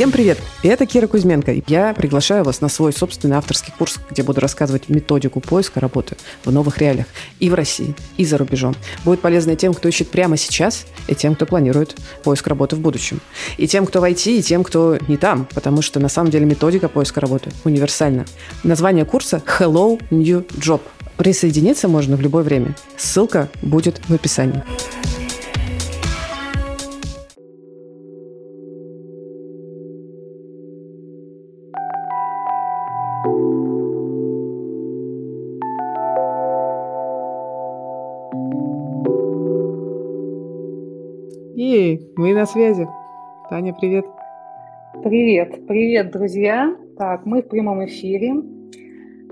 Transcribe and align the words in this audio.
Всем 0.00 0.12
привет! 0.12 0.38
Это 0.62 0.86
Кира 0.86 1.06
Кузьменко. 1.06 1.56
Я 1.66 1.92
приглашаю 1.92 2.42
вас 2.42 2.62
на 2.62 2.70
свой 2.70 2.90
собственный 2.90 3.36
авторский 3.36 3.70
курс, 3.76 4.00
где 4.10 4.22
буду 4.22 4.40
рассказывать 4.40 4.88
методику 4.88 5.40
поиска 5.40 5.78
работы 5.78 6.16
в 6.42 6.50
новых 6.50 6.78
реалиях 6.78 7.04
и 7.38 7.50
в 7.50 7.54
России, 7.54 7.94
и 8.16 8.24
за 8.24 8.38
рубежом. 8.38 8.74
Будет 9.04 9.20
полезно 9.20 9.56
тем, 9.56 9.74
кто 9.74 9.90
ищет 9.90 10.08
прямо 10.08 10.38
сейчас, 10.38 10.86
и 11.06 11.14
тем, 11.14 11.34
кто 11.34 11.44
планирует 11.44 11.96
поиск 12.24 12.46
работы 12.46 12.76
в 12.76 12.80
будущем. 12.80 13.20
И 13.58 13.68
тем, 13.68 13.84
кто 13.84 14.00
в 14.00 14.04
IT, 14.04 14.38
и 14.38 14.42
тем, 14.42 14.64
кто 14.64 14.96
не 15.06 15.18
там, 15.18 15.46
потому 15.54 15.82
что 15.82 16.00
на 16.00 16.08
самом 16.08 16.30
деле 16.30 16.46
методика 16.46 16.88
поиска 16.88 17.20
работы 17.20 17.50
универсальна. 17.64 18.24
Название 18.64 19.04
курса 19.04 19.42
Hello 19.58 20.00
New 20.08 20.46
Job. 20.56 20.80
Присоединиться 21.18 21.88
можно 21.88 22.16
в 22.16 22.22
любое 22.22 22.42
время. 22.42 22.74
Ссылка 22.96 23.50
будет 23.60 24.00
в 24.08 24.14
описании. 24.14 24.64
Мы 42.20 42.34
на 42.34 42.44
связи. 42.44 42.86
Таня, 43.48 43.72
привет. 43.72 44.04
Привет, 45.02 45.66
привет, 45.66 46.10
друзья. 46.12 46.76
Так, 46.98 47.24
мы 47.24 47.40
в 47.40 47.48
прямом 47.48 47.82
эфире. 47.86 48.34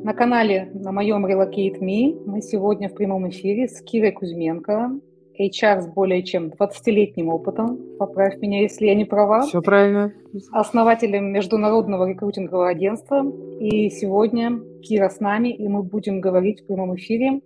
На 0.03 0.15
канале 0.15 0.71
на 0.73 0.91
моем 0.91 1.27
Relocate 1.27 1.81
Me 1.81 2.19
мы 2.25 2.41
сегодня 2.41 2.89
в 2.89 2.95
прямом 2.95 3.29
эфире 3.29 3.69
с 3.69 3.83
Кирой 3.83 4.13
Кузьменко, 4.13 4.93
HR 5.39 5.83
с 5.83 5.87
более 5.87 6.23
чем 6.23 6.47
20-летним 6.47 7.29
опытом, 7.29 7.79
поправь 7.99 8.39
меня, 8.39 8.63
если 8.63 8.87
я 8.87 8.95
не 8.95 9.05
права. 9.05 9.43
Все 9.43 9.61
правильно. 9.61 10.15
Основателем 10.53 11.31
международного 11.31 12.09
рекрутингового 12.09 12.71
агентства. 12.71 13.23
И 13.61 13.91
сегодня 13.91 14.61
Кира 14.81 15.11
с 15.11 15.21
нами, 15.21 15.51
и 15.51 15.69
мы 15.69 15.83
будем 15.83 16.23
говорить 16.23 16.63
в 16.63 16.67
прямом 16.67 16.97
эфире 16.97 17.43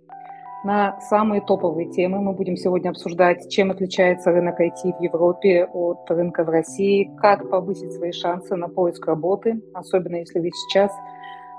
на 0.63 0.99
самые 1.01 1.41
топовые 1.41 1.89
темы. 1.89 2.21
Мы 2.21 2.33
будем 2.33 2.55
сегодня 2.55 2.89
обсуждать, 2.89 3.49
чем 3.49 3.71
отличается 3.71 4.31
рынок 4.31 4.59
IT 4.59 4.97
в 4.97 5.01
Европе 5.01 5.65
от 5.65 6.09
рынка 6.09 6.43
в 6.43 6.49
России, 6.49 7.11
как 7.17 7.49
повысить 7.49 7.91
свои 7.93 8.11
шансы 8.11 8.55
на 8.55 8.69
поиск 8.69 9.05
работы, 9.05 9.61
особенно 9.73 10.17
если 10.17 10.39
вы 10.39 10.51
сейчас 10.51 10.91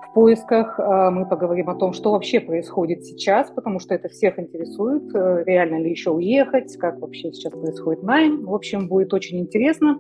в 0.09 0.15
поисках. 0.15 0.79
А, 0.79 1.11
мы 1.11 1.29
поговорим 1.29 1.69
о 1.69 1.75
том, 1.75 1.93
что 1.93 2.13
вообще 2.13 2.41
происходит 2.41 3.05
сейчас, 3.05 3.51
потому 3.51 3.79
что 3.79 3.95
это 3.95 4.09
всех 4.09 4.39
интересует. 4.39 5.15
Э, 5.15 5.45
реально 5.45 5.81
ли 5.81 5.91
еще 5.91 6.11
уехать, 6.11 6.77
как 6.79 7.01
вообще 7.01 7.33
сейчас 7.33 7.53
происходит 7.53 8.03
найм. 8.03 8.47
В 8.47 8.55
общем, 8.55 8.89
будет 8.89 9.13
очень 9.13 9.39
интересно. 9.39 9.99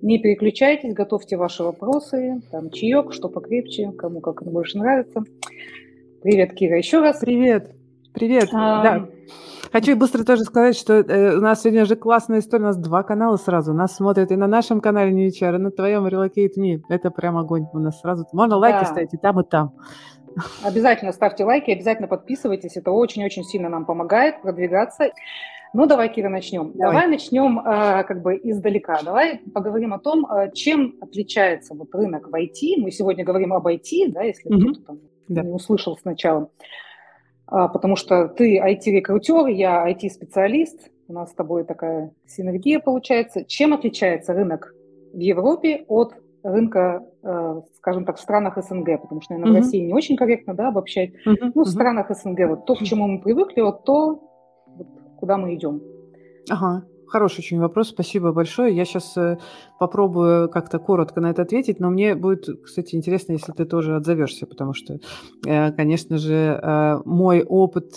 Не 0.00 0.18
переключайтесь, 0.18 0.94
готовьте 0.94 1.36
ваши 1.36 1.64
вопросы, 1.64 2.40
там 2.52 2.70
чаек, 2.70 3.12
что 3.12 3.28
покрепче, 3.28 3.90
кому 3.90 4.20
как 4.20 4.44
больше 4.44 4.78
нравится. 4.78 5.24
Привет, 6.22 6.54
Кира, 6.54 6.78
еще 6.78 7.00
раз. 7.00 7.18
Привет. 7.18 7.77
Привет. 8.12 8.48
А... 8.52 8.82
Да. 8.82 9.08
Хочу 9.70 9.96
быстро 9.96 10.24
тоже 10.24 10.44
сказать, 10.44 10.76
что 10.76 10.94
э, 10.94 11.36
у 11.36 11.40
нас 11.40 11.62
сегодня 11.62 11.84
же 11.84 11.94
классная 11.94 12.38
история. 12.38 12.64
У 12.64 12.66
нас 12.68 12.78
два 12.78 13.02
канала 13.02 13.36
сразу. 13.36 13.74
Нас 13.74 13.96
смотрят 13.96 14.30
и 14.30 14.36
на 14.36 14.46
нашем 14.46 14.80
канале 14.80 15.12
New 15.12 15.28
HR, 15.28 15.56
и 15.56 15.58
на 15.58 15.70
твоем 15.70 16.06
Relocate 16.06 16.56
Me. 16.58 16.80
Это 16.88 17.10
прям 17.10 17.36
огонь 17.36 17.66
у 17.72 17.78
нас 17.78 18.00
сразу. 18.00 18.26
Можно 18.32 18.56
лайки 18.56 18.80
да. 18.80 18.84
ставить 18.86 19.14
и 19.14 19.18
там, 19.18 19.40
и 19.40 19.44
там. 19.44 19.74
Обязательно 20.64 21.12
ставьте 21.12 21.44
лайки, 21.44 21.70
обязательно 21.70 22.08
подписывайтесь. 22.08 22.76
Это 22.76 22.92
очень-очень 22.92 23.44
сильно 23.44 23.68
нам 23.68 23.84
помогает 23.84 24.40
продвигаться. 24.40 25.10
Ну, 25.74 25.86
давай, 25.86 26.08
Кира, 26.08 26.30
начнем. 26.30 26.72
Давай, 26.74 26.94
давай 26.94 27.08
начнем 27.08 27.58
э, 27.58 28.04
как 28.04 28.22
бы 28.22 28.40
издалека. 28.42 29.02
Давай 29.02 29.40
поговорим 29.52 29.92
о 29.92 29.98
том, 29.98 30.24
э, 30.24 30.50
чем 30.54 30.94
отличается 31.02 31.74
вот 31.74 31.94
рынок 31.94 32.28
в 32.28 32.34
IT. 32.34 32.78
Мы 32.78 32.90
сегодня 32.90 33.24
говорим 33.24 33.52
об 33.52 33.66
IT, 33.66 34.12
да, 34.12 34.22
если 34.22 34.50
mm-hmm. 34.50 34.60
кто-то 34.60 34.80
там 34.86 34.98
да. 35.28 35.42
не 35.42 35.50
услышал 35.50 35.98
сначала. 35.98 36.48
Потому 37.50 37.96
что 37.96 38.28
ты 38.28 38.58
IT-рекрутер, 38.58 39.46
я 39.46 39.90
IT-специалист, 39.90 40.90
у 41.08 41.12
нас 41.14 41.30
с 41.30 41.34
тобой 41.34 41.64
такая 41.64 42.12
синергия 42.26 42.80
получается. 42.80 43.44
Чем 43.44 43.72
отличается 43.72 44.34
рынок 44.34 44.74
в 45.12 45.18
Европе 45.18 45.84
от 45.88 46.14
рынка, 46.42 47.02
э, 47.22 47.62
скажем 47.76 48.04
так, 48.04 48.16
в 48.16 48.20
странах 48.20 48.58
СНГ, 48.62 49.00
потому 49.00 49.20
что, 49.22 49.34
наверное, 49.34 49.60
mm-hmm. 49.60 49.62
в 49.62 49.64
России 49.64 49.86
не 49.86 49.94
очень 49.94 50.16
корректно 50.16 50.54
да, 50.54 50.68
обобщать. 50.68 51.10
Mm-hmm. 51.26 51.52
Ну, 51.54 51.62
в 51.64 51.68
странах 51.68 52.10
СНГ 52.14 52.48
вот 52.48 52.66
то, 52.66 52.74
к 52.74 52.82
чему 52.82 53.06
мы 53.06 53.20
привыкли, 53.20 53.60
вот 53.60 53.84
то, 53.84 54.22
куда 55.18 55.36
мы 55.36 55.54
идем. 55.54 55.82
Ага. 56.48 56.84
Хороший 57.08 57.40
очень 57.40 57.58
вопрос, 57.58 57.88
спасибо 57.88 58.32
большое. 58.32 58.76
Я 58.76 58.84
сейчас 58.84 59.16
э, 59.16 59.38
попробую 59.78 60.50
как-то 60.50 60.78
коротко 60.78 61.22
на 61.22 61.30
это 61.30 61.42
ответить, 61.42 61.80
но 61.80 61.88
мне 61.88 62.14
будет, 62.14 62.46
кстати, 62.62 62.96
интересно, 62.96 63.32
если 63.32 63.52
ты 63.52 63.64
тоже 63.64 63.96
отзовешься, 63.96 64.46
потому 64.46 64.74
что, 64.74 64.98
э, 65.46 65.72
конечно 65.72 66.18
же, 66.18 66.34
э, 66.34 67.00
мой 67.06 67.42
опыт 67.42 67.96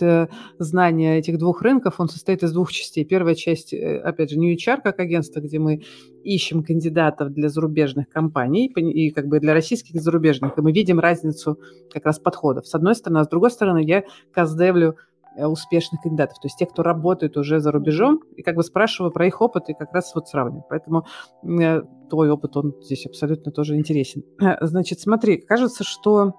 знания 0.60 1.18
этих 1.18 1.38
двух 1.38 1.62
рынков, 1.62 1.96
он 2.00 2.08
состоит 2.08 2.44
из 2.44 2.54
двух 2.54 2.72
частей. 2.72 3.04
Первая 3.04 3.36
часть, 3.36 3.74
опять 3.74 4.32
же, 4.32 4.40
New 4.40 4.56
HR 4.56 4.82
как 4.82 5.00
агентство, 5.00 5.42
где 5.42 5.60
мы 5.60 5.82
ищем 6.24 6.64
кандидатов 6.64 7.34
для 7.34 7.50
зарубежных 7.50 8.08
компаний 8.08 8.68
и 8.68 9.12
как 9.12 9.28
бы 9.28 9.40
для 9.40 9.54
российских 9.54 9.96
и 9.96 10.00
зарубежных, 10.00 10.58
и 10.58 10.62
мы 10.62 10.72
видим 10.72 11.00
разницу 11.00 11.60
как 11.92 12.06
раз 12.06 12.20
подходов. 12.20 12.66
С 12.66 12.76
одной 12.76 12.96
стороны, 12.96 13.20
а 13.20 13.24
с 13.26 13.28
другой 13.28 13.52
стороны, 13.52 13.84
я 13.84 14.04
каздевлю 14.32 14.96
успешных 15.38 16.02
кандидатов, 16.02 16.40
то 16.40 16.48
есть 16.48 16.58
тех, 16.58 16.70
кто 16.70 16.84
работает 16.84 17.38
уже 17.38 17.60
за 17.60 17.72
рубежом, 17.72 18.22
и 18.36 18.42
как 18.42 18.56
бы 18.56 18.64
спрашиваю 18.64 19.12
про 19.12 19.28
их 19.28 19.42
опыт 19.42 19.70
и 19.70 19.74
как 19.74 19.94
раз 19.94 20.14
вот 20.14 20.28
сравниваю. 20.28 20.66
Поэтому 20.70 21.06
э, 21.44 21.82
твой 22.10 22.30
опыт, 22.30 22.58
он 22.58 22.76
здесь 22.82 23.06
абсолютно 23.06 23.52
тоже 23.52 23.76
интересен. 23.78 24.24
Значит, 24.62 25.00
смотри, 25.00 25.38
кажется, 25.38 25.84
что 25.84 26.34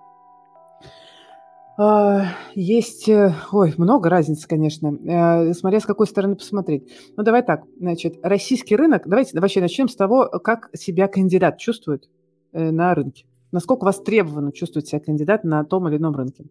э, 1.78 2.20
есть, 2.54 3.08
э, 3.08 3.34
ой, 3.50 3.75
много 3.76 4.10
разниц, 4.10 4.47
конечно, 4.47 4.88
э, 4.88 5.52
смотря 5.54 5.81
с 5.81 5.86
какой 5.86 6.06
стороны 6.06 6.36
посмотреть. 6.36 6.92
Ну, 7.16 7.22
давай 7.22 7.42
так, 7.42 7.64
значит, 7.78 8.16
российский 8.22 8.76
рынок, 8.76 9.02
давайте 9.06 9.38
вообще 9.38 9.60
начнем 9.60 9.88
с 9.88 9.97
того, 9.97 10.28
как 10.28 10.69
себя 10.75 11.08
кандидат 11.08 11.58
чувствует 11.58 12.08
э, 12.52 12.70
на 12.70 12.94
рынке. 12.94 13.25
Насколько 13.52 13.84
востребованно 13.84 14.52
чувствует 14.52 14.86
себя 14.86 15.00
кандидат 15.00 15.44
на 15.44 15.64
том 15.64 15.88
или 15.88 15.97
ином 15.97 16.14
рынке. 16.14 16.44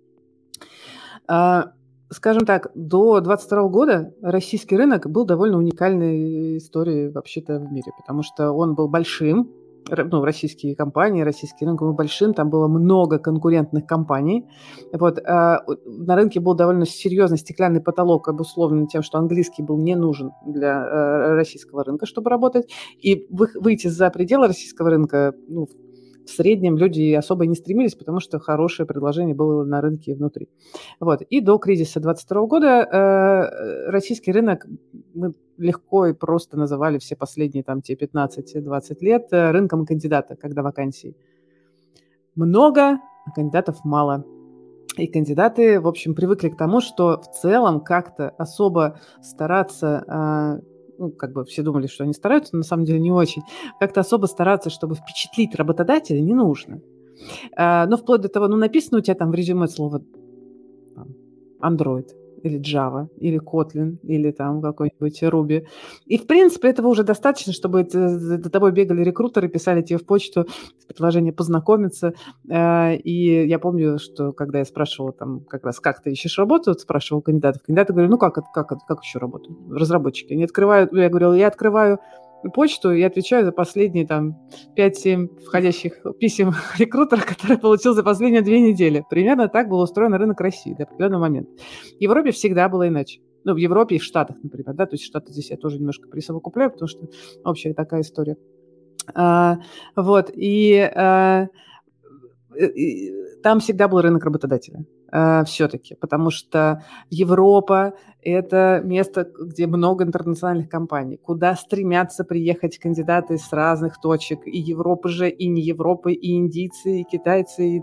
Скажем 2.13 2.45
так, 2.45 2.71
до 2.75 3.21
22 3.21 3.69
года 3.69 4.13
российский 4.21 4.75
рынок 4.75 5.09
был 5.09 5.25
довольно 5.25 5.57
уникальной 5.57 6.57
историей 6.57 7.09
вообще-то 7.09 7.57
в 7.59 7.71
мире, 7.71 7.93
потому 7.97 8.21
что 8.21 8.51
он 8.51 8.75
был 8.75 8.89
большим, 8.89 9.49
ну, 9.87 10.23
российские 10.23 10.75
компании, 10.75 11.21
российский 11.21 11.65
рынок 11.65 11.81
был 11.81 11.93
большим, 11.93 12.33
там 12.33 12.49
было 12.49 12.67
много 12.67 13.17
конкурентных 13.17 13.85
компаний. 13.85 14.45
Вот, 14.91 15.19
а 15.25 15.59
на 15.85 16.15
рынке 16.17 16.41
был 16.41 16.53
довольно 16.53 16.85
серьезный 16.85 17.37
стеклянный 17.37 17.81
потолок, 17.81 18.27
обусловленный 18.27 18.87
тем, 18.87 19.03
что 19.03 19.17
английский 19.17 19.63
был 19.63 19.77
не 19.77 19.95
нужен 19.95 20.31
для 20.45 20.85
э, 20.85 21.33
российского 21.35 21.85
рынка, 21.85 22.05
чтобы 22.05 22.29
работать. 22.29 22.69
И 22.99 23.25
выйти 23.29 23.87
за 23.87 24.09
пределы 24.09 24.47
российского 24.47 24.89
рынка, 24.89 25.33
ну, 25.47 25.67
в 26.25 26.29
среднем 26.29 26.77
люди 26.77 27.13
особо 27.13 27.45
не 27.45 27.55
стремились, 27.55 27.95
потому 27.95 28.19
что 28.19 28.39
хорошее 28.39 28.87
предложение 28.87 29.35
было 29.35 29.63
на 29.63 29.81
рынке 29.81 30.15
внутри. 30.15 30.49
Вот. 30.99 31.21
И 31.21 31.41
до 31.41 31.57
кризиса 31.57 31.99
22 31.99 32.45
года 32.45 32.67
э, 32.67 33.89
российский 33.89 34.31
рынок 34.31 34.65
мы 35.13 35.33
легко 35.57 36.07
и 36.07 36.13
просто 36.13 36.57
называли 36.57 36.97
все 36.97 37.15
последние 37.15 37.63
там 37.63 37.81
те 37.81 37.95
15-20 37.95 38.97
лет 39.01 39.27
э, 39.31 39.51
рынком 39.51 39.85
кандидата, 39.85 40.35
когда 40.35 40.63
вакансий 40.63 41.15
много, 42.35 42.99
а 43.25 43.31
кандидатов 43.35 43.83
мало. 43.83 44.25
И 44.97 45.07
кандидаты, 45.07 45.79
в 45.79 45.87
общем, 45.87 46.15
привыкли 46.15 46.49
к 46.49 46.57
тому, 46.57 46.81
что 46.81 47.21
в 47.21 47.31
целом 47.41 47.79
как-то 47.79 48.29
особо 48.37 48.99
стараться 49.21 50.03
а, 50.07 50.59
ну, 51.01 51.11
как 51.11 51.33
бы 51.33 51.43
все 51.45 51.63
думали, 51.63 51.87
что 51.87 52.03
они 52.03 52.13
стараются, 52.13 52.51
но 52.53 52.59
на 52.59 52.63
самом 52.63 52.85
деле 52.85 52.99
не 52.99 53.11
очень, 53.11 53.41
как-то 53.79 54.01
особо 54.01 54.27
стараться, 54.27 54.69
чтобы 54.69 54.95
впечатлить 54.95 55.55
работодателя, 55.55 56.21
не 56.21 56.35
нужно. 56.35 56.81
А, 57.57 57.87
но 57.87 57.97
вплоть 57.97 58.21
до 58.21 58.29
того, 58.29 58.47
ну, 58.47 58.55
написано 58.55 58.99
у 58.99 59.01
тебя 59.01 59.15
там 59.15 59.31
в 59.31 59.33
резюме 59.33 59.67
слово 59.67 60.03
Android 61.59 62.07
или 62.43 62.59
Java, 62.59 63.07
или 63.17 63.39
Kotlin, 63.39 63.97
или 64.03 64.31
там 64.31 64.61
какой-нибудь 64.61 65.23
Ruby. 65.23 65.65
И, 66.05 66.17
в 66.17 66.27
принципе, 66.27 66.69
этого 66.69 66.87
уже 66.87 67.03
достаточно, 67.03 67.53
чтобы 67.53 67.87
за 67.89 68.49
тобой 68.49 68.71
бегали 68.71 69.03
рекрутеры, 69.03 69.47
писали 69.47 69.81
тебе 69.81 69.99
в 69.99 70.05
почту 70.05 70.45
предложение 70.87 71.33
познакомиться. 71.33 72.13
Э, 72.49 72.95
и 72.95 73.47
я 73.47 73.59
помню, 73.59 73.99
что 73.99 74.31
когда 74.33 74.59
я 74.59 74.65
спрашивала 74.65 75.13
там 75.13 75.41
как 75.41 75.65
раз, 75.65 75.79
как 75.79 76.01
ты 76.01 76.11
ищешь 76.11 76.37
работу, 76.37 76.73
спрашивал 76.73 77.21
кандидатов, 77.21 77.63
кандидаты 77.63 77.93
говорили, 77.93 78.11
ну 78.11 78.17
как, 78.17 78.35
как, 78.53 78.67
как 78.67 79.03
еще 79.03 79.19
работу? 79.19 79.57
Разработчики. 79.69 80.33
Они 80.33 80.43
открывают, 80.43 80.93
я 80.93 81.09
говорила, 81.09 81.33
я 81.33 81.47
открываю 81.47 81.99
почту 82.49 82.91
и 82.91 83.01
отвечаю 83.01 83.45
за 83.45 83.51
последние 83.51 84.07
там 84.07 84.37
5-7 84.77 85.39
входящих 85.45 86.01
писем 86.19 86.53
рекрутера, 86.77 87.21
которые 87.21 87.57
получил 87.57 87.93
за 87.93 88.03
последние 88.03 88.41
две 88.41 88.59
недели. 88.59 89.03
Примерно 89.09 89.47
так 89.47 89.69
был 89.69 89.79
устроен 89.79 90.13
рынок 90.13 90.39
России 90.41 90.73
до 90.73 90.83
определенного 90.83 91.21
момента. 91.21 91.51
В 91.97 92.01
Европе 92.01 92.31
всегда 92.31 92.69
было 92.69 92.87
иначе. 92.87 93.21
Ну, 93.43 93.53
в 93.53 93.57
Европе 93.57 93.95
и 93.95 93.99
в 93.99 94.03
Штатах, 94.03 94.37
например, 94.43 94.75
да, 94.75 94.85
то 94.85 94.93
есть 94.93 95.05
Штаты 95.05 95.31
здесь 95.31 95.49
я 95.49 95.57
тоже 95.57 95.79
немножко 95.79 96.07
присовокупляю, 96.07 96.71
потому 96.71 96.87
что 96.87 97.07
общая 97.43 97.73
такая 97.73 98.01
история. 98.01 98.37
А, 99.15 99.57
вот, 99.95 100.29
и, 100.33 100.77
а, 100.77 101.47
и 102.55 103.11
там 103.41 103.59
всегда 103.59 103.87
был 103.87 104.01
рынок 104.01 104.23
работодателя. 104.23 104.85
Э, 105.11 105.43
все-таки, 105.45 105.95
потому 105.95 106.29
что 106.29 106.83
Европа– 107.09 107.93
это 108.21 108.81
место, 108.83 109.29
где 109.39 109.67
много 109.67 110.05
интернациональных 110.05 110.69
компаний, 110.69 111.17
куда 111.17 111.55
стремятся 111.55 112.23
приехать 112.23 112.77
кандидаты 112.77 113.37
с 113.37 113.51
разных 113.51 113.99
точек, 113.99 114.39
и 114.45 114.57
Европы 114.57 115.09
же, 115.09 115.29
и 115.29 115.47
не 115.47 115.61
Европы, 115.61 116.13
и 116.13 116.37
индийцы, 116.37 117.01
и 117.01 117.03
китайцы, 117.03 117.77
и 117.77 117.81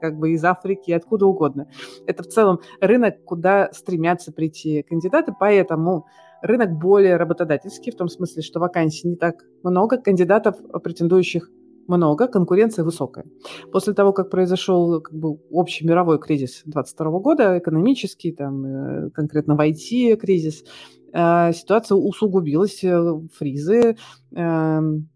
как 0.00 0.18
бы 0.18 0.32
из 0.32 0.44
Африки, 0.44 0.90
и 0.90 0.92
откуда 0.92 1.26
угодно. 1.26 1.66
Это 2.06 2.22
в 2.22 2.26
целом 2.26 2.60
рынок, 2.80 3.24
куда 3.24 3.72
стремятся 3.72 4.32
прийти 4.32 4.82
кандидаты, 4.82 5.32
поэтому 5.38 6.06
рынок 6.42 6.72
более 6.72 7.16
работодательский, 7.16 7.90
в 7.90 7.96
том 7.96 8.08
смысле, 8.08 8.42
что 8.42 8.60
вакансий 8.60 9.08
не 9.08 9.16
так 9.16 9.36
много, 9.62 9.96
кандидатов, 9.96 10.56
претендующих 10.82 11.48
много, 11.88 12.28
конкуренция 12.28 12.84
высокая. 12.84 13.24
После 13.72 13.94
того, 13.94 14.12
как 14.12 14.30
произошел 14.30 15.00
как 15.00 15.14
бы, 15.14 15.38
общий 15.50 15.86
мировой 15.86 16.18
кризис 16.18 16.62
2022 16.64 17.18
года, 17.20 17.58
экономический, 17.58 18.32
там, 18.32 18.64
э, 18.64 19.10
конкретно 19.10 19.56
в 19.56 19.60
IT 19.60 20.16
кризис, 20.16 20.64
э, 21.12 21.52
ситуация 21.52 21.96
усугубилась, 21.96 22.82
э, 22.84 23.20
фризы, 23.34 23.96
эм, 24.34 25.08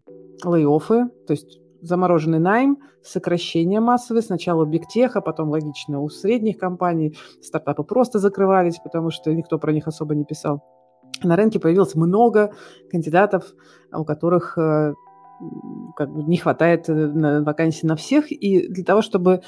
лей-оффы, 0.45 1.09
то 1.27 1.33
есть 1.33 1.59
замороженный 1.81 2.39
найм, 2.39 2.77
сокращение 3.03 3.79
массовое, 3.79 4.21
сначала 4.21 4.63
у 4.63 4.65
бигтеха, 4.65 5.21
потом, 5.21 5.49
логично, 5.49 5.99
у 5.99 6.09
средних 6.09 6.57
компаний, 6.57 7.17
стартапы 7.41 7.83
просто 7.83 8.19
закрывались, 8.19 8.79
потому 8.83 9.09
что 9.09 9.33
никто 9.33 9.57
про 9.57 9.73
них 9.73 9.87
особо 9.87 10.15
не 10.15 10.25
писал. 10.25 10.63
На 11.23 11.35
рынке 11.35 11.59
появилось 11.59 11.95
много 11.95 12.51
кандидатов, 12.89 13.53
у 13.93 14.05
которых 14.05 14.57
как 15.95 16.13
бы 16.13 16.23
не 16.23 16.37
хватает 16.37 16.89
э, 16.89 17.41
вакансий 17.41 17.85
на 17.87 17.95
всех, 17.95 18.31
и 18.31 18.67
для 18.67 18.83
того, 18.83 19.01
чтобы 19.01 19.41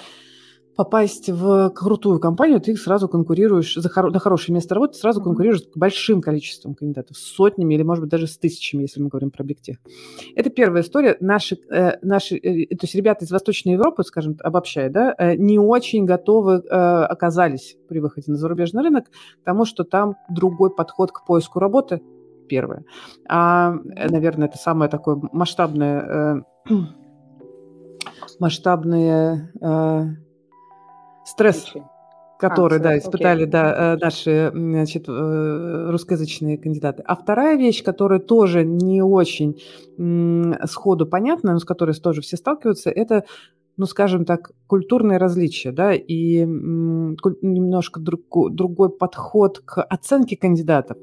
попасть 0.76 1.30
в 1.30 1.70
крутую 1.70 2.20
компанию, 2.20 2.60
ты 2.60 2.76
сразу 2.76 3.08
конкурируешь 3.08 3.76
за 3.76 3.90
хоро- 3.90 4.12
на 4.12 4.20
хорошее 4.20 4.56
место 4.56 4.76
работы, 4.76 4.96
сразу 4.96 5.22
конкурируешь 5.22 5.62
с 5.62 5.68
большим 5.76 6.22
количеством 6.22 6.74
кандидатов, 6.74 7.18
с 7.18 7.22
сотнями 7.22 7.76
или, 7.76 7.84
может 7.84 8.02
быть, 8.02 8.12
даже 8.12 8.28
с 8.28 8.38
тысячами, 8.38 8.84
если 8.84 9.02
мы 9.02 9.10
говорим 9.10 9.32
про 9.32 9.44
бигтех. 9.44 9.78
Это 10.36 10.50
первая 10.50 10.82
история. 10.82 11.18
Наши, 11.20 11.58
э, 11.70 11.98
наши, 12.02 12.38
э, 12.38 12.68
то 12.76 12.84
есть 12.84 12.96
ребята 12.96 13.26
из 13.26 13.32
Восточной 13.32 13.74
Европы, 13.74 14.04
скажем, 14.04 14.38
обобщая, 14.44 14.90
да, 14.90 15.14
э, 15.18 15.36
не 15.36 15.60
очень 15.60 16.06
готовы 16.06 16.56
э, 16.56 16.70
оказались 16.70 17.78
при 17.88 18.00
выходе 18.00 18.32
на 18.32 18.38
зарубежный 18.38 18.84
рынок 18.84 19.06
к 19.06 19.46
тому, 19.46 19.66
что 19.66 19.84
там 19.84 20.16
другой 20.30 20.74
подход 20.74 21.12
к 21.12 21.26
поиску 21.26 21.60
работы, 21.60 22.02
первое. 22.48 22.84
А, 23.28 23.76
э, 23.96 24.10
наверное, 24.10 24.48
это 24.48 24.58
самое 24.58 24.90
такое 24.90 25.20
масштабное, 25.32 26.44
э, 26.70 26.74
масштабное 28.40 29.52
э, 29.62 30.04
стресс, 31.26 31.74
который, 32.40 32.80
а, 32.80 32.82
да, 32.82 32.98
испытали, 32.98 33.44
окей. 33.44 33.52
да, 33.52 33.96
э, 33.96 33.98
наши, 33.98 34.52
значит, 34.54 35.06
э, 35.08 35.88
русскоязычные 35.92 36.58
кандидаты. 36.58 37.04
А 37.06 37.16
вторая 37.16 37.58
вещь, 37.58 37.84
которая 37.84 38.20
тоже 38.20 38.66
не 38.66 39.02
очень 39.02 39.62
сходу 40.66 41.06
понятна, 41.06 41.54
но 41.54 41.60
с 41.60 41.66
которой 41.66 41.94
тоже 41.96 42.22
все 42.22 42.36
сталкиваются, 42.36 42.90
это 42.90 43.26
ну, 43.78 43.86
скажем 43.86 44.26
так, 44.26 44.52
культурные 44.68 45.18
различия, 45.18 45.72
да, 45.72 45.94
и 45.94 46.46
немножко 46.46 48.00
друг, 48.00 48.22
другой 48.54 48.90
подход 48.90 49.60
к 49.60 49.82
оценке 49.82 50.38
кандидатов. 50.38 50.98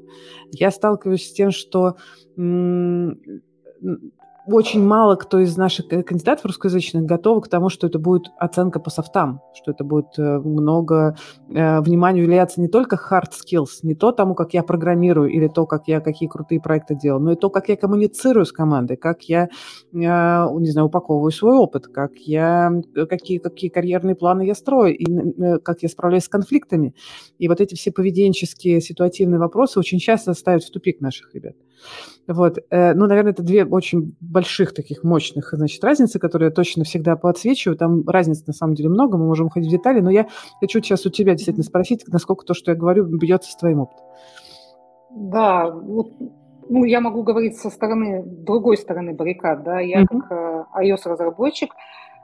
Я 0.51 0.71
сталкиваюсь 0.71 1.27
с 1.27 1.33
тем, 1.33 1.51
что 1.51 1.97
очень 4.47 4.83
мало 4.83 5.15
кто 5.15 5.39
из 5.39 5.55
наших 5.57 5.87
кандидатов 5.87 6.45
русскоязычных 6.45 7.03
готовы 7.03 7.41
к 7.41 7.47
тому, 7.47 7.69
что 7.69 7.87
это 7.87 7.99
будет 7.99 8.31
оценка 8.37 8.79
по 8.79 8.89
софтам, 8.89 9.41
что 9.53 9.71
это 9.71 9.83
будет 9.83 10.17
э, 10.17 10.39
много 10.39 11.15
э, 11.49 11.81
внимания 11.81 12.23
уделяться 12.23 12.59
не 12.59 12.67
только 12.67 12.95
hard 12.95 13.31
skills, 13.31 13.79
не 13.83 13.95
то 13.95 14.11
тому, 14.11 14.33
как 14.33 14.53
я 14.53 14.63
программирую 14.63 15.29
или 15.29 15.47
то, 15.47 15.65
как 15.65 15.87
я 15.87 16.01
какие 16.01 16.27
крутые 16.27 16.59
проекты 16.59 16.95
делаю, 16.95 17.21
но 17.21 17.31
и 17.33 17.35
то, 17.35 17.49
как 17.49 17.69
я 17.69 17.77
коммуницирую 17.77 18.45
с 18.45 18.51
командой, 18.51 18.97
как 18.97 19.23
я, 19.23 19.43
э, 19.43 19.47
не 19.93 20.71
знаю, 20.71 20.87
упаковываю 20.87 21.31
свой 21.31 21.57
опыт, 21.57 21.87
как 21.87 22.15
я, 22.17 22.71
какие, 23.09 23.37
какие 23.37 23.69
карьерные 23.69 24.15
планы 24.15 24.45
я 24.45 24.55
строю, 24.55 24.97
и 24.97 25.05
как 25.63 25.83
я 25.83 25.89
справляюсь 25.89 26.25
с 26.25 26.29
конфликтами. 26.29 26.95
И 27.37 27.47
вот 27.47 27.61
эти 27.61 27.75
все 27.75 27.91
поведенческие 27.91 28.81
ситуативные 28.81 29.39
вопросы 29.39 29.79
очень 29.79 29.99
часто 29.99 30.33
ставят 30.33 30.63
в 30.63 30.71
тупик 30.71 30.99
наших 31.01 31.33
ребят. 31.35 31.55
Вот. 32.27 32.59
Ну, 32.69 33.07
наверное, 33.07 33.31
это 33.31 33.43
две 33.43 33.65
очень 33.65 34.15
больших 34.21 34.73
таких 34.73 35.03
мощных, 35.03 35.49
значит, 35.53 35.83
разницы, 35.83 36.19
которые 36.19 36.47
я 36.47 36.53
точно 36.53 36.83
всегда 36.83 37.15
подсвечиваю. 37.15 37.77
Там 37.77 38.07
разниц 38.07 38.45
на 38.47 38.53
самом 38.53 38.75
деле 38.75 38.89
много, 38.89 39.17
мы 39.17 39.25
можем 39.25 39.47
уходить 39.47 39.69
в 39.69 39.71
детали, 39.71 39.99
но 40.01 40.11
я 40.11 40.27
хочу 40.59 40.81
сейчас 40.81 41.05
у 41.05 41.09
тебя 41.09 41.33
действительно 41.33 41.63
спросить, 41.63 42.05
насколько 42.07 42.45
то, 42.45 42.53
что 42.53 42.71
я 42.71 42.77
говорю, 42.77 43.05
бьется 43.05 43.51
с 43.51 43.55
твоим 43.55 43.81
опытом. 43.81 44.05
Да, 45.13 45.69
вот, 45.69 46.11
ну, 46.69 46.85
я 46.85 47.01
могу 47.01 47.23
говорить 47.23 47.57
со 47.57 47.69
стороны, 47.69 48.23
другой 48.23 48.77
стороны 48.77 49.13
баррикад, 49.13 49.63
да, 49.63 49.79
я 49.81 50.03
mm-hmm. 50.03 50.07
как 50.07 50.31
э, 50.31 50.63
iOS-разработчик, 50.83 51.71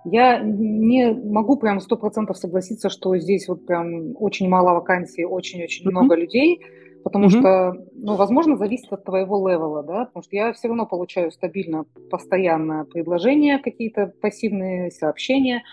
я 0.05 0.39
не 0.39 1.11
могу 1.11 1.57
прям 1.57 1.81
сто 1.81 1.97
процентов 1.97 2.37
согласиться, 2.37 2.89
что 2.89 3.17
здесь 3.17 3.49
вот 3.49 3.65
прям 3.65 4.15
очень 4.15 4.47
мало 4.47 4.73
вакансий, 4.73 5.25
очень-очень 5.25 5.85
mm-hmm. 5.85 5.91
много 5.91 6.15
людей, 6.15 6.61
Потому 7.03 7.25
mm-hmm. 7.25 7.39
что, 7.39 7.73
ну, 7.93 8.15
возможно, 8.15 8.57
зависит 8.57 8.91
от 8.91 9.05
твоего 9.05 9.47
левела, 9.47 9.83
да, 9.83 10.05
потому 10.05 10.23
что 10.23 10.35
я 10.35 10.51
все 10.53 10.67
равно 10.67 10.85
получаю 10.85 11.31
стабильно, 11.31 11.85
постоянно 12.09 12.85
предложения, 12.85 13.59
какие-то 13.59 14.13
пассивные 14.21 14.91
сообщения. 14.91 15.63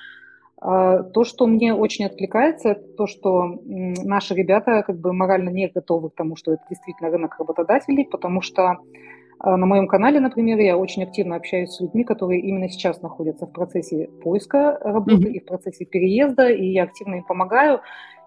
А, 0.59 1.03
то, 1.03 1.25
что 1.25 1.47
мне 1.47 1.75
очень 1.75 2.07
откликается, 2.07 2.71
это 2.71 2.83
то, 2.97 3.07
что 3.07 3.61
наши 3.65 4.35
ребята 4.35 4.83
как 4.83 4.99
бы 4.99 5.13
морально 5.13 5.51
не 5.51 5.69
готовы 5.69 6.11
к 6.11 6.15
тому, 6.15 6.37
что 6.37 6.53
это 6.53 6.63
действительно 6.71 7.11
рынок 7.11 7.37
работодателей, 7.39 8.05
потому 8.05 8.41
что 8.41 8.79
на 9.43 9.67
моем 9.67 9.89
канале, 9.89 10.21
например, 10.21 10.59
я 10.59 10.77
очень 10.77 11.03
активно 11.03 11.37
общаюсь 11.37 11.71
с 11.71 11.81
людьми, 11.81 12.05
которые 12.05 12.41
именно 12.41 12.69
сейчас 12.69 13.03
находятся 13.03 13.47
в 13.47 13.53
процессе 13.53 14.09
поиска 14.23 14.79
работы 14.81 15.29
mm-hmm. 15.29 15.33
и 15.33 15.41
в 15.41 15.45
процессе 15.45 15.85
переезда, 15.85 16.49
и 16.49 16.67
я 16.67 16.85
активно 16.85 17.17
им 17.17 17.25
помогаю. 17.25 17.81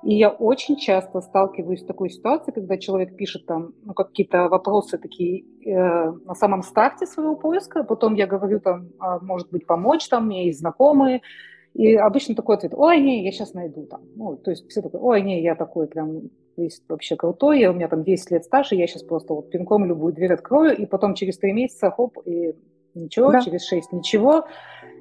И 0.03 0.13
я 0.13 0.29
очень 0.29 0.77
часто 0.77 1.21
сталкиваюсь 1.21 1.81
с 1.81 1.85
такой 1.85 2.09
ситуацией, 2.09 2.53
когда 2.53 2.77
человек 2.77 3.15
пишет 3.15 3.45
там 3.45 3.73
ну, 3.83 3.93
какие-то 3.93 4.47
вопросы 4.47 4.97
такие 4.97 5.43
э, 5.65 6.11
на 6.25 6.35
самом 6.35 6.61
старте 6.61 7.07
своего 7.07 7.35
поиска, 7.35 7.83
потом 7.83 8.13
я 8.13 8.27
говорю 8.27 8.59
там, 8.59 8.89
а, 8.99 9.19
может 9.19 9.49
быть, 9.49 9.65
помочь 9.65 10.07
там, 10.07 10.25
у 10.25 10.27
меня 10.27 10.43
есть 10.43 10.59
знакомые, 10.59 11.21
и 11.77 11.93
обычно 11.93 12.33
такой 12.33 12.55
ответ, 12.55 12.73
ой, 12.75 12.99
не, 12.99 13.23
я 13.23 13.31
сейчас 13.31 13.53
найду 13.53 13.85
там. 13.85 14.01
Ну, 14.15 14.35
то 14.35 14.49
есть 14.49 14.67
все 14.67 14.81
такое, 14.81 14.99
ой, 14.99 15.21
не, 15.21 15.43
я 15.43 15.53
такой 15.53 15.85
прям 15.85 16.31
весь 16.57 16.81
вообще 16.89 17.15
крутой, 17.15 17.63
у 17.67 17.73
меня 17.73 17.87
там 17.87 18.03
10 18.03 18.31
лет 18.31 18.45
старше, 18.45 18.73
я 18.73 18.87
сейчас 18.87 19.03
просто 19.03 19.35
вот 19.35 19.51
пинком 19.51 19.85
любую 19.85 20.11
дверь 20.11 20.33
открою, 20.33 20.75
и 20.75 20.87
потом 20.87 21.13
через 21.13 21.37
3 21.37 21.53
месяца, 21.53 21.91
хоп, 21.91 22.17
и 22.25 22.55
ничего, 22.95 23.31
да. 23.31 23.41
через 23.41 23.63
6 23.67 23.93
ничего. 23.93 24.47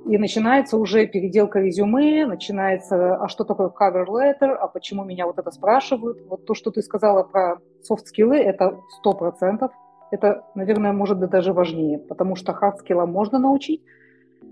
И 0.05 0.19
начинается 0.19 0.77
уже 0.77 1.07
переделка 1.07 1.61
резюме, 1.61 2.27
начинается, 2.27 3.17
а 3.17 3.27
что 3.29 3.45
такое 3.45 3.69
cover 3.69 4.05
letter, 4.05 4.53
а 4.53 4.69
почему 4.69 5.03
меня 5.03 5.27
вот 5.27 5.39
это 5.39 5.51
спрашивают. 5.51 6.27
Вот 6.29 6.45
то, 6.45 6.53
что 6.53 6.71
ты 6.71 6.83
сказала 6.83 7.23
про 7.23 7.57
софт-скиллы, 7.85 8.37
это 8.37 8.79
сто 8.99 9.15
процентов. 9.15 9.73
Это, 10.11 10.45
наверное, 10.55 10.93
может 10.93 11.19
быть 11.19 11.31
даже 11.31 11.55
важнее, 11.55 11.99
потому 11.99 12.37
что 12.37 12.53
хард-скиллам 12.53 13.11
можно 13.11 13.39
научить, 13.39 13.83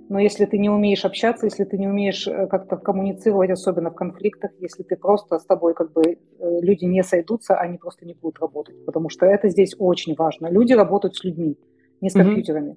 но 0.08 0.18
если 0.18 0.44
ты 0.44 0.58
не 0.58 0.70
умеешь 0.70 1.04
общаться, 1.04 1.46
если 1.46 1.64
ты 1.64 1.78
не 1.78 1.88
умеешь 1.88 2.26
э, 2.26 2.46
как-то 2.46 2.76
коммуницировать, 2.76 3.50
особенно 3.50 3.90
в 3.90 3.94
конфликтах, 3.94 4.50
если 4.61 4.82
ты 4.82 4.96
просто 4.96 5.38
с 5.38 5.46
тобой 5.46 5.75
как 5.75 5.92
бы 5.92 6.02
э, 6.02 6.16
люди 6.61 6.84
не 6.84 7.02
сойдутся, 7.02 7.56
они 7.56 7.78
просто 7.78 8.06
не 8.06 8.14
будут 8.14 8.40
работать, 8.40 8.84
потому 8.84 9.08
что 9.08 9.26
это 9.26 9.49
здесь 9.49 9.75
очень 9.78 10.14
важно. 10.14 10.49
Люди 10.49 10.73
работают 10.73 11.16
с 11.16 11.25
людьми, 11.25 11.58
не 12.00 12.11
с 12.11 12.12
компьютерами. 12.12 12.76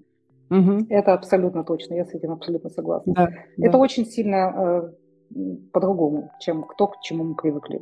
Mm-hmm. 0.50 0.80
Угу. 0.80 0.86
Это 0.90 1.14
абсолютно 1.14 1.64
точно, 1.64 1.96
я 1.96 2.06
с 2.06 2.14
этим 2.14 2.32
абсолютно 2.32 2.70
согласна. 2.70 3.14
Да, 3.14 3.30
это 3.58 3.74
да. 3.74 3.78
очень 3.78 4.06
сильно 4.06 4.92
э, 5.36 5.38
по-другому, 5.74 6.32
чем 6.40 6.64
кто 6.64 6.88
к 6.88 7.02
чему 7.02 7.26
мы 7.26 7.36
привыкли. 7.36 7.82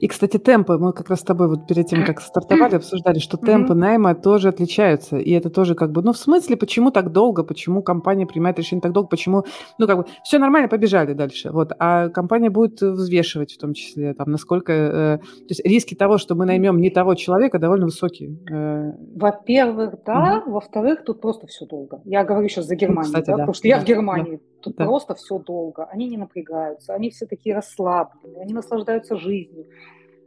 И, 0.00 0.08
кстати, 0.08 0.38
темпы, 0.38 0.78
мы 0.78 0.92
как 0.92 1.08
раз 1.10 1.20
с 1.20 1.24
тобой 1.24 1.48
вот 1.48 1.66
перед 1.66 1.86
тем, 1.86 2.04
как 2.04 2.20
стартовали, 2.20 2.76
обсуждали, 2.76 3.18
что 3.18 3.36
темпы 3.36 3.74
найма 3.74 4.14
тоже 4.14 4.48
отличаются. 4.48 5.18
И 5.18 5.30
это 5.30 5.50
тоже 5.50 5.74
как 5.74 5.92
бы, 5.92 6.02
ну, 6.02 6.12
в 6.12 6.18
смысле, 6.18 6.56
почему 6.56 6.90
так 6.90 7.12
долго, 7.12 7.44
почему 7.44 7.82
компания 7.82 8.26
принимает 8.26 8.58
решение 8.58 8.82
так 8.82 8.92
долго, 8.92 9.08
почему, 9.08 9.44
ну, 9.78 9.86
как 9.86 9.96
бы, 9.98 10.06
все 10.24 10.38
нормально, 10.38 10.68
побежали 10.68 11.12
дальше. 11.12 11.50
Вот. 11.50 11.72
А 11.78 12.08
компания 12.08 12.50
будет 12.50 12.80
взвешивать 12.80 13.52
в 13.52 13.58
том 13.58 13.74
числе, 13.74 14.14
там, 14.14 14.30
насколько... 14.30 14.72
Э, 14.72 15.18
то 15.18 15.46
есть 15.48 15.64
риски 15.64 15.94
того, 15.94 16.18
что 16.18 16.34
мы 16.34 16.46
наймем 16.46 16.78
не 16.78 16.90
того 16.90 17.14
человека, 17.14 17.58
довольно 17.58 17.86
высокие. 17.86 18.36
Э. 18.50 18.92
Во-первых, 19.14 19.94
да. 20.04 20.42
Угу. 20.44 20.52
Во-вторых, 20.52 21.04
тут 21.04 21.20
просто 21.20 21.46
все 21.46 21.66
долго. 21.66 22.00
Я 22.04 22.24
говорю 22.24 22.48
сейчас 22.48 22.66
за 22.66 22.76
Германию, 22.76 23.04
кстати, 23.04 23.26
да, 23.26 23.32
да, 23.32 23.38
потому 23.38 23.54
что 23.54 23.62
да, 23.62 23.68
я 23.68 23.80
в 23.80 23.84
Германии. 23.84 24.40
Тут 24.62 24.76
да. 24.76 24.84
просто 24.84 25.14
все 25.14 25.38
долго. 25.38 25.84
Они 25.84 26.08
не 26.08 26.16
напрягаются, 26.16 26.94
они 26.94 27.10
все 27.10 27.26
такие 27.26 27.54
расслабленные, 27.54 28.42
они 28.42 28.54
наслаждаются 28.54 29.16
жизнью. 29.16 29.66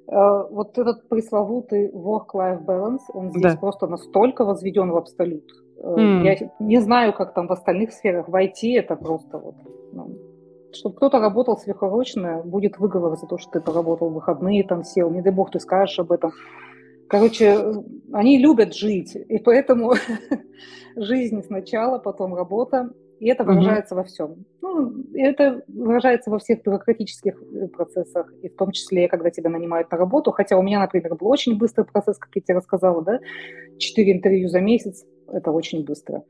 Э, 0.07 0.43
вот 0.49 0.77
этот 0.77 1.09
пресловутый 1.09 1.89
work-life 1.91 2.63
balance, 2.65 3.03
он 3.13 3.31
здесь 3.31 3.53
да. 3.53 3.57
просто 3.57 3.87
настолько 3.87 4.45
возведен 4.45 4.91
в 4.91 4.97
абсолют. 4.97 5.45
Mm. 5.81 6.23
Я 6.23 6.51
не 6.59 6.81
знаю, 6.81 7.13
как 7.13 7.33
там 7.33 7.47
в 7.47 7.51
остальных 7.51 7.91
сферах. 7.91 8.27
В 8.27 8.35
IT 8.35 8.77
это 8.77 8.95
просто 8.95 9.37
вот... 9.37 9.55
Ну, 9.93 10.17
чтобы 10.73 10.95
кто-то 10.95 11.19
работал 11.19 11.57
сверхурочно, 11.57 12.41
будет 12.43 12.77
выговор 12.77 13.17
за 13.17 13.27
то, 13.27 13.37
что 13.37 13.51
ты 13.51 13.61
поработал 13.61 14.09
в 14.09 14.13
выходные, 14.13 14.63
там 14.63 14.83
сел, 14.83 15.09
не 15.09 15.21
дай 15.21 15.31
бог 15.31 15.51
ты 15.51 15.59
скажешь 15.59 15.99
об 15.99 16.11
этом. 16.11 16.33
Короче, 17.07 17.57
они 18.11 18.39
любят 18.39 18.73
жить, 18.73 19.15
и 19.15 19.37
поэтому 19.37 19.93
жизнь 20.95 21.41
сначала, 21.43 21.99
потом 21.99 22.35
работа, 22.35 22.89
и 23.19 23.27
это 23.27 23.43
выражается 23.43 23.95
угу. 23.95 24.01
во 24.01 24.07
всем. 24.07 24.45
Ну, 24.61 24.93
это 25.13 25.63
выражается 25.67 26.29
во 26.29 26.39
всех 26.39 26.63
бюрократических 26.63 27.41
э, 27.41 27.67
процессах, 27.67 28.31
и 28.41 28.49
в 28.49 28.55
том 28.55 28.71
числе, 28.71 29.07
когда 29.07 29.29
тебя 29.29 29.49
нанимают 29.49 29.91
на 29.91 29.97
работу. 29.97 30.31
Хотя 30.31 30.57
у 30.57 30.61
меня, 30.61 30.79
например, 30.79 31.15
был 31.15 31.27
очень 31.27 31.57
быстрый 31.57 31.85
процесс, 31.85 32.17
как 32.17 32.29
я 32.35 32.41
тебе 32.41 32.57
рассказала, 32.57 33.01
да, 33.03 33.19
четыре 33.77 34.13
интервью 34.13 34.49
за 34.49 34.59
месяц, 34.59 35.05
это 35.27 35.51
очень 35.51 35.85
быстро. 35.85 36.23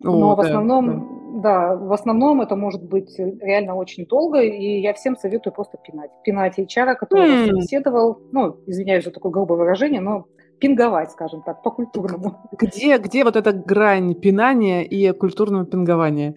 Но 0.00 0.32
О, 0.32 0.36
в 0.36 0.40
основном, 0.40 1.40
да. 1.42 1.68
да, 1.68 1.76
в 1.76 1.92
основном 1.92 2.40
это 2.40 2.56
может 2.56 2.82
быть 2.82 3.16
реально 3.18 3.76
очень 3.76 4.06
долго, 4.06 4.40
и 4.40 4.80
я 4.80 4.94
всем 4.94 5.16
советую 5.16 5.52
просто 5.52 5.78
пинать. 5.78 6.10
Пинать 6.24 6.58
HR, 6.58 6.96
который 6.96 7.28
mm. 7.28 7.46
собеседовал, 7.46 8.20
ну, 8.32 8.56
извиняюсь 8.66 9.04
за 9.04 9.12
такое 9.12 9.30
грубое 9.30 9.58
выражение, 9.58 10.00
но 10.00 10.26
пинговать, 10.62 11.10
скажем 11.10 11.42
так, 11.42 11.62
по-культурному. 11.62 12.48
Где, 12.52 12.98
где 12.98 13.24
вот 13.24 13.36
эта 13.36 13.52
грань 13.52 14.14
пинания 14.14 14.82
и 14.82 15.12
культурного 15.12 15.66
пингования? 15.66 16.36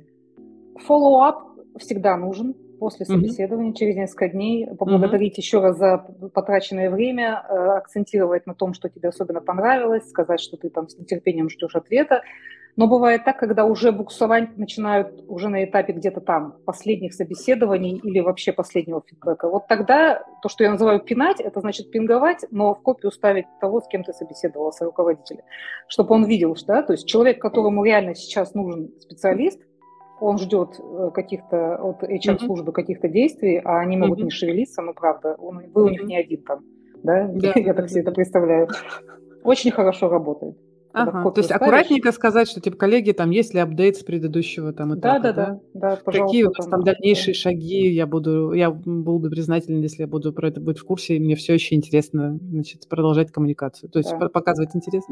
Follow-up 0.89 1.35
всегда 1.77 2.17
нужен 2.17 2.55
после 2.79 3.05
собеседования, 3.05 3.71
mm-hmm. 3.71 3.75
через 3.75 3.95
несколько 3.95 4.29
дней, 4.29 4.67
поблагодарить 4.67 5.37
mm-hmm. 5.37 5.41
еще 5.41 5.59
раз 5.61 5.77
за 5.77 5.97
потраченное 6.33 6.89
время, 6.89 7.45
э, 7.47 7.53
акцентировать 7.77 8.47
на 8.47 8.53
том, 8.53 8.73
что 8.73 8.89
тебе 8.89 9.09
особенно 9.09 9.41
понравилось, 9.41 10.09
сказать, 10.09 10.41
что 10.41 10.57
ты 10.57 10.69
там 10.69 10.89
с 10.89 10.97
нетерпением 10.97 11.49
ждешь 11.49 11.75
ответа. 11.75 12.21
Но 12.75 12.87
бывает 12.87 13.23
так, 13.23 13.39
когда 13.39 13.65
уже 13.65 13.93
буксовать 13.93 14.57
начинают 14.57 15.23
уже 15.27 15.47
на 15.47 15.63
этапе 15.63 15.93
где-то 15.93 16.19
там 16.19 16.57
последних 16.65 17.13
собеседований 17.13 17.97
или 18.03 18.19
вообще 18.19 18.51
последнего 18.51 19.01
фидбэка. 19.05 19.49
Вот 19.49 19.67
тогда 19.67 20.25
то, 20.41 20.49
что 20.49 20.65
я 20.65 20.71
называю 20.71 20.99
пинать, 20.99 21.39
это 21.39 21.61
значит 21.61 21.89
пинговать, 21.89 22.45
но 22.51 22.73
в 22.73 22.81
копию 22.81 23.11
ставить 23.11 23.45
того, 23.61 23.79
с 23.79 23.87
кем 23.87 24.03
ты 24.03 24.11
собеседовался, 24.11 24.83
руководителя, 24.83 25.43
чтобы 25.87 26.15
он 26.15 26.25
видел, 26.25 26.55
что, 26.55 26.67
да, 26.67 26.83
то 26.83 26.91
есть 26.91 27.07
человек, 27.07 27.41
которому 27.41 27.85
реально 27.85 28.13
сейчас 28.13 28.53
нужен 28.53 28.91
специалист, 28.99 29.61
он 30.19 30.37
ждет 30.37 30.79
э, 30.79 31.11
каких-то 31.13 31.75
от 31.77 32.03
HR-службы 32.03 32.71
каких-то 32.71 33.07
действий, 33.07 33.61
а 33.63 33.79
они 33.79 33.97
могут 33.97 34.19
mm-hmm. 34.19 34.23
не 34.23 34.29
шевелиться, 34.31 34.81
ну 34.81 34.93
правда, 34.93 35.35
он, 35.39 35.61
вы 35.73 35.83
у 35.83 35.89
них 35.89 36.03
не 36.03 36.17
один 36.17 36.43
там, 36.43 36.59
да, 37.03 37.27
да 37.27 37.53
я 37.55 37.73
так 37.73 37.89
себе 37.89 38.01
это 38.01 38.11
представляю. 38.11 38.67
Очень 39.43 39.71
хорошо 39.71 40.09
работает. 40.09 40.57
Ага, 40.95 41.29
то 41.31 41.39
есть 41.39 41.49
ставишь. 41.49 41.61
аккуратненько 41.61 42.11
сказать, 42.13 42.49
что 42.49 42.61
типа 42.61 42.77
коллеги, 42.77 43.11
там 43.11 43.29
есть 43.29 43.53
ли 43.53 43.59
апдейт 43.59 43.97
с 43.97 44.03
предыдущего 44.03 44.71
там 44.71 44.97
этапа, 44.97 45.19
да? 45.19 45.33
Да, 45.33 45.33
да, 45.33 45.59
да, 45.73 45.99
да 46.05 46.11
Какие 46.11 46.43
у 46.43 46.51
вас 46.55 46.67
там 46.67 46.83
дальнейшие 46.83 47.33
да. 47.33 47.39
шаги, 47.39 47.93
я 47.93 48.07
буду, 48.07 48.53
я 48.53 48.71
был 48.71 49.19
бы 49.19 49.29
признателен, 49.29 49.81
если 49.81 50.03
я 50.03 50.07
буду 50.07 50.31
про 50.31 50.47
это 50.47 50.61
быть 50.61 50.79
в 50.79 50.85
курсе, 50.85 51.17
и 51.17 51.19
мне 51.19 51.35
все 51.35 51.53
еще 51.53 51.75
интересно, 51.75 52.39
значит, 52.41 52.87
продолжать 52.87 53.31
коммуникацию, 53.31 53.89
то 53.89 53.99
есть 53.99 54.11
да. 54.11 54.29
показывать 54.29 54.73
интерес. 54.73 55.03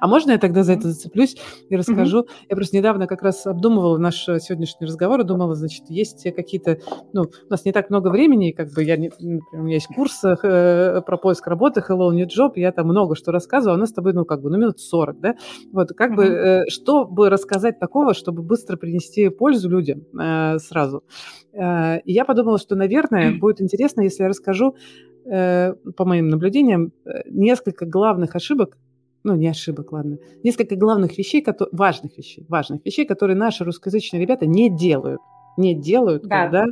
А 0.00 0.06
можно 0.06 0.30
я 0.30 0.38
тогда 0.38 0.62
за 0.62 0.74
это 0.74 0.88
зацеплюсь 0.88 1.36
и 1.68 1.76
расскажу? 1.76 2.20
Угу. 2.20 2.28
Я 2.48 2.56
просто 2.56 2.76
недавно 2.76 3.08
как 3.08 3.22
раз 3.22 3.44
обдумывала 3.46 3.98
наш 3.98 4.28
э, 4.28 4.38
сегодняшний 4.38 4.86
разговор 4.86 5.20
и 5.20 5.24
думала, 5.24 5.56
значит, 5.56 5.84
есть 5.88 6.22
какие-то, 6.36 6.78
ну, 7.12 7.22
у 7.22 7.50
нас 7.50 7.64
не 7.64 7.72
так 7.72 7.90
много 7.90 8.08
времени, 8.08 8.52
как 8.52 8.72
бы 8.72 8.84
я, 8.84 8.96
не, 8.96 9.10
у 9.52 9.56
меня 9.56 9.74
есть 9.74 9.88
курс 9.88 10.22
э, 10.24 11.02
про 11.04 11.16
поиск 11.16 11.46
работы 11.48 11.80
Hello 11.80 12.14
New 12.14 12.26
Job, 12.26 12.52
я 12.56 12.70
там 12.70 12.86
много 12.86 13.16
что 13.16 13.32
рассказываю, 13.32 13.74
а 13.74 13.76
у 13.76 13.80
нас 13.80 13.90
с 13.90 13.92
тобой, 13.92 14.12
ну, 14.12 14.24
как 14.24 14.40
бы, 14.40 14.50
ну, 14.50 14.58
минут 14.58 14.78
40, 14.78 15.20
да, 15.20 15.31
вот, 15.72 15.90
как 15.96 16.12
mm-hmm. 16.12 16.16
бы, 16.16 16.24
э, 16.24 16.62
что 16.68 17.04
бы 17.04 17.30
рассказать 17.30 17.78
такого, 17.78 18.14
чтобы 18.14 18.42
быстро 18.42 18.76
принести 18.76 19.28
пользу 19.28 19.68
людям 19.68 20.02
э, 20.18 20.58
сразу. 20.58 21.04
Э, 21.52 22.00
и 22.00 22.12
я 22.12 22.24
подумала, 22.24 22.58
что, 22.58 22.76
наверное, 22.76 23.30
mm-hmm. 23.32 23.38
будет 23.38 23.60
интересно, 23.60 24.02
если 24.02 24.22
я 24.22 24.28
расскажу, 24.28 24.76
э, 25.24 25.74
по 25.96 26.04
моим 26.04 26.28
наблюдениям, 26.28 26.92
э, 27.04 27.22
несколько 27.26 27.86
главных 27.86 28.34
ошибок, 28.36 28.76
ну, 29.24 29.36
не 29.36 29.48
ошибок, 29.48 29.92
ладно, 29.92 30.18
несколько 30.42 30.76
главных 30.76 31.16
вещей, 31.16 31.42
которые, 31.42 31.76
важных 31.76 32.18
вещей, 32.18 32.44
важных 32.48 32.84
вещей, 32.84 33.06
которые 33.06 33.36
наши 33.36 33.64
русскоязычные 33.64 34.20
ребята 34.20 34.46
не 34.46 34.68
делают, 34.68 35.20
не 35.56 35.74
делают, 35.74 36.24
да. 36.24 36.44
когда 36.44 36.64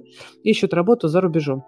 ищут 0.42 0.74
работу 0.74 1.08
за 1.08 1.20
рубежом. 1.20 1.64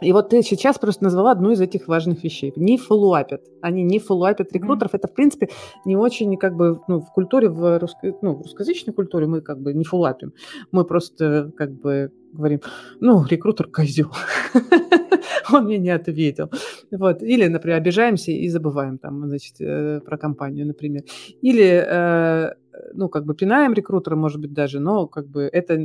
И 0.00 0.12
вот 0.12 0.30
ты 0.30 0.42
сейчас 0.42 0.78
просто 0.78 1.04
назвала 1.04 1.32
одну 1.32 1.50
из 1.52 1.60
этих 1.60 1.88
важных 1.88 2.24
вещей. 2.24 2.52
Не 2.56 2.78
фоллоуапят. 2.78 3.42
Они 3.62 3.82
не 3.82 3.98
фоллоуапят 3.98 4.52
рекрутеров. 4.52 4.92
Mm-hmm. 4.92 4.98
Это, 4.98 5.08
в 5.08 5.14
принципе, 5.14 5.48
не 5.84 5.96
очень 5.96 6.36
как 6.36 6.56
бы 6.56 6.80
ну, 6.88 7.00
в 7.00 7.12
культуре, 7.12 7.48
в, 7.48 7.78
русско... 7.78 8.14
ну, 8.22 8.34
в 8.34 8.42
русскоязычной 8.42 8.92
культуре 8.92 9.26
мы 9.26 9.40
как 9.40 9.60
бы 9.60 9.72
не 9.72 9.84
фоллоуапим. 9.84 10.32
Мы 10.72 10.84
просто 10.84 11.52
как 11.56 11.72
бы 11.72 12.10
говорим, 12.32 12.60
ну, 13.00 13.24
рекрутер 13.24 13.68
козел. 13.68 14.10
Он 15.52 15.64
мне 15.64 15.78
не 15.78 15.90
ответил. 15.90 16.50
Вот. 16.90 17.22
Или, 17.22 17.46
например, 17.46 17.78
обижаемся 17.78 18.32
и 18.32 18.48
забываем 18.48 18.98
там, 18.98 19.26
значит, 19.28 19.60
э, 19.60 20.00
про 20.00 20.18
компанию, 20.18 20.66
например. 20.66 21.04
Или, 21.42 21.84
э, 21.86 22.54
ну, 22.94 23.08
как 23.08 23.24
бы 23.24 23.34
пинаем 23.34 23.74
рекрутера, 23.74 24.16
может 24.16 24.40
быть, 24.40 24.52
даже, 24.52 24.80
но 24.80 25.06
как 25.06 25.28
бы 25.28 25.48
это 25.52 25.76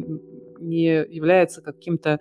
не 0.59 1.05
является 1.09 1.61
каким-то 1.61 2.19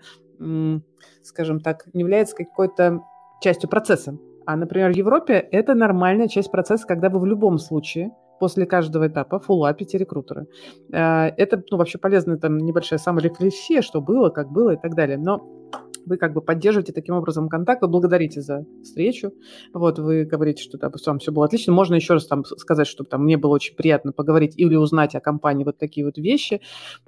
скажем 1.23 1.61
так, 1.61 1.87
не 1.92 2.00
является 2.00 2.37
какой-то 2.37 3.00
частью 3.40 3.68
процесса. 3.68 4.18
А, 4.47 4.57
например, 4.57 4.92
в 4.92 4.97
Европе 4.97 5.35
это 5.35 5.75
нормальная 5.75 6.28
часть 6.28 6.50
процесса, 6.50 6.87
когда 6.87 7.11
вы 7.11 7.21
в 7.21 7.26
любом 7.26 7.59
случае 7.59 8.12
после 8.38 8.66
каждого 8.66 9.09
этапа 9.09 9.38
фуллапите 9.38 9.99
рекрутера. 9.99 10.47
Э, 10.92 11.28
это 11.37 11.62
ну, 11.71 11.76
вообще 11.76 11.99
полезная 11.99 12.37
там 12.37 12.59
небольшая 12.59 12.99
саморефлексия, 12.99 13.83
что 13.83 14.00
было, 14.00 14.30
как 14.30 14.50
было 14.50 14.71
и 14.71 14.76
так 14.76 14.95
далее. 14.95 15.18
Но 15.18 15.59
вы 16.07 16.16
как 16.16 16.33
бы 16.33 16.40
поддерживаете 16.40 16.92
таким 16.92 17.14
образом 17.14 17.49
контакт, 17.49 17.83
вы 17.83 17.88
благодарите 17.88 18.40
за 18.40 18.64
встречу, 18.83 19.33
вот, 19.73 19.99
вы 19.99 20.25
говорите, 20.25 20.62
что 20.62 20.78
да, 20.78 20.90
все 21.18 21.33
было 21.33 21.45
отлично, 21.45 21.73
можно 21.73 21.95
еще 21.95 22.14
раз 22.14 22.26
там 22.26 22.45
сказать, 22.45 22.87
что 22.87 23.04
там 23.04 23.25
мне 23.25 23.37
было 23.37 23.54
очень 23.54 23.76
приятно 23.76 24.12
поговорить 24.12 24.54
или 24.57 24.75
узнать 24.75 25.14
о 25.14 25.21
компании 25.21 25.64
вот 25.64 25.78
такие 25.78 26.07
вот 26.07 26.18
вещи. 26.18 26.61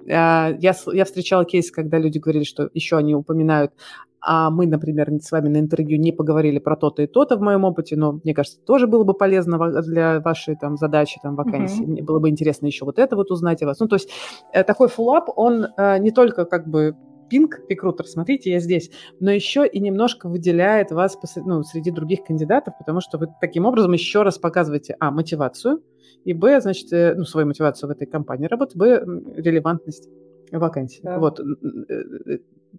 Э, 0.05 0.55
я, 0.59 0.75
я 0.93 1.05
встречала 1.05 1.45
кейс, 1.45 1.71
когда 1.71 1.97
люди 1.97 2.19
говорили, 2.19 2.43
что 2.43 2.69
еще 2.73 2.97
они 2.97 3.15
упоминают, 3.15 3.73
а 4.21 4.51
мы, 4.51 4.67
например, 4.67 5.11
с 5.19 5.31
вами 5.31 5.49
на 5.49 5.57
интервью 5.57 5.99
не 5.99 6.11
поговорили 6.11 6.59
про 6.59 6.75
то-то 6.75 7.01
и 7.01 7.07
то-то 7.07 7.37
в 7.37 7.41
моем 7.41 7.63
опыте, 7.63 7.95
но 7.95 8.19
мне 8.23 8.33
кажется, 8.33 8.59
тоже 8.65 8.87
было 8.87 9.03
бы 9.03 9.13
полезно 9.13 9.81
для 9.81 10.19
вашей 10.19 10.55
там 10.55 10.77
задачи, 10.77 11.19
там 11.21 11.35
вакансии. 11.35 11.83
Mm-hmm. 11.83 11.87
Мне 11.87 12.03
было 12.03 12.19
бы 12.19 12.29
интересно 12.29 12.67
еще 12.67 12.85
вот 12.85 12.99
это 12.99 13.15
вот 13.15 13.31
узнать 13.31 13.63
о 13.63 13.65
вас. 13.65 13.79
Ну, 13.79 13.87
то 13.87 13.95
есть 13.95 14.09
э, 14.53 14.63
такой 14.63 14.89
фуллап, 14.89 15.29
он 15.35 15.67
э, 15.75 15.97
не 15.97 16.11
только 16.11 16.45
как 16.45 16.67
бы 16.67 16.95
пинг, 17.29 17.61
рекрутер, 17.69 18.05
смотрите, 18.05 18.51
я 18.51 18.59
здесь, 18.59 18.91
но 19.19 19.31
еще 19.31 19.65
и 19.65 19.79
немножко 19.79 20.27
выделяет 20.27 20.91
вас 20.91 21.17
ну, 21.37 21.63
среди 21.63 21.89
других 21.89 22.25
кандидатов, 22.25 22.73
потому 22.77 22.99
что 22.99 23.17
вы 23.17 23.29
таким 23.39 23.65
образом 23.65 23.93
еще 23.93 24.21
раз 24.21 24.37
показываете, 24.37 24.97
а, 24.99 25.11
мотивацию, 25.11 25.81
и, 26.25 26.33
б, 26.33 26.59
значит, 26.61 26.91
э, 26.91 27.15
ну, 27.15 27.23
свою 27.23 27.47
мотивацию 27.47 27.89
в 27.89 27.91
этой 27.91 28.05
компании 28.05 28.47
работы, 28.47 28.77
б, 28.77 29.03
релевантность 29.35 30.09
вакансии. 30.51 30.99
Да. 31.03 31.19
Вот. 31.19 31.39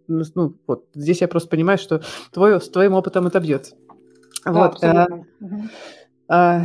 Э, 0.09 0.13
э, 0.13 0.23
ну, 0.35 0.55
вот. 0.67 0.87
Здесь 0.95 1.21
я 1.21 1.29
просто 1.29 1.49
понимаю, 1.49 1.79
что 1.79 2.03
твой, 2.33 2.61
с 2.61 2.69
твоим 2.69 2.95
опытом 2.95 3.27
это 3.27 3.41
бьется. 3.41 3.77
Да, 4.45 4.53
вот. 4.53 4.83
А, 4.83 5.07
а, 6.29 6.63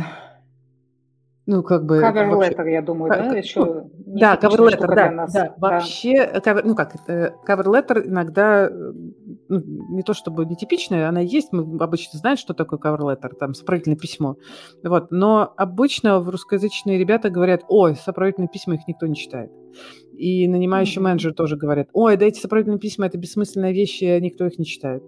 ну, 1.46 1.62
как 1.62 1.86
бы... 1.86 1.98
Cover 2.00 2.28
вообще... 2.28 2.52
letter, 2.52 2.70
я 2.70 2.82
думаю, 2.82 3.10
да? 3.10 3.36
Еще 3.36 3.86
да, 3.94 4.34
cover 4.36 4.68
letter, 4.68 4.94
да, 4.94 5.10
нас. 5.10 5.32
да. 5.32 5.54
Вообще, 5.56 6.30
cover, 6.44 6.62
ну 6.64 6.74
как, 6.74 6.94
cover 7.08 7.64
letter 7.64 8.06
иногда 8.06 8.70
ну, 8.70 9.62
не 9.90 10.02
то 10.02 10.12
чтобы 10.12 10.44
нетипичная, 10.44 11.08
она 11.08 11.20
есть, 11.20 11.52
мы 11.52 11.82
обычно 11.82 12.18
знаем, 12.18 12.36
что 12.36 12.52
такое 12.52 12.78
cover 12.78 13.00
letter, 13.00 13.34
там, 13.34 13.54
сопроводительное 13.54 13.96
письмо. 13.98 14.36
Вот, 14.82 15.10
но 15.10 15.54
обычно 15.56 16.20
в 16.20 16.28
русскоязычные 16.28 16.98
ребята 16.98 17.30
говорят, 17.30 17.62
ой, 17.68 17.96
сопроводительные 17.96 18.48
письма 18.48 18.74
их 18.74 18.86
никто 18.86 19.06
не 19.06 19.16
читает. 19.16 19.50
И 20.18 20.48
нанимающий 20.48 20.98
mm-hmm. 20.98 21.04
менеджер 21.04 21.32
тоже 21.32 21.56
говорят, 21.56 21.88
ой, 21.92 22.16
да 22.16 22.26
эти 22.26 22.40
сопроводительные 22.40 22.80
письма, 22.80 23.06
это 23.06 23.18
бессмысленные 23.18 23.72
вещи, 23.72 24.18
никто 24.20 24.46
их 24.46 24.58
не 24.58 24.64
читает. 24.64 25.02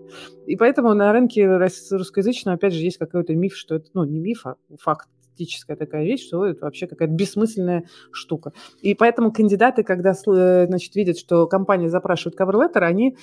И 0.46 0.56
поэтому 0.56 0.94
на 0.94 1.12
рынке 1.12 1.46
русскоязычного, 1.90 2.54
опять 2.54 2.72
же, 2.72 2.82
есть 2.82 2.98
какой-то 2.98 3.34
миф, 3.34 3.56
что 3.56 3.74
это, 3.74 3.88
ну, 3.92 4.04
не 4.04 4.20
миф, 4.20 4.46
а 4.46 4.54
факт, 4.78 5.08
фантастическая 5.40 5.76
такая 5.76 6.04
вещь, 6.04 6.26
что 6.26 6.44
это 6.44 6.64
вообще 6.64 6.86
какая-то 6.86 7.14
бессмысленная 7.14 7.84
штука. 8.12 8.52
И 8.82 8.94
поэтому 8.94 9.32
кандидаты, 9.32 9.82
когда 9.82 10.12
э, 10.12 10.66
значит, 10.66 10.94
видят, 10.94 11.18
что 11.18 11.46
компания 11.46 11.88
запрашивает 11.88 12.38
cover 12.38 12.68
они 12.74 13.10
э, 13.10 13.14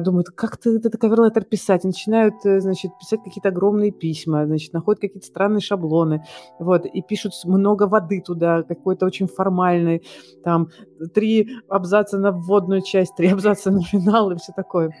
думают, 0.00 0.30
как 0.30 0.56
ты 0.58 0.76
этот 0.76 0.94
cover 0.94 1.44
писать, 1.44 1.84
и 1.84 1.88
начинают, 1.88 2.34
э, 2.44 2.60
значит, 2.60 2.92
писать 2.98 3.20
какие-то 3.24 3.48
огромные 3.48 3.90
письма, 3.90 4.46
значит, 4.46 4.72
находят 4.72 5.00
какие-то 5.00 5.26
странные 5.26 5.60
шаблоны, 5.60 6.24
вот, 6.58 6.86
и 6.86 7.02
пишут 7.02 7.32
много 7.44 7.88
воды 7.88 8.20
туда, 8.20 8.62
какой-то 8.62 9.06
очень 9.06 9.26
формальный, 9.26 10.02
там, 10.44 10.68
три 11.14 11.50
абзаца 11.68 12.18
на 12.18 12.30
вводную 12.30 12.82
часть, 12.82 13.16
три 13.16 13.28
абзаца 13.32 13.70
на 13.70 13.82
финал 13.82 14.30
и 14.30 14.36
все 14.36 14.52
такое. 14.54 14.92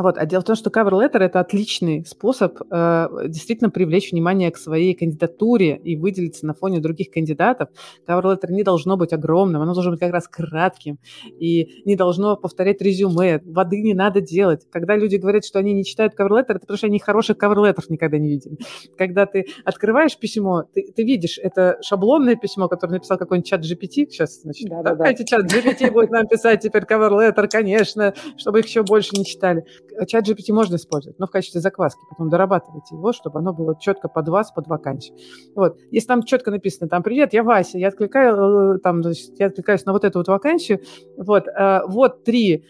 Вот. 0.00 0.16
А 0.16 0.24
дело 0.24 0.40
в 0.40 0.44
том, 0.44 0.56
что 0.56 0.70
cover 0.70 0.92
letter– 0.92 1.18
это 1.20 1.40
отличный 1.40 2.06
способ 2.06 2.58
э, 2.70 3.08
действительно 3.28 3.68
привлечь 3.68 4.12
внимание 4.12 4.50
к 4.50 4.56
своей 4.56 4.94
кандидатуре 4.94 5.76
и 5.76 5.96
выделиться 5.96 6.46
на 6.46 6.54
фоне 6.54 6.80
других 6.80 7.10
кандидатов. 7.10 7.68
Cover 8.08 8.22
letter 8.22 8.50
не 8.50 8.62
должно 8.62 8.96
быть 8.96 9.12
огромным, 9.12 9.60
оно 9.60 9.74
должно 9.74 9.92
быть 9.92 10.00
как 10.00 10.12
раз 10.12 10.26
кратким 10.26 10.98
и 11.38 11.82
не 11.84 11.96
должно 11.96 12.36
повторять 12.36 12.80
резюме. 12.80 13.40
Воды 13.44 13.82
не 13.82 13.92
надо 13.92 14.22
делать. 14.22 14.66
Когда 14.70 14.96
люди 14.96 15.16
говорят, 15.16 15.44
что 15.44 15.58
они 15.58 15.74
не 15.74 15.84
читают 15.84 16.14
cover 16.18 16.30
letter, 16.30 16.52
это 16.52 16.60
потому 16.60 16.78
что 16.78 16.86
они 16.86 16.98
хороших 16.98 17.36
cover 17.36 17.56
letter 17.56 17.84
никогда 17.90 18.16
не 18.16 18.28
видели. 18.30 18.56
Когда 18.96 19.26
ты 19.26 19.46
открываешь 19.66 20.16
письмо, 20.16 20.64
ты, 20.72 20.90
ты 20.96 21.04
видишь, 21.04 21.38
это 21.38 21.76
шаблонное 21.82 22.36
письмо, 22.36 22.68
которое 22.68 22.94
написал 22.94 23.18
какой-нибудь 23.18 23.48
чат 23.48 23.60
GPT. 23.60 24.08
Сейчас, 24.08 24.40
значит, 24.40 24.66
да, 24.70 24.82
да, 24.82 24.94
давайте 24.94 25.24
да. 25.24 25.26
чат 25.26 25.52
GPT 25.52 25.90
будет 25.90 26.10
нам 26.10 26.26
писать 26.26 26.62
теперь 26.62 26.84
cover 26.84 27.10
letter, 27.10 27.46
конечно, 27.48 28.14
чтобы 28.38 28.60
их 28.60 28.66
еще 28.66 28.82
больше 28.82 29.10
не 29.14 29.26
читали 29.26 29.64
чат 30.06 30.28
GPT 30.28 30.52
можно 30.52 30.76
использовать, 30.76 31.18
но 31.18 31.26
в 31.26 31.30
качестве 31.30 31.60
закваски. 31.60 32.00
Потом 32.08 32.28
дорабатывайте 32.28 32.94
его, 32.94 33.12
чтобы 33.12 33.38
оно 33.38 33.52
было 33.52 33.78
четко 33.78 34.08
под 34.08 34.28
вас, 34.28 34.52
под 34.52 34.66
вакансию. 34.66 35.16
Вот. 35.54 35.78
Если 35.90 36.08
там 36.08 36.22
четко 36.22 36.50
написано, 36.50 36.88
там, 36.88 37.02
привет, 37.02 37.32
я 37.32 37.42
Вася, 37.42 37.78
я, 37.78 37.88
откликаю, 37.88 38.76
э, 38.76 38.78
там, 38.78 39.02
значит, 39.02 39.38
я 39.38 39.46
откликаюсь 39.46 39.84
на 39.84 39.92
вот 39.92 40.04
эту 40.04 40.18
вот 40.18 40.28
вакансию, 40.28 40.80
вот, 41.16 41.46
э, 41.48 41.80
вот 41.86 42.24
три 42.24 42.64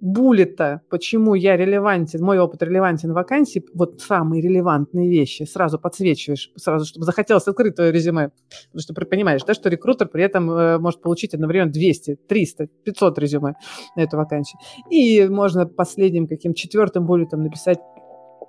буллета, 0.00 0.82
почему 0.90 1.34
я 1.34 1.56
релевантен, 1.56 2.22
мой 2.22 2.38
опыт 2.38 2.62
релевантен 2.62 3.12
в 3.12 3.14
вакансии, 3.14 3.64
вот 3.74 4.00
самые 4.00 4.42
релевантные 4.42 5.08
вещи 5.08 5.44
сразу 5.44 5.78
подсвечиваешь, 5.78 6.50
сразу, 6.56 6.84
чтобы 6.84 7.06
захотелось 7.06 7.46
открыть 7.46 7.76
твое 7.76 7.92
резюме. 7.92 8.30
Потому 8.72 8.80
что 8.80 8.94
понимаешь, 8.94 9.42
да, 9.46 9.54
что 9.54 9.68
рекрутер 9.68 10.08
при 10.08 10.24
этом 10.24 10.50
э, 10.50 10.78
может 10.78 11.00
получить 11.00 11.34
одновременно 11.34 11.72
200, 11.72 12.18
300, 12.28 12.66
500 12.84 13.18
резюме 13.18 13.54
на 13.96 14.00
эту 14.02 14.16
вакансию. 14.16 14.60
И 14.90 15.26
можно 15.28 15.66
последним 15.66 16.26
каким 16.26 16.54
четвертым 16.54 17.06
буллетом 17.06 17.42
написать 17.42 17.78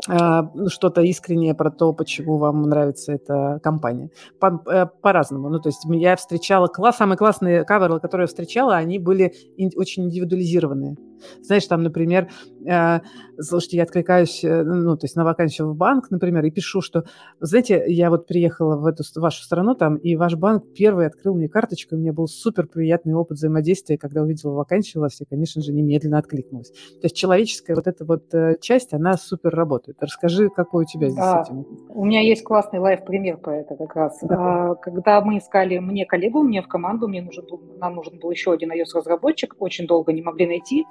а, 0.08 0.50
ну, 0.54 0.70
что-то 0.70 1.02
искреннее 1.02 1.56
про 1.56 1.72
то, 1.72 1.94
почему 1.94 2.38
вам 2.38 2.64
нравится 2.64 3.14
эта 3.14 3.60
компания. 3.64 4.10
По, 4.40 4.62
э, 4.68 4.86
по-разному. 5.02 5.50
Ну, 5.50 5.60
то 5.60 5.70
есть 5.70 5.86
я 5.86 6.16
встречала 6.16 6.68
класс, 6.68 6.98
самые 6.98 7.18
классные 7.18 7.64
каверы, 7.64 8.00
которые 8.00 8.25
я 8.25 8.28
встречала, 8.28 8.75
они 8.75 9.00
были 9.00 9.34
ин, 9.58 9.72
очень 9.75 10.06
индивидуализированные. 10.06 10.96
Знаешь, 11.41 11.65
там, 11.67 11.84
например, 11.84 12.29
э, 12.65 13.00
слушайте, 13.39 13.77
я 13.77 13.84
откликаюсь, 13.84 14.43
э, 14.43 14.63
ну, 14.63 14.98
то 14.98 15.05
есть 15.05 15.15
на 15.15 15.24
вакансию 15.24 15.69
в 15.69 15.75
банк, 15.75 16.12
например, 16.12 16.43
и 16.45 16.51
пишу, 16.51 16.81
что, 16.81 17.03
знаете, 17.39 17.84
я 17.88 18.10
вот 18.10 18.27
приехала 18.27 18.77
в 18.77 18.86
эту 18.86 19.03
в 19.03 19.17
вашу 19.17 19.43
страну 19.43 19.75
там, 19.75 19.98
и 19.98 20.15
ваш 20.15 20.36
банк 20.36 20.63
первый 20.74 21.07
открыл 21.07 21.36
мне 21.36 21.48
карточку, 21.48 21.95
и 21.95 21.98
у 21.98 22.01
меня 22.01 22.13
был 22.13 22.27
супер 22.27 22.67
приятный 22.67 23.13
опыт 23.13 23.38
взаимодействия, 23.38 23.98
когда 23.98 24.22
увидела 24.22 24.51
вакансию 24.53 25.01
у 25.01 25.03
вас, 25.03 25.19
я, 25.19 25.25
конечно 25.29 25.62
же, 25.62 25.74
немедленно 25.74 26.17
откликнулась. 26.17 26.72
То 26.72 27.03
есть 27.03 27.15
человеческая 27.15 27.75
вот 27.75 27.88
эта 27.88 28.05
вот 28.05 28.34
э, 28.34 28.55
часть, 28.62 28.93
она 28.93 29.13
супер 29.13 29.51
работает. 29.51 29.98
Расскажи, 30.01 30.50
какой 30.50 30.84
у 30.84 30.88
тебя 30.88 31.10
здесь 31.10 31.24
да, 31.24 31.43
этим? 31.45 31.65
У 31.89 32.05
меня 32.05 32.22
есть 32.22 32.43
классный 32.43 32.79
лайв-пример 32.79 33.38
по 33.38 33.50
это 33.50 33.75
как 33.75 33.95
раз. 33.95 34.19
Да. 34.22 34.72
А, 34.72 34.75
когда 34.75 35.22
мы 35.22 35.38
искали 35.38 35.77
мне 35.79 36.05
коллегу, 36.05 36.43
мне 36.43 36.62
в 36.62 36.67
команду, 36.67 37.07
мне 37.07 37.22
нужен 37.22 37.45
был, 37.50 37.62
нам 37.77 37.95
нужен 37.95 38.19
был 38.19 38.31
еще 38.31 38.53
один 38.53 38.72
iOS-разработчик, 38.72 39.55
очень 39.60 39.88
долго 39.88 40.13
не 40.13 40.22
могли 40.22 40.48
найти. 40.48 40.86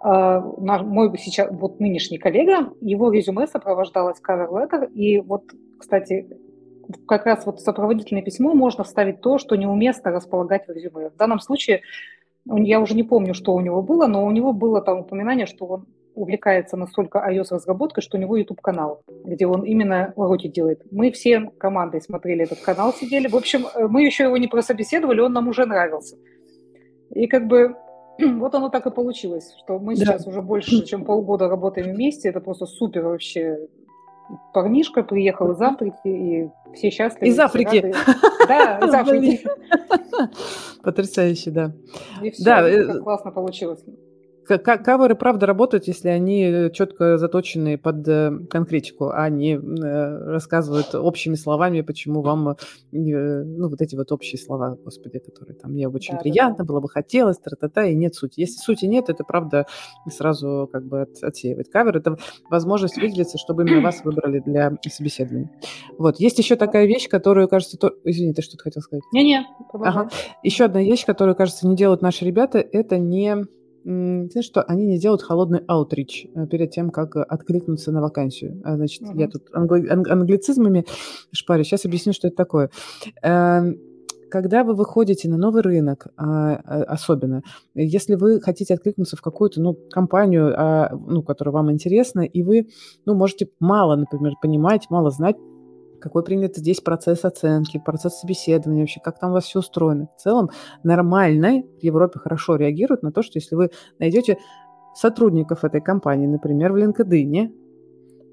А, 0.00 0.40
мой 0.40 1.16
сейчас 1.18 1.48
вот 1.50 1.78
нынешний 1.78 2.18
коллега, 2.18 2.72
его 2.80 3.12
резюме 3.12 3.46
сопровождалось 3.46 4.20
cover 4.26 4.48
letter, 4.48 4.90
и 4.92 5.20
вот, 5.20 5.44
кстати, 5.78 6.38
как 7.06 7.26
раз 7.26 7.44
вот 7.44 7.60
сопроводительное 7.60 8.22
письмо 8.22 8.54
можно 8.54 8.82
вставить 8.82 9.20
то, 9.20 9.38
что 9.38 9.56
неуместно 9.56 10.10
располагать 10.10 10.66
в 10.66 10.70
резюме. 10.70 11.10
В 11.10 11.16
данном 11.16 11.38
случае 11.38 11.82
я 12.46 12.80
уже 12.80 12.94
не 12.94 13.02
помню, 13.02 13.34
что 13.34 13.54
у 13.54 13.60
него 13.60 13.82
было, 13.82 14.06
но 14.06 14.24
у 14.24 14.30
него 14.30 14.54
было 14.54 14.80
там 14.80 15.00
упоминание, 15.00 15.46
что 15.46 15.66
он 15.66 15.86
увлекается 16.14 16.76
настолько 16.76 17.18
iOS-разработкой, 17.30 18.02
что 18.02 18.16
у 18.16 18.20
него 18.20 18.36
YouTube-канал, 18.36 19.02
где 19.24 19.46
он 19.46 19.62
именно 19.62 20.12
уроки 20.16 20.48
делает. 20.48 20.82
Мы 20.90 21.12
все 21.12 21.50
командой 21.58 22.00
смотрели 22.00 22.44
этот 22.44 22.60
канал, 22.60 22.92
сидели. 22.92 23.28
В 23.28 23.36
общем, 23.36 23.66
э, 23.74 23.86
мы 23.86 24.02
еще 24.02 24.24
его 24.24 24.36
не 24.36 24.48
прособеседовали, 24.48 25.20
он 25.20 25.32
нам 25.32 25.48
уже 25.48 25.66
нравился. 25.66 26.16
И 27.10 27.26
как 27.26 27.46
бы 27.46 27.76
вот 28.38 28.54
оно 28.54 28.68
так 28.68 28.86
и 28.86 28.90
получилось, 28.90 29.54
что 29.62 29.78
мы 29.78 29.96
да. 29.96 30.04
сейчас 30.04 30.26
уже 30.26 30.42
больше, 30.42 30.84
чем 30.86 31.04
полгода 31.04 31.48
работаем 31.48 31.94
вместе. 31.94 32.28
Это 32.28 32.40
просто 32.40 32.66
супер 32.66 33.04
вообще. 33.04 33.68
Парнишка 34.54 35.02
приехал 35.02 35.50
из 35.52 35.60
Африки, 35.60 35.96
и 36.04 36.50
все 36.74 36.90
счастливы. 36.90 37.32
Из 37.32 37.38
Африки. 37.38 37.94
Да, 38.48 38.78
из 38.78 38.94
Африки. 38.94 39.46
Потрясающе, 40.82 41.50
да. 41.50 41.72
И 42.20 42.30
все, 42.30 42.44
да, 42.44 42.68
э, 42.68 42.98
классно 43.00 43.30
получилось. 43.30 43.84
Каверы, 44.58 45.14
правда, 45.14 45.46
работают, 45.46 45.86
если 45.86 46.08
они 46.08 46.42
э, 46.44 46.70
четко 46.70 47.18
заточены 47.18 47.78
под 47.78 48.06
э, 48.08 48.30
конкретику, 48.50 49.10
а 49.10 49.28
не 49.28 49.54
э, 49.54 50.30
рассказывают 50.30 50.94
общими 50.94 51.34
словами, 51.34 51.80
почему 51.80 52.22
вам, 52.22 52.56
ну, 52.92 53.68
вот 53.68 53.80
эти 53.80 53.96
вот 53.96 54.12
общие 54.12 54.38
слова, 54.38 54.76
господи, 54.82 55.18
которые 55.18 55.56
там, 55.56 55.72
мне 55.72 55.88
очень 55.88 56.14
да, 56.14 56.20
приятно, 56.20 56.56
да, 56.58 56.64
да. 56.64 56.68
было 56.68 56.80
бы 56.80 56.88
хотелось, 56.88 57.38
тра-та-та, 57.38 57.86
и 57.86 57.94
нет 57.94 58.14
сути. 58.14 58.40
Если 58.40 58.58
сути 58.58 58.86
нет, 58.86 59.08
это, 59.08 59.24
правда, 59.24 59.66
сразу 60.08 60.68
как 60.72 60.84
бы 60.84 61.02
от, 61.02 61.22
отсеивает. 61.22 61.68
Кавер– 61.68 61.96
это 61.98 62.16
возможность 62.50 62.96
выделиться, 62.96 63.38
чтобы 63.38 63.62
именно 63.62 63.80
вас 63.80 64.04
выбрали 64.04 64.40
для 64.40 64.72
собеседования. 64.88 65.50
Вот. 65.98 66.18
Есть 66.18 66.38
еще 66.38 66.56
такая 66.56 66.86
вещь, 66.86 67.08
которую, 67.08 67.48
кажется, 67.48 67.78
то... 67.78 67.92
Извини, 68.04 68.34
ты 68.34 68.42
что-то 68.42 68.64
хотел 68.64 68.82
сказать? 68.82 69.02
Не-не, 69.12 69.46
ага. 69.72 70.08
Еще 70.42 70.64
одна 70.64 70.82
вещь, 70.82 71.04
которую, 71.04 71.36
кажется, 71.36 71.66
не 71.66 71.76
делают 71.76 72.02
наши 72.02 72.24
ребята, 72.24 72.58
это 72.58 72.98
не 72.98 73.46
знаешь 73.84 74.44
что, 74.44 74.62
они 74.62 74.86
не 74.86 74.98
делают 74.98 75.22
холодный 75.22 75.60
аутрич 75.66 76.26
э, 76.34 76.46
перед 76.46 76.70
тем, 76.70 76.90
как 76.90 77.16
э, 77.16 77.22
откликнуться 77.22 77.92
на 77.92 78.00
вакансию. 78.00 78.60
А, 78.64 78.76
значит, 78.76 79.02
я 79.14 79.28
тут 79.28 79.48
англи- 79.52 79.88
англицизмами 79.88 80.84
шпарю. 81.32 81.64
Сейчас 81.64 81.84
объясню, 81.86 82.12
что 82.12 82.28
это 82.28 82.36
такое. 82.36 82.70
Эм, 83.22 83.78
когда 84.30 84.64
вы 84.64 84.74
выходите 84.74 85.28
на 85.28 85.36
новый 85.36 85.62
рынок, 85.62 86.08
а, 86.16 86.54
а, 86.56 86.82
особенно, 86.84 87.42
если 87.74 88.14
вы 88.14 88.40
хотите 88.40 88.74
откликнуться 88.74 89.16
в 89.16 89.22
какую-то 89.22 89.60
ну, 89.60 89.74
компанию, 89.90 90.54
ну, 91.08 91.22
которая 91.22 91.52
вам 91.52 91.72
интересна, 91.72 92.20
и 92.20 92.42
вы 92.42 92.68
ну, 93.06 93.14
можете 93.14 93.48
мало, 93.58 93.96
например, 93.96 94.34
понимать, 94.40 94.88
мало 94.90 95.10
знать 95.10 95.36
какой 96.00 96.24
принят 96.24 96.56
здесь 96.56 96.80
процесс 96.80 97.24
оценки, 97.24 97.78
процесс 97.84 98.20
собеседования, 98.20 98.82
вообще 98.82 99.00
как 99.00 99.18
там 99.18 99.30
у 99.30 99.34
вас 99.34 99.44
все 99.44 99.60
устроено. 99.60 100.08
В 100.16 100.20
целом 100.20 100.50
нормально 100.82 101.62
в 101.80 101.82
Европе 101.82 102.18
хорошо 102.18 102.56
реагируют 102.56 103.02
на 103.02 103.12
то, 103.12 103.22
что 103.22 103.38
если 103.38 103.54
вы 103.54 103.70
найдете 103.98 104.38
сотрудников 104.94 105.64
этой 105.64 105.80
компании, 105.80 106.26
например, 106.26 106.72
в 106.72 106.76
LinkedIn, 106.76 107.52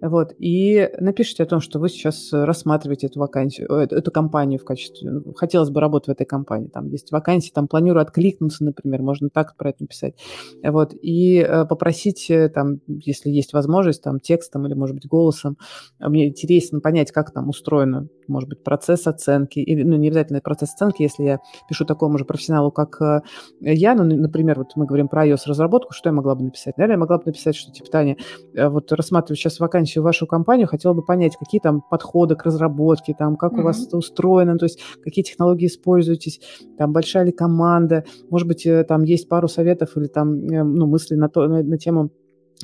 вот, 0.01 0.33
и 0.37 0.89
напишите 0.99 1.43
о 1.43 1.45
том, 1.45 1.59
что 1.59 1.79
вы 1.79 1.89
сейчас 1.89 2.29
рассматриваете 2.31 3.07
эту 3.07 3.19
вакансию, 3.19 3.71
э, 3.71 3.87
эту, 3.89 4.11
компанию 4.11 4.59
в 4.59 4.65
качестве, 4.65 5.09
ну, 5.09 5.33
хотелось 5.33 5.69
бы 5.69 5.81
работать 5.81 6.07
в 6.07 6.11
этой 6.11 6.25
компании, 6.25 6.67
там 6.67 6.87
есть 6.89 7.11
вакансии, 7.11 7.51
там 7.53 7.67
планирую 7.67 8.01
откликнуться, 8.01 8.63
например, 8.63 9.01
можно 9.01 9.29
так 9.29 9.55
про 9.57 9.69
это 9.69 9.83
написать, 9.83 10.15
вот, 10.63 10.93
и 11.01 11.37
э, 11.37 11.65
попросить, 11.65 12.29
э, 12.29 12.49
там, 12.49 12.79
если 12.87 13.29
есть 13.29 13.53
возможность, 13.53 14.03
там, 14.03 14.19
текстом 14.19 14.67
или, 14.67 14.73
может 14.73 14.95
быть, 14.95 15.07
голосом, 15.07 15.57
мне 15.99 16.27
интересно 16.27 16.79
понять, 16.79 17.11
как 17.11 17.31
там 17.31 17.49
устроено 17.49 18.07
может 18.27 18.49
быть, 18.49 18.63
процесс 18.63 19.07
оценки, 19.07 19.59
или, 19.59 19.83
ну, 19.83 19.95
не 19.95 20.07
обязательно 20.07 20.41
процесс 20.41 20.73
оценки, 20.73 21.01
если 21.01 21.23
я 21.23 21.39
пишу 21.69 21.85
такому 21.85 22.17
же 22.17 22.25
профессионалу, 22.25 22.71
как 22.71 23.01
э, 23.01 23.21
я, 23.61 23.95
ну, 23.95 24.03
например, 24.03 24.57
вот 24.59 24.75
мы 24.75 24.85
говорим 24.85 25.07
про 25.07 25.27
iOS-разработку, 25.27 25.93
что 25.93 26.09
я 26.09 26.13
могла 26.13 26.35
бы 26.35 26.43
написать? 26.43 26.77
Наверное, 26.77 26.95
я 26.95 26.99
могла 26.99 27.17
бы 27.17 27.23
написать, 27.25 27.55
что, 27.55 27.71
типа, 27.71 27.89
Таня, 27.89 28.17
э, 28.53 28.67
вот 28.67 28.91
рассматриваю 28.91 29.37
сейчас 29.37 29.59
вакансию 29.59 30.01
в 30.01 30.05
вашу 30.05 30.27
компанию, 30.27 30.67
хотела 30.67 30.93
бы 30.93 31.03
понять, 31.03 31.35
какие 31.37 31.61
там 31.61 31.81
подходы 31.81 32.35
к 32.35 32.43
разработке, 32.43 33.15
там, 33.17 33.35
как 33.35 33.53
mm-hmm. 33.53 33.61
у 33.61 33.63
вас 33.63 33.85
это 33.85 33.97
устроено, 33.97 34.57
то 34.57 34.65
есть 34.65 34.79
какие 35.03 35.23
технологии 35.23 35.67
используетесь, 35.67 36.41
там, 36.77 36.93
большая 36.93 37.25
ли 37.25 37.31
команда, 37.31 38.03
может 38.29 38.47
быть, 38.47 38.65
э, 38.65 38.83
там 38.83 39.03
есть 39.03 39.29
пару 39.29 39.47
советов 39.47 39.97
или 39.97 40.07
там, 40.07 40.37
ну, 40.37 40.87
мысли 40.87 41.15
на, 41.15 41.29
то, 41.29 41.47
на, 41.47 41.63
на 41.63 41.77
тему 41.77 42.11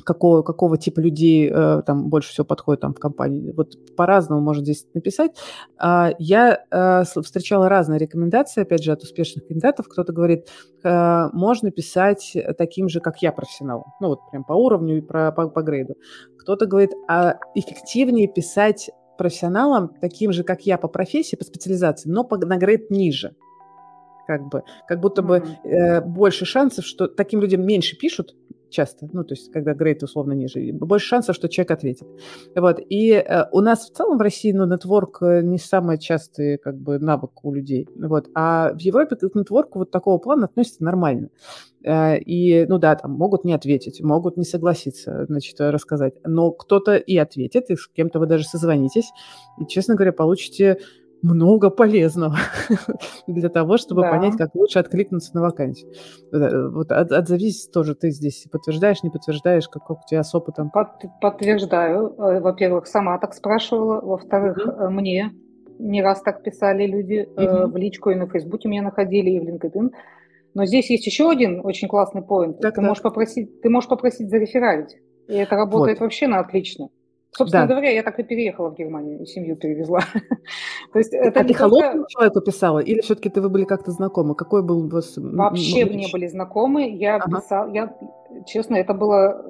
какого, 0.02 0.42
какого 0.42 0.76
типа 0.78 1.00
людей 1.00 1.50
э, 1.50 1.82
там 1.86 2.08
больше 2.08 2.30
всего 2.30 2.44
подходит 2.44 2.80
там 2.80 2.94
в 2.94 2.98
компании. 2.98 3.52
Вот 3.52 3.94
по-разному 3.96 4.40
можно 4.40 4.62
здесь 4.62 4.86
написать. 4.94 5.32
А, 5.78 6.10
я 6.18 6.64
э, 6.70 7.02
встречала 7.04 7.68
разные 7.68 7.98
рекомендации, 7.98 8.62
опять 8.62 8.82
же, 8.82 8.92
от 8.92 9.02
успешных 9.02 9.46
кандидатов. 9.46 9.86
Кто-то 9.88 10.12
говорит, 10.12 10.48
э, 10.82 11.28
можно 11.32 11.70
писать 11.70 12.36
таким 12.58 12.88
же, 12.88 13.00
как 13.00 13.22
я, 13.22 13.32
профессионалом. 13.32 13.84
Ну 14.00 14.08
вот 14.08 14.20
прям 14.30 14.44
по 14.44 14.52
уровню 14.52 14.98
и 14.98 15.00
про, 15.00 15.32
по, 15.32 15.48
по 15.48 15.62
грейду. 15.62 15.94
Кто-то 16.38 16.66
говорит, 16.66 16.90
а 17.08 17.38
эффективнее 17.54 18.28
писать 18.28 18.90
профессионалам 19.16 19.92
таким 20.00 20.32
же, 20.32 20.42
как 20.42 20.62
я 20.62 20.76
по 20.76 20.88
профессии, 20.88 21.36
по 21.36 21.44
специализации, 21.44 22.08
но 22.08 22.24
по, 22.24 22.36
на 22.36 22.56
грейд 22.56 22.90
ниже 22.90 23.36
как 24.26 24.48
бы, 24.48 24.62
как 24.88 25.00
будто 25.00 25.22
бы 25.22 25.44
э, 25.64 26.00
больше 26.00 26.44
шансов, 26.44 26.86
что 26.86 27.06
таким 27.08 27.40
людям 27.40 27.64
меньше 27.64 27.96
пишут, 27.96 28.34
часто. 28.74 29.08
Ну, 29.12 29.24
то 29.24 29.34
есть, 29.34 29.50
когда 29.52 29.74
грейд 29.74 30.02
условно 30.02 30.32
ниже. 30.32 30.72
Больше 30.72 31.06
шансов, 31.06 31.36
что 31.36 31.48
человек 31.48 31.70
ответит. 31.70 32.06
Вот. 32.54 32.80
И 32.88 33.12
э, 33.12 33.44
у 33.52 33.60
нас 33.60 33.88
в 33.88 33.94
целом 33.94 34.18
в 34.18 34.20
России, 34.20 34.52
ну, 34.52 34.66
нетворк 34.66 35.22
э, 35.22 35.42
не 35.42 35.58
самый 35.58 35.98
частый, 35.98 36.58
как 36.58 36.76
бы, 36.76 36.98
навык 36.98 37.44
у 37.44 37.54
людей. 37.54 37.88
Вот. 37.96 38.28
А 38.34 38.72
в 38.72 38.80
Европе 38.80 39.16
к 39.16 39.34
нетворку 39.34 39.78
вот 39.80 39.90
такого 39.90 40.18
плана 40.18 40.46
относится 40.46 40.82
нормально. 40.84 41.28
Э, 41.84 42.18
и, 42.18 42.66
ну 42.66 42.78
да, 42.78 42.96
там 42.96 43.12
могут 43.12 43.44
не 43.44 43.52
ответить, 43.52 44.02
могут 44.02 44.36
не 44.36 44.44
согласиться, 44.44 45.26
значит, 45.26 45.60
рассказать. 45.60 46.14
Но 46.24 46.50
кто-то 46.50 46.96
и 46.96 47.16
ответит, 47.16 47.70
и 47.70 47.76
с 47.76 47.88
кем-то 47.88 48.18
вы 48.18 48.26
даже 48.26 48.44
созвонитесь. 48.44 49.10
И, 49.60 49.66
честно 49.66 49.94
говоря, 49.94 50.12
получите 50.12 50.78
много 51.24 51.70
полезного 51.70 52.36
для 53.26 53.48
того, 53.48 53.78
чтобы 53.78 54.02
да. 54.02 54.10
понять, 54.10 54.36
как 54.36 54.54
лучше 54.54 54.78
откликнуться 54.78 55.34
на 55.34 55.40
вакансию. 55.40 55.90
Э, 56.32 56.68
вот 56.68 56.92
от, 56.92 57.10
отзовись 57.12 57.68
тоже, 57.68 57.94
ты 57.94 58.10
здесь 58.10 58.46
подтверждаешь, 58.52 59.02
не 59.02 59.10
подтверждаешь, 59.10 59.68
как, 59.68 59.84
как 59.86 59.98
у 59.98 60.06
тебя 60.06 60.22
с 60.22 60.34
опытом? 60.34 60.70
Под, 60.70 60.88
подтверждаю. 61.20 62.14
Э, 62.18 62.40
во-первых, 62.40 62.86
сама 62.86 63.18
так 63.18 63.34
спрашивала. 63.34 64.00
Во-вторых, 64.02 64.66
mm-hmm. 64.66 64.88
мне 64.90 65.32
не 65.78 66.02
раз 66.02 66.20
так 66.22 66.42
писали 66.42 66.86
люди 66.86 67.26
mm-hmm. 67.34 67.66
в 67.68 67.76
личку 67.76 68.10
и 68.10 68.14
на 68.14 68.28
Фейсбуке 68.28 68.68
меня 68.68 68.82
находили, 68.82 69.30
и 69.30 69.40
в 69.40 69.44
LinkedIn. 69.44 69.90
Но 70.54 70.66
здесь 70.66 70.90
есть 70.90 71.06
еще 71.06 71.30
один 71.30 71.62
очень 71.64 71.88
классный 71.88 72.22
поинт. 72.22 72.60
Так, 72.60 72.74
ты, 72.74 72.80
так. 72.80 72.86
Можешь 72.86 73.02
попросить, 73.02 73.60
ты 73.62 73.70
можешь 73.70 73.88
попросить 73.88 74.28
зарефералить. 74.28 74.96
И 75.26 75.34
это 75.34 75.56
работает 75.56 75.98
вот. 75.98 76.04
вообще 76.04 76.28
на 76.28 76.38
отлично. 76.38 76.90
Собственно 77.36 77.66
да. 77.66 77.74
говоря, 77.74 77.90
я 77.90 78.02
так 78.02 78.18
и 78.20 78.22
переехала 78.22 78.70
в 78.70 78.76
Германию, 78.76 79.20
и 79.20 79.26
семью 79.26 79.56
перевезла. 79.56 80.00
То 80.92 80.98
есть 80.98 81.12
это 81.12 81.40
а 81.40 81.44
ты 81.44 81.52
холодному 81.52 82.06
человеку 82.08 82.40
писала, 82.40 82.78
или 82.78 83.00
все-таки 83.00 83.28
ты 83.28 83.40
вы 83.40 83.48
были 83.48 83.64
как-то 83.64 83.90
знакомы? 83.90 84.34
Какой 84.36 84.62
был 84.62 84.84
у 84.84 84.88
вас... 84.88 85.14
Вообще 85.16 85.84
не 85.84 86.06
были 86.12 86.28
знакомы. 86.28 86.90
Я 86.90 87.16
ага. 87.16 87.40
писала, 87.40 87.72
я, 87.72 87.96
честно, 88.46 88.76
это 88.76 88.94
была 88.94 89.42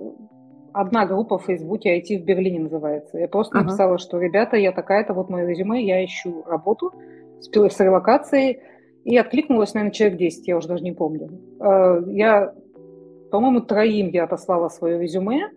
одна 0.73 1.07
группа 1.07 1.39
в 1.39 1.45
Фейсбуке, 1.45 2.01
IT 2.01 2.23
в 2.23 2.25
Берлине 2.25 2.61
называется. 2.61 3.19
Я 3.19 3.29
просто 3.29 3.59
ага. 3.59 3.67
написала, 3.67 3.99
что, 3.99 4.19
ребята, 4.19 4.57
я 4.57 4.73
такая-то, 4.73 5.13
вот 5.13 5.29
мое 5.29 5.47
резюме, 5.47 5.85
я 5.85 6.05
ищу 6.05 6.43
работу 6.47 6.93
с, 7.41 7.49
с 7.49 7.81
релокацией, 7.81 8.61
и 9.05 9.17
откликнулось, 9.19 9.75
наверное, 9.75 9.93
человек 9.93 10.19
10, 10.19 10.49
я 10.49 10.57
уже 10.57 10.69
даже 10.69 10.83
не 10.83 10.93
помню. 10.93 11.29
Э, 11.61 12.03
я, 12.09 12.55
по-моему, 13.31 13.61
троим 13.61 14.09
я 14.09 14.25
отослала 14.25 14.69
свое 14.69 14.99
резюме, 14.99 15.51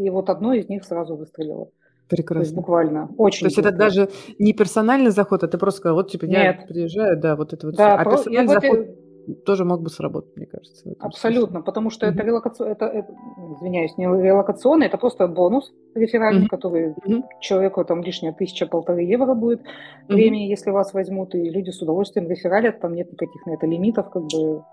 и 0.00 0.10
вот 0.10 0.30
одно 0.30 0.52
из 0.52 0.68
них 0.68 0.84
сразу 0.84 1.16
выстрелило. 1.16 1.68
Прекрасно. 2.08 2.42
То 2.42 2.46
есть 2.46 2.54
буквально. 2.54 3.08
Очень. 3.18 3.40
То 3.40 3.46
есть 3.46 3.58
это 3.58 3.70
даже 3.70 4.08
не 4.38 4.52
персональный 4.52 5.10
заход, 5.10 5.44
а 5.44 5.48
ты 5.48 5.58
просто 5.58 5.78
сказал, 5.78 5.96
вот 5.96 6.10
типа 6.10 6.24
Нет. 6.24 6.60
я 6.60 6.66
приезжаю, 6.66 7.20
да, 7.20 7.36
вот 7.36 7.52
это 7.52 7.66
вот. 7.66 7.76
Да, 7.76 7.98
все. 7.98 8.08
А 8.08 8.10
персональный 8.10 8.48
заход 8.48 8.78
этой... 8.78 9.34
тоже 9.44 9.64
мог 9.64 9.82
бы 9.82 9.90
сработать, 9.90 10.34
мне 10.36 10.46
кажется. 10.46 10.90
Абсолютно, 10.98 11.46
смысле. 11.46 11.64
потому 11.64 11.90
что 11.90 12.06
mm-hmm. 12.06 12.14
это 12.14 12.22
релокационный, 12.24 12.72
это, 12.72 12.86
это, 12.86 13.14
извиняюсь, 13.56 13.96
не 13.96 14.06
релокационный, 14.06 14.86
это 14.86 14.98
просто 14.98 15.28
бонус 15.28 15.72
реферальный, 15.94 16.46
mm-hmm. 16.46 16.48
который 16.48 16.94
mm-hmm. 16.94 17.22
человеку 17.40 17.84
там 17.84 18.02
лишняя 18.02 18.32
тысяча-полторы 18.32 19.02
евро 19.02 19.34
будет 19.34 19.60
mm-hmm. 20.08 20.48
если 20.48 20.70
вас 20.70 20.92
возьмут, 20.94 21.36
и 21.36 21.48
люди 21.48 21.70
с 21.70 21.80
удовольствием 21.80 22.28
рефералят, 22.28 22.80
там 22.80 22.94
нет 22.94 23.12
никаких 23.12 23.46
на 23.46 23.52
это 23.52 23.66
лимитов, 23.66 24.10
как 24.10 24.22
бы 24.22 24.64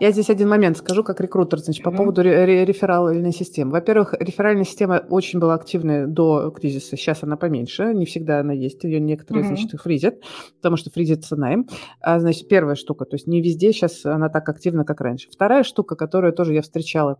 я 0.00 0.10
здесь 0.10 0.28
один 0.30 0.48
момент 0.48 0.76
скажу, 0.76 1.04
как 1.04 1.20
рекрутер, 1.20 1.58
значит, 1.60 1.82
по 1.82 1.88
mm-hmm. 1.88 1.96
поводу 1.96 2.22
ре- 2.22 2.64
реферальной 2.64 3.32
системы. 3.32 3.72
Во-первых, 3.72 4.14
реферальная 4.18 4.64
система 4.64 5.04
очень 5.08 5.38
была 5.38 5.54
активная 5.54 6.06
до 6.06 6.50
кризиса, 6.50 6.96
сейчас 6.96 7.22
она 7.22 7.36
поменьше, 7.36 7.94
не 7.94 8.04
всегда 8.04 8.40
она 8.40 8.52
есть, 8.52 8.84
ее 8.84 9.00
некоторые, 9.00 9.44
mm-hmm. 9.44 9.56
значит, 9.56 9.80
фризят, 9.80 10.20
потому 10.56 10.76
что 10.76 10.90
фризится 10.90 11.36
найм. 11.36 11.68
А, 12.00 12.18
значит, 12.18 12.48
первая 12.48 12.74
штука, 12.74 13.04
то 13.04 13.14
есть 13.14 13.26
не 13.26 13.40
везде 13.40 13.72
сейчас 13.72 14.04
она 14.04 14.28
так 14.28 14.48
активна, 14.48 14.84
как 14.84 15.00
раньше. 15.00 15.28
Вторая 15.30 15.62
штука, 15.62 15.96
которую 15.96 16.32
тоже 16.32 16.54
я 16.54 16.62
встречала, 16.62 17.18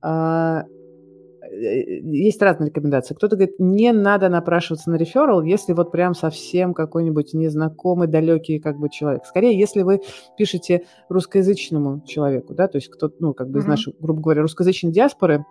а, 0.00 0.64
есть 1.54 2.42
разные 2.42 2.68
рекомендации. 2.68 3.14
Кто-то 3.14 3.36
говорит, 3.36 3.56
не 3.58 3.92
надо 3.92 4.28
напрашиваться 4.28 4.90
на 4.90 4.96
реферал, 4.96 5.42
если 5.42 5.72
вот 5.72 5.92
прям 5.92 6.14
совсем 6.14 6.74
какой-нибудь 6.74 7.34
незнакомый, 7.34 8.08
далекий 8.08 8.58
как 8.58 8.78
бы 8.78 8.88
человек. 8.88 9.24
Скорее, 9.26 9.58
если 9.58 9.82
вы 9.82 10.00
пишете 10.36 10.84
русскоязычному 11.08 12.02
человеку, 12.06 12.54
да, 12.54 12.68
то 12.68 12.76
есть 12.76 12.88
кто-то, 12.88 13.16
ну, 13.20 13.34
как 13.34 13.50
бы 13.50 13.58
mm-hmm. 13.58 13.62
из 13.62 13.66
нашей, 13.66 13.94
грубо 13.98 14.20
говоря, 14.20 14.42
русскоязычной 14.42 14.92
диаспоры, 14.92 15.44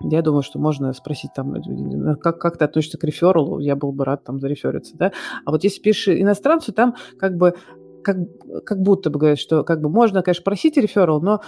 я 0.00 0.22
думаю, 0.22 0.42
что 0.42 0.58
можно 0.58 0.92
спросить 0.92 1.30
там, 1.34 1.54
э, 1.54 2.16
как, 2.16 2.40
как 2.40 2.58
ты 2.58 2.64
относишься 2.64 2.98
к 2.98 3.04
рефералу, 3.04 3.58
я 3.60 3.76
был 3.76 3.92
бы 3.92 4.04
рад 4.04 4.24
там 4.24 4.40
зарефериться, 4.40 4.96
да. 4.96 5.12
А 5.44 5.50
вот 5.50 5.62
если 5.64 5.80
пишешь 5.80 6.20
иностранцу, 6.20 6.72
там 6.72 6.96
как 7.18 7.36
бы 7.36 7.54
как, 8.02 8.16
как 8.64 8.82
будто 8.82 9.10
бы 9.10 9.18
говорят, 9.20 9.38
что 9.38 9.62
как 9.62 9.80
бы 9.80 9.88
можно, 9.88 10.22
конечно, 10.22 10.42
просить 10.42 10.76
реферал, 10.76 11.20
но 11.20 11.40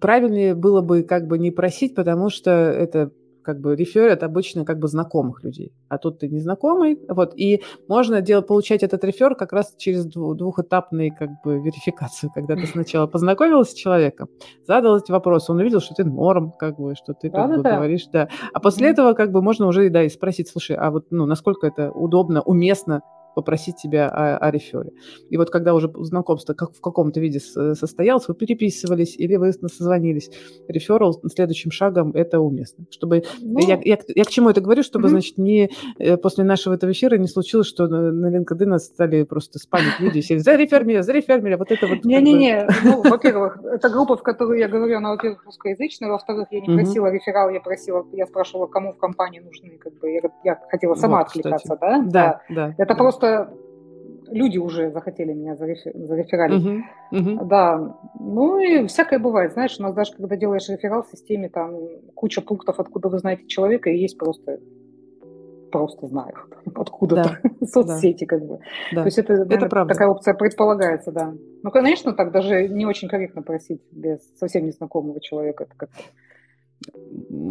правильнее 0.00 0.54
было 0.54 0.80
бы 0.80 1.02
как 1.02 1.26
бы 1.26 1.38
не 1.38 1.50
просить, 1.50 1.94
потому 1.94 2.30
что 2.30 2.50
это 2.50 3.10
как 3.42 3.60
бы 3.60 3.76
реферят 3.76 4.22
обычно 4.22 4.64
как 4.64 4.78
бы 4.78 4.88
знакомых 4.88 5.42
людей. 5.44 5.72
А 5.88 5.98
тут 5.98 6.20
ты 6.20 6.28
незнакомый, 6.28 6.98
вот, 7.08 7.32
и 7.36 7.62
можно 7.88 8.20
делать, 8.20 8.46
получать 8.46 8.82
этот 8.82 9.04
рефер 9.04 9.34
как 9.34 9.52
раз 9.52 9.74
через 9.76 10.06
двухэтапную 10.06 11.14
как 11.14 11.30
бы 11.44 11.58
верификацию, 11.58 12.30
когда 12.34 12.54
ты 12.54 12.66
сначала 12.66 13.06
познакомился 13.06 13.72
с 13.72 13.74
человеком, 13.74 14.28
задал 14.66 14.98
эти 14.98 15.10
вопросы, 15.10 15.52
он 15.52 15.58
увидел, 15.58 15.80
что 15.80 15.94
ты 15.94 16.04
норм, 16.04 16.52
как 16.52 16.78
бы, 16.78 16.94
что 16.94 17.12
ты 17.14 17.30
как 17.30 17.50
да, 17.50 17.56
бы 17.56 17.62
да. 17.62 17.76
говоришь, 17.76 18.06
да. 18.12 18.28
А 18.52 18.60
после 18.60 18.86
mm-hmm. 18.86 18.92
этого 18.92 19.12
как 19.14 19.32
бы 19.32 19.42
можно 19.42 19.66
уже, 19.66 19.90
да, 19.90 20.04
и 20.04 20.08
спросить, 20.08 20.48
слушай, 20.48 20.76
а 20.76 20.90
вот, 20.90 21.06
ну, 21.10 21.26
насколько 21.26 21.66
это 21.66 21.90
удобно, 21.90 22.42
уместно 22.42 23.02
попросить 23.34 23.76
тебя 23.76 24.08
о, 24.08 24.38
о 24.38 24.50
рефере. 24.50 24.90
И 25.30 25.36
вот 25.36 25.50
когда 25.50 25.74
уже 25.74 25.90
знакомство 26.00 26.54
как 26.54 26.72
в 26.72 26.80
каком-то 26.80 27.20
виде 27.20 27.40
состоялось, 27.40 28.28
вы 28.28 28.34
переписывались 28.34 29.16
или 29.16 29.36
вы 29.36 29.52
созвонились, 29.52 30.30
реферал 30.68 31.20
следующим 31.32 31.70
шагом 31.70 32.12
это 32.12 32.40
уместно. 32.40 32.84
Чтобы 32.90 33.24
ну, 33.40 33.58
я, 33.60 33.80
я, 33.84 33.98
я 34.06 34.24
к 34.24 34.28
чему 34.30 34.50
это 34.50 34.60
говорю, 34.60 34.82
чтобы, 34.82 35.04
угу. 35.04 35.10
значит, 35.10 35.38
не 35.38 35.70
э, 35.98 36.16
после 36.16 36.44
нашего 36.44 36.74
этого 36.74 36.92
эфира 36.92 37.16
не 37.16 37.28
случилось, 37.28 37.66
что 37.66 37.86
на 37.86 38.36
LinkedIn 38.36 38.78
стали 38.78 39.22
просто 39.24 39.58
спамить 39.58 39.98
люди, 40.00 40.20
сели 40.20 40.38
за 40.38 40.56
рефермеля, 40.56 41.02
за 41.02 41.12
рефермеля, 41.12 41.56
вот 41.56 41.70
это 41.70 41.86
вот. 41.86 42.04
Не-не-не, 42.04 42.68
ну, 42.84 43.02
во-первых, 43.02 43.58
это 43.64 43.88
группа, 43.88 44.16
в 44.16 44.22
которой 44.22 44.60
я 44.60 44.68
говорю, 44.68 44.96
она, 44.98 45.10
во-первых, 45.10 45.44
русскоязычная, 45.44 46.10
во-вторых, 46.10 46.48
я 46.50 46.60
не 46.60 46.74
просила 46.74 47.10
реферал, 47.10 47.50
я 47.50 47.60
просила, 47.60 48.06
я 48.12 48.26
спрашивала, 48.26 48.66
кому 48.66 48.92
в 48.92 48.98
компании 48.98 49.40
нужны, 49.40 49.78
как 49.78 49.98
бы, 49.98 50.10
я, 50.10 50.20
я 50.44 50.60
хотела 50.70 50.94
сама 50.94 51.18
вот, 51.18 51.26
откликаться, 51.28 51.78
да? 51.80 52.02
Да, 52.02 52.40
да. 52.48 52.74
Это 52.78 52.94
просто 52.94 53.21
просто 53.22 53.54
люди 54.30 54.58
уже 54.58 54.90
захотели 54.90 55.32
меня 55.32 55.56
зарефералить. 55.56 56.64
Uh-huh, 56.64 56.80
uh-huh. 57.12 57.44
Да, 57.44 57.96
ну 58.18 58.58
и 58.58 58.86
всякое 58.86 59.18
бывает. 59.18 59.52
Знаешь, 59.52 59.76
у 59.78 59.82
нас 59.82 59.94
даже 59.94 60.12
когда 60.12 60.36
делаешь 60.36 60.68
реферал 60.68 61.02
в 61.02 61.08
системе, 61.08 61.48
там 61.48 61.76
куча 62.14 62.40
пунктов, 62.40 62.80
откуда 62.80 63.08
вы 63.08 63.18
знаете 63.18 63.46
человека, 63.46 63.90
и 63.90 63.98
есть 63.98 64.18
просто 64.18 64.58
просто 65.70 66.06
знаю 66.06 66.34
откуда-то 66.74 67.38
да, 67.42 67.66
соцсети 67.66 68.26
да. 68.26 68.36
как 68.36 68.46
бы. 68.46 68.58
Да. 68.92 69.02
То 69.02 69.06
есть 69.06 69.18
это, 69.18 69.32
наверное, 69.32 69.56
это 69.56 69.68
правда. 69.68 69.94
такая 69.94 70.08
опция 70.08 70.34
предполагается, 70.34 71.12
да. 71.12 71.32
Ну, 71.62 71.70
конечно, 71.70 72.12
так 72.12 72.30
даже 72.30 72.68
не 72.68 72.84
очень 72.84 73.08
корректно 73.08 73.42
просить 73.42 73.80
без 73.90 74.18
совсем 74.38 74.66
незнакомого 74.66 75.20
человека. 75.20 75.64
Это 75.64 75.72
как-то 75.76 76.02
Э, 76.02 76.31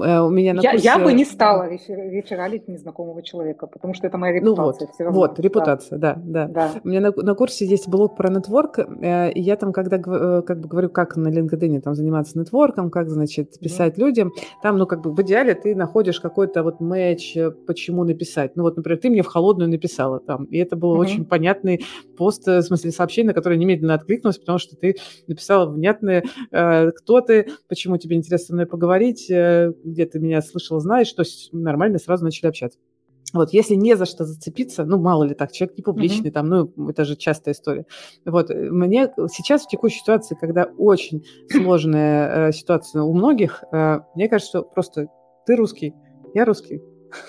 у 0.01 0.29
меня 0.29 0.53
на 0.53 0.61
я, 0.61 0.71
курсе... 0.71 0.85
я 0.85 0.99
бы 0.99 1.13
не 1.13 1.25
стала 1.25 1.69
рефералить 1.69 2.67
незнакомого 2.67 3.21
человека, 3.21 3.67
потому 3.67 3.93
что 3.93 4.07
это 4.07 4.17
моя 4.17 4.33
репутация. 4.33 4.55
Ну 4.57 4.87
вот, 4.87 4.93
все 4.93 5.03
равно. 5.03 5.19
вот 5.19 5.39
репутация, 5.39 5.97
да. 5.99 6.13
да, 6.15 6.47
да. 6.47 6.73
да. 6.73 6.81
У 6.83 6.87
меня 6.87 7.01
на, 7.01 7.11
на 7.11 7.35
курсе 7.35 7.65
есть 7.65 7.87
блог 7.87 8.15
про 8.15 8.29
нетворк, 8.29 8.79
э, 8.79 9.31
и 9.31 9.41
я 9.41 9.55
там, 9.55 9.73
когда 9.73 9.97
э, 9.97 10.41
как 10.41 10.59
бы 10.61 10.67
говорю, 10.67 10.89
как 10.89 11.15
на 11.17 11.27
LinkedIn 11.27 11.81
там 11.81 11.95
заниматься 11.95 12.39
нетворком, 12.39 12.89
как, 12.89 13.09
значит, 13.09 13.59
писать 13.59 13.97
mm 13.97 14.01
людям, 14.01 14.31
там, 14.63 14.77
ну, 14.79 14.87
как 14.87 15.01
бы 15.01 15.13
в 15.13 15.21
идеале 15.21 15.53
ты 15.53 15.75
находишь 15.75 16.19
какой-то 16.19 16.63
вот 16.63 16.79
матч, 16.79 17.37
почему 17.67 18.03
написать. 18.03 18.55
Ну, 18.55 18.63
вот, 18.63 18.75
например, 18.75 18.99
ты 18.99 19.11
мне 19.11 19.21
в 19.21 19.27
холодную 19.27 19.69
написала 19.69 20.19
там, 20.19 20.45
и 20.45 20.57
это 20.57 20.75
был 20.75 20.95
mm-hmm. 20.95 20.99
очень 20.99 21.25
понятный 21.25 21.85
пост, 22.17 22.47
в 22.47 22.63
смысле 22.63 22.89
сообщение, 22.89 23.27
на 23.27 23.33
которое 23.35 23.57
немедленно 23.57 23.93
откликнулось, 23.93 24.39
потому 24.39 24.57
что 24.57 24.75
ты 24.75 24.95
написала 25.27 25.69
внятное, 25.69 26.23
кто 26.49 27.21
ты, 27.21 27.47
почему 27.69 27.97
тебе 27.97 28.15
интересно 28.15 28.47
со 28.47 28.53
мной 28.53 28.65
поговорить, 28.65 29.20
быть, 29.21 29.29
э, 29.29 29.73
где 29.83 30.05
ты 30.05 30.19
меня 30.19 30.41
слышал, 30.41 30.79
знаешь, 30.79 31.07
что 31.07 31.23
нормально 31.51 31.99
сразу 31.99 32.23
начали 32.23 32.47
общаться. 32.47 32.79
Вот, 33.33 33.53
если 33.53 33.75
не 33.75 33.95
за 33.95 34.05
что 34.05 34.25
зацепиться, 34.25 34.83
ну, 34.83 34.99
мало 34.99 35.23
ли 35.23 35.33
так, 35.33 35.53
человек 35.53 35.77
не 35.77 35.83
публичный, 35.83 36.31
mm-hmm. 36.31 36.33
там, 36.33 36.49
ну, 36.49 36.89
это 36.89 37.05
же 37.05 37.15
частая 37.15 37.53
история. 37.53 37.85
Вот, 38.25 38.49
э, 38.49 38.69
мне 38.69 39.11
сейчас 39.31 39.63
в 39.65 39.69
текущей 39.69 39.99
ситуации, 39.99 40.37
когда 40.39 40.65
очень 40.77 41.25
сложная 41.49 42.49
э, 42.49 42.51
ситуация 42.51 43.03
у 43.03 43.13
многих, 43.13 43.63
э, 43.71 43.99
мне 44.15 44.27
кажется, 44.27 44.59
что 44.59 44.63
просто 44.63 45.07
ты 45.45 45.55
русский, 45.55 45.93
я 46.33 46.45
русский. 46.45 46.81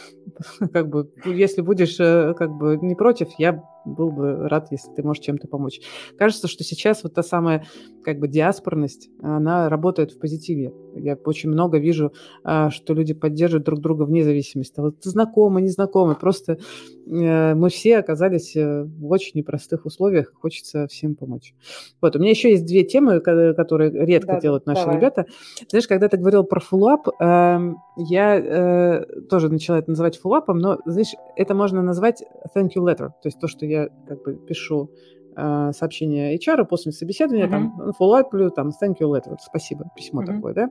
Как 0.72 0.88
бы, 0.88 1.10
если 1.24 1.60
будешь, 1.60 1.98
э, 1.98 2.34
как 2.38 2.52
бы, 2.52 2.78
не 2.80 2.94
против, 2.94 3.30
я 3.38 3.62
был 3.84 4.10
бы 4.10 4.48
рад, 4.48 4.68
если 4.70 4.92
ты 4.92 5.02
можешь 5.02 5.24
чем-то 5.24 5.48
помочь. 5.48 5.80
Кажется, 6.18 6.48
что 6.48 6.64
сейчас 6.64 7.02
вот 7.02 7.14
та 7.14 7.22
самая 7.22 7.64
как 8.04 8.18
бы 8.18 8.28
диаспорность, 8.28 9.10
она 9.22 9.68
работает 9.68 10.12
в 10.12 10.18
позитиве. 10.18 10.72
Я 10.94 11.16
очень 11.24 11.50
много 11.50 11.78
вижу, 11.78 12.12
а, 12.44 12.70
что 12.70 12.94
люди 12.94 13.14
поддерживают 13.14 13.64
друг 13.64 13.80
друга 13.80 14.02
вне 14.02 14.24
зависимости. 14.24 14.78
Вот 14.80 14.96
знакомы, 15.02 15.62
незнакомы, 15.62 16.14
просто 16.14 16.58
э, 17.06 17.54
мы 17.54 17.68
все 17.70 17.98
оказались 17.98 18.56
э, 18.56 18.84
в 18.84 19.10
очень 19.10 19.32
непростых 19.34 19.86
условиях, 19.86 20.32
хочется 20.34 20.86
всем 20.88 21.14
помочь. 21.14 21.54
Вот, 22.00 22.16
у 22.16 22.18
меня 22.18 22.30
еще 22.30 22.50
есть 22.50 22.66
две 22.66 22.84
темы, 22.84 23.20
которые 23.20 23.90
редко 23.90 24.34
да, 24.34 24.40
делают 24.40 24.66
наши 24.66 24.82
давай. 24.82 24.96
ребята. 24.96 25.26
Знаешь, 25.68 25.88
когда 25.88 26.08
ты 26.08 26.16
говорил 26.16 26.44
про 26.44 26.60
фуллап, 26.60 27.08
эм, 27.20 27.78
я 27.96 28.36
э, 28.36 29.04
тоже 29.30 29.48
начала 29.48 29.78
это 29.78 29.90
называть 29.90 30.18
фуллапом, 30.18 30.58
но, 30.58 30.78
знаешь, 30.84 31.14
это 31.36 31.54
можно 31.54 31.82
назвать 31.82 32.22
thank 32.54 32.70
you 32.76 32.84
letter, 32.84 33.08
то 33.08 33.26
есть 33.26 33.38
то, 33.38 33.48
что 33.48 33.64
я 33.64 33.71
как 34.06 34.22
бы 34.22 34.34
пишу 34.46 34.90
э, 35.36 35.72
сообщение 35.72 36.36
HR 36.36 36.64
после 36.64 36.92
собеседования, 36.92 37.46
mm-hmm. 37.46 37.50
там, 37.50 37.92
follow 38.00 38.50
там, 38.50 38.68
thank 38.68 38.96
you 39.00 39.10
letter, 39.10 39.36
спасибо, 39.40 39.86
письмо 39.96 40.22
mm-hmm. 40.22 40.26
такое, 40.26 40.54
да? 40.54 40.68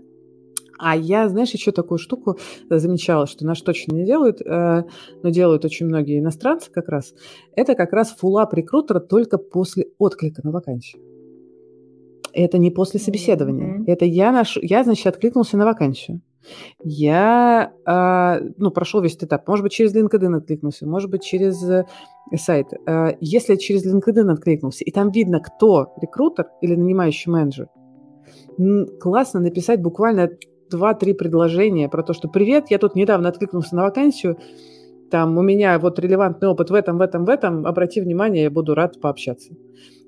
А 0.84 0.96
я, 0.96 1.30
знаешь, 1.30 1.52
еще 1.52 1.72
такую 1.72 2.00
штуку 2.00 2.40
замечала, 2.70 3.28
что 3.28 3.46
наш 3.46 3.62
точно 3.62 3.94
не 3.94 4.04
делают, 4.04 4.42
э, 4.42 4.84
но 5.22 5.30
делают 5.30 5.64
очень 5.64 5.86
многие 5.86 6.20
иностранцы 6.20 6.72
как 6.72 6.90
раз. 6.90 7.14
Это 7.56 7.76
как 7.76 7.94
раз 7.94 8.16
фуллап 8.16 8.54
рекрутера 8.56 9.00
только 9.00 9.38
после 9.38 9.86
отклика 10.00 10.42
на 10.44 10.52
вакансию. 10.52 11.04
Это 12.34 12.58
не 12.58 12.72
после 12.72 13.00
собеседования. 13.00 13.78
Mm-hmm. 13.78 13.84
Это 13.88 14.06
я, 14.06 14.32
наш, 14.32 14.58
я, 14.62 14.84
значит, 14.84 15.06
откликнулся 15.06 15.56
на 15.56 15.66
вакансию. 15.66 16.22
Я, 16.84 17.74
э, 17.86 18.50
ну, 18.58 18.72
прошел 18.72 19.02
весь 19.02 19.16
этот 19.16 19.30
этап. 19.30 19.48
Может 19.48 19.64
быть, 19.64 19.72
через 19.72 19.96
LinkedIn 19.96 20.38
откликнулся, 20.38 20.88
может 20.88 21.10
быть, 21.10 21.24
через 21.24 21.64
э, 21.64 21.86
сайт. 22.36 22.68
Э, 22.88 23.16
если 23.20 23.56
через 23.56 23.86
LinkedIn 23.86 24.32
откликнулся, 24.32 24.84
и 24.84 24.92
там 24.92 25.12
видно, 25.12 25.40
кто 25.40 25.94
рекрутер 26.02 26.48
или 26.62 26.76
нанимающий 26.76 27.32
менеджер, 27.32 27.68
классно 29.00 29.40
написать 29.40 29.82
буквально 29.82 30.30
2-3 30.74 31.14
предложения 31.14 31.90
про 31.90 32.04
то, 32.04 32.14
что 32.14 32.28
«Привет, 32.28 32.66
я 32.70 32.78
тут 32.78 32.96
недавно 32.96 33.30
откликнулся 33.30 33.76
на 33.76 33.84
вакансию, 33.84 34.38
там 35.10 35.38
у 35.38 35.42
меня 35.42 35.78
вот 35.78 36.00
релевантный 36.00 36.48
опыт 36.48 36.70
в 36.70 36.74
этом, 36.74 36.98
в 36.98 37.02
этом, 37.02 37.26
в 37.26 37.30
этом, 37.30 37.66
обрати 37.68 38.02
внимание, 38.02 38.44
я 38.44 38.52
буду 38.52 38.74
рад 38.74 39.00
пообщаться». 39.02 39.54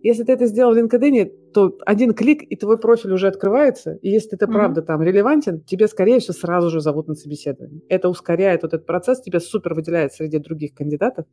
Если 0.04 0.26
ты 0.26 0.34
это 0.34 0.48
сделал 0.48 0.74
в 0.74 0.78
LinkedIn, 0.78 1.52
то 1.54 1.78
один 1.86 2.13
клик, 2.13 2.44
и 2.44 2.58
твой 2.58 2.78
профиль 2.78 3.13
уже 3.13 3.28
открывается. 3.28 3.94
И 4.02 4.10
если 4.10 4.36
ты 4.36 4.46
mm-hmm. 4.46 4.52
правда 4.52 4.82
там 4.82 5.02
релевантен, 5.02 5.62
тебе, 5.62 5.88
скорее 5.88 6.20
всего, 6.20 6.34
сразу 6.34 6.70
же 6.70 6.82
зовут 6.82 7.08
на 7.08 7.16
собеседование. 7.16 7.82
Это 7.88 8.10
ускоряет 8.10 8.63
вот 8.63 8.74
этот 8.74 8.86
процесс, 8.86 9.22
тебя 9.22 9.39
супер 9.39 9.74
выделяет 9.74 10.12
среди 10.12 10.39
других 10.39 10.74
кандидатов. 10.74 11.26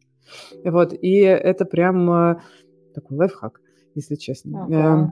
Вот, 0.64 0.92
и 0.92 1.16
это 1.18 1.64
прям 1.64 2.10
э, 2.12 2.36
такой 2.94 3.18
лайфхак, 3.18 3.60
если 3.96 4.14
честно. 4.14 4.68
Okay. 4.70 5.08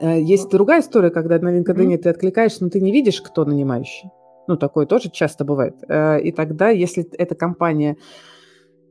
Э, 0.00 0.20
есть 0.20 0.50
другая 0.50 0.82
история, 0.82 1.10
когда 1.10 1.38
на 1.38 1.58
LinkedIn 1.58 1.74
mm-hmm. 1.74 1.98
ты 1.98 2.10
откликаешься, 2.10 2.64
но 2.64 2.68
ты 2.68 2.82
не 2.82 2.92
видишь, 2.92 3.22
кто 3.22 3.46
нанимающий. 3.46 4.10
Ну, 4.46 4.58
такое 4.58 4.84
тоже 4.84 5.10
часто 5.10 5.46
бывает. 5.46 5.76
Э, 5.88 6.20
и 6.20 6.32
тогда, 6.32 6.68
если 6.68 7.06
эта 7.16 7.34
компания 7.34 7.96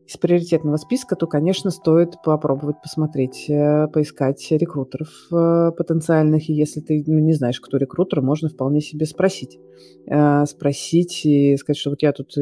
из 0.06 0.18
приоритетного 0.18 0.78
списка, 0.78 1.16
то, 1.16 1.28
конечно, 1.28 1.72
стоит 1.72 2.22
попробовать 2.24 2.82
посмотреть, 2.82 3.50
э, 3.50 3.88
поискать 3.88 4.46
рекрутеров 4.52 5.10
э, 5.32 5.72
потенциальных. 5.78 6.50
И 6.50 6.54
если 6.54 6.82
ты 6.82 7.04
ну, 7.08 7.20
не 7.20 7.34
знаешь, 7.34 7.62
кто 7.62 7.78
рекрутер, 7.78 8.22
можно 8.22 8.50
вполне 8.50 8.82
себе 8.82 9.06
спросить. 9.06 9.60
Э, 10.06 10.46
спросить 10.46 11.26
и 11.26 11.56
сказать, 11.56 11.78
что 11.78 11.92
вот 11.92 12.02
я 12.02 12.12
тут 12.12 12.36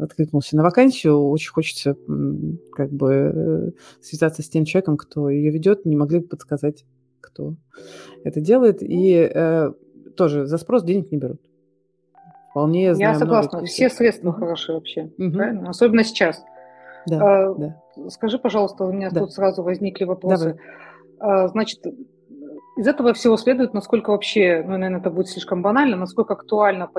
откликнулся 0.00 0.56
на 0.56 0.62
вакансию, 0.62 1.28
очень 1.28 1.50
хочется 1.50 1.96
как 2.72 2.92
бы 2.92 3.74
связаться 4.00 4.42
с 4.42 4.48
тем 4.48 4.64
человеком, 4.64 4.96
кто 4.96 5.28
ее 5.28 5.50
ведет, 5.50 5.84
не 5.84 5.96
могли 5.96 6.20
бы 6.20 6.28
подсказать, 6.28 6.84
кто 7.20 7.56
это 8.22 8.40
делает. 8.40 8.78
И 8.80 9.30
тоже 10.16 10.46
за 10.46 10.58
спрос 10.58 10.84
денег 10.84 11.10
не 11.10 11.18
берут. 11.18 11.40
Вполне 12.50 12.84
я, 12.84 12.94
я 12.96 13.14
согласна. 13.16 13.58
Много... 13.58 13.66
Все 13.66 13.90
средства 13.90 14.32
хороши 14.32 14.72
вообще, 14.72 15.10
угу. 15.18 15.32
правильно? 15.32 15.70
Особенно 15.70 16.04
сейчас. 16.04 16.40
Да, 17.06 17.48
а, 17.50 17.54
да. 17.54 17.76
Скажи, 18.10 18.38
пожалуйста, 18.38 18.84
у 18.84 18.92
меня 18.92 19.10
да. 19.10 19.20
тут 19.20 19.32
сразу 19.32 19.62
возникли 19.62 20.04
вопросы. 20.04 20.58
А, 21.18 21.48
значит, 21.48 21.80
из 22.76 22.86
этого 22.86 23.14
всего 23.14 23.36
следует, 23.36 23.74
насколько 23.74 24.10
вообще, 24.10 24.62
ну, 24.64 24.72
наверное, 24.72 25.00
это 25.00 25.10
будет 25.10 25.28
слишком 25.28 25.62
банально, 25.62 25.96
насколько 25.96 26.34
актуально, 26.34 26.90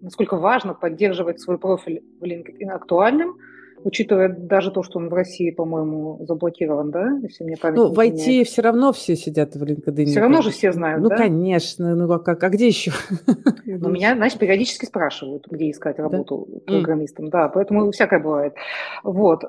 насколько 0.00 0.36
важно 0.36 0.74
поддерживать 0.74 1.40
свой 1.40 1.58
профиль 1.58 2.04
в 2.20 2.24
LinkedIn 2.24 2.70
актуальным, 2.70 3.36
учитывая 3.84 4.28
даже 4.28 4.70
то, 4.70 4.82
что 4.82 4.98
он 4.98 5.08
в 5.08 5.14
России, 5.14 5.50
по-моему, 5.50 6.24
заблокирован, 6.26 6.90
да, 6.90 7.18
если 7.22 7.44
мне 7.44 7.56
память 7.56 7.76
Ну, 7.76 7.92
в 7.92 7.98
IT 7.98 8.44
все 8.44 8.62
равно 8.62 8.92
все 8.92 9.14
сидят 9.14 9.54
в 9.54 9.62
LinkedIn. 9.62 10.06
Все 10.06 10.20
равно 10.20 10.42
же 10.42 10.50
все 10.50 10.72
знают, 10.72 11.02
Ну, 11.02 11.10
да? 11.10 11.16
конечно, 11.16 11.94
ну, 11.94 12.10
а, 12.12 12.18
как, 12.18 12.42
а 12.42 12.48
где 12.48 12.66
еще? 12.66 12.92
Ну, 13.66 13.90
меня, 13.90 14.14
значит, 14.14 14.38
периодически 14.38 14.86
спрашивают, 14.86 15.46
где 15.50 15.70
искать 15.70 15.98
работу 15.98 16.48
да? 16.66 16.72
программистом, 16.72 17.28
да, 17.28 17.48
поэтому 17.48 17.90
всякое 17.90 18.20
бывает. 18.20 18.54
Вот. 19.02 19.42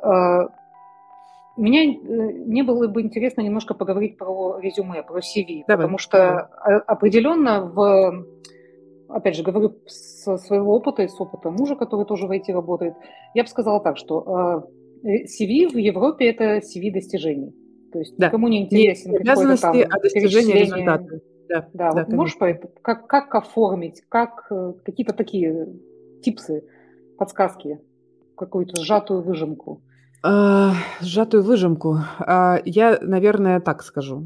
Меня 1.58 1.84
э, 1.84 1.94
не 2.46 2.64
было 2.64 2.88
бы 2.88 3.02
интересно 3.02 3.42
немножко 3.42 3.74
поговорить 3.74 4.18
про 4.18 4.60
резюме, 4.60 5.04
про 5.04 5.20
CV, 5.20 5.64
Давай. 5.68 5.86
потому 5.86 5.98
что 5.98 6.50
определенно 6.88 7.62
в 7.62 8.26
опять 9.16 9.36
же, 9.36 9.44
говорю 9.44 9.78
со 9.88 10.38
своего 10.38 10.76
опыта 10.76 11.04
и 11.04 11.08
с 11.08 11.20
опыта 11.20 11.50
мужа, 11.50 11.76
который 11.76 12.06
тоже 12.06 12.28
в 12.28 12.32
IT 12.32 12.52
работает, 12.52 12.96
я 13.34 13.44
бы 13.44 13.50
сказала 13.50 13.80
так, 13.80 13.98
что 13.98 14.68
э, 15.04 15.24
CV 15.24 15.70
в 15.70 15.78
Европе– 15.78 16.30
это 16.30 16.58
CV 16.58 16.92
достижений. 16.92 17.56
То 17.94 18.00
есть 18.00 18.18
да. 18.18 18.28
никому 18.28 18.50
не 18.50 18.64
интересен 18.64 19.12
не 19.12 19.18
обязанности, 19.18 19.62
там 19.62 19.76
а 19.90 20.00
достижение 20.00 20.62
результата. 20.62 21.22
Да, 21.48 21.70
да, 21.74 21.92
да 21.92 22.04
вот 22.04 22.14
можешь 22.14 22.38
по 22.38 22.46
это, 22.46 22.68
как, 22.82 23.08
как 23.08 23.34
оформить, 23.36 24.02
как 24.10 24.48
э, 24.52 24.74
какие-то 24.84 25.14
такие 25.14 25.74
типсы, 26.22 26.66
подсказки, 27.18 27.80
какую-то 28.36 28.82
сжатую 28.82 29.22
выжимку? 29.22 29.82
А, 30.24 30.74
сжатую 31.00 31.44
выжимку. 31.44 32.00
А, 32.20 32.60
я, 32.66 32.98
наверное, 33.00 33.62
так 33.62 33.84
скажу. 33.84 34.24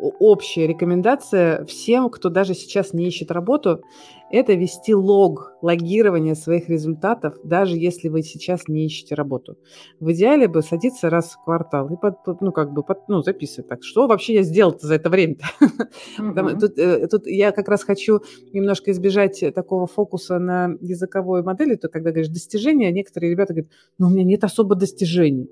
Общая 0.00 0.66
рекомендация 0.66 1.64
всем, 1.66 2.08
кто 2.08 2.30
даже 2.30 2.54
сейчас 2.54 2.94
не 2.94 3.06
ищет 3.06 3.30
работу, 3.30 3.82
это 4.30 4.54
вести 4.54 4.94
лог, 4.94 5.52
логирование 5.60 6.34
своих 6.34 6.68
результатов, 6.68 7.34
даже 7.44 7.76
если 7.76 8.08
вы 8.08 8.22
сейчас 8.22 8.66
не 8.68 8.86
ищете 8.86 9.14
работу. 9.14 9.58
В 9.98 10.12
идеале 10.12 10.48
бы 10.48 10.62
садиться 10.62 11.10
раз 11.10 11.32
в 11.32 11.44
квартал 11.44 11.92
и 11.92 11.96
под, 11.96 12.40
ну, 12.40 12.50
как 12.52 12.72
бы 12.72 12.82
под, 12.82 13.08
ну, 13.08 13.22
записывать 13.22 13.68
так, 13.68 13.82
что 13.82 14.06
вообще 14.06 14.34
я 14.34 14.42
сделал 14.42 14.74
за 14.80 14.94
это 14.94 15.10
время 15.10 15.36
Тут, 16.60 16.78
э, 16.78 17.06
тут 17.08 17.26
я 17.26 17.52
как 17.52 17.68
раз 17.68 17.84
хочу 17.84 18.20
немножко 18.52 18.92
избежать 18.92 19.44
такого 19.54 19.86
фокуса 19.86 20.38
на 20.38 20.76
языковой 20.80 21.42
модели, 21.42 21.74
то 21.74 21.88
когда 21.88 22.10
говоришь 22.10 22.28
достижения, 22.28 22.90
некоторые 22.92 23.32
ребята 23.32 23.52
говорят, 23.52 23.72
ну, 23.98 24.06
у 24.06 24.10
меня 24.10 24.24
нет 24.24 24.44
особо 24.44 24.76
достижений. 24.76 25.50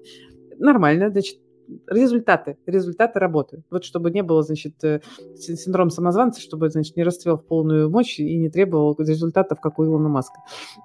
Нормально, 0.58 1.10
значит, 1.10 1.38
результаты, 1.86 2.56
результаты 2.66 3.18
работы. 3.18 3.62
Вот 3.70 3.84
чтобы 3.84 4.10
не 4.10 4.22
было, 4.22 4.42
значит, 4.42 4.82
э, 4.84 5.00
синдром 5.36 5.90
самозванца, 5.90 6.40
чтобы, 6.40 6.70
значит, 6.70 6.96
не 6.96 7.02
расцвел 7.02 7.36
в 7.36 7.44
полную 7.44 7.90
мощь 7.90 8.18
и 8.18 8.38
не 8.38 8.48
требовал 8.48 8.96
результатов, 8.98 9.60
как 9.60 9.78
у 9.78 9.84
Илона 9.84 10.08
Маска. 10.08 10.40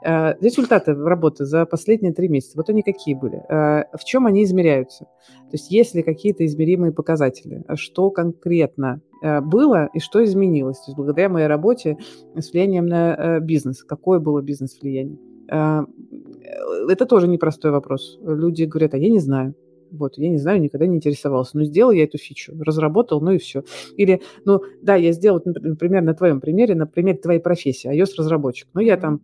Э, 0.05 0.33
результаты 0.41 0.93
работы 0.93 1.45
за 1.45 1.65
последние 1.65 2.13
три 2.13 2.27
месяца, 2.27 2.57
вот 2.57 2.69
они 2.69 2.81
какие 2.81 3.15
были? 3.15 3.43
Э, 3.49 3.85
в 3.97 4.03
чем 4.03 4.25
они 4.25 4.43
измеряются? 4.43 5.05
То 5.05 5.53
есть 5.53 5.71
есть 5.71 5.95
ли 5.95 6.03
какие-то 6.03 6.45
измеримые 6.45 6.91
показатели? 6.91 7.63
Что 7.75 8.09
конкретно 8.09 9.01
было 9.21 9.89
и 9.93 9.99
что 9.99 10.23
изменилось? 10.23 10.77
То 10.79 10.89
есть 10.89 10.97
благодаря 10.97 11.29
моей 11.29 11.47
работе 11.47 11.97
с 12.35 12.51
влиянием 12.51 12.85
на 12.87 13.39
бизнес. 13.39 13.83
Какое 13.83 14.19
было 14.19 14.41
бизнес-влияние? 14.41 15.17
Это 15.47 17.05
тоже 17.05 17.27
непростой 17.27 17.71
вопрос. 17.71 18.19
Люди 18.23 18.63
говорят, 18.63 18.93
а 18.93 18.97
я 18.97 19.09
не 19.09 19.19
знаю. 19.19 19.55
Вот, 19.93 20.17
я 20.17 20.29
не 20.29 20.39
знаю, 20.39 20.59
никогда 20.59 20.87
не 20.87 20.97
интересовался. 20.97 21.57
Но 21.57 21.63
сделал 21.63 21.91
я 21.91 22.03
эту 22.03 22.17
фичу, 22.17 22.53
разработал, 22.59 23.21
ну 23.21 23.31
и 23.31 23.37
все. 23.37 23.63
Или, 23.95 24.21
ну, 24.43 24.61
да, 24.81 24.95
я 24.95 25.11
сделал, 25.11 25.41
например, 25.45 26.01
на 26.01 26.15
твоем 26.15 26.41
примере, 26.41 26.73
на 26.75 26.87
примере 26.87 27.19
твоей 27.19 27.39
профессии, 27.39 27.89
iOS-разработчик. 27.89 28.67
Но 28.73 28.81
я 28.81 28.97
там 28.97 29.21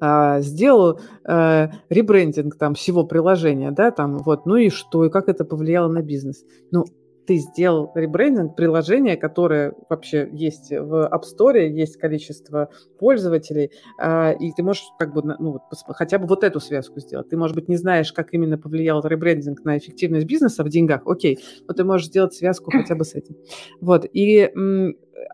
а, 0.00 0.40
сделал 0.40 0.98
а, 1.24 1.70
ребрендинг 1.90 2.56
там 2.56 2.74
всего 2.74 3.04
приложения, 3.04 3.70
да, 3.70 3.90
там 3.90 4.18
вот, 4.18 4.46
ну 4.46 4.56
и 4.56 4.68
что, 4.68 5.04
и 5.04 5.10
как 5.10 5.28
это 5.28 5.44
повлияло 5.44 5.88
на 5.88 6.02
бизнес. 6.02 6.44
Ну, 6.70 6.86
ты 7.26 7.36
сделал 7.36 7.92
ребрендинг 7.94 8.56
приложения, 8.56 9.16
которое 9.16 9.74
вообще 9.88 10.28
есть 10.32 10.70
в 10.70 11.08
App 11.12 11.22
Store, 11.22 11.66
есть 11.68 11.96
количество 11.96 12.70
пользователей, 12.98 13.70
а, 13.98 14.32
и 14.32 14.52
ты 14.52 14.62
можешь 14.62 14.84
как 14.98 15.12
бы, 15.14 15.22
ну, 15.22 15.60
хотя 15.88 16.18
бы 16.18 16.26
вот 16.26 16.44
эту 16.44 16.60
связку 16.60 17.00
сделать. 17.00 17.28
Ты, 17.28 17.36
может 17.36 17.54
быть, 17.54 17.68
не 17.68 17.76
знаешь, 17.76 18.12
как 18.12 18.32
именно 18.34 18.58
повлиял 18.58 19.02
ребрендинг 19.04 19.64
на 19.64 19.78
эффективность 19.78 20.26
бизнеса 20.26 20.64
в 20.64 20.68
деньгах, 20.68 21.02
окей, 21.06 21.38
но 21.66 21.74
ты 21.74 21.84
можешь 21.84 22.08
сделать 22.08 22.34
связку 22.34 22.70
хотя 22.70 22.94
бы 22.94 23.04
с 23.04 23.14
этим. 23.14 23.36
Вот, 23.80 24.06
и 24.12 24.50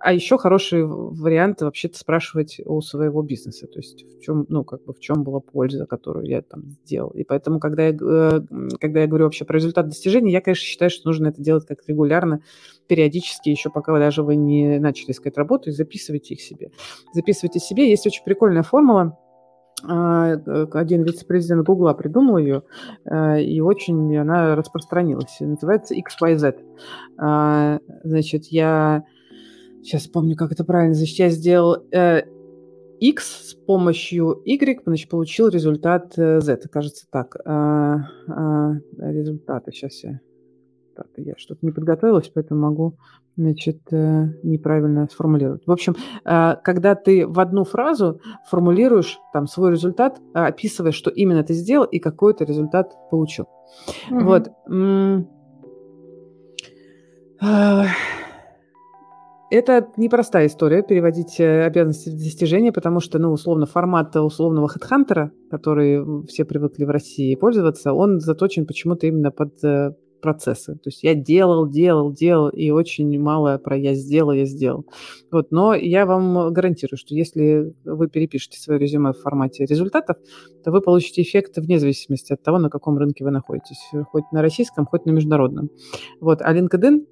а 0.01 0.13
еще 0.13 0.39
хороший 0.39 0.85
вариант 0.85 1.63
вообще-то 1.63 1.99
спрашивать 1.99 2.61
у 2.65 2.81
своего 2.81 3.23
бизнеса, 3.23 3.67
то 3.67 3.79
есть 3.79 4.05
в 4.05 4.21
чем, 4.21 4.47
ну, 4.49 4.65
как 4.65 4.85
бы 4.85 4.93
в 4.93 5.01
чем 5.01 5.23
была 5.23 5.41
польза, 5.41 5.87
которую 5.87 6.27
я 6.27 6.43
там 6.43 6.77
сделал. 6.85 7.11
И 7.11 7.25
поэтому, 7.25 7.61
когда 7.61 7.87
я, 7.87 7.91
э, 7.91 8.41
когда 8.81 9.01
я 9.01 9.07
говорю 9.07 9.25
вообще 9.25 9.45
про 9.45 9.57
результат 9.57 9.89
достижения, 9.89 10.33
я, 10.33 10.41
конечно, 10.41 10.65
считаю, 10.65 10.91
что 10.91 11.09
нужно 11.09 11.29
это 11.29 11.43
делать 11.43 11.67
как 11.67 11.79
регулярно, 11.87 12.43
периодически, 12.87 13.51
еще 13.51 13.71
пока 13.71 13.97
даже 13.99 14.23
вы 14.23 14.37
не 14.37 14.79
начали 14.79 15.13
искать 15.13 15.37
работу, 15.37 15.71
и 15.71 15.73
записывайте 15.73 16.35
их 16.35 16.41
себе. 16.41 16.71
Записывайте 17.13 17.61
себе. 17.61 17.91
Есть 17.91 18.07
очень 18.07 18.25
прикольная 18.25 18.63
формула, 18.63 19.19
а, 19.85 20.35
э, 20.35 20.67
один 20.73 21.05
вице-президент 21.05 21.65
Гугла 21.65 21.93
придумал 21.93 22.39
ее, 22.39 22.63
э, 23.05 23.43
и 23.43 23.61
очень 23.61 24.17
она 24.17 24.57
распространилась. 24.57 25.37
Называется 25.41 25.95
XYZ. 25.95 26.57
А, 27.17 27.79
значит, 28.03 28.47
я 28.47 29.05
сейчас 29.83 30.07
помню, 30.07 30.37
как 30.37 30.53
это 30.53 30.65
правильно. 30.65 30.95
Значит, 30.95 31.19
я 31.19 31.29
сделал 31.31 31.87
э, 31.93 32.23
X 33.01 33.51
с 33.51 33.55
помощью 33.55 34.43
Y, 34.45 34.83
значит, 34.85 35.09
получил 35.09 35.49
результат 35.49 36.15
Z. 36.15 36.69
Кажется, 36.71 37.07
так. 37.11 37.37
А, 37.45 38.05
результаты. 38.99 39.73
Сейчас 39.73 40.03
я 40.05 40.21
так, 40.99 41.07
я 41.17 41.35
что-то 41.37 41.65
не 41.65 41.71
подготовилась, 41.71 42.29
поэтому 42.35 42.61
могу 42.61 42.99
значит, 43.37 43.81
э, 43.93 44.27
неправильно 44.43 45.07
сформулировать. 45.09 45.63
В 45.65 45.71
общем, 45.71 45.95
э, 46.25 46.57
когда 46.65 46.97
ты 46.97 47.25
в 47.25 47.39
одну 47.39 47.63
фразу 47.63 48.21
формулируешь 48.51 49.21
там 49.33 49.47
свой 49.47 49.71
результат, 49.71 50.19
э, 50.19 50.39
описывая, 50.41 50.91
что 50.91 51.11
именно 51.11 51.45
ты 51.45 51.55
сделал 51.55 51.85
и 51.85 52.01
какой 52.01 52.35
ты 52.35 52.45
результат 52.45 52.93
получил. 53.11 53.47
Угу. 54.11 54.25
Вот. 54.25 54.51
Это 59.51 59.89
непростая 59.97 60.47
история, 60.47 60.83
переводить 60.83 61.41
обязанности 61.41 62.11
в 62.11 62.13
достижения, 62.13 62.71
потому 62.71 63.01
что, 63.01 63.19
ну, 63.19 63.33
условно, 63.33 63.65
формат 63.65 64.15
условного 64.15 64.69
хедхантера, 64.69 65.33
который 65.51 66.27
все 66.27 66.45
привыкли 66.45 66.85
в 66.85 66.91
России 66.91 67.35
пользоваться, 67.35 67.95
он 67.95 68.21
заточен 68.21 68.67
почему-то 68.67 69.07
именно 69.07 69.31
под 69.31 69.55
процессы. 70.21 70.75
То 70.75 70.89
есть 70.89 71.03
я 71.03 71.15
делал, 71.15 71.69
делал, 71.69 72.13
делал, 72.13 72.49
и 72.49 72.71
очень 72.71 73.19
мало 73.21 73.59
про 73.59 73.77
я 73.77 73.95
сделал, 73.95 74.33
я 74.33 74.45
сделал. 74.45 74.85
Вот, 75.31 75.51
но 75.51 75.75
я 75.75 76.07
вам 76.07 76.53
гарантирую, 76.53 76.99
что 76.99 77.15
если 77.15 77.73
вы 77.85 78.09
перепишете 78.09 78.59
свое 78.59 78.81
резюме 78.81 79.13
в 79.13 79.21
формате 79.21 79.65
результатов, 79.65 80.17
то 80.65 80.73
вы 80.73 80.81
получите 80.81 81.23
эффект 81.23 81.57
вне 81.57 81.79
зависимости 81.79 82.33
от 82.33 82.43
того, 82.43 82.59
на 82.59 82.69
каком 82.69 82.99
рынке 82.99 83.25
вы 83.25 83.31
находитесь, 83.31 83.91
хоть 84.11 84.25
на 84.33 84.43
российском, 84.43 84.87
хоть 84.87 85.07
на 85.07 85.11
международном. 85.11 85.71
Вот, 86.21 86.43
а 86.43 86.55
LinkedIn 86.55 87.07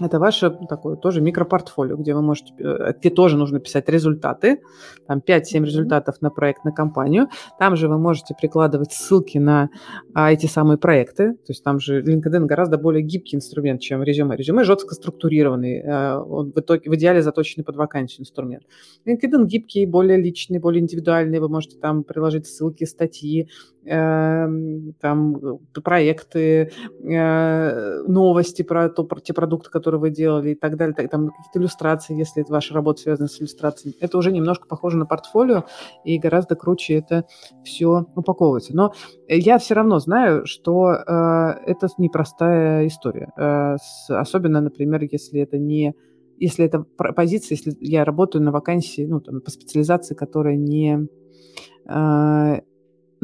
это 0.00 0.18
ваше 0.18 0.50
такое 0.68 0.96
тоже 0.96 1.20
микропортфолио, 1.20 1.96
где 1.96 2.14
вы 2.14 2.22
можете, 2.22 2.52
э, 2.58 2.94
где 2.98 3.10
тоже 3.10 3.36
нужно 3.36 3.60
писать 3.60 3.88
результаты, 3.88 4.60
там 5.06 5.20
5-7 5.20 5.64
результатов 5.64 6.20
на 6.20 6.30
проект, 6.30 6.64
на 6.64 6.72
компанию. 6.72 7.28
Там 7.58 7.76
же 7.76 7.88
вы 7.88 7.98
можете 7.98 8.34
прикладывать 8.34 8.92
ссылки 8.92 9.38
на 9.38 9.70
а, 10.12 10.32
эти 10.32 10.46
самые 10.46 10.78
проекты. 10.78 11.34
То 11.34 11.50
есть 11.50 11.62
там 11.62 11.78
же 11.78 12.02
LinkedIn 12.02 12.46
гораздо 12.46 12.76
более 12.76 13.02
гибкий 13.02 13.36
инструмент, 13.36 13.80
чем 13.80 14.02
резюме. 14.02 14.36
Резюме 14.36 14.64
жестко 14.64 14.94
структурированный, 14.94 15.82
а, 15.86 16.20
он 16.20 16.52
в, 16.52 16.58
итоге, 16.58 16.90
в 16.90 16.94
идеале 16.96 17.22
заточенный 17.22 17.64
под 17.64 17.76
вакансию 17.76 18.22
инструмент. 18.22 18.64
LinkedIn 19.06 19.46
гибкий, 19.46 19.86
более 19.86 20.20
личный, 20.20 20.58
более 20.58 20.82
индивидуальный. 20.82 21.38
Вы 21.38 21.48
можете 21.48 21.78
там 21.78 22.02
приложить 22.02 22.46
ссылки, 22.46 22.84
статьи, 22.84 23.48
там 23.84 25.36
э, 25.36 25.80
проекты, 25.82 26.72
э, 27.02 28.02
новости 28.06 28.62
про, 28.62 28.88
то, 28.88 29.04
про 29.04 29.20
те 29.20 29.34
продукты, 29.34 29.70
которые 29.70 30.00
вы 30.00 30.10
делали 30.10 30.50
и 30.50 30.54
так 30.54 30.76
далее, 30.76 30.94
там 31.08 31.28
какие-то 31.28 31.58
иллюстрации, 31.58 32.16
если 32.16 32.42
это 32.42 32.52
ваша 32.52 32.74
работа 32.74 33.02
связана 33.02 33.28
с 33.28 33.40
иллюстрациями. 33.40 33.94
Это 34.00 34.16
уже 34.16 34.32
немножко 34.32 34.66
похоже 34.66 34.96
на 34.96 35.06
портфолио, 35.06 35.64
и 36.04 36.18
гораздо 36.18 36.56
круче 36.56 36.94
это 36.94 37.26
все 37.64 38.06
упаковывается. 38.14 38.74
Но 38.74 38.92
я 39.28 39.58
все 39.58 39.74
равно 39.74 39.98
знаю, 39.98 40.46
что 40.46 40.92
э, 40.92 41.00
это 41.66 41.88
непростая 41.98 42.86
история. 42.86 43.30
Особенно, 44.08 44.60
например, 44.60 45.06
если 45.10 45.40
это 45.40 45.58
не 45.58 45.94
если 46.36 46.64
это 46.64 46.80
позиция, 46.80 47.54
если 47.54 47.76
я 47.78 48.04
работаю 48.04 48.42
на 48.42 48.50
вакансии, 48.50 49.06
ну, 49.06 49.20
там, 49.20 49.40
по 49.40 49.52
специализации, 49.52 50.16
которая 50.16 50.56
не 50.56 51.06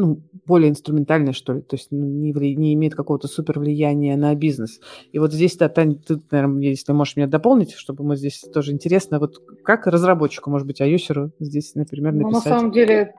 ну, 0.00 0.20
более 0.46 0.70
инструментальная, 0.70 1.32
что 1.32 1.52
ли, 1.52 1.60
то 1.60 1.76
есть 1.76 1.88
ну, 1.90 2.04
не, 2.04 2.32
вли, 2.32 2.56
не 2.56 2.74
имеет 2.74 2.94
какого-то 2.94 3.28
супер 3.28 3.58
влияния 3.58 4.16
на 4.16 4.34
бизнес. 4.34 4.80
И 5.12 5.18
вот 5.18 5.32
здесь, 5.32 5.56
да, 5.56 5.68
Таня, 5.68 5.96
ты, 5.96 6.20
наверное, 6.30 6.62
если 6.62 6.92
можешь 6.92 7.16
меня 7.16 7.26
дополнить, 7.26 7.72
чтобы 7.72 8.04
мы 8.04 8.16
здесь 8.16 8.40
тоже 8.52 8.72
интересно, 8.72 9.18
вот 9.18 9.36
как 9.62 9.86
разработчику, 9.86 10.50
может 10.50 10.66
быть, 10.66 10.80
iOS 10.80 11.30
здесь, 11.38 11.74
например, 11.74 12.12
написать? 12.12 12.44
Ну, 12.44 12.50
на 12.50 12.56
самом 12.56 12.72
деле, 12.72 13.14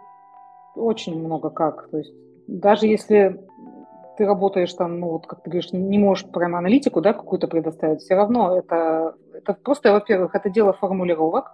очень 0.75 1.17
много 1.17 1.49
как. 1.49 1.89
То 1.89 1.97
есть 1.97 2.13
даже 2.47 2.87
если 2.87 3.39
ты 4.17 4.25
работаешь 4.25 4.73
там, 4.73 4.99
ну, 4.99 5.09
вот 5.09 5.27
как 5.27 5.41
ты 5.43 5.49
говоришь, 5.49 5.71
не 5.71 5.97
можешь 5.97 6.25
прямо 6.25 6.59
аналитику, 6.59 7.01
да, 7.01 7.13
какую-то 7.13 7.47
предоставить, 7.47 8.01
все 8.01 8.15
равно 8.15 8.57
это, 8.57 9.15
это 9.33 9.53
просто, 9.53 9.91
во-первых, 9.91 10.35
это 10.35 10.49
дело 10.49 10.73
формулировок, 10.73 11.53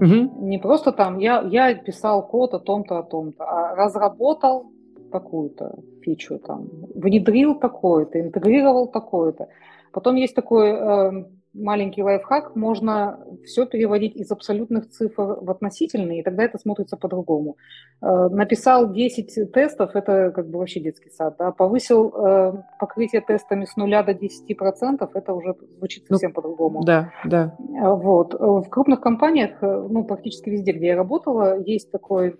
Угу. 0.00 0.46
Не 0.48 0.58
просто 0.58 0.92
там 0.92 1.18
я, 1.18 1.42
я 1.42 1.74
писал 1.74 2.26
код 2.26 2.54
о 2.54 2.58
том-то, 2.58 2.98
о 2.98 3.02
том-то, 3.02 3.44
а 3.44 3.74
разработал 3.74 4.72
такую-то 5.12 5.78
фичу, 6.02 6.38
там, 6.38 6.68
внедрил 6.94 7.54
такое-то, 7.54 8.18
интегрировал 8.20 8.88
такое-то. 8.88 9.48
Потом 9.92 10.16
есть 10.16 10.34
такой 10.34 10.70
э, 10.70 11.24
маленький 11.52 12.02
лайфхак, 12.02 12.54
можно 12.54 13.18
все 13.44 13.66
переводить 13.66 14.16
из 14.16 14.30
абсолютных 14.30 14.88
цифр 14.90 15.38
в 15.40 15.50
относительные, 15.50 16.20
и 16.20 16.22
тогда 16.22 16.44
это 16.44 16.58
смотрится 16.58 16.96
по-другому. 16.96 17.56
Э, 18.00 18.28
написал 18.28 18.92
10 18.92 19.52
тестов, 19.52 19.96
это 19.96 20.30
как 20.30 20.48
бы 20.48 20.58
вообще 20.58 20.80
детский 20.80 21.10
сад, 21.10 21.36
да? 21.38 21.50
повысил 21.50 22.14
э, 22.14 22.52
покрытие 22.78 23.20
тестами 23.20 23.64
с 23.64 23.76
нуля 23.76 24.02
до 24.02 24.12
10%, 24.12 25.10
это 25.12 25.32
уже 25.32 25.56
звучит 25.78 26.04
ну, 26.08 26.16
совсем 26.16 26.30
ну, 26.30 26.34
по-другому. 26.34 26.84
Да, 26.84 27.12
да. 27.24 27.56
Э, 27.58 27.94
вот. 27.94 28.34
В 28.34 28.68
крупных 28.68 29.00
компаниях, 29.00 29.58
ну, 29.60 30.04
практически 30.04 30.50
везде, 30.50 30.72
где 30.72 30.88
я 30.88 30.96
работала, 30.96 31.58
есть 31.58 31.90
такой 31.90 32.36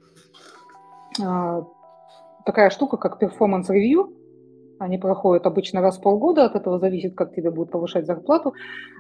такая 2.47 2.71
штука, 2.71 2.97
как 2.97 3.23
performance 3.23 3.69
review, 3.69 4.15
они 4.81 4.97
проходят 4.97 5.47
обычно 5.47 5.83
раз 5.83 5.99
в 5.99 6.03
полгода, 6.03 6.47
от 6.47 6.57
этого 6.57 6.79
зависит, 6.79 7.15
как 7.15 7.35
тебе 7.35 7.51
будут 7.51 7.71
повышать 7.71 8.07
зарплату. 8.07 8.55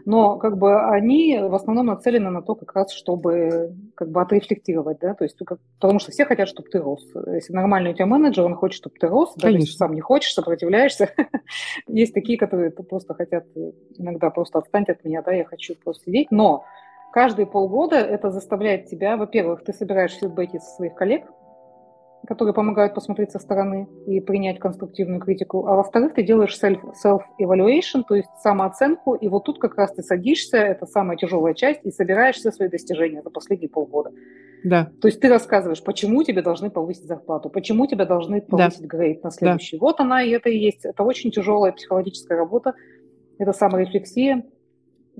Но 0.04 0.36
как 0.36 0.58
бы 0.58 0.78
они 0.78 1.38
в 1.38 1.54
основном 1.54 1.86
нацелены 1.86 2.28
на 2.28 2.42
то, 2.42 2.54
как 2.54 2.74
раз, 2.74 2.92
чтобы 2.92 3.74
как 3.94 4.10
бы 4.10 4.20
отрефлектировать, 4.20 4.98
да, 5.00 5.14
то 5.14 5.24
есть 5.24 5.38
потому 5.80 5.98
что 5.98 6.12
все 6.12 6.26
хотят, 6.26 6.48
чтобы 6.48 6.68
ты 6.68 6.78
рос. 6.80 7.02
Если 7.26 7.54
нормальный 7.54 7.92
у 7.92 7.94
тебя 7.94 8.04
менеджер, 8.04 8.44
он 8.44 8.56
хочет, 8.56 8.76
чтобы 8.76 8.96
ты 9.00 9.08
рос, 9.08 9.32
даже 9.36 9.56
если 9.56 9.76
сам 9.76 9.94
не 9.94 10.02
хочешь, 10.02 10.34
сопротивляешься. 10.34 11.10
Есть 11.88 12.12
такие, 12.12 12.38
которые 12.38 12.70
просто 12.70 13.14
хотят 13.14 13.46
иногда 13.96 14.28
просто 14.28 14.58
отстань 14.58 14.84
от 14.86 15.02
меня, 15.04 15.22
да, 15.22 15.32
я 15.32 15.44
хочу 15.44 15.74
просто 15.82 16.04
сидеть. 16.04 16.30
Но 16.30 16.64
каждые 17.12 17.46
полгода 17.46 17.96
это 17.96 18.30
заставляет 18.30 18.86
тебя, 18.86 19.16
во-первых, 19.16 19.64
ты 19.64 19.72
собираешь 19.72 20.12
фидбэки 20.12 20.58
со 20.58 20.76
своих 20.76 20.94
коллег, 20.94 21.24
которые 22.26 22.54
помогают 22.54 22.94
посмотреть 22.94 23.32
со 23.32 23.38
стороны 23.38 23.88
и 24.06 24.20
принять 24.20 24.58
конструктивную 24.58 25.20
критику. 25.20 25.66
А 25.66 25.74
во-вторых, 25.74 26.14
ты 26.14 26.22
делаешь 26.22 26.58
self-evaluation, 26.58 28.04
то 28.06 28.14
есть 28.14 28.28
самооценку, 28.42 29.14
и 29.14 29.28
вот 29.28 29.44
тут 29.44 29.58
как 29.58 29.76
раз 29.76 29.92
ты 29.92 30.02
садишься, 30.02 30.58
это 30.58 30.86
самая 30.86 31.16
тяжелая 31.16 31.54
часть, 31.54 31.80
и 31.84 31.90
собираешь 31.90 32.36
все 32.36 32.52
свои 32.52 32.68
достижения 32.68 33.22
за 33.22 33.30
последние 33.30 33.68
полгода. 33.68 34.12
Да. 34.62 34.90
То 35.00 35.08
есть 35.08 35.20
ты 35.20 35.28
рассказываешь, 35.28 35.82
почему 35.82 36.22
тебе 36.22 36.42
должны 36.42 36.70
повысить 36.70 37.06
зарплату, 37.06 37.48
почему 37.48 37.86
тебе 37.86 38.04
должны 38.04 38.42
повысить 38.42 38.82
да. 38.82 38.86
грейд 38.86 39.24
на 39.24 39.30
следующий. 39.30 39.78
Да. 39.78 39.86
Вот 39.86 40.00
она, 40.00 40.22
и 40.22 40.30
это 40.30 40.50
и 40.50 40.58
есть. 40.58 40.84
Это 40.84 41.02
очень 41.02 41.30
тяжелая 41.30 41.72
психологическая 41.72 42.36
работа, 42.36 42.74
это 43.38 43.52
саморефлексия. 43.52 44.44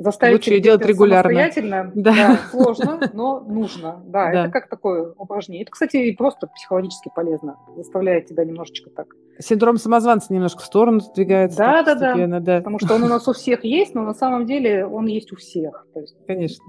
Заставить 0.00 0.36
Лучше 0.36 0.50
ее 0.54 0.60
делать 0.60 0.86
регулярно. 0.86 1.30
Самостоятельно, 1.30 1.92
да. 1.94 2.12
да, 2.14 2.38
сложно, 2.50 3.00
но 3.12 3.40
нужно. 3.40 4.02
Да, 4.06 4.32
да, 4.32 4.44
это 4.44 4.50
как 4.50 4.70
такое 4.70 5.12
упражнение. 5.18 5.64
Это, 5.64 5.72
кстати, 5.72 6.12
просто 6.12 6.46
психологически 6.46 7.10
полезно. 7.14 7.58
Заставляет 7.76 8.24
тебя 8.24 8.46
немножечко 8.46 8.88
так. 8.88 9.08
Синдром 9.38 9.76
самозванца 9.76 10.32
немножко 10.32 10.62
в 10.62 10.64
сторону 10.64 11.00
сдвигается. 11.00 11.58
Да, 11.58 11.82
да, 11.82 11.94
да, 11.94 12.40
да. 12.40 12.58
Потому 12.58 12.78
что 12.78 12.94
он 12.94 13.02
у 13.02 13.08
нас 13.08 13.28
у 13.28 13.34
всех 13.34 13.62
есть, 13.62 13.94
но 13.94 14.02
на 14.02 14.14
самом 14.14 14.46
деле 14.46 14.86
он 14.86 15.04
есть 15.04 15.32
у 15.32 15.36
всех. 15.36 15.86
То 15.92 16.00
есть, 16.00 16.16
Конечно. 16.26 16.64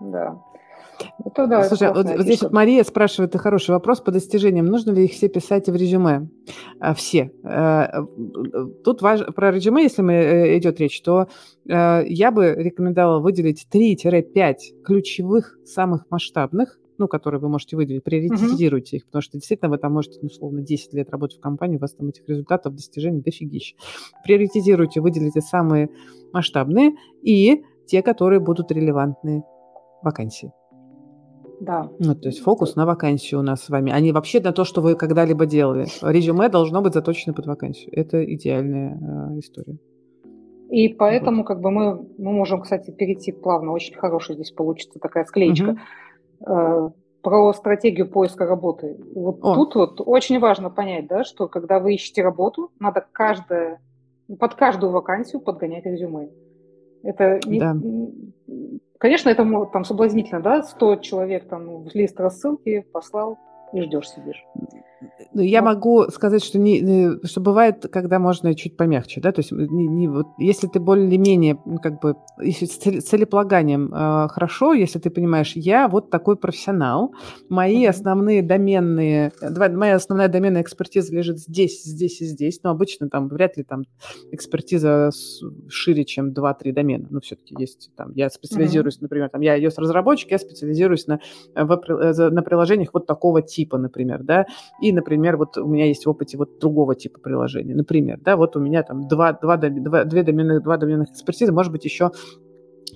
Да. 0.00 0.42
Это, 1.24 1.46
да, 1.46 1.64
Слушай, 1.64 1.92
вот 1.92 2.06
здесь 2.22 2.42
вот 2.42 2.52
Мария 2.52 2.84
спрашивает, 2.84 3.30
это 3.30 3.38
хороший 3.38 3.70
вопрос 3.70 4.00
по 4.00 4.12
достижениям. 4.12 4.66
Нужно 4.66 4.92
ли 4.92 5.04
их 5.04 5.12
все 5.12 5.28
писать 5.28 5.68
в 5.68 5.74
резюме? 5.74 6.28
А, 6.80 6.94
все. 6.94 7.32
А, 7.42 8.04
тут 8.84 9.02
важ... 9.02 9.24
про 9.34 9.50
резюме, 9.50 9.82
если 9.84 10.02
мы, 10.02 10.12
э, 10.12 10.58
идет 10.58 10.78
речь, 10.80 11.00
то 11.02 11.28
а, 11.68 12.02
я 12.06 12.30
бы 12.30 12.54
рекомендовала 12.56 13.20
выделить 13.20 13.66
3-5 13.72 14.54
ключевых, 14.84 15.58
самых 15.64 16.04
масштабных, 16.10 16.78
ну, 16.98 17.08
которые 17.08 17.40
вы 17.40 17.48
можете 17.48 17.76
выделить, 17.76 18.04
приоритизируйте 18.04 18.96
uh-huh. 18.96 18.98
их, 19.00 19.06
потому 19.06 19.22
что 19.22 19.32
действительно 19.32 19.70
вы 19.70 19.78
там 19.78 19.92
можете, 19.92 20.18
ну, 20.22 20.26
условно, 20.26 20.62
10 20.62 20.94
лет 20.94 21.10
работать 21.10 21.38
в 21.38 21.40
компании, 21.40 21.76
у 21.76 21.80
вас 21.80 21.94
там 21.94 22.08
этих 22.08 22.28
результатов, 22.28 22.74
достижений 22.74 23.20
дофигища. 23.20 23.74
Приоритизируйте, 24.24 25.00
выделите 25.00 25.40
самые 25.40 25.90
масштабные 26.32 26.92
и 27.22 27.64
те, 27.86 28.02
которые 28.02 28.40
будут 28.40 28.70
релевантны 28.70 29.42
вакансии. 30.02 30.52
Да. 31.60 31.88
Ну, 31.98 32.14
то 32.14 32.28
есть 32.28 32.40
фокус 32.40 32.76
на 32.76 32.86
вакансию 32.86 33.40
у 33.40 33.42
нас 33.42 33.62
с 33.62 33.68
вами, 33.68 33.92
а 33.92 34.00
не 34.00 34.12
вообще 34.12 34.40
на 34.40 34.52
то, 34.52 34.64
что 34.64 34.80
вы 34.80 34.96
когда-либо 34.96 35.46
делали. 35.46 35.86
Резюме 36.02 36.48
должно 36.48 36.82
быть 36.82 36.94
заточено 36.94 37.32
под 37.32 37.46
вакансию. 37.46 37.90
Это 37.92 38.24
идеальная 38.24 38.98
э, 39.34 39.38
история. 39.38 39.78
И 40.70 40.88
поэтому 40.88 41.38
вот. 41.38 41.46
как 41.46 41.60
бы 41.60 41.70
мы, 41.70 42.08
мы 42.18 42.32
можем, 42.32 42.60
кстати, 42.62 42.90
перейти 42.90 43.32
плавно. 43.32 43.72
Очень 43.72 43.94
хорошая 43.94 44.36
здесь 44.36 44.50
получится 44.50 44.98
такая 44.98 45.24
склеечка. 45.24 45.76
Угу. 46.40 46.52
Э, 46.52 46.90
про 47.22 47.54
стратегию 47.54 48.08
поиска 48.10 48.44
работы. 48.44 48.98
Вот 49.14 49.38
О. 49.42 49.54
тут 49.54 49.74
вот 49.76 50.00
очень 50.04 50.38
важно 50.38 50.68
понять, 50.68 51.06
да, 51.06 51.24
что 51.24 51.48
когда 51.48 51.80
вы 51.80 51.94
ищете 51.94 52.22
работу, 52.22 52.70
надо 52.78 53.04
каждое, 53.12 53.80
под 54.38 54.54
каждую 54.54 54.92
вакансию 54.92 55.40
подгонять 55.40 55.86
резюме. 55.86 56.28
Это 57.02 57.40
не, 57.46 57.60
да. 57.60 57.76
Конечно, 58.98 59.28
это 59.28 59.44
там 59.72 59.84
соблазнительно, 59.84 60.40
да, 60.40 60.62
100 60.62 60.96
человек 60.96 61.48
там 61.48 61.86
лист 61.88 62.18
рассылки 62.20 62.80
послал, 62.92 63.38
и 63.72 63.80
ждешь, 63.82 64.08
сидишь. 64.08 64.44
Ну, 65.32 65.42
я 65.42 65.60
Но... 65.60 65.66
могу 65.66 66.04
сказать, 66.10 66.44
что, 66.44 66.58
не, 66.58 67.24
что 67.26 67.40
бывает, 67.40 67.86
когда 67.92 68.18
можно 68.18 68.54
чуть 68.54 68.76
помягче, 68.76 69.20
да, 69.20 69.32
то 69.32 69.40
есть 69.40 69.52
не, 69.52 69.86
не, 69.86 70.08
вот, 70.08 70.26
если 70.38 70.66
ты 70.66 70.80
более-менее, 70.80 71.58
как 71.82 72.00
бы, 72.00 72.16
если 72.40 72.66
с 72.66 73.04
целеполаганием 73.04 73.92
э, 73.92 74.28
хорошо, 74.28 74.72
если 74.72 74.98
ты 74.98 75.10
понимаешь, 75.10 75.52
я 75.56 75.88
вот 75.88 76.10
такой 76.10 76.36
профессионал, 76.36 77.12
мои 77.48 77.84
mm-hmm. 77.84 77.88
основные 77.88 78.42
доменные, 78.42 79.32
два, 79.40 79.68
моя 79.68 79.96
основная 79.96 80.28
доменная 80.28 80.62
экспертиза 80.62 81.14
лежит 81.14 81.38
здесь, 81.38 81.82
здесь 81.82 82.20
и 82.20 82.26
здесь, 82.26 82.60
но 82.62 82.70
обычно 82.70 83.08
там 83.08 83.28
вряд 83.28 83.56
ли 83.56 83.64
там 83.64 83.84
экспертиза 84.30 85.10
шире, 85.68 86.04
чем 86.04 86.32
2-3 86.32 86.72
домена, 86.72 87.06
но 87.10 87.20
все-таки 87.20 87.54
есть 87.58 87.90
там, 87.96 88.12
я 88.14 88.30
специализируюсь, 88.30 88.96
mm-hmm. 88.96 89.02
например, 89.02 89.28
там, 89.30 89.40
я 89.40 89.58
iOS-разработчик, 89.58 90.30
я 90.30 90.38
специализируюсь 90.38 91.06
на, 91.06 91.20
э, 91.54 91.64
в, 91.64 91.72
э, 91.72 92.30
на 92.30 92.42
приложениях 92.42 92.90
вот 92.92 93.06
такого 93.06 93.42
типа, 93.42 93.78
например, 93.78 94.22
да, 94.22 94.46
и, 94.80 94.92
например, 94.94 95.36
вот 95.36 95.58
у 95.58 95.66
меня 95.66 95.86
есть 95.86 96.06
в 96.06 96.10
опыте 96.10 96.38
вот 96.38 96.58
другого 96.58 96.94
типа 96.94 97.20
приложения. 97.20 97.74
Например, 97.74 98.18
да, 98.20 98.36
вот 98.36 98.56
у 98.56 98.60
меня 98.60 98.82
там 98.82 99.06
два, 99.08 99.32
два, 99.32 99.56
два, 99.56 100.04
две 100.04 100.22
доменных, 100.22 100.62
два 100.62 100.76
доменных 100.76 101.10
экспертизы, 101.10 101.52
может 101.52 101.72
быть, 101.72 101.84
еще 101.84 102.10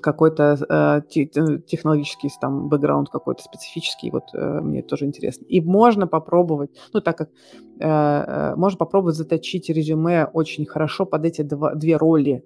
какой-то 0.01 0.57
э, 0.69 1.03
технологический 1.11 2.29
там 2.41 2.69
бэкграунд 2.69 3.09
какой-то 3.11 3.43
специфический, 3.43 4.11
вот 4.11 4.25
э, 4.35 4.61
мне 4.61 4.83
тоже 4.83 5.05
интересно. 5.05 5.45
И 5.47 5.61
можно 5.61 6.07
попробовать, 6.07 6.71
ну 6.93 7.01
так 7.01 7.19
как 7.19 7.31
э, 7.81 7.87
э, 7.89 8.55
можно 8.57 8.79
попробовать 8.79 9.17
заточить 9.17 9.69
резюме 9.71 10.27
очень 10.27 10.67
хорошо 10.67 11.05
под 11.05 11.25
эти 11.25 11.43
два, 11.43 11.75
две 11.75 11.97
роли. 11.97 12.45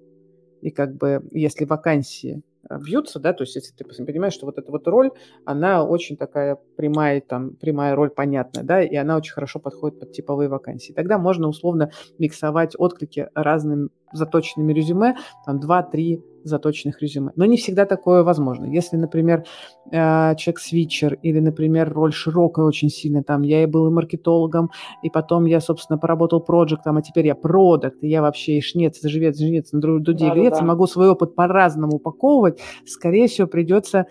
И 0.61 0.71
как 0.71 0.97
бы 0.97 1.23
если 1.33 1.65
вакансии 1.65 2.43
бьются, 2.71 3.19
да, 3.21 3.33
то 3.33 3.43
есть 3.43 3.55
если 3.57 3.75
ты 3.75 3.85
понимаешь, 3.85 4.33
что 4.33 4.47
вот 4.47 4.59
эта 4.59 4.71
вот 4.71 4.87
роль, 4.87 5.11
она 5.45 5.85
очень 5.85 6.17
такая 6.17 6.59
прямая, 6.77 7.21
там, 7.21 7.57
прямая 7.57 7.95
роль 7.95 8.11
понятная, 8.11 8.65
да, 8.65 8.83
и 8.83 8.95
она 8.97 9.17
очень 9.17 9.33
хорошо 9.33 9.59
подходит 9.59 10.01
под 10.01 10.13
типовые 10.13 10.49
вакансии. 10.49 10.93
Тогда 10.93 11.19
можно 11.19 11.49
условно 11.49 11.91
миксовать 12.19 12.75
отклики 12.79 13.29
разным 13.35 13.91
заточенными 14.13 14.73
резюме, 14.73 15.17
там 15.47 15.59
2-3 15.59 16.23
заточенных 16.45 17.01
резюме. 17.01 17.31
Но 17.37 17.45
не 17.45 17.57
всегда 17.57 17.87
такое 17.87 18.23
возможно. 18.23 18.67
Если, 18.67 18.97
например, 18.97 19.45
э, 19.91 20.35
человек 20.37 20.59
свитчер 20.59 21.15
или, 21.23 21.39
например, 21.41 21.93
роль 21.93 22.13
широкая 22.13 22.67
очень 22.67 22.89
сильно, 22.89 23.23
там, 23.23 23.43
я 23.43 23.63
и 23.63 23.67
был 23.67 23.89
и 23.89 23.91
маркетологом, 23.91 24.71
и 25.03 25.11
потом 25.11 25.45
я, 25.47 25.61
собственно, 25.61 25.99
поработал 25.99 26.41
проектом, 26.41 26.97
а 26.97 27.03
теперь 27.03 27.27
я 27.27 27.35
продукт, 27.35 28.03
и 28.03 28.09
я 28.09 28.23
вообще 28.23 28.59
и 28.59 28.61
шнец, 28.61 29.01
живец, 29.03 29.39
женец, 29.39 29.73
на 29.73 29.81
дуде 29.81 30.33
да, 30.35 30.51
да, 30.51 30.63
могу 30.63 30.87
свой 30.87 31.11
опыт 31.11 31.35
по-разному 31.35 31.97
упаковывать, 31.97 32.61
скорее 32.87 33.29
всего, 33.29 33.47
придется 33.47 34.07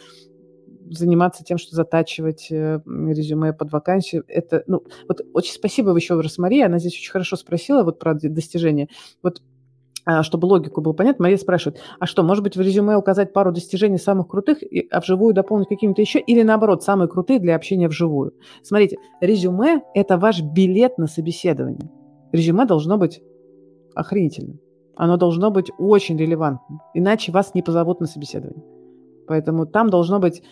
заниматься 0.90 1.44
тем, 1.44 1.58
что 1.58 1.76
затачивать 1.76 2.48
э, 2.52 2.82
резюме 2.86 3.54
под 3.54 3.72
вакансию. 3.72 4.24
Это, 4.28 4.64
ну, 4.68 4.84
вот 5.08 5.22
очень 5.34 5.54
спасибо 5.54 5.96
еще 5.96 6.20
раз 6.20 6.38
Мария, 6.38 6.66
она 6.66 6.80
здесь 6.80 6.94
очень 6.94 7.12
хорошо 7.12 7.36
спросила 7.38 7.84
вот 7.84 8.00
про 8.00 8.14
достижения. 8.14 8.90
Вот 9.24 9.42
чтобы 10.22 10.46
логику 10.48 10.82
было 10.82 10.94
понятно, 10.94 11.24
Мария 11.24 11.38
спрашивает, 11.38 11.80
а 12.00 12.06
что, 12.06 12.24
может 12.24 12.44
быть, 12.44 12.56
в 12.56 12.62
резюме 12.62 12.96
указать 12.96 13.34
пару 13.34 13.52
достижений 13.52 13.98
самых 13.98 14.28
крутых, 14.28 14.60
а 14.92 15.00
вживую 15.00 15.34
дополнить 15.34 15.68
какими-то 15.68 16.02
еще, 16.02 16.20
или 16.20 16.42
наоборот, 16.42 16.84
самые 16.84 17.08
крутые 17.08 17.40
для 17.40 17.56
общения 17.56 17.88
вживую? 17.88 18.34
Смотрите, 18.64 18.98
резюме– 19.22 19.82
это 19.94 20.18
ваш 20.18 20.42
билет 20.42 20.98
на 20.98 21.08
собеседование. 21.08 21.92
Резюме 22.32 22.66
должно 22.66 22.98
быть 22.98 23.22
охренительным. 23.94 24.60
Оно 24.96 25.18
должно 25.18 25.52
быть 25.52 25.72
очень 25.78 26.18
релевантным, 26.18 26.80
иначе 26.94 27.32
вас 27.32 27.54
не 27.54 27.62
позовут 27.62 28.02
на 28.02 28.08
собеседование. 28.08 28.64
Поэтому 29.28 29.66
там 29.66 29.90
должно 29.90 30.20
быть 30.20 30.44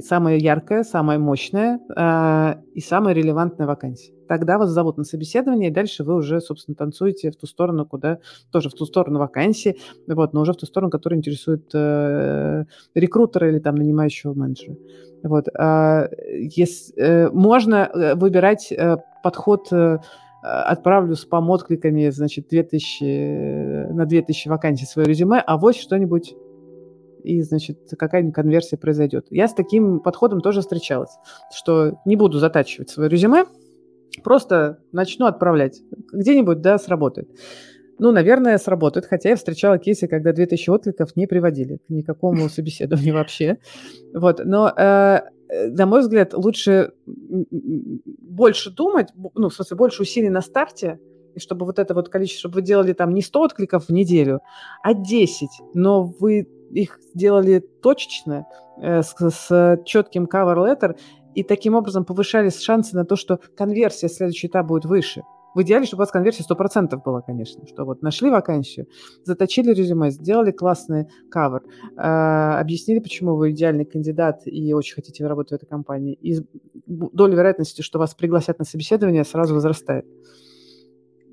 самая 0.00 0.38
яркая, 0.38 0.82
самая 0.84 1.18
мощная 1.18 1.80
э, 1.96 2.54
и 2.74 2.80
самая 2.80 3.14
релевантная 3.14 3.66
вакансия. 3.66 4.12
Тогда 4.28 4.58
вас 4.58 4.70
зовут 4.70 4.96
на 4.96 5.04
собеседование, 5.04 5.70
и 5.70 5.72
дальше 5.72 6.04
вы 6.04 6.16
уже, 6.16 6.40
собственно, 6.40 6.74
танцуете 6.74 7.30
в 7.30 7.36
ту 7.36 7.46
сторону, 7.46 7.86
куда 7.86 8.18
тоже 8.50 8.68
в 8.68 8.74
ту 8.74 8.84
сторону 8.84 9.18
вакансии, 9.18 9.76
вот, 10.08 10.32
но 10.32 10.40
уже 10.40 10.52
в 10.52 10.56
ту 10.56 10.66
сторону, 10.66 10.90
которая 10.90 11.18
интересует 11.18 11.70
э, 11.74 12.64
рекрутера 12.94 13.48
или 13.48 13.58
там 13.58 13.76
нанимающего 13.76 14.34
менеджера. 14.34 14.76
Вот. 15.22 15.48
Э, 15.48 16.08
если, 16.30 16.94
э, 16.96 17.30
можно 17.30 17.88
э, 17.92 18.14
выбирать 18.14 18.72
э, 18.72 18.96
подход 19.22 19.68
э, 19.72 19.98
отправлю 20.42 21.16
спам-откликами, 21.16 22.10
значит, 22.10 22.48
2000, 22.48 23.04
э, 23.04 23.92
на 23.92 24.06
2000 24.06 24.48
вакансий 24.48 24.86
свое 24.86 25.08
резюме, 25.08 25.42
а 25.44 25.56
вот 25.56 25.76
что-нибудь 25.76 26.34
и, 27.26 27.42
значит, 27.42 27.78
какая-нибудь 27.98 28.34
конверсия 28.34 28.76
произойдет. 28.76 29.26
Я 29.30 29.48
с 29.48 29.54
таким 29.54 30.00
подходом 30.00 30.40
тоже 30.40 30.60
встречалась, 30.60 31.18
что 31.52 31.98
не 32.04 32.16
буду 32.16 32.38
затачивать 32.38 32.88
свое 32.88 33.10
резюме, 33.10 33.46
просто 34.22 34.78
начну 34.92 35.26
отправлять. 35.26 35.82
Где-нибудь, 36.12 36.60
да, 36.60 36.78
сработает. 36.78 37.28
Ну, 37.98 38.12
наверное, 38.12 38.58
сработает, 38.58 39.06
хотя 39.06 39.30
я 39.30 39.36
встречала 39.36 39.78
кейсы, 39.78 40.06
когда 40.06 40.32
2000 40.32 40.70
откликов 40.70 41.16
не 41.16 41.26
приводили 41.26 41.78
к 41.78 41.88
никакому 41.88 42.48
собеседованию 42.48 43.14
вообще. 43.14 43.58
Вот, 44.14 44.40
но, 44.44 44.68
э, 44.68 45.20
на 45.70 45.86
мой 45.86 46.00
взгляд, 46.00 46.32
лучше 46.34 46.92
больше 47.06 48.70
думать, 48.70 49.08
ну, 49.34 49.48
в 49.48 49.54
смысле, 49.54 49.76
больше 49.76 50.02
усилий 50.02 50.28
на 50.28 50.42
старте, 50.42 51.00
и 51.34 51.40
чтобы 51.40 51.66
вот 51.66 51.78
это 51.78 51.94
вот 51.94 52.08
количество, 52.08 52.40
чтобы 52.40 52.56
вы 52.56 52.62
делали 52.62 52.92
там 52.92 53.12
не 53.14 53.22
100 53.22 53.40
откликов 53.40 53.86
в 53.86 53.92
неделю, 53.92 54.40
а 54.82 54.94
10, 54.94 55.48
но 55.74 56.04
вы 56.04 56.48
их 56.70 56.98
сделали 57.14 57.60
точечно, 57.82 58.46
э, 58.80 59.02
с, 59.02 59.14
с 59.18 59.80
четким 59.84 60.24
cover 60.24 60.56
letter, 60.56 60.96
и 61.34 61.42
таким 61.42 61.74
образом 61.74 62.04
повышались 62.04 62.60
шансы 62.60 62.96
на 62.96 63.04
то, 63.04 63.16
что 63.16 63.38
конверсия 63.56 64.08
следующий 64.08 64.46
этап 64.46 64.66
будет 64.66 64.86
выше. 64.86 65.22
В 65.54 65.62
идеале, 65.62 65.86
чтобы 65.86 66.02
у 66.02 66.04
вас 66.04 66.10
конверсия 66.10 66.44
100% 66.44 67.00
была, 67.02 67.22
конечно, 67.22 67.66
что 67.66 67.86
вот 67.86 68.02
нашли 68.02 68.28
вакансию, 68.28 68.88
заточили 69.24 69.72
резюме, 69.72 70.10
сделали 70.10 70.50
классный 70.50 71.08
кавер, 71.30 71.62
э, 71.96 72.60
объяснили, 72.60 72.98
почему 72.98 73.36
вы 73.36 73.52
идеальный 73.52 73.86
кандидат 73.86 74.42
и 74.44 74.74
очень 74.74 74.94
хотите 74.94 75.26
работать 75.26 75.52
в 75.52 75.54
этой 75.54 75.66
компании, 75.66 76.12
и 76.12 76.40
доля 76.86 77.34
вероятности, 77.34 77.80
что 77.80 77.98
вас 77.98 78.14
пригласят 78.14 78.58
на 78.58 78.66
собеседование, 78.66 79.24
сразу 79.24 79.54
возрастает. 79.54 80.04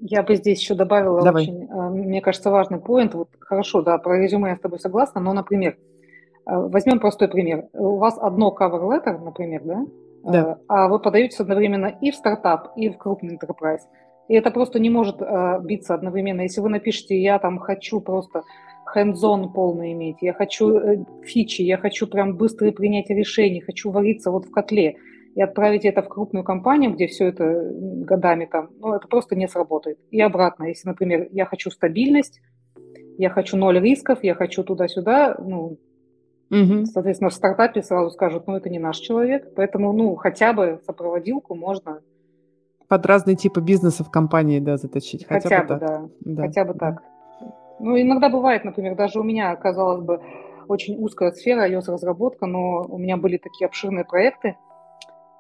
Я 0.06 0.22
бы 0.22 0.36
здесь 0.36 0.60
еще 0.60 0.76
добавила 0.76 1.22
Давай. 1.22 1.43
очень, 1.43 1.64
э, 1.64 1.89
мне 1.89 2.20
кажется, 2.20 2.51
важный 2.51 2.80
поинт. 2.80 3.14
Вот 3.14 3.30
хорошо, 3.39 3.82
да, 3.82 3.97
про 3.97 4.20
резюме 4.20 4.49
я 4.49 4.58
с 4.58 4.60
тобой 4.60 4.80
согласна, 4.80 5.22
но, 5.22 5.32
например, 5.32 5.78
э, 6.45 6.51
возьмем 6.54 6.99
простой 6.99 7.30
пример. 7.30 7.68
У 7.72 7.95
вас 7.95 8.18
одно 8.20 8.54
cover 8.54 8.82
letter, 8.82 9.18
например, 9.24 9.62
да? 9.64 9.86
Да. 10.26 10.51
Э, 10.51 10.56
а 10.68 10.88
вы 10.89 10.99
подаетесь 10.99 11.39
одновременно 11.39 11.86
и 11.86 12.12
в 12.12 12.16
стартап, 12.16 12.74
и 12.76 12.89
в 12.89 12.97
крупный 12.97 13.38
enterprise. 13.38 13.84
И 14.28 14.36
это 14.36 14.51
просто 14.51 14.80
не 14.80 14.89
может 14.89 15.22
биться 15.64 15.93
одновременно. 15.93 16.41
Если 16.41 16.62
вы 16.62 16.70
напишете, 16.70 17.22
я 17.22 17.39
там 17.39 17.60
хочу 17.60 18.01
просто 18.01 18.43
hands-on 18.95 19.51
полный 19.54 19.93
иметь, 19.93 20.18
я 20.22 20.34
хочу 20.34 21.06
фичи, 21.24 21.62
я 21.62 21.78
хочу 21.78 22.08
прям 22.08 22.36
быстрое 22.36 22.72
принятие 22.72 23.18
решений, 23.18 23.62
хочу 23.62 23.91
вариться 23.91 24.32
вот 24.32 24.45
в 24.45 24.51
котле– 24.51 24.95
и 25.36 25.41
отправить 25.41 25.86
это 25.86 26.01
в 26.01 26.09
крупную 26.09 26.43
компанию, 26.43 26.93
где 26.93 27.07
все 27.07 27.27
это 27.27 27.71
годами 27.73 28.45
там, 28.45 28.69
ну, 28.79 28.93
это 28.93 29.07
просто 29.07 29.36
не 29.36 29.47
сработает. 29.47 29.97
И 30.11 30.21
обратно, 30.21 30.65
если, 30.65 30.88
например, 30.88 31.27
я 31.31 31.45
хочу 31.45 31.71
стабильность, 31.71 32.39
я 33.17 33.29
хочу 33.29 33.57
ноль 33.57 33.79
рисков, 33.79 34.19
я 34.23 34.36
хочу 34.36 34.63
туда-сюда, 34.63 35.36
ну, 35.39 35.77
угу. 36.49 36.86
соответственно, 36.86 37.29
в 37.29 37.34
стартапе 37.34 37.81
сразу 37.81 38.11
скажут, 38.11 38.47
ну, 38.47 38.55
это 38.55 38.69
не 38.69 38.79
наш 38.79 38.97
человек, 38.97 39.53
поэтому, 39.55 39.91
ну, 39.91 40.15
хотя 40.15 40.53
бы 40.53 40.79
сопроводилку 40.86 41.55
можно 41.55 42.01
под 42.88 43.05
разные 43.07 43.36
типы 43.36 43.59
бизнеса 43.59 44.03
в 44.03 44.11
компании, 44.11 44.59
да, 44.59 44.77
заточить. 44.77 45.25
Хотя, 45.25 45.49
хотя 45.49 45.61
бы, 45.63 45.67
так. 45.67 45.79
Да. 45.79 46.09
да. 46.21 46.41
Хотя 46.43 46.65
бы 46.65 46.73
да. 46.73 46.79
так. 46.79 47.03
Ну, 47.79 47.99
иногда 47.99 48.29
бывает, 48.29 48.63
например, 48.63 48.95
даже 48.95 49.19
у 49.19 49.23
меня, 49.23 49.55
казалось 49.55 50.03
бы, 50.03 50.21
очень 50.67 51.03
узкая 51.03 51.31
сфера 51.31 51.67
iOS-разработка, 51.67 52.45
но 52.45 52.86
у 52.88 52.97
меня 52.99 53.17
были 53.17 53.38
такие 53.38 53.65
обширные 53.65 54.05
проекты, 54.05 54.57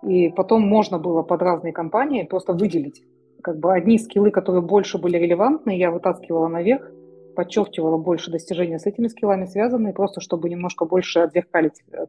и 0.05 0.29
потом 0.29 0.61
можно 0.61 0.99
было 0.99 1.23
под 1.23 1.41
разные 1.41 1.73
компании 1.73 2.23
просто 2.23 2.53
выделить. 2.53 3.03
Как 3.41 3.57
бы 3.57 3.73
одни 3.73 3.97
скиллы, 3.97 4.31
которые 4.31 4.61
больше 4.61 4.97
были 4.97 5.17
релевантны, 5.17 5.77
я 5.77 5.91
вытаскивала 5.91 6.47
наверх, 6.47 6.89
подчеркивала 7.35 7.97
больше 7.97 8.31
достижения 8.31 8.79
с 8.79 8.85
этими 8.85 9.07
скиллами 9.07 9.45
связанные, 9.45 9.93
просто 9.93 10.21
чтобы 10.21 10.49
немножко 10.49 10.85
больше 10.85 11.19
отзеркалить 11.19 11.83
э, 11.91 12.05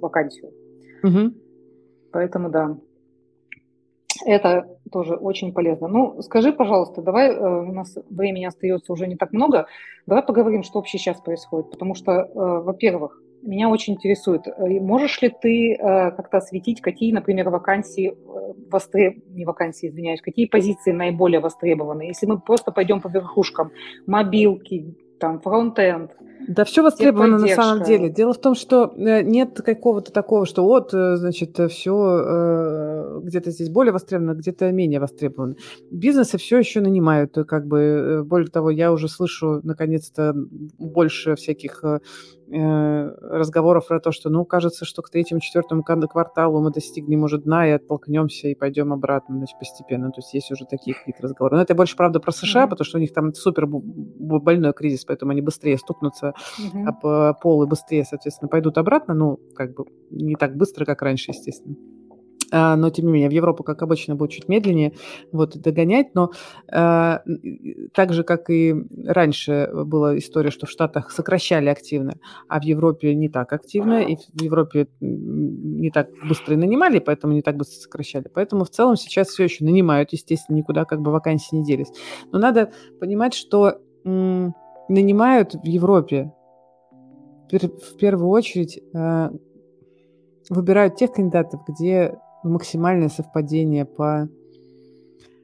вакансию. 0.00 0.52
Угу. 1.02 1.34
Поэтому 2.12 2.50
да, 2.50 2.76
это 4.24 4.68
тоже 4.90 5.14
очень 5.14 5.52
полезно. 5.52 5.88
Ну, 5.88 6.22
скажи, 6.22 6.52
пожалуйста, 6.52 7.02
давай, 7.02 7.30
э, 7.30 7.38
у 7.38 7.72
нас 7.72 7.96
времени 8.08 8.44
остается 8.44 8.92
уже 8.92 9.06
не 9.06 9.16
так 9.16 9.32
много, 9.32 9.66
давай 10.06 10.22
поговорим, 10.22 10.62
что 10.62 10.78
вообще 10.78 10.98
сейчас 10.98 11.20
происходит. 11.20 11.70
Потому 11.70 11.94
что, 11.94 12.12
э, 12.12 12.28
во-первых, 12.34 13.20
меня 13.42 13.68
очень 13.68 13.94
интересует, 13.94 14.46
э, 14.46 14.80
можешь 14.80 15.20
ли 15.22 15.28
ты 15.28 15.76
как-то 15.78 16.38
осветить, 16.38 16.80
какие, 16.80 17.12
например, 17.12 17.50
вакансии, 17.50 18.16
востреб... 18.70 19.22
не 19.28 19.44
вакансии, 19.44 19.88
извиняюсь, 19.88 20.20
какие 20.20 20.46
позиции 20.46 20.92
наиболее 20.92 21.40
востребованы? 21.40 22.02
Если 22.02 22.26
мы 22.26 22.40
просто 22.40 22.72
пойдем 22.72 23.00
по 23.00 23.08
верхушкам, 23.08 23.72
мобилки, 24.06 24.94
там, 25.18 25.40
фронт-энд, 25.40 26.12
да, 26.48 26.64
все 26.64 26.82
востребовано 26.82 27.38
на 27.38 27.48
самом 27.48 27.84
деле. 27.84 28.08
Дело 28.08 28.32
в 28.32 28.40
том, 28.40 28.54
что 28.54 28.92
э, 28.96 29.22
нет 29.22 29.60
какого-то 29.64 30.12
такого, 30.12 30.46
что 30.46 30.64
вот, 30.64 30.92
э, 30.94 31.16
значит, 31.16 31.58
все 31.70 32.22
э, 32.24 33.20
где-то 33.22 33.50
здесь 33.50 33.68
более 33.68 33.92
востребовано, 33.92 34.34
где-то 34.34 34.70
менее 34.72 35.00
востребовано. 35.00 35.54
Бизнесы 35.90 36.38
все 36.38 36.58
еще 36.58 36.80
нанимают, 36.80 37.34
как 37.46 37.66
бы, 37.66 38.22
более 38.24 38.48
того, 38.48 38.70
я 38.70 38.92
уже 38.92 39.08
слышу, 39.08 39.60
наконец-то, 39.62 40.34
больше 40.78 41.34
всяких 41.36 41.82
разговоров 42.52 43.86
про 43.86 44.00
то, 44.00 44.10
что, 44.10 44.28
ну, 44.28 44.44
кажется, 44.44 44.84
что 44.84 45.02
к 45.02 45.10
третьему-четвертому 45.10 45.84
кварталу 45.84 46.60
мы 46.60 46.72
достигнем 46.72 47.22
уже 47.22 47.38
дна 47.38 47.68
и 47.68 47.70
оттолкнемся 47.70 48.48
и 48.48 48.56
пойдем 48.56 48.92
обратно, 48.92 49.36
значит, 49.36 49.56
постепенно. 49.58 50.10
То 50.10 50.18
есть 50.18 50.34
есть 50.34 50.50
уже 50.50 50.64
такие 50.64 50.96
какие-то 50.96 51.22
разговоры. 51.22 51.56
Но 51.56 51.62
это 51.62 51.76
больше, 51.76 51.96
правда, 51.96 52.18
про 52.18 52.32
США, 52.32 52.64
mm-hmm. 52.64 52.68
потому 52.68 52.84
что 52.84 52.98
у 52.98 53.00
них 53.00 53.12
там 53.12 53.32
супер 53.34 53.66
больной 53.68 54.72
кризис, 54.72 55.04
поэтому 55.04 55.30
они 55.30 55.42
быстрее 55.42 55.78
стукнутся 55.78 56.29
угу. 56.58 56.86
об 56.86 57.40
пол 57.40 57.62
и 57.62 57.66
быстрее, 57.66 58.04
соответственно, 58.04 58.48
пойдут 58.48 58.78
обратно. 58.78 59.14
Ну, 59.14 59.38
как 59.54 59.74
бы 59.74 59.84
не 60.10 60.36
так 60.36 60.56
быстро, 60.56 60.84
как 60.84 61.02
раньше, 61.02 61.30
естественно. 61.30 61.76
А, 62.52 62.76
но 62.76 62.90
тем 62.90 63.06
не 63.06 63.12
менее 63.12 63.28
в 63.28 63.32
Европу, 63.32 63.62
как 63.62 63.82
обычно, 63.82 64.16
будет 64.16 64.30
чуть 64.30 64.48
медленнее 64.48 64.92
вот, 65.32 65.56
догонять, 65.56 66.14
но 66.14 66.30
э, 66.72 67.18
так 67.94 68.12
же, 68.12 68.24
как 68.24 68.50
и 68.50 68.74
раньше 69.04 69.70
была 69.72 70.18
история, 70.18 70.50
что 70.50 70.66
в 70.66 70.70
Штатах 70.70 71.10
сокращали 71.10 71.68
активно, 71.68 72.14
а 72.48 72.60
в 72.60 72.64
Европе 72.64 73.14
не 73.14 73.28
так 73.28 73.52
активно, 73.52 74.02
и 74.02 74.16
в 74.16 74.42
Европе 74.42 74.88
не 75.00 75.90
так 75.90 76.08
быстро 76.28 76.54
и 76.54 76.56
нанимали, 76.56 76.98
поэтому 76.98 77.34
не 77.34 77.42
так 77.42 77.56
быстро 77.56 77.80
сокращали. 77.80 78.28
Поэтому 78.32 78.64
в 78.64 78.70
целом 78.70 78.96
сейчас 78.96 79.28
все 79.28 79.44
еще 79.44 79.64
нанимают, 79.64 80.12
естественно, 80.12 80.56
никуда 80.56 80.84
как 80.84 81.00
бы 81.00 81.12
вакансии 81.12 81.54
не 81.54 81.64
делись. 81.64 81.92
Но 82.32 82.38
надо 82.38 82.72
понимать, 82.98 83.34
что 83.34 83.78
нанимают 84.90 85.54
в 85.54 85.64
Европе 85.64 86.32
в 87.50 87.96
первую 87.96 88.28
очередь 88.28 88.80
э, 88.94 89.30
выбирают 90.48 90.96
тех 90.96 91.12
кандидатов, 91.12 91.62
где 91.66 92.14
максимальное 92.44 93.08
совпадение 93.08 93.84
по 93.84 94.28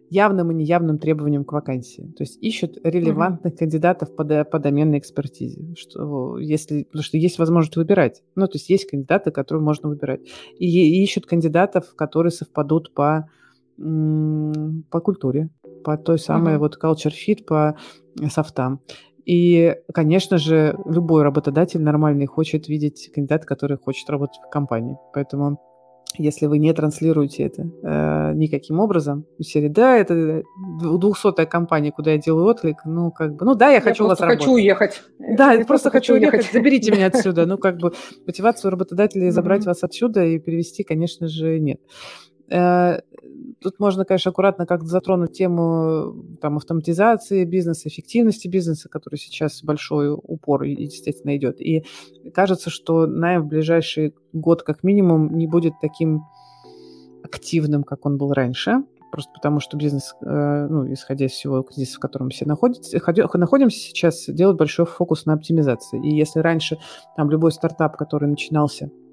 явным 0.08 0.52
и 0.52 0.54
неявным 0.54 0.98
требованиям 0.98 1.44
к 1.44 1.52
вакансии. 1.52 2.12
То 2.16 2.22
есть 2.22 2.38
ищут 2.40 2.78
релевантных 2.84 3.54
mm-hmm. 3.54 3.56
кандидатов 3.56 4.14
по, 4.14 4.24
по 4.44 4.58
доменной 4.58 4.98
экспертизе. 4.98 5.74
Что, 5.76 6.38
если, 6.38 6.84
потому 6.84 7.02
что 7.02 7.16
есть 7.16 7.38
возможность 7.38 7.76
выбирать. 7.76 8.22
Ну, 8.36 8.46
то 8.46 8.54
есть 8.54 8.70
есть 8.70 8.88
кандидаты, 8.88 9.32
которые 9.32 9.64
можно 9.64 9.88
выбирать. 9.88 10.20
И, 10.58 10.66
и 10.66 11.02
ищут 11.02 11.26
кандидатов, 11.26 11.94
которые 11.96 12.30
совпадут 12.30 12.94
по, 12.94 13.28
по 13.76 15.00
культуре, 15.00 15.50
по 15.84 15.96
той 15.98 16.20
самой 16.20 16.54
mm-hmm. 16.54 16.58
вот 16.58 16.78
culture 16.80 17.12
fit, 17.12 17.44
по 17.44 17.76
софтам. 18.28 18.80
И, 19.26 19.74
конечно 19.92 20.38
же, 20.38 20.78
любой 20.86 21.24
работодатель 21.24 21.82
нормальный 21.82 22.26
хочет 22.26 22.68
видеть 22.68 23.10
кандидата, 23.12 23.44
который 23.44 23.76
хочет 23.76 24.08
работать 24.08 24.38
в 24.46 24.50
компании. 24.50 24.96
Поэтому 25.12 25.58
если 26.18 26.46
вы 26.46 26.58
не 26.58 26.72
транслируете 26.72 27.42
это 27.42 27.62
э, 27.82 28.32
никаким 28.34 28.80
образом, 28.80 29.26
в 29.38 29.42
серии, 29.42 29.68
да, 29.68 29.96
это 29.96 30.42
200-я 30.80 31.44
компания, 31.44 31.92
куда 31.92 32.12
я 32.12 32.18
делаю 32.18 32.46
отклик, 32.46 32.78
ну, 32.84 33.10
как 33.10 33.34
бы, 33.34 33.44
ну, 33.44 33.54
да, 33.54 33.70
я 33.70 33.80
хочу 33.80 34.04
я 34.04 34.06
у 34.06 34.08
вас 34.10 34.20
работать. 34.20 34.40
хочу 34.40 34.54
уехать. 34.54 35.02
Да, 35.18 35.52
я, 35.52 35.58
я 35.58 35.64
просто 35.64 35.90
хочу 35.90 36.14
уехать, 36.14 36.40
уехать, 36.40 36.52
заберите 36.52 36.92
меня 36.92 37.06
отсюда. 37.12 37.46
Ну, 37.46 37.58
как 37.58 37.78
бы, 37.78 37.92
мотивацию 38.26 38.70
работодателей 38.70 39.30
забрать 39.30 39.66
вас 39.66 39.82
отсюда 39.82 40.24
и 40.24 40.38
перевести, 40.38 40.84
конечно 40.84 41.28
же, 41.28 41.58
нет. 41.58 41.80
Э, 42.50 43.00
тут 43.60 43.78
можно, 43.80 44.04
конечно, 44.04 44.30
аккуратно 44.30 44.66
как-то 44.66 44.86
затронуть 44.86 45.32
тему 45.32 46.36
там, 46.40 46.56
автоматизации 46.56 47.44
бизнеса, 47.44 47.88
эффективности 47.88 48.48
бизнеса, 48.48 48.88
который 48.88 49.16
сейчас 49.16 49.62
большой 49.62 50.10
упор, 50.10 50.62
естественно, 50.62 51.36
идет. 51.36 51.60
И 51.60 51.84
кажется, 52.34 52.70
что 52.70 53.06
найм 53.06 53.42
в 53.42 53.46
ближайший 53.46 54.14
год 54.32 54.62
как 54.62 54.82
минимум 54.82 55.36
не 55.36 55.46
будет 55.46 55.74
таким 55.80 56.22
активным, 57.24 57.82
как 57.82 58.06
он 58.06 58.18
был 58.18 58.32
раньше, 58.32 58.84
просто 59.10 59.32
потому 59.34 59.58
что 59.58 59.76
бизнес, 59.76 60.14
э, 60.22 60.66
ну, 60.70 60.92
исходя 60.92 61.26
из 61.26 61.32
всего 61.32 61.62
кризиса, 61.62 61.96
в 61.96 62.00
котором 62.00 62.28
все 62.28 62.44
находятся, 62.44 63.00
находимся 63.34 63.78
сейчас, 63.78 64.26
делает 64.28 64.58
большой 64.58 64.86
фокус 64.86 65.26
на 65.26 65.32
оптимизации. 65.32 66.00
И 66.06 66.14
если 66.14 66.40
раньше 66.40 66.78
там 67.16 67.30
любой 67.30 67.50
стартап, 67.50 67.96
который 67.96 68.28
начинался 68.28 68.90
Э, 68.90 69.05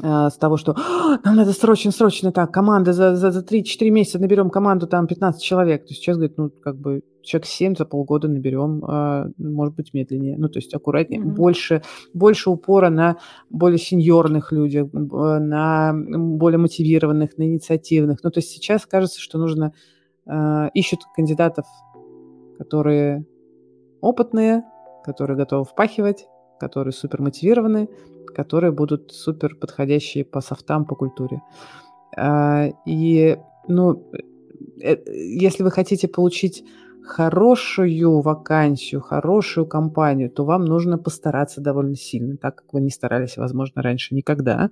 с 0.00 0.36
того, 0.38 0.56
что 0.56 0.76
нам 1.24 1.36
надо 1.36 1.52
срочно-срочно 1.52 2.32
так, 2.32 2.52
команда 2.52 2.92
за, 2.92 3.14
за, 3.14 3.30
за 3.30 3.40
3-4 3.40 3.90
месяца 3.90 4.18
наберем 4.18 4.50
команду 4.50 4.86
там 4.86 5.06
15 5.06 5.42
человек. 5.42 5.82
То 5.82 5.90
есть 5.90 6.02
сейчас, 6.02 6.16
говорит, 6.16 6.36
ну, 6.36 6.50
как 6.50 6.76
бы 6.78 7.02
человек 7.24 7.46
7 7.46 7.76
за 7.76 7.84
полгода 7.84 8.28
наберем, 8.28 8.84
а, 8.84 9.26
может 9.38 9.74
быть, 9.74 9.94
медленнее. 9.94 10.36
Ну, 10.38 10.48
то 10.48 10.58
есть 10.58 10.74
аккуратнее, 10.74 11.20
mm-hmm. 11.20 11.34
больше, 11.34 11.82
больше 12.12 12.50
упора 12.50 12.90
на 12.90 13.16
более 13.50 13.78
сеньорных 13.78 14.52
людях, 14.52 14.88
на 14.92 15.92
более 15.94 16.58
мотивированных, 16.58 17.36
на 17.38 17.44
инициативных. 17.44 18.22
Ну, 18.22 18.30
то 18.30 18.38
есть 18.38 18.50
сейчас 18.50 18.86
кажется, 18.86 19.20
что 19.20 19.38
нужно, 19.38 19.72
э, 20.26 20.68
ищут 20.74 21.00
кандидатов, 21.16 21.66
которые 22.58 23.26
опытные, 24.00 24.64
которые 25.04 25.36
готовы 25.36 25.64
впахивать, 25.64 26.26
которые 26.60 26.92
супер 26.92 27.20
мотивированы, 27.20 27.88
которые 28.34 28.72
будут 28.72 29.12
супер 29.12 29.54
подходящие 29.54 30.24
по 30.24 30.40
софтам, 30.40 30.84
по 30.84 30.94
культуре. 30.94 31.40
А, 32.16 32.68
и, 32.86 33.38
ну, 33.68 34.10
э, 34.82 34.96
если 35.06 35.62
вы 35.62 35.70
хотите 35.70 36.08
получить 36.08 36.64
хорошую 37.04 38.20
вакансию, 38.20 39.00
хорошую 39.00 39.66
компанию, 39.66 40.30
то 40.30 40.44
вам 40.44 40.64
нужно 40.64 40.96
постараться 40.96 41.60
довольно 41.60 41.96
сильно, 41.96 42.36
так 42.36 42.56
как 42.56 42.72
вы 42.72 42.80
не 42.80 42.90
старались, 42.90 43.36
возможно, 43.36 43.82
раньше 43.82 44.14
никогда. 44.14 44.70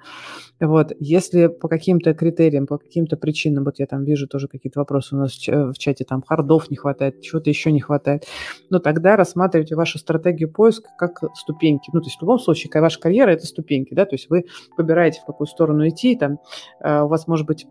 Вот. 0.61 0.93
Если 0.99 1.49
по 1.49 1.68
каким-то 1.68 2.14
критериям, 2.14 2.66
по 2.66 2.78
каким-то 2.78 3.16
причинам, 3.16 3.64
вот 3.64 3.78
я 3.78 3.87
там 3.87 4.05
вижу 4.05 4.26
тоже 4.26 4.49
какие-то 4.49 4.80
вопросы 4.80 5.14
у 5.14 5.18
нас 5.18 5.33
в 5.37 5.74
чате, 5.78 6.05
там 6.05 6.22
хардов 6.22 6.70
не 6.70 6.76
хватает, 6.76 7.20
чего-то 7.20 7.51
еще 7.51 7.70
не 7.70 7.80
хватает, 7.80 8.24
но 8.70 8.78
тогда 8.78 9.16
рассматривайте 9.16 9.76
вашу 9.76 9.99
стратегию 9.99 10.51
поиска 10.51 10.89
как 10.97 11.22
ступеньки. 11.35 11.91
Ну, 11.93 12.01
то 12.01 12.07
есть 12.07 12.18
в 12.18 12.22
любом 12.22 12.39
случае 12.39 12.70
ваша 12.80 12.99
карьера– 12.99 13.30
это 13.33 13.47
ступеньки, 13.47 13.95
да, 13.95 14.07
то 14.07 14.14
есть 14.14 14.30
вы 14.30 14.47
выбираете, 14.76 15.20
в 15.20 15.26
какую 15.26 15.47
сторону 15.47 15.87
идти, 15.87 16.16
там 16.16 16.39
э, 16.80 17.03
у 17.03 17.09
вас 17.09 17.26
может 17.26 17.47
быть 17.47 17.66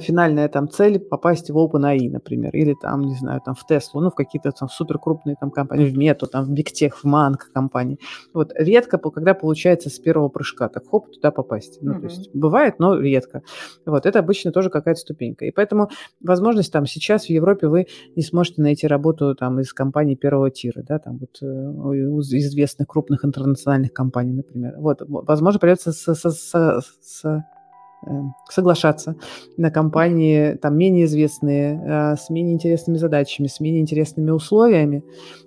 финальная 0.00 0.48
там 0.48 0.68
цель 0.68 0.98
попасть 0.98 1.50
в 1.50 1.56
OpenAI, 1.56 2.10
например, 2.10 2.54
или 2.54 2.74
там, 2.74 3.02
не 3.02 3.14
знаю, 3.14 3.40
там 3.44 3.54
в 3.54 3.66
Теслу, 3.66 4.00
ну, 4.00 4.10
в 4.10 4.14
какие-то 4.14 4.50
там 4.52 4.68
супер 4.68 4.98
крупные 4.98 5.36
там 5.40 5.50
компании, 5.50 5.86
в 5.86 5.96
Мету, 5.96 6.26
там 6.26 6.44
в 6.44 6.50
Бигтех, 6.50 6.98
в 6.98 7.04
Манк 7.04 7.50
компании. 7.52 7.98
Вот 8.32 8.52
редко, 8.56 8.98
когда 8.98 9.34
получается 9.34 9.90
с 9.90 9.98
первого 9.98 10.28
прыжка, 10.28 10.68
так 10.68 10.86
хоп, 10.88 11.10
туда 11.10 11.30
попасть. 11.30 11.78
Ну, 11.80 11.92
mm-hmm. 11.92 12.00
то 12.00 12.06
есть 12.06 12.34
бывает, 12.34 12.78
но 12.78 12.98
редко. 12.98 13.42
Вот, 13.86 14.06
это 14.06 14.18
обычно 14.18 14.52
тоже 14.52 14.70
какая-то 14.70 15.00
ступенька. 15.00 15.44
И 15.44 15.50
поэтому 15.50 15.90
возможность 16.20 16.72
там 16.72 16.86
сейчас 16.86 17.26
в 17.26 17.30
Европе 17.30 17.68
вы 17.68 17.86
не 18.16 18.22
сможете 18.22 18.62
найти 18.62 18.86
работу 18.86 19.34
там 19.34 19.60
из 19.60 19.72
компаний 19.72 20.16
первого 20.16 20.50
тира, 20.50 20.82
да, 20.82 20.98
там 20.98 21.18
вот 21.18 21.38
э, 21.42 21.46
известных 21.46 22.88
крупных 22.88 23.24
интернациональных 23.24 23.92
компаний, 23.92 24.32
например. 24.32 24.74
Вот, 24.78 25.02
возможно, 25.06 25.60
придется 25.60 25.92
с, 25.92 26.14
с, 26.14 26.30
с, 26.30 26.82
с 27.00 27.24
Эм, 27.24 27.61
соглашаться 28.48 29.16
на 29.56 29.70
компании 29.70 30.54
там 30.54 30.76
менее 30.76 31.04
известные, 31.06 31.80
э, 31.84 32.16
с 32.16 32.30
менее 32.30 32.54
интересными 32.54 32.96
задачами, 32.98 33.46
с 33.46 33.60
менее 33.60 33.80
интересными 33.80 34.30
условиями, 34.30 35.04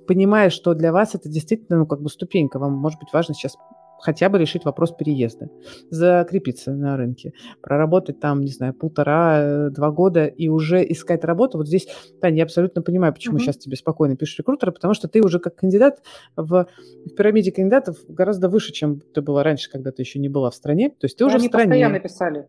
понимая, 0.07 0.49
что 0.49 0.73
для 0.73 0.91
вас 0.91 1.15
это 1.15 1.29
действительно, 1.29 1.79
ну, 1.79 1.85
как 1.85 2.01
бы 2.01 2.09
ступенька, 2.09 2.59
вам, 2.59 2.73
может 2.73 2.99
быть, 2.99 3.11
важно 3.13 3.33
сейчас 3.33 3.57
хотя 3.99 4.29
бы 4.29 4.37
решить 4.37 4.65
вопрос 4.65 4.91
переезда, 4.91 5.49
закрепиться 5.89 6.73
на 6.73 6.97
рынке, 6.97 7.33
проработать 7.61 8.19
там, 8.19 8.41
не 8.41 8.51
знаю, 8.51 8.73
полтора-два 8.73 9.91
года 9.91 10.25
и 10.25 10.47
уже 10.47 10.83
искать 10.89 11.23
работу. 11.23 11.57
Вот 11.57 11.67
здесь, 11.67 11.87
Таня, 12.21 12.37
я 12.37 12.43
абсолютно 12.43 12.81
понимаю, 12.81 13.13
почему 13.13 13.37
uh-huh. 13.37 13.41
сейчас 13.41 13.57
тебе 13.57 13.75
спокойно 13.75 14.15
пишут 14.15 14.39
рекрутеры, 14.39 14.71
потому 14.71 14.93
что 14.93 15.07
ты 15.07 15.21
уже 15.21 15.39
как 15.39 15.55
кандидат 15.55 16.01
в, 16.35 16.67
в 17.05 17.09
пирамиде 17.15 17.51
кандидатов 17.51 17.97
гораздо 18.07 18.49
выше, 18.49 18.73
чем 18.73 18.99
ты 18.99 19.21
была 19.21 19.43
раньше, 19.43 19.69
когда 19.69 19.91
ты 19.91 20.01
еще 20.01 20.19
не 20.19 20.29
была 20.29 20.49
в 20.51 20.55
стране. 20.55 20.89
То 20.89 21.05
есть 21.05 21.17
ты 21.17 21.23
Но 21.23 21.29
уже 21.29 21.39
в 21.39 21.43
стране. 21.43 21.65
постоянно 21.65 21.99
писали. 21.99 22.47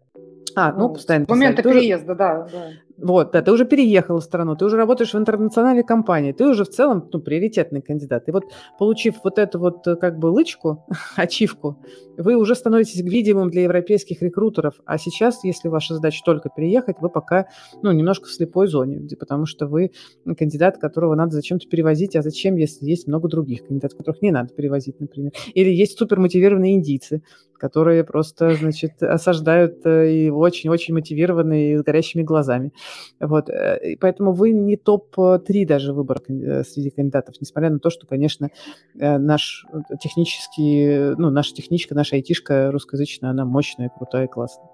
А, 0.55 0.73
ну, 0.73 0.89
ну 0.89 0.95
постоянно. 0.95 1.27
С 1.27 1.29
момента 1.29 1.63
переезда, 1.63 2.15
да, 2.15 2.49
да. 2.51 2.71
Вот, 2.99 3.33
да, 3.33 3.43
ты 3.43 3.53
уже 3.53 3.67
переехал 3.67 4.19
в 4.19 4.23
страну, 4.23 4.57
ты 4.57 4.65
уже 4.65 4.77
работаешь 4.77 5.13
в 5.13 5.19
интернациональной 5.19 5.85
компании, 5.85 6.33
ты 6.33 6.47
уже 6.47 6.65
в 6.65 6.71
целом 6.71 7.09
ну, 7.13 7.21
приоритетный 7.21 7.83
кандидат. 7.83 8.29
И 8.29 8.31
вот 8.31 8.45
получив 8.79 9.17
вот 9.23 9.39
эту 9.39 9.59
вот 9.59 9.87
э, 9.87 9.97
как 9.97 10.19
бы 10.19 10.27
лычку, 10.27 10.87
ачивку, 11.17 11.79
вы 12.17 12.37
уже 12.37 12.55
становитесь 12.55 13.01
видимым 13.01 13.51
для 13.51 13.65
европейских 13.65 14.23
рекрутеров. 14.23 14.81
А 14.87 14.97
сейчас, 14.97 15.45
если 15.45 15.69
ваша 15.69 15.95
задача 15.95 16.23
только 16.25 16.49
переехать, 16.49 16.97
вы 17.01 17.11
пока 17.11 17.49
ну, 17.83 17.93
немножко 17.93 18.27
в 18.27 18.33
слепой 18.33 18.67
зоне, 18.67 19.07
потому 19.19 19.45
что 19.45 19.67
вы 19.67 19.91
кандидат, 20.39 20.79
которого 20.79 21.15
надо 21.15 21.33
зачем-то 21.33 21.69
перевозить. 21.69 22.17
А 22.17 22.23
зачем, 22.23 22.57
если 22.57 22.87
есть 22.87 23.07
много 23.07 23.29
других 23.29 23.67
кандидатов, 23.67 23.99
которых 23.99 24.23
не 24.23 24.31
надо 24.31 24.55
перевозить, 24.55 25.01
например? 25.01 25.33
Или 25.53 25.71
есть 25.71 25.99
супермотивированные 25.99 26.75
индийцы, 26.75 27.23
которые 27.59 28.05
просто, 28.05 28.55
значит, 28.55 29.03
осаждают 29.03 29.85
э, 29.85 30.13
и 30.13 30.31
очень-очень 30.31 30.95
мотивированные 30.95 31.75
и 31.75 31.77
с 31.79 31.83
горящими 31.83 32.23
глазами. 32.23 32.73
Вот. 33.21 33.49
Э, 33.49 33.97
поэтому 34.01 34.33
вы 34.33 34.51
не 34.53 34.77
топ-3 34.77 35.67
даже 35.67 35.93
выбор 35.93 36.21
э, 36.29 36.63
среди 36.65 36.91
кандидатов, 36.91 37.37
несмотря 37.41 37.71
на 37.71 37.79
то, 37.79 37.91
что, 37.91 38.07
конечно, 38.07 38.51
наш 38.95 39.67
технический, 40.01 41.15
ну, 41.17 41.31
наша 41.31 41.55
техничка, 41.55 41.95
наша 41.95 42.17
айтишка 42.17 42.71
русскоязычная, 42.71 43.31
она 43.31 43.45
мощная, 43.45 43.91
крутая, 43.91 44.27
классная. 44.27 44.69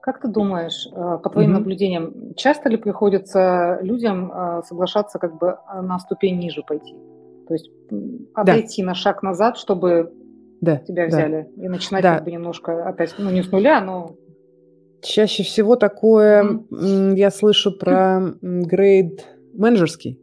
Как 0.00 0.20
ты 0.20 0.28
думаешь, 0.28 0.88
по 0.90 1.30
твоим 1.30 1.50
mm-hmm. 1.50 1.52
наблюдениям, 1.52 2.34
часто 2.34 2.68
ли 2.68 2.76
приходится 2.76 3.78
людям 3.82 4.32
соглашаться 4.66 5.20
как 5.20 5.38
бы 5.38 5.58
на 5.80 5.98
ступень 6.00 6.38
ниже 6.38 6.62
пойти? 6.62 6.96
То 7.46 7.54
есть 7.54 7.70
отойти 8.34 8.82
да. 8.82 8.88
на 8.88 8.94
шаг 8.94 9.22
назад, 9.22 9.58
чтобы 9.58 10.12
да, 10.62 10.76
тебя 10.76 11.06
взяли, 11.06 11.48
да. 11.56 11.64
и 11.64 11.68
начинать 11.68 12.02
да. 12.02 12.14
как 12.14 12.24
бы 12.24 12.30
немножко 12.30 12.88
опять, 12.88 13.14
ну 13.18 13.30
не 13.30 13.42
с 13.42 13.50
нуля, 13.50 13.80
но... 13.80 14.14
Чаще 15.02 15.42
всего 15.42 15.76
такое 15.76 16.64
я 16.70 17.30
слышу 17.30 17.76
про 17.76 18.34
грейд 18.40 19.26
менеджерский, 19.52 20.18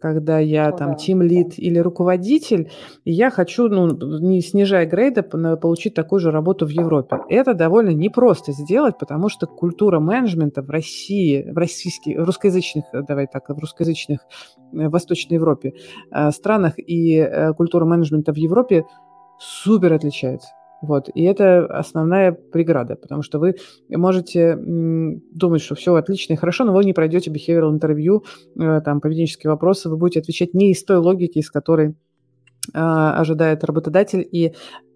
когда 0.00 0.38
я 0.38 0.70
там 0.72 0.96
тим 0.96 1.22
лид 1.22 1.54
или 1.56 1.78
руководитель, 1.78 2.70
и 3.04 3.12
я 3.12 3.30
хочу, 3.30 3.68
ну, 3.68 3.88
не 4.20 4.42
снижая 4.42 4.86
грейда, 4.86 5.22
получить 5.22 5.94
такую 5.94 6.20
же 6.20 6.30
работу 6.30 6.66
в 6.66 6.68
Европе. 6.68 7.16
Это 7.30 7.54
довольно 7.54 7.90
непросто 7.90 8.52
сделать, 8.52 8.98
потому 8.98 9.30
что 9.30 9.46
культура 9.46 9.98
менеджмента 9.98 10.62
в 10.62 10.68
России, 10.68 11.50
в 11.50 11.56
российских, 11.56 12.18
русскоязычных, 12.18 12.84
давай 12.92 13.26
так, 13.26 13.48
в 13.48 13.58
русскоязычных 13.58 14.20
э, 14.72 14.88
в 14.88 14.90
Восточной 14.90 15.34
Европе 15.34 15.72
э, 16.12 16.30
странах 16.32 16.74
и 16.78 17.16
э, 17.16 17.54
культура 17.54 17.84
менеджмента 17.86 18.32
в 18.32 18.36
Европе 18.36 18.84
супер 19.38 19.94
отличается. 19.94 20.48
Вот. 20.80 21.08
И 21.14 21.24
это 21.24 21.66
основная 21.66 22.32
преграда, 22.32 22.94
потому 22.94 23.22
что 23.22 23.38
вы 23.38 23.56
можете 23.88 24.56
думать, 24.56 25.60
что 25.60 25.74
все 25.74 25.94
отлично 25.94 26.34
и 26.34 26.36
хорошо, 26.36 26.64
но 26.64 26.72
вы 26.72 26.84
не 26.84 26.92
пройдете 26.92 27.30
behavioral 27.30 27.70
интервью, 27.70 28.24
э, 28.58 28.80
там, 28.84 29.00
поведенческие 29.00 29.50
вопросы, 29.50 29.88
вы 29.88 29.96
будете 29.96 30.20
отвечать 30.20 30.54
не 30.54 30.70
из 30.70 30.84
той 30.84 30.98
логики, 30.98 31.38
из 31.38 31.50
которой 31.50 31.88
э, 31.88 31.94
ожидает 32.72 33.64
работодатель, 33.64 34.26
и 34.30 34.54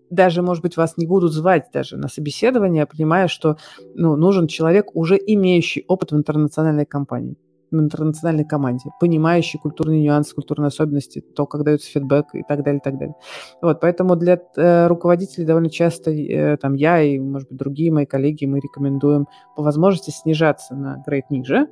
даже, 0.08 0.42
может 0.42 0.62
быть, 0.62 0.76
вас 0.76 0.96
не 0.98 1.06
будут 1.06 1.32
звать 1.32 1.68
даже 1.72 1.96
на 1.96 2.08
собеседование, 2.08 2.86
понимая, 2.86 3.28
что 3.28 3.56
ну, 3.94 4.14
нужен 4.14 4.46
человек, 4.46 4.94
уже 4.94 5.16
имеющий 5.16 5.84
опыт 5.88 6.12
в 6.12 6.16
интернациональной 6.16 6.86
компании 6.86 7.36
интернациональной 7.80 8.44
команде, 8.44 8.90
понимающий 9.00 9.58
культурные 9.58 10.02
нюансы, 10.02 10.34
культурные 10.34 10.68
особенности, 10.68 11.20
то, 11.20 11.46
как 11.46 11.64
дается 11.64 11.90
фидбэк 11.90 12.34
и 12.34 12.42
так 12.46 12.62
далее, 12.62 12.80
и 12.80 12.82
так 12.82 12.98
далее. 12.98 13.14
Вот, 13.60 13.80
поэтому 13.80 14.16
для 14.16 14.40
э, 14.56 14.86
руководителей 14.86 15.46
довольно 15.46 15.70
часто 15.70 16.10
э, 16.10 16.56
там 16.56 16.74
я 16.74 17.00
и, 17.02 17.18
может 17.18 17.48
быть, 17.48 17.58
другие 17.58 17.92
мои 17.92 18.06
коллеги, 18.06 18.46
мы 18.46 18.60
рекомендуем 18.60 19.26
по 19.56 19.62
возможности 19.62 20.10
снижаться 20.10 20.74
на 20.74 21.02
грейд 21.06 21.30
ниже, 21.30 21.68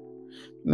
э, 0.65 0.71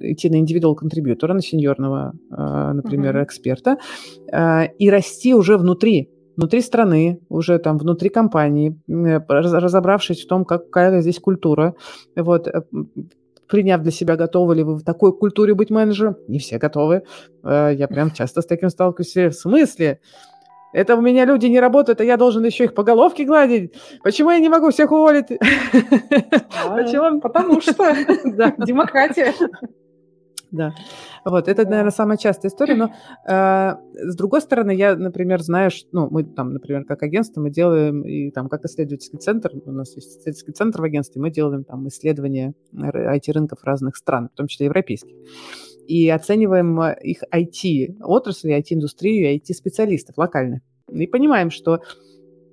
идти 0.00 0.30
на 0.30 0.36
индивидуал 0.36 0.74
контрибьютора, 0.74 1.34
на 1.34 1.42
сеньорного, 1.42 2.12
э, 2.30 2.72
например, 2.72 3.16
uh-huh. 3.16 3.24
эксперта, 3.24 3.78
э, 4.32 4.66
и 4.78 4.90
расти 4.90 5.34
уже 5.34 5.56
внутри, 5.56 6.10
внутри 6.36 6.60
страны, 6.60 7.20
уже 7.28 7.58
там 7.58 7.78
внутри 7.78 8.10
компании, 8.10 8.80
разобравшись 8.86 10.24
в 10.24 10.28
том, 10.28 10.44
какая 10.44 11.00
здесь 11.00 11.18
культура, 11.18 11.74
вот, 12.16 12.48
приняв 13.48 13.82
для 13.82 13.90
себя, 13.90 14.16
готовы 14.16 14.54
ли 14.56 14.62
вы 14.62 14.76
в 14.76 14.84
такой 14.84 15.16
культуре 15.16 15.54
быть 15.54 15.70
менеджером. 15.70 16.16
Не 16.28 16.38
все 16.38 16.58
готовы. 16.58 17.02
Э, 17.42 17.72
я 17.74 17.88
прям 17.88 18.12
часто 18.12 18.42
с 18.42 18.46
таким 18.46 18.70
сталкиваюсь. 18.70 19.34
В 19.34 19.38
смысле? 19.38 20.00
Это 20.72 20.96
у 20.96 21.00
меня 21.00 21.24
люди 21.24 21.46
не 21.46 21.60
работают, 21.60 22.00
а 22.00 22.04
я 22.04 22.16
должен 22.16 22.44
еще 22.44 22.64
их 22.64 22.74
по 22.74 22.82
головке 22.82 23.24
гладить. 23.24 23.74
Почему 24.02 24.30
я 24.30 24.38
не 24.38 24.48
могу 24.48 24.70
всех 24.70 24.92
уволить? 24.92 25.26
А, 26.60 26.76
Почему? 26.76 27.20
Потому 27.20 27.60
что 27.60 27.72
демократия. 28.66 29.32
Да. 30.50 30.74
Вот, 31.24 31.46
это, 31.46 31.64
наверное, 31.64 31.90
самая 31.90 32.16
частая 32.16 32.50
история, 32.50 32.74
но 32.74 32.90
э, 33.26 33.76
с 34.10 34.16
другой 34.16 34.40
стороны, 34.40 34.74
я, 34.74 34.96
например, 34.96 35.42
знаю, 35.42 35.70
что, 35.70 35.88
ну, 35.92 36.08
мы 36.10 36.24
там, 36.24 36.54
например, 36.54 36.84
как 36.84 37.02
агентство, 37.02 37.40
мы 37.40 37.50
делаем, 37.50 38.02
и 38.02 38.30
там, 38.30 38.48
как 38.48 38.64
исследовательский 38.64 39.18
центр, 39.18 39.50
у 39.66 39.72
нас 39.72 39.94
есть 39.94 40.08
исследовательский 40.08 40.54
центр 40.54 40.80
в 40.80 40.84
агентстве, 40.84 41.20
мы 41.20 41.30
делаем 41.30 41.64
там 41.64 41.86
исследования 41.88 42.54
IT-рынков 42.74 43.62
разных 43.62 43.96
стран, 43.96 44.30
в 44.32 44.36
том 44.36 44.46
числе 44.46 44.66
европейских, 44.66 45.14
и 45.86 46.08
оцениваем 46.08 46.80
э, 46.80 46.96
их 47.02 47.22
IT-отрасли, 47.30 48.58
IT-индустрию, 48.58 49.36
IT-специалистов 49.36 50.16
локально. 50.16 50.62
И 50.90 51.06
понимаем, 51.06 51.50
что 51.50 51.80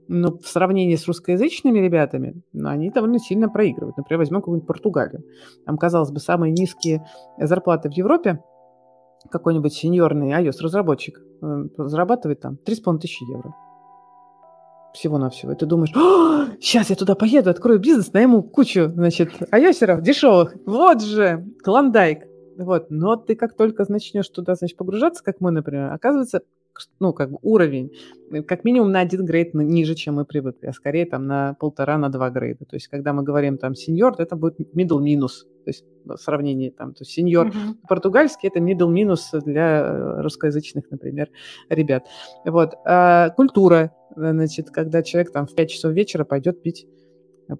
ну, 0.07 0.37
в 0.37 0.47
сравнении 0.47 0.95
с 0.95 1.07
русскоязычными 1.07 1.79
ребятами, 1.79 2.41
ну, 2.53 2.69
они 2.69 2.89
довольно 2.89 3.19
сильно 3.19 3.49
проигрывают. 3.49 3.97
Например, 3.97 4.19
возьмем 4.19 4.41
какую-нибудь 4.41 4.67
Португалию. 4.67 5.23
Там, 5.65 5.77
казалось 5.77 6.11
бы, 6.11 6.19
самые 6.19 6.51
низкие 6.51 7.05
зарплаты 7.37 7.89
в 7.89 7.93
Европе, 7.93 8.39
какой-нибудь 9.29 9.73
сеньорный 9.73 10.31
iOS-разработчик 10.31 11.19
э, 11.41 11.65
зарабатывает 11.77 12.41
там 12.41 12.57
3,5 12.65 12.99
тысячи 12.99 13.23
евро. 13.23 13.55
Всего-навсего. 14.93 15.51
И 15.51 15.55
ты 15.55 15.65
думаешь, 15.65 15.91
сейчас 16.61 16.89
я 16.89 16.95
туда 16.95 17.15
поеду, 17.15 17.49
открою 17.49 17.79
бизнес, 17.79 18.13
найму 18.13 18.43
кучу, 18.43 18.89
значит, 18.89 19.31
айосеров 19.51 20.01
дешевых. 20.01 20.55
Вот 20.65 21.01
же, 21.01 21.45
клондайк. 21.63 22.25
Вот. 22.57 22.89
Но 22.89 23.17
ты 23.17 23.35
как 23.35 23.55
только 23.55 23.83
начнешь 23.89 24.29
туда, 24.29 24.55
значит, 24.55 24.77
погружаться, 24.77 25.23
как 25.23 25.41
мы, 25.41 25.51
например, 25.51 25.91
оказывается, 25.91 26.43
ну, 26.99 27.13
как 27.13 27.31
бы 27.31 27.39
уровень, 27.41 27.91
э, 28.31 28.41
как 28.43 28.63
минимум 28.63 28.91
на 28.91 28.99
один 28.99 29.25
грейд 29.25 29.53
ниже, 29.53 29.95
чем 29.95 30.15
мы 30.15 30.25
привыкли, 30.25 30.67
а 30.67 30.73
скорее 30.73 31.05
там 31.05 31.27
на 31.27 31.55
полтора, 31.59 31.97
на 31.97 32.09
два 32.09 32.29
грейда. 32.29 32.65
То 32.65 32.75
есть, 32.75 32.87
когда 32.87 33.13
мы 33.13 33.23
говорим 33.23 33.57
там 33.57 33.75
сеньор, 33.75 34.15
это 34.17 34.35
будет 34.35 34.59
middle 34.75 35.01
минус, 35.01 35.45
то 35.63 35.69
есть 35.69 35.85
в 36.05 36.17
сравнении 36.17 36.69
там, 36.69 36.93
то 36.93 37.01
есть 37.01 37.11
сеньор 37.11 37.47
uh-huh. 37.47 37.75
португальский 37.87 38.49
это 38.49 38.59
middle 38.59 38.89
минус 38.89 39.31
для 39.31 39.81
э, 39.81 40.21
русскоязычных, 40.21 40.91
например, 40.91 41.29
ребят. 41.69 42.05
Вот. 42.45 42.73
А 42.85 43.29
культура, 43.31 43.91
значит, 44.15 44.69
когда 44.69 45.01
человек 45.01 45.31
там 45.31 45.47
в 45.47 45.55
5 45.55 45.69
часов 45.69 45.93
вечера 45.93 46.23
пойдет 46.23 46.61
пить 46.61 46.87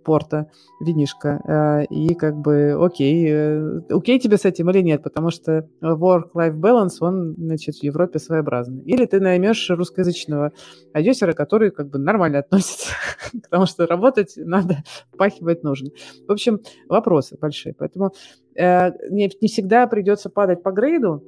порта, 0.04 0.50
винишка, 0.80 1.42
э, 1.48 1.86
и 1.86 2.14
как 2.16 2.36
бы 2.36 2.78
окей, 2.80 3.28
э, 3.30 3.82
окей 3.90 4.20
тебе 4.20 4.38
с 4.38 4.46
этим 4.46 4.70
или 4.70 4.82
нет, 4.82 5.04
потому 5.04 5.30
что 5.30 5.68
work-life 5.82 6.56
balance, 6.60 6.98
он, 7.02 7.36
значит, 7.38 7.76
в 7.76 7.84
Европе 7.84 8.20
своеобразный. 8.20 8.84
Или 8.84 9.06
ты 9.06 9.20
наймешь 9.20 9.70
русскоязычного 9.70 10.52
айосера, 10.94 11.34
который 11.34 11.72
как 11.72 11.90
бы 11.90 12.00
нормально 12.00 12.40
относится, 12.40 12.92
потому 13.44 13.66
что 13.66 13.86
работать 13.86 14.34
надо, 14.38 14.84
пахивать 15.18 15.64
нужно. 15.64 15.90
В 16.28 16.32
общем, 16.32 16.60
вопросы 16.90 17.38
большие, 17.40 17.74
поэтому 17.78 18.12
э, 18.56 18.92
не 19.10 19.30
всегда 19.48 19.88
придется 19.88 20.30
падать 20.30 20.64
по 20.64 20.72
грейду, 20.72 21.24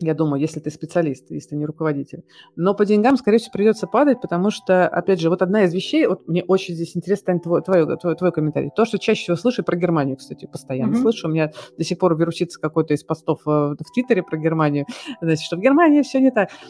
я 0.00 0.14
думаю, 0.14 0.40
если 0.40 0.60
ты 0.60 0.70
специалист, 0.70 1.30
если 1.30 1.50
ты 1.50 1.56
не 1.56 1.66
руководитель. 1.66 2.24
Но 2.56 2.74
по 2.74 2.84
деньгам, 2.84 3.16
скорее 3.16 3.38
всего, 3.38 3.52
придется 3.52 3.86
падать, 3.86 4.20
потому 4.20 4.50
что, 4.50 4.88
опять 4.88 5.20
же, 5.20 5.28
вот 5.28 5.42
одна 5.42 5.64
из 5.64 5.74
вещей, 5.74 6.06
вот 6.06 6.26
мне 6.26 6.42
очень 6.44 6.74
здесь 6.74 6.96
интересно, 6.96 7.26
Тань, 7.26 7.40
твой, 7.40 7.62
твой, 7.62 7.98
твой, 7.98 8.16
твой 8.16 8.32
комментарий. 8.32 8.70
То, 8.74 8.84
что 8.84 8.98
чаще 8.98 9.22
всего 9.22 9.36
слышу 9.36 9.62
про 9.62 9.76
Германию, 9.76 10.16
кстати, 10.16 10.46
постоянно 10.46 10.94
mm-hmm. 10.94 11.02
слышу. 11.02 11.28
У 11.28 11.30
меня 11.30 11.52
до 11.76 11.84
сих 11.84 11.98
пор 11.98 12.16
вирусится 12.16 12.58
какой-то 12.60 12.94
из 12.94 13.04
постов 13.04 13.40
э, 13.46 13.50
в 13.50 13.92
Твиттере 13.94 14.22
про 14.22 14.38
Германию, 14.38 14.86
значит, 15.20 15.44
что 15.44 15.56
в 15.56 15.60
Германии 15.60 16.02
все 16.02 16.20
не 16.20 16.30
так. 16.30 16.50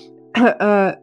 Э, 0.61 0.97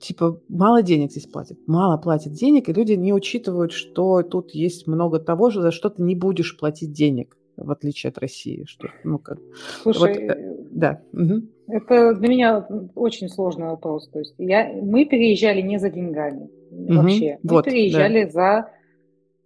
типа, 0.00 0.40
мало 0.48 0.82
денег 0.82 1.10
здесь 1.10 1.26
платят, 1.26 1.58
мало 1.66 1.96
платят 1.96 2.32
денег, 2.32 2.68
и 2.68 2.72
люди 2.72 2.92
не 2.92 3.12
учитывают, 3.12 3.72
что 3.72 4.22
тут 4.22 4.52
есть 4.52 4.86
много 4.86 5.18
того, 5.18 5.50
за 5.50 5.70
что 5.70 5.90
ты 5.90 6.02
не 6.02 6.14
будешь 6.14 6.56
платить 6.56 6.92
денег 6.92 7.36
в 7.56 7.70
отличие 7.70 8.10
от 8.10 8.18
России, 8.18 8.64
что, 8.66 8.88
ну 9.04 9.18
как. 9.18 9.38
Слушай, 9.82 9.98
вот, 10.00 10.10
э, 10.10 10.55
да. 10.76 11.00
Угу. 11.12 11.42
Это 11.68 12.14
для 12.14 12.28
меня 12.28 12.66
очень 12.94 13.28
сложный 13.28 13.68
вопрос. 13.68 14.08
То 14.10 14.20
есть 14.20 14.34
я, 14.38 14.70
мы 14.82 15.06
переезжали 15.06 15.62
не 15.62 15.78
за 15.78 15.90
деньгами 15.90 16.50
угу. 16.70 16.94
вообще, 16.94 17.38
мы 17.42 17.54
вот, 17.54 17.64
переезжали 17.64 18.24
да. 18.24 18.30
за 18.30 18.70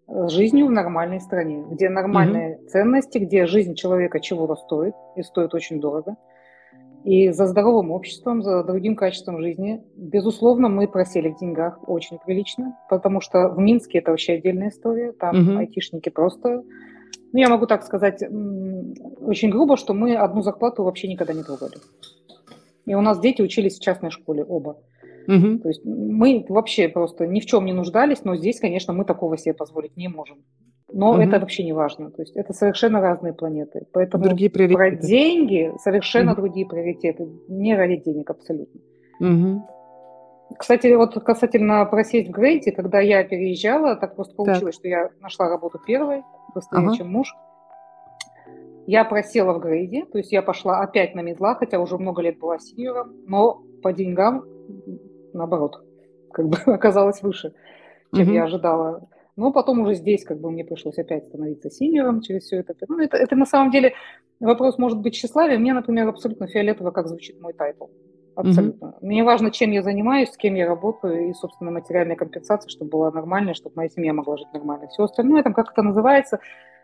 э, 0.09 0.29
жизнью 0.29 0.67
в 0.67 0.71
нормальной 0.73 1.21
стране, 1.21 1.65
где 1.71 1.89
нормальные 1.89 2.57
угу. 2.57 2.67
ценности, 2.67 3.19
где 3.19 3.47
жизнь 3.47 3.75
человека 3.75 4.19
чего-то 4.21 4.57
стоит 4.57 4.95
и 5.17 5.23
стоит 5.23 5.55
очень 5.55 5.81
дорого. 5.81 6.17
И 7.05 7.31
за 7.31 7.47
здоровым 7.47 7.93
обществом, 7.93 8.43
за 8.43 8.63
другим 8.63 8.95
качеством 8.95 9.41
жизни. 9.41 9.83
Безусловно, 9.97 10.69
мы 10.69 10.87
просели 10.87 11.31
в 11.31 11.39
деньгах 11.39 11.79
очень 11.89 12.19
прилично, 12.19 12.77
потому 12.91 13.23
что 13.23 13.49
в 13.49 13.59
Минске 13.59 14.01
это 14.01 14.11
вообще 14.11 14.35
отдельная 14.35 14.69
история. 14.69 15.13
Там 15.13 15.53
угу. 15.53 15.59
айтишники 15.59 16.11
просто 16.11 16.63
Ну, 17.33 17.39
я 17.39 17.49
могу 17.49 17.67
так 17.67 17.85
сказать 17.85 18.23
очень 18.23 19.51
грубо, 19.51 19.77
что 19.77 19.95
мы 19.95 20.17
одну 20.17 20.43
зарплату 20.43 20.83
вообще 20.83 21.09
никогда 21.09 21.33
не 21.33 21.43
трогали. 21.43 21.75
И 22.87 22.95
у 22.95 23.01
нас 23.01 23.21
дети 23.21 23.43
учились 23.43 23.79
в 23.79 23.83
частной 23.83 24.11
школе 24.11 24.45
оба. 24.45 24.79
Угу. 25.29 25.59
То 25.59 25.69
есть 25.69 25.85
мы 25.85 26.45
вообще 26.49 26.89
просто 26.89 27.27
ни 27.27 27.41
в 27.41 27.47
чем 27.47 27.67
не 27.67 27.73
нуждались, 27.73 28.25
но 28.25 28.37
здесь, 28.37 28.59
конечно, 28.59 28.93
мы 28.93 29.05
такого 29.05 29.37
себе 29.37 29.55
позволить 29.55 29.97
не 29.97 30.09
можем. 30.09 30.39
Но 30.93 31.13
угу. 31.13 31.21
это 31.21 31.39
вообще 31.39 31.63
не 31.63 31.73
важно. 31.73 32.11
То 32.11 32.23
есть 32.23 32.37
это 32.37 32.53
совершенно 32.53 33.01
разные 33.01 33.33
планеты. 33.33 33.87
Поэтому 33.93 34.25
другие 34.25 34.51
приоритеты. 34.51 34.77
про 34.77 34.91
деньги 34.91 35.73
совершенно 35.79 36.33
угу. 36.33 36.41
другие 36.41 36.67
приоритеты. 36.67 37.29
Не 37.49 37.77
ради 37.77 37.97
денег 37.97 38.31
абсолютно. 38.31 38.81
Угу. 39.21 39.63
Кстати, 40.59 40.93
вот 40.95 41.15
касательно 41.25 41.85
просесть 41.87 42.29
в 42.29 42.33
грейде, 42.33 42.73
когда 42.73 43.01
я 43.01 43.25
переезжала, 43.25 43.97
так 43.97 44.17
просто 44.17 44.35
получилось, 44.35 44.77
так. 44.77 44.81
что 44.81 44.89
я 44.89 45.11
нашла 45.21 45.49
работу 45.49 45.79
первой, 45.79 46.23
быстрее, 46.55 46.81
ага. 46.81 46.97
чем 46.97 47.11
муж. 47.11 47.35
Я 48.87 49.05
просела 49.05 49.53
в 49.53 49.61
грейде, 49.61 50.05
то 50.07 50.19
есть 50.19 50.33
я 50.33 50.43
пошла 50.43 50.81
опять 50.81 51.15
на 51.15 51.21
медла, 51.21 51.55
хотя 51.55 51.79
уже 51.79 51.97
много 51.99 52.23
лет 52.23 52.39
была 52.39 52.59
синьором, 52.59 53.15
но 53.27 53.63
по 53.83 53.93
деньгам, 53.93 54.45
наоборот, 55.33 55.85
как 56.33 56.49
бы 56.49 56.57
оказалось 56.67 57.23
выше, 57.23 57.55
чем 58.15 58.27
угу. 58.27 58.35
я 58.35 58.45
ожидала. 58.45 59.09
Но 59.37 59.53
потом 59.53 59.81
уже 59.81 59.95
здесь 59.95 60.25
как 60.25 60.41
бы 60.41 60.51
мне 60.51 60.65
пришлось 60.65 60.99
опять 60.99 61.27
становиться 61.27 61.71
синьором 61.71 62.21
через 62.21 62.45
все 62.45 62.59
это. 62.59 62.75
Ну, 62.89 62.99
это, 62.99 63.17
это 63.17 63.37
на 63.37 63.47
самом 63.47 63.71
деле 63.71 63.95
вопрос 64.41 64.77
может 64.77 64.99
быть 64.99 65.15
тщеславия. 65.15 65.59
Мне, 65.59 65.73
например, 65.73 66.09
абсолютно 66.09 66.47
фиолетово, 66.47 66.91
как 66.91 67.09
звучит 67.09 67.41
мой 67.41 67.53
title. 67.53 67.87
Абсолютно. 68.41 68.87
Mm-hmm. 68.87 69.07
Мне 69.07 69.25
важно, 69.25 69.51
чем 69.51 69.71
я 69.71 69.83
занимаюсь, 69.83 70.31
с 70.31 70.37
кем 70.37 70.55
я 70.55 70.67
работаю, 70.67 71.29
и, 71.29 71.33
собственно, 71.33 71.71
материальная 71.71 72.17
компенсация, 72.17 72.69
чтобы 72.69 72.91
была 72.91 73.11
нормальная, 73.11 73.55
чтобы 73.55 73.77
моя 73.77 73.89
семья 73.89 74.13
могла 74.13 74.37
жить 74.37 74.53
нормально. 74.53 74.89
Все 74.89 75.05
остальное, 75.05 75.43
там, 75.43 75.55
как 75.55 75.73
это 75.73 75.83
называется, 75.83 76.41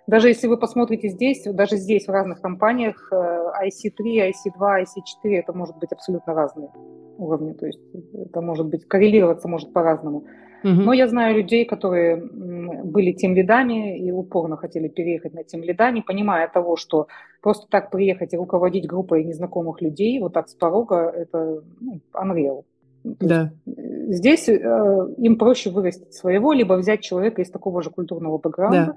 даже 0.06 0.28
если 0.28 0.46
вы 0.46 0.56
посмотрите 0.56 1.08
здесь, 1.08 1.42
даже 1.44 1.76
здесь 1.76 2.06
в 2.06 2.10
разных 2.10 2.40
компаниях 2.40 3.12
IC3, 3.12 4.30
IC2, 4.30 4.82
IC4, 4.82 5.30
это 5.32 5.52
может 5.52 5.76
быть 5.78 5.92
абсолютно 5.92 6.32
разные 6.32 6.70
уровни, 7.18 7.52
то 7.52 7.66
есть 7.66 7.80
это 8.14 8.40
может 8.40 8.66
быть 8.66 8.86
коррелироваться 8.86 9.48
может 9.48 9.72
по-разному. 9.72 10.24
Угу. 10.64 10.72
Но 10.72 10.92
я 10.92 11.06
знаю 11.06 11.36
людей, 11.36 11.64
которые 11.64 12.16
были 12.16 13.12
тимлидами 13.12 13.98
и 13.98 14.10
упорно 14.10 14.56
хотели 14.56 14.88
переехать 14.88 15.34
на 15.34 15.44
тимлида, 15.44 15.90
не 15.90 16.02
понимая 16.02 16.48
того, 16.48 16.76
что 16.76 17.08
просто 17.42 17.66
так 17.70 17.90
приехать 17.90 18.32
и 18.32 18.36
руководить 18.36 18.86
группой 18.86 19.22
незнакомых 19.24 19.80
людей 19.80 20.18
вот 20.18 20.32
так 20.32 20.48
с 20.48 20.54
порога, 20.54 21.12
это 21.14 21.62
ну, 21.80 22.00
unreal. 22.14 22.64
Да. 23.04 23.52
Здесь 23.64 24.48
э, 24.48 25.14
им 25.18 25.36
проще 25.36 25.70
вырастить 25.70 26.14
своего, 26.14 26.52
либо 26.52 26.74
взять 26.74 27.02
человека 27.02 27.42
из 27.42 27.50
такого 27.50 27.82
же 27.82 27.90
культурного 27.90 28.38
бэкграунда, 28.38 28.86
да 28.86 28.96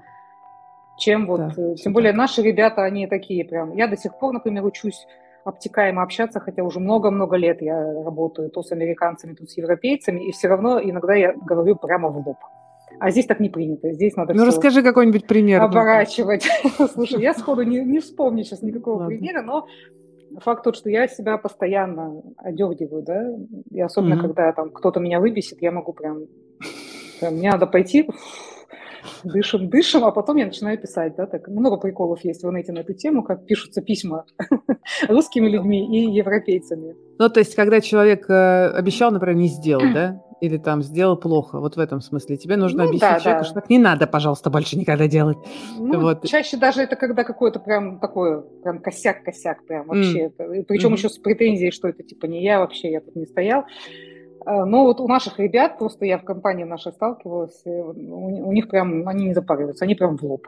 чем 1.00 1.26
вот, 1.26 1.40
да, 1.40 1.52
э, 1.56 1.74
тем 1.76 1.92
более 1.92 2.12
так. 2.12 2.18
наши 2.18 2.42
ребята, 2.42 2.84
они 2.84 3.06
такие 3.06 3.44
прям. 3.44 3.74
Я 3.74 3.88
до 3.88 3.96
сих 3.96 4.16
пор, 4.18 4.34
например, 4.34 4.64
учусь 4.64 5.06
обтекаемо 5.44 6.02
общаться, 6.02 6.40
хотя 6.40 6.62
уже 6.62 6.80
много-много 6.80 7.36
лет 7.36 7.62
я 7.62 7.80
работаю 8.04 8.50
то 8.50 8.62
с 8.62 8.72
американцами, 8.72 9.34
то 9.34 9.46
с 9.46 9.56
европейцами, 9.56 10.28
и 10.28 10.32
все 10.32 10.48
равно 10.48 10.80
иногда 10.80 11.14
я 11.14 11.32
говорю 11.32 11.76
прямо 11.76 12.08
в 12.08 12.26
лоб. 12.26 12.36
А 12.98 13.10
здесь 13.10 13.26
так 13.26 13.40
не 13.40 13.48
принято. 13.48 13.92
Здесь 13.92 14.16
надо 14.16 14.34
Ну, 14.34 14.44
расскажи 14.44 14.82
какой-нибудь 14.82 15.26
пример. 15.26 15.62
Оборачивать. 15.62 16.46
Слушай, 16.92 17.22
я 17.22 17.34
сходу 17.34 17.62
не, 17.62 17.80
не 17.84 18.00
вспомню 18.00 18.44
сейчас 18.44 18.62
никакого 18.62 19.00
Ладно. 19.00 19.08
примера, 19.08 19.42
но 19.42 19.66
факт 20.38 20.64
тот, 20.64 20.76
что 20.76 20.90
я 20.90 21.08
себя 21.08 21.38
постоянно 21.38 22.22
одергиваю, 22.36 23.02
да, 23.02 23.32
и 23.70 23.80
особенно, 23.80 24.14
mm-hmm. 24.14 24.20
когда 24.20 24.52
там 24.52 24.70
кто-то 24.70 25.00
меня 25.00 25.20
выбесит, 25.20 25.62
я 25.62 25.72
могу 25.72 25.92
прям, 25.92 26.26
прям 27.20 27.34
мне 27.34 27.50
надо 27.50 27.66
пойти, 27.66 28.08
дышим, 29.24 29.68
дышим, 29.68 30.04
а 30.04 30.10
потом 30.10 30.36
я 30.36 30.46
начинаю 30.46 30.78
писать, 30.78 31.16
да, 31.16 31.26
так 31.26 31.48
много 31.48 31.76
приколов 31.76 32.24
есть 32.24 32.42
в 32.42 32.46
Рунете 32.46 32.72
на 32.72 32.80
эту 32.80 32.94
тему, 32.94 33.22
как 33.22 33.46
пишутся 33.46 33.82
письма 33.82 34.24
русскими 35.08 35.48
людьми 35.48 35.86
и 35.98 36.12
европейцами. 36.12 36.94
Ну, 37.18 37.28
то 37.28 37.40
есть, 37.40 37.54
когда 37.54 37.80
человек 37.80 38.28
э, 38.28 38.68
обещал, 38.68 39.10
например, 39.10 39.36
не 39.36 39.48
сделать, 39.48 39.92
да, 39.92 40.22
или 40.40 40.56
там 40.56 40.82
сделал 40.82 41.16
плохо, 41.16 41.60
вот 41.60 41.76
в 41.76 41.78
этом 41.78 42.00
смысле. 42.00 42.36
Тебе 42.36 42.56
нужно 42.56 42.84
ну, 42.84 42.88
объяснить 42.88 43.10
да, 43.10 43.20
человеку, 43.20 43.42
да. 43.42 43.44
что 43.44 43.54
так 43.60 43.70
не 43.70 43.78
надо, 43.78 44.06
пожалуйста, 44.06 44.50
больше 44.50 44.78
никогда 44.78 45.06
делать. 45.06 45.36
Ну, 45.78 46.00
вот. 46.00 46.26
Чаще 46.26 46.56
даже 46.56 46.80
это 46.80 46.96
когда 46.96 47.24
какой-то 47.24 47.60
прям 47.60 48.00
такой, 48.00 48.42
прям 48.62 48.80
косяк-косяк 48.80 49.66
прям 49.66 49.86
вообще. 49.86 50.32
Mm. 50.38 50.64
Причем 50.64 50.90
mm-hmm. 50.90 50.96
еще 50.96 51.08
с 51.08 51.18
претензией, 51.18 51.70
что 51.70 51.88
это 51.88 52.02
типа 52.02 52.26
не 52.26 52.42
я 52.42 52.60
вообще, 52.60 52.90
я 52.90 53.00
тут 53.00 53.16
не 53.16 53.26
стоял. 53.26 53.64
Но 54.44 54.84
вот 54.84 55.00
у 55.00 55.08
наших 55.08 55.38
ребят, 55.38 55.78
просто 55.78 56.06
я 56.06 56.18
в 56.18 56.24
компании 56.24 56.64
нашей 56.64 56.92
сталкивалась, 56.92 57.62
у 57.64 58.52
них 58.52 58.68
прям, 58.68 59.06
они 59.06 59.26
не 59.26 59.34
запариваются, 59.34 59.84
они 59.84 59.94
прям 59.94 60.16
в 60.16 60.22
лоб. 60.22 60.46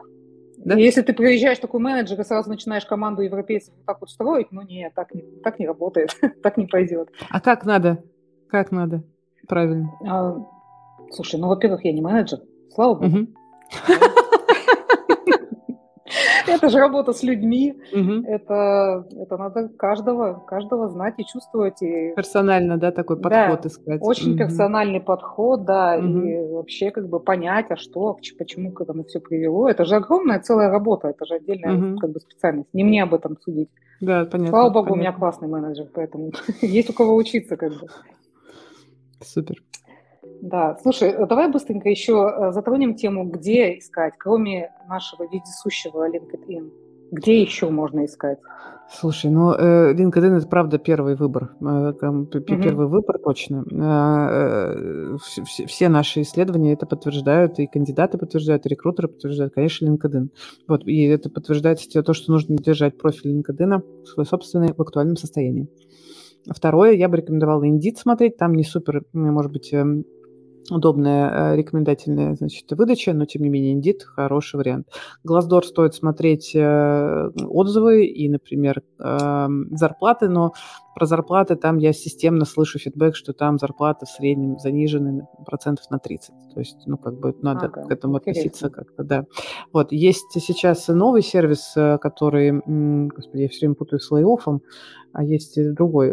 Да? 0.57 0.75
если 0.75 1.01
ты 1.01 1.13
приезжаешь 1.13 1.59
такой 1.59 1.79
менеджер 1.79 2.19
и 2.19 2.23
сразу 2.23 2.49
начинаешь 2.49 2.85
команду 2.85 3.21
европейцев 3.21 3.73
вот 3.75 3.85
так 3.85 4.01
вот 4.01 4.09
строить, 4.09 4.47
ну 4.51 4.61
нет, 4.61 4.93
так 4.95 5.13
не, 5.13 5.21
так 5.43 5.59
не 5.59 5.67
работает, 5.67 6.15
так 6.43 6.57
не 6.57 6.67
пойдет. 6.67 7.09
А 7.29 7.41
как 7.41 7.65
надо? 7.65 8.03
Как 8.47 8.71
надо? 8.71 9.03
Правильно. 9.47 9.91
А, 10.07 10.37
слушай, 11.11 11.39
ну, 11.39 11.47
во-первых, 11.47 11.83
я 11.83 11.91
не 11.91 12.01
менеджер, 12.01 12.39
слава 12.73 12.95
богу. 12.95 13.07
Угу. 13.07 13.27
Это 16.47 16.69
же 16.69 16.79
работа 16.79 17.13
с 17.13 17.23
людьми. 17.23 17.73
Угу. 17.91 18.25
Это, 18.27 19.05
это 19.19 19.37
надо 19.37 19.69
каждого, 19.69 20.43
каждого 20.47 20.89
знать 20.89 21.15
и 21.17 21.25
чувствовать. 21.25 21.81
И... 21.81 22.13
Персонально, 22.15 22.77
да, 22.77 22.91
такой 22.91 23.17
подход 23.17 23.61
да, 23.61 23.67
искать. 23.67 24.01
Очень 24.01 24.31
угу. 24.31 24.39
персональный 24.39 24.99
подход, 24.99 25.65
да, 25.65 25.97
угу. 25.97 26.19
и 26.19 26.47
вообще 26.51 26.91
как 26.91 27.07
бы 27.07 27.19
понять, 27.19 27.67
а 27.69 27.75
что, 27.75 28.17
почему 28.37 28.71
к 28.71 28.81
этому 28.81 29.03
все 29.03 29.19
привело. 29.19 29.69
Это 29.69 29.85
же 29.85 29.95
огромная 29.95 30.39
целая 30.39 30.69
работа, 30.69 31.09
это 31.09 31.25
же 31.25 31.35
отдельная 31.35 31.75
угу. 31.75 31.99
как 31.99 32.11
бы 32.11 32.19
специальность. 32.19 32.69
Не 32.73 32.83
мне 32.83 33.03
об 33.03 33.13
этом 33.13 33.37
судить. 33.41 33.69
Да, 34.01 34.25
понятно. 34.25 34.49
Слава 34.49 34.69
богу, 34.69 34.89
понятно. 34.89 34.93
у 34.93 34.97
меня 34.97 35.11
классный 35.13 35.47
менеджер, 35.47 35.87
поэтому 35.93 36.31
есть 36.61 36.89
у 36.89 36.93
кого 36.93 37.15
учиться 37.15 37.57
как 37.57 37.71
бы. 37.71 37.87
Супер. 39.21 39.55
Да, 40.43 40.77
слушай, 40.83 41.09
э, 41.09 41.25
давай 41.25 41.49
быстренько 41.49 41.87
еще 41.87 42.29
э, 42.29 42.51
затронем 42.51 42.95
тему, 42.95 43.23
где 43.23 43.77
искать, 43.77 44.15
кроме 44.19 44.73
нашего 44.89 45.23
вездесущего 45.23 46.05
LinkedIn. 46.09 46.69
Где 47.11 47.41
еще 47.41 47.69
можно 47.69 48.03
искать? 48.03 48.39
Слушай, 48.91 49.31
ну 49.31 49.53
э, 49.53 49.93
LinkedIn 49.93 50.39
это 50.39 50.47
правда 50.49 50.79
первый 50.79 51.15
выбор, 51.15 51.55
первый 51.61 52.87
выбор 52.87 53.19
точно. 53.19 53.63
Все 55.17 55.87
наши 55.87 56.23
исследования 56.23 56.73
это 56.73 56.87
подтверждают, 56.87 57.59
и 57.59 57.67
кандидаты 57.67 58.17
подтверждают, 58.17 58.65
и 58.65 58.69
рекрутеры 58.69 59.07
подтверждают, 59.07 59.53
конечно, 59.53 59.85
LinkedIn. 59.87 60.27
Вот, 60.67 60.85
и 60.85 61.03
это 61.03 61.29
подтверждает 61.29 61.79
то, 62.05 62.13
что 62.13 62.33
нужно 62.33 62.57
держать 62.57 62.97
профиль 62.97 63.39
LinkedIn 63.39 63.81
свой 64.07 64.25
собственный 64.25 64.73
в 64.73 64.81
актуальном 64.81 65.15
состоянии. 65.15 65.69
Второе, 66.45 66.91
я 66.91 67.07
бы 67.07 67.15
рекомендовала 67.15 67.63
Indeed 67.63 67.95
смотреть, 67.95 68.35
там 68.35 68.55
не 68.55 68.65
супер, 68.65 69.05
может 69.13 69.53
быть, 69.53 69.71
эм, 69.71 70.03
удобная 70.69 71.53
э, 71.53 71.55
рекомендательная 71.57 72.35
значит, 72.35 72.71
выдача, 72.71 73.13
но 73.13 73.25
тем 73.25 73.43
не 73.43 73.49
менее 73.49 73.75
Indeed 73.75 74.01
хороший 74.05 74.57
вариант. 74.57 74.87
Glassdoor 75.27 75.63
стоит 75.63 75.95
смотреть 75.95 76.55
э, 76.55 77.29
отзывы 77.47 78.05
и, 78.05 78.29
например, 78.29 78.81
э, 78.99 79.47
зарплаты, 79.71 80.29
но 80.29 80.53
про 80.95 81.05
зарплаты 81.05 81.55
там 81.55 81.77
я 81.77 81.91
системно 81.91 82.45
слышу 82.45 82.79
фидбэк, 82.79 83.15
что 83.15 83.33
там 83.33 83.57
зарплаты 83.57 84.05
в 84.05 84.09
среднем 84.09 84.59
занижены 84.59 85.27
процентов 85.45 85.89
на 85.89 85.99
30. 85.99 86.33
То 86.53 86.59
есть, 86.59 86.83
ну, 86.85 86.97
как 86.97 87.19
бы 87.19 87.35
надо 87.41 87.65
ага, 87.65 87.83
к 87.83 87.91
этому 87.91 88.17
интересно. 88.17 88.41
относиться 88.41 88.69
как-то, 88.69 89.03
да. 89.03 89.25
Вот, 89.71 89.91
есть 89.91 90.31
сейчас 90.33 90.87
новый 90.87 91.23
сервис, 91.23 91.73
э, 91.75 91.97
который, 91.99 92.51
господи, 93.07 93.41
я 93.43 93.49
все 93.49 93.61
время 93.61 93.75
путаю 93.75 93.99
с 93.99 94.09
лейофом, 94.11 94.61
а 95.13 95.23
есть 95.23 95.57
другой, 95.73 96.11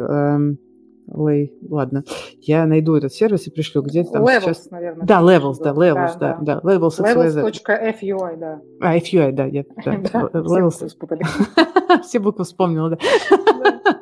Lay, 1.13 1.51
ладно, 1.69 2.05
я 2.41 2.67
найду 2.67 2.95
этот 2.95 3.13
сервис 3.13 3.47
и 3.47 3.51
пришлю, 3.51 3.83
где 3.83 4.05
там 4.05 4.25
Levels, 4.25 4.41
сейчас... 4.41 4.71
наверное. 4.71 5.07
Да, 5.07 5.21
Levels, 5.21 5.57
да, 5.63 5.71
Levels, 5.71 6.19
да, 6.19 6.39
да, 6.41 6.61
да. 6.61 6.75
Levels, 6.77 6.99
Levels.fui, 6.99 8.37
да. 8.37 8.61
А, 8.81 8.97
FUI, 8.99 9.33
да, 9.33 9.45
я, 9.47 9.65
да. 9.85 10.31
Levels. 10.33 10.89
Все 12.03 12.19
буквы 12.19 12.45
вспомнила, 12.45 12.91
да. 12.91 12.99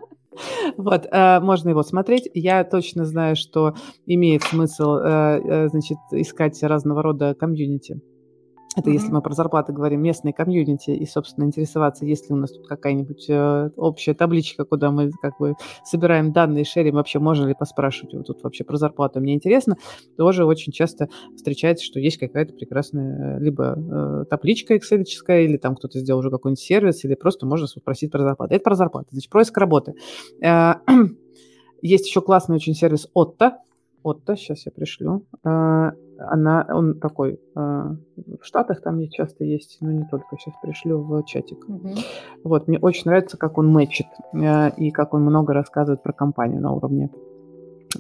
Вот, 0.77 1.09
э, 1.11 1.41
можно 1.41 1.71
его 1.71 1.83
смотреть. 1.83 2.31
Я 2.33 2.63
точно 2.63 3.05
знаю, 3.05 3.35
что 3.35 3.75
имеет 4.07 4.45
смысл, 4.45 4.99
э, 4.99 5.41
э, 5.45 5.69
значит, 5.69 5.99
искать 6.13 6.63
разного 6.63 7.03
рода 7.03 7.35
комьюнити 7.35 8.01
это 8.79 8.91
mm-hmm. 8.91 8.95
если 8.95 9.11
мы 9.11 9.23
про 9.23 9.35
зарплаты 9.35 9.73
говорим, 9.73 10.03
местные 10.03 10.33
комьюнити, 10.33 10.91
и, 10.91 11.07
собственно, 11.07 11.45
интересоваться, 11.45 12.05
есть 12.05 12.29
ли 12.29 12.35
у 12.35 12.39
нас 12.39 12.53
тут 12.53 12.67
какая-нибудь 12.67 13.27
э, 13.29 13.71
общая 13.77 14.15
табличка, 14.15 14.65
куда 14.65 14.91
мы 14.91 15.11
как 15.21 15.39
бы 15.39 15.55
собираем 15.85 16.33
данные, 16.33 16.65
шерим, 16.65 16.95
вообще 16.95 17.19
можно 17.19 17.47
ли 17.47 17.55
поспрашивать 17.55 18.15
вот 18.15 18.27
тут 18.27 18.43
вообще 18.43 18.65
про 18.65 18.77
зарплату. 18.77 19.21
Мне 19.21 19.35
интересно, 19.35 19.77
тоже 20.17 20.45
очень 20.45 20.73
часто 20.73 21.09
встречается, 21.35 21.85
что 21.85 22.01
есть 22.01 22.19
какая-то 22.19 22.55
прекрасная 22.55 23.37
э, 23.37 23.41
либо 23.41 23.77
э, 23.77 24.25
табличка 24.31 24.75
excel 24.75 25.05
или 25.29 25.57
там 25.57 25.77
кто-то 25.77 25.99
сделал 25.99 26.21
уже 26.21 26.31
какой-нибудь 26.31 26.61
сервис, 26.61 27.05
или 27.05 27.15
просто 27.15 27.47
можно 27.47 27.67
спросить 27.67 28.11
про 28.11 28.23
зарплату. 28.23 28.55
Это 28.55 28.65
про 28.65 28.75
зарплату, 28.75 29.09
значит, 29.11 29.31
поиск 29.31 29.57
работы. 29.57 29.95
Э, 30.43 30.75
есть 31.83 32.07
еще 32.07 32.21
классный 32.21 32.57
очень 32.57 32.75
сервис 32.75 33.09
Отто, 33.15 33.59
Отто, 34.03 34.37
сейчас 34.37 34.67
я 34.67 34.73
пришлю. 34.73 35.27
Э, 35.45 35.91
она, 36.19 36.67
он 36.69 36.99
такой, 36.99 37.35
э, 37.35 37.39
в 37.57 38.43
Штатах 38.43 38.83
там 38.83 39.01
часто 39.09 39.45
есть, 39.45 39.79
но 39.81 39.93
не 39.93 40.05
только, 40.05 40.37
сейчас 40.37 40.55
пришлю 40.63 41.03
в 41.03 41.23
чатик. 41.25 41.69
Угу. 41.69 41.95
Вот, 42.45 42.69
мне 42.69 42.79
очень 42.79 43.05
нравится, 43.07 43.37
как 43.37 43.59
он 43.59 43.69
мэчит 43.69 44.07
э, 44.35 44.71
и 44.77 44.91
как 44.91 45.15
он 45.15 45.23
много 45.23 45.53
рассказывает 45.55 46.03
про 46.03 46.13
компанию 46.13 46.61
на 46.61 46.73
уровне 46.73 47.11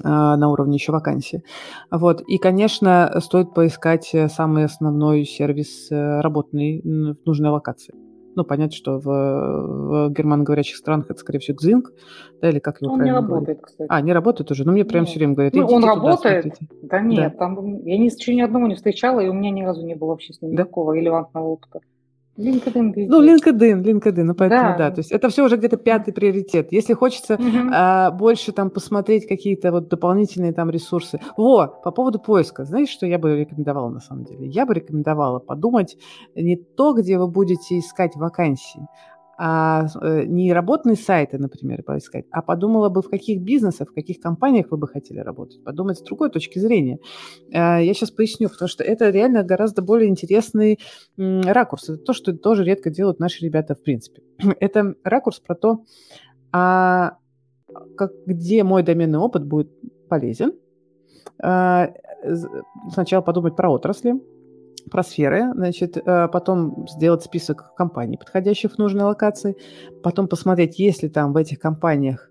на 0.05 0.51
уровне 0.51 0.75
еще 0.75 0.93
вакансии. 0.93 1.43
Вот. 1.91 2.21
И, 2.21 2.37
конечно, 2.37 3.11
стоит 3.21 3.55
поискать 3.55 4.15
самый 4.29 4.67
основной 4.67 5.25
сервис 5.25 5.89
работный 5.91 6.83
в 6.83 7.27
нужной 7.27 7.51
локации. 7.51 7.95
Ну, 8.35 8.45
понятно, 8.45 8.77
что 8.77 8.99
в, 8.99 9.05
в 9.05 10.11
германоговорящих 10.13 10.77
странах 10.77 11.11
это, 11.11 11.19
скорее 11.19 11.41
всего, 11.41 11.57
Xing, 11.57 11.83
да, 12.41 12.51
или 12.51 12.59
как 12.59 12.81
его 12.81 12.93
Он 12.93 13.03
не 13.03 13.13
работает, 13.13 13.59
говорить? 13.59 13.63
кстати. 13.63 13.89
А, 13.91 14.01
не 14.01 14.13
работает 14.13 14.51
уже? 14.51 14.65
Ну, 14.65 14.73
мне 14.73 14.85
прям 14.85 15.07
все 15.07 15.19
время 15.19 15.35
говорят, 15.35 15.55
ну, 15.55 15.67
он 15.67 15.85
работает? 15.85 16.45
Туда, 16.45 16.57
да 16.83 17.01
нет, 17.01 17.33
да. 17.33 17.39
там 17.39 17.85
я 17.85 17.99
ни, 17.99 18.05
еще 18.05 18.35
ни 18.35 18.41
одного 18.41 18.67
не 18.67 18.75
встречала, 18.77 19.21
и 19.21 19.29
у 19.29 19.33
меня 19.33 19.51
ни 19.51 19.63
разу 19.63 19.85
не 19.85 19.95
было 19.95 20.11
вообще 20.11 20.33
с 20.33 20.41
ним 20.41 20.55
да? 20.55 20.63
никакого 20.63 20.93
релевантного 20.93 21.47
опыта. 21.47 21.81
LinkedIn 22.39 22.93
везде. 22.93 23.09
Ну, 23.09 23.23
LinkedIn, 23.23 23.83
LinkedIn, 23.83 24.23
ну 24.23 24.35
поэтому 24.35 24.71
да. 24.71 24.77
да. 24.79 24.91
То 24.91 25.01
есть 25.01 25.11
это 25.11 25.29
все 25.29 25.45
уже 25.45 25.57
где-то 25.57 25.77
пятый 25.77 26.13
приоритет. 26.13 26.69
Если 26.71 26.95
хочется 26.95 27.35
угу. 27.35 27.71
а, 27.73 28.11
больше 28.13 28.53
там 28.53 28.71
посмотреть 28.71 29.27
какие-то 29.27 29.73
вот 29.73 29.89
дополнительные 29.89 30.53
там 30.53 30.71
ресурсы. 30.71 31.21
Во, 31.37 31.67
по 31.67 31.91
поводу 31.91 32.19
поиска. 32.21 32.65
Знаете, 32.65 32.93
что 32.93 33.07
я 33.07 33.19
бы 33.19 33.37
рекомендовала 33.37 33.91
на 33.91 34.01
самом 34.01 34.25
деле? 34.25 34.47
Я 34.47 34.67
бы 34.67 34.75
рекомендовала 34.75 35.41
подумать 35.41 35.97
не 36.35 36.57
то, 36.57 36.93
где 36.93 37.19
вы 37.19 37.29
будете 37.29 37.79
искать 37.79 38.15
вакансии, 38.15 38.87
а, 39.41 39.87
э, 40.03 40.25
не 40.25 40.53
работные 40.53 40.97
сайты, 40.97 41.39
например, 41.39 41.85
поискать, 41.85 42.27
а 42.33 42.43
подумала 42.43 42.89
бы, 42.89 43.03
в 43.03 43.09
каких 43.09 43.41
бизнесах, 43.41 43.91
в 43.91 43.95
каких 43.95 44.19
компаниях 44.19 44.67
вы 44.73 44.79
бы 44.79 44.89
хотели 44.89 45.21
работать. 45.21 45.63
Подумать 45.63 45.99
с 45.99 46.03
другой 46.03 46.31
точки 46.31 46.59
зрения. 46.59 46.99
А, 47.55 47.79
я 47.79 47.95
сейчас 47.95 48.11
поясню, 48.11 48.49
потому 48.49 48.69
что 48.69 48.83
это 48.83 49.11
реально 49.11 49.45
гораздо 49.45 49.81
более 49.81 50.09
интересный 50.09 50.81
ракурс. 51.17 51.89
Это 51.89 51.99
то, 51.99 52.13
что 52.13 52.37
тоже 52.37 52.65
редко 52.65 52.91
делают 52.91 53.21
наши 53.21 53.45
ребята 53.45 53.77
в 53.77 53.83
принципе. 53.83 54.23
Это 54.59 54.97
ракурс 55.05 55.39
про 55.39 55.55
то, 55.55 55.85
а 56.51 57.19
как, 57.97 58.11
где 58.27 58.65
мой 58.65 58.83
доменный 58.83 59.21
опыт 59.21 59.47
будет 59.47 59.71
полезен. 60.09 60.53
А, 61.41 61.93
сначала 62.91 63.23
подумать 63.23 63.55
про 63.55 63.71
отрасли, 63.71 64.15
про 64.89 65.03
сферы, 65.03 65.53
значит, 65.55 65.97
э, 65.97 66.29
потом 66.29 66.87
сделать 66.89 67.23
список 67.23 67.75
компаний, 67.77 68.17
подходящих 68.17 68.73
в 68.73 68.79
нужной 68.79 69.05
локации, 69.05 69.57
потом 70.03 70.29
посмотреть, 70.29 70.79
есть 70.79 71.03
ли 71.03 71.09
там 71.09 71.33
в 71.33 71.37
этих 71.37 71.59
компаниях 71.59 72.29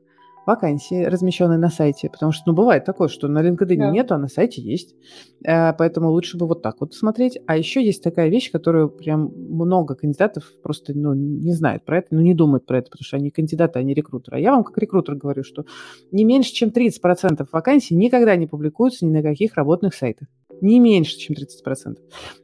вакансии, 0.48 1.04
размещенные 1.04 1.60
на 1.60 1.70
сайте, 1.70 2.10
потому 2.10 2.32
что, 2.32 2.44
ну, 2.48 2.54
бывает 2.54 2.86
такое, 2.86 3.10
что 3.10 3.28
на 3.28 3.46
LinkedIn 3.46 3.78
да. 3.78 3.92
нету, 3.92 4.16
а 4.16 4.18
на 4.18 4.30
сайте 4.30 4.62
есть, 4.62 4.96
э, 5.44 5.74
поэтому 5.74 6.10
лучше 6.10 6.38
бы 6.38 6.48
вот 6.48 6.62
так 6.62 6.78
вот 6.80 6.96
смотреть. 6.96 7.38
А 7.46 7.58
еще 7.58 7.86
есть 7.86 8.02
такая 8.02 8.30
вещь, 8.30 8.50
которую 8.50 8.90
прям 8.90 9.30
много 9.36 9.96
кандидатов 9.96 10.46
просто, 10.64 10.94
ну, 10.96 11.14
не 11.14 11.52
знают 11.52 11.84
про 11.84 12.00
это, 12.00 12.08
ну, 12.12 12.22
не 12.22 12.34
думают 12.34 12.66
про 12.66 12.80
это, 12.80 12.90
потому 12.90 13.06
что 13.06 13.18
они 13.18 13.30
кандидаты, 13.30 13.78
а 13.78 13.84
не 13.84 13.94
рекрутеры. 13.94 14.38
А 14.38 14.40
я 14.40 14.52
вам 14.52 14.64
как 14.64 14.78
рекрутер 14.78 15.16
говорю, 15.16 15.44
что 15.44 15.66
не 16.12 16.24
меньше, 16.24 16.54
чем 16.54 16.70
30% 16.70 17.46
вакансий 17.52 17.96
никогда 17.96 18.36
не 18.38 18.48
публикуются 18.48 19.06
ни 19.06 19.12
на 19.12 19.22
каких 19.22 19.56
работных 19.56 19.94
сайтах. 19.94 20.30
Не 20.62 20.80
меньше, 20.80 21.18
чем 21.18 21.36
30%. 21.36 21.98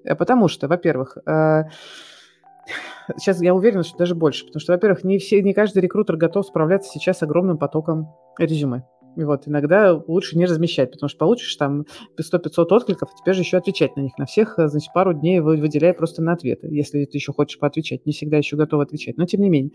Э, 0.04 0.16
потому 0.16 0.48
что, 0.48 0.68
во-первых, 0.68 1.18
сейчас 3.18 3.42
я 3.42 3.54
уверена, 3.54 3.84
что 3.84 3.98
даже 3.98 4.16
больше, 4.16 4.46
потому 4.46 4.62
что, 4.62 4.74
во-первых, 4.74 5.04
не, 5.04 5.18
все, 5.18 5.42
не 5.42 5.54
каждый 5.54 5.80
рекрутер 5.80 6.16
готов 6.16 6.46
справляться 6.46 6.90
сейчас 6.92 7.20
с 7.20 7.24
огромным 7.24 7.58
потоком 7.58 8.16
резюме. 8.38 8.84
И 9.16 9.24
вот 9.24 9.48
иногда 9.48 9.94
лучше 9.94 10.38
не 10.38 10.46
размещать, 10.46 10.92
потому 10.92 11.08
что 11.08 11.20
получишь 11.20 11.56
там 11.56 11.86
100-500 12.20 12.66
откликов, 12.72 13.10
а 13.14 13.18
теперь 13.18 13.36
же 13.36 13.42
еще 13.42 13.58
отвечать 13.58 13.96
на 13.96 14.02
них. 14.02 14.18
На 14.18 14.26
всех, 14.26 14.58
э, 14.58 14.68
значит, 14.68 14.92
пару 14.94 15.14
дней 15.14 15.40
выделяй 15.40 15.94
просто 15.94 16.22
на 16.22 16.34
ответы, 16.34 16.68
если 16.72 17.06
ты 17.06 17.18
еще 17.18 17.32
хочешь 17.34 17.60
поотвечать. 17.60 18.06
Не 18.06 18.14
всегда 18.14 18.38
еще 18.38 18.56
готов 18.56 18.82
отвечать, 18.82 19.18
но 19.18 19.26
тем 19.26 19.42
не 19.42 19.50
менее. 19.50 19.72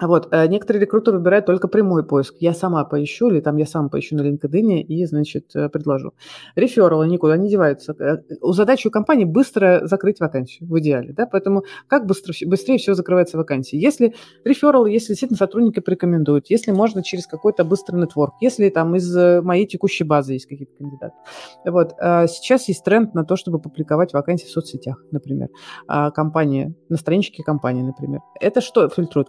Вот, 0.00 0.28
э, 0.32 0.46
некоторые 0.48 0.82
рекрутеры 0.82 1.18
выбирают 1.18 1.46
только 1.46 1.68
прямой 1.68 2.04
поиск. 2.04 2.34
Я 2.40 2.52
сама 2.52 2.84
поищу, 2.84 3.30
или 3.30 3.40
там 3.40 3.56
я 3.56 3.66
сам 3.66 3.90
поищу 3.90 4.16
на 4.16 4.22
LinkedIn 4.22 4.80
и, 4.80 5.04
значит, 5.06 5.54
э, 5.54 5.68
предложу. 5.68 6.14
Рефералы 6.56 7.06
никуда 7.06 7.36
не 7.36 7.48
деваются. 7.48 7.94
Э, 7.98 8.18
у 8.40 8.52
задачи 8.52 8.88
у 8.88 8.90
компании 8.90 9.24
быстро 9.24 9.82
закрыть 9.84 10.20
вакансию, 10.20 10.68
в 10.68 10.78
идеале, 10.80 11.12
да, 11.12 11.26
поэтому 11.26 11.64
как 11.86 12.06
быстро, 12.06 12.34
быстрее 12.46 12.78
все 12.78 12.94
закрывается 12.94 13.36
вакансии? 13.36 13.76
Если 13.76 14.14
рефералы, 14.44 14.90
если 14.90 15.08
действительно 15.08 15.38
сотрудники 15.38 15.80
порекомендуют, 15.80 16.46
если 16.48 16.72
можно 16.72 17.02
через 17.02 17.26
какой-то 17.26 17.64
быстрый 17.64 18.00
нетворк, 18.00 18.34
если 18.40 18.68
там 18.70 18.96
из 18.96 19.14
моей 19.42 19.66
текущей 19.66 20.04
базы 20.04 20.34
есть 20.34 20.46
какие-то 20.46 20.72
кандидаты. 20.76 21.14
Вот, 21.64 21.92
сейчас 22.28 22.68
есть 22.68 22.84
тренд 22.84 23.14
на 23.14 23.24
то, 23.24 23.36
чтобы 23.36 23.60
публиковать 23.60 24.12
вакансии 24.12 24.46
в 24.46 24.50
соцсетях, 24.50 25.02
например. 25.10 25.48
А 25.86 26.10
компания, 26.10 26.74
на 26.88 26.96
страничке 26.96 27.42
компании, 27.42 27.82
например. 27.82 28.20
Это 28.40 28.60
что 28.60 28.88
фильтрует? 28.88 29.28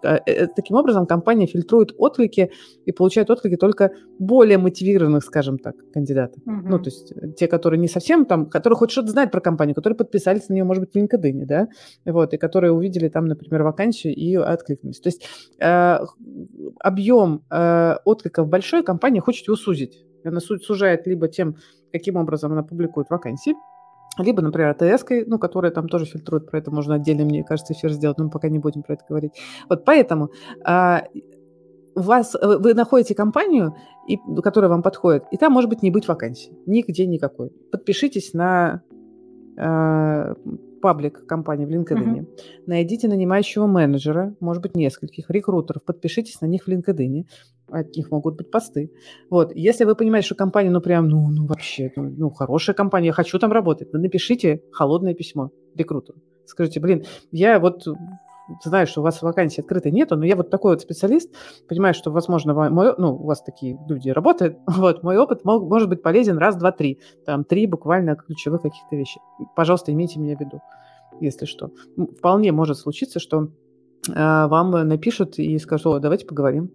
Таким 0.55 0.77
образом 0.77 1.05
компания 1.05 1.47
фильтрует 1.47 1.93
отклики 1.97 2.51
и 2.85 2.91
получает 2.91 3.29
отклики 3.29 3.55
только 3.55 3.91
более 4.19 4.57
мотивированных, 4.57 5.23
скажем 5.23 5.57
так, 5.59 5.75
кандидатов. 5.93 6.41
Угу. 6.45 6.67
Ну, 6.67 6.79
то 6.79 6.85
есть 6.85 7.11
э, 7.11 7.31
те, 7.37 7.47
которые 7.47 7.79
не 7.79 7.87
совсем 7.87 8.25
там, 8.25 8.49
которые 8.49 8.77
хоть 8.77 8.91
что-то 8.91 9.09
знают 9.09 9.31
про 9.31 9.41
компанию, 9.41 9.75
которые 9.75 9.97
подписались 9.97 10.49
на 10.49 10.53
нее, 10.53 10.63
может 10.63 10.81
быть, 10.81 10.93
в 10.93 10.97
LinkedIn, 10.97 11.45
да, 11.45 11.67
вот, 12.05 12.33
и 12.33 12.37
которые 12.37 12.71
увидели 12.71 13.09
там, 13.09 13.25
например, 13.25 13.63
вакансию 13.63 14.15
и 14.15 14.35
откликнулись. 14.35 14.99
То 14.99 15.09
есть 15.09 15.27
э, 15.59 15.99
объем 16.79 17.43
э, 17.51 17.95
откликов 18.05 18.47
большой, 18.47 18.83
компания 18.83 19.21
хочет 19.21 19.47
его 19.47 19.55
сузить. 19.55 20.05
Она 20.23 20.39
сужает 20.39 21.05
либо 21.05 21.27
тем, 21.27 21.55
каким 21.91 22.15
образом 22.15 22.51
она 22.51 22.63
публикует 22.63 23.09
вакансии, 23.09 23.53
либо, 24.17 24.41
например, 24.41 24.69
АТС, 24.69 25.05
ну, 25.27 25.39
которая 25.39 25.71
там 25.71 25.87
тоже 25.87 26.05
фильтрует, 26.05 26.49
про 26.49 26.59
это 26.59 26.71
можно 26.71 26.95
отдельно, 26.95 27.25
мне 27.25 27.43
кажется, 27.43 27.73
эфир 27.73 27.91
сделать, 27.91 28.17
но 28.17 28.25
мы 28.25 28.29
пока 28.29 28.49
не 28.49 28.59
будем 28.59 28.83
про 28.83 28.93
это 28.93 29.03
говорить. 29.07 29.33
Вот 29.69 29.85
поэтому 29.85 30.29
а, 30.63 31.03
у 31.95 32.01
вас, 32.01 32.35
э, 32.35 32.57
вы 32.57 32.73
находите 32.73 33.15
компанию, 33.15 33.75
и, 34.07 34.17
которая 34.43 34.69
вам 34.69 34.83
подходит, 34.83 35.23
и 35.31 35.37
там 35.37 35.53
может 35.53 35.69
быть 35.69 35.81
не 35.81 35.91
быть 35.91 36.07
вакансии. 36.07 36.53
Нигде 36.65 37.05
никакой. 37.05 37.51
Подпишитесь 37.71 38.33
на 38.33 38.83
а, 39.57 40.35
паблик 40.85 41.25
компании 41.25 41.65
в 41.65 41.71
LinkedIn. 41.71 42.03
Mm-hmm. 42.03 42.27
Найдите 42.67 43.07
нанимающего 43.07 43.65
менеджера, 43.65 44.35
может 44.39 44.61
быть, 44.61 44.75
нескольких 44.75 45.31
рекрутеров, 45.31 45.83
подпишитесь 45.83 46.41
на 46.41 46.45
них 46.45 46.65
в 46.65 46.67
LinkedIn. 46.67 47.23
От 47.71 47.95
них 47.95 48.11
могут 48.11 48.35
быть 48.35 48.51
посты. 48.51 48.91
Вот. 49.31 49.51
Если 49.55 49.83
вы 49.83 49.95
понимаете, 49.95 50.27
что 50.27 50.35
компания, 50.35 50.69
ну, 50.69 50.81
прям, 50.81 51.09
ну, 51.09 51.27
ну 51.31 51.47
вообще, 51.47 51.91
ну, 51.95 52.03
ну 52.15 52.29
хорошая 52.29 52.75
компания, 52.75 53.07
я 53.07 53.13
хочу 53.13 53.39
там 53.39 53.51
работать, 53.51 53.93
ну, 53.93 53.99
напишите 53.99 54.61
холодное 54.71 55.15
письмо 55.15 55.49
рекрутеру. 55.75 56.19
Скажите, 56.45 56.79
блин, 56.79 57.03
я 57.31 57.59
вот 57.59 57.87
знаю, 58.63 58.87
что 58.87 59.01
у 59.01 59.03
вас 59.03 59.21
вакансии 59.21 59.61
открытой 59.61 59.91
нету, 59.91 60.15
но 60.15 60.25
я 60.25 60.35
вот 60.35 60.49
такой 60.49 60.73
вот 60.73 60.81
специалист, 60.81 61.33
понимаю, 61.67 61.93
что, 61.93 62.11
возможно, 62.11 62.53
мой, 62.69 62.93
ну, 62.97 63.15
у 63.15 63.25
вас 63.25 63.41
такие 63.41 63.77
люди 63.87 64.09
работают, 64.09 64.57
вот, 64.67 65.03
мой 65.03 65.17
опыт 65.17 65.43
мог, 65.43 65.69
может 65.69 65.89
быть 65.89 66.01
полезен 66.01 66.37
раз, 66.37 66.55
два, 66.55 66.71
три, 66.71 66.99
там, 67.25 67.43
три 67.43 67.67
буквально 67.67 68.15
ключевых 68.15 68.61
каких-то 68.61 68.95
вещей. 68.95 69.21
Пожалуйста, 69.55 69.91
имейте 69.91 70.19
меня 70.19 70.35
в 70.35 70.39
виду, 70.39 70.61
если 71.19 71.45
что. 71.45 71.71
Вполне 72.17 72.51
может 72.51 72.77
случиться, 72.77 73.19
что 73.19 73.49
э, 74.07 74.13
вам 74.13 74.71
напишут 74.87 75.39
и 75.39 75.57
скажут, 75.59 76.01
давайте 76.01 76.25
поговорим. 76.25 76.71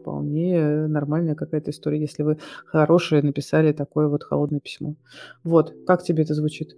Вполне 0.00 0.86
нормальная 0.86 1.34
какая-то 1.34 1.72
история, 1.72 2.00
если 2.00 2.22
вы 2.22 2.38
хорошие 2.64 3.22
написали 3.22 3.72
такое 3.72 4.08
вот 4.08 4.24
холодное 4.24 4.60
письмо. 4.60 4.94
Вот, 5.44 5.74
как 5.86 6.02
тебе 6.02 6.22
это 6.22 6.32
звучит? 6.32 6.74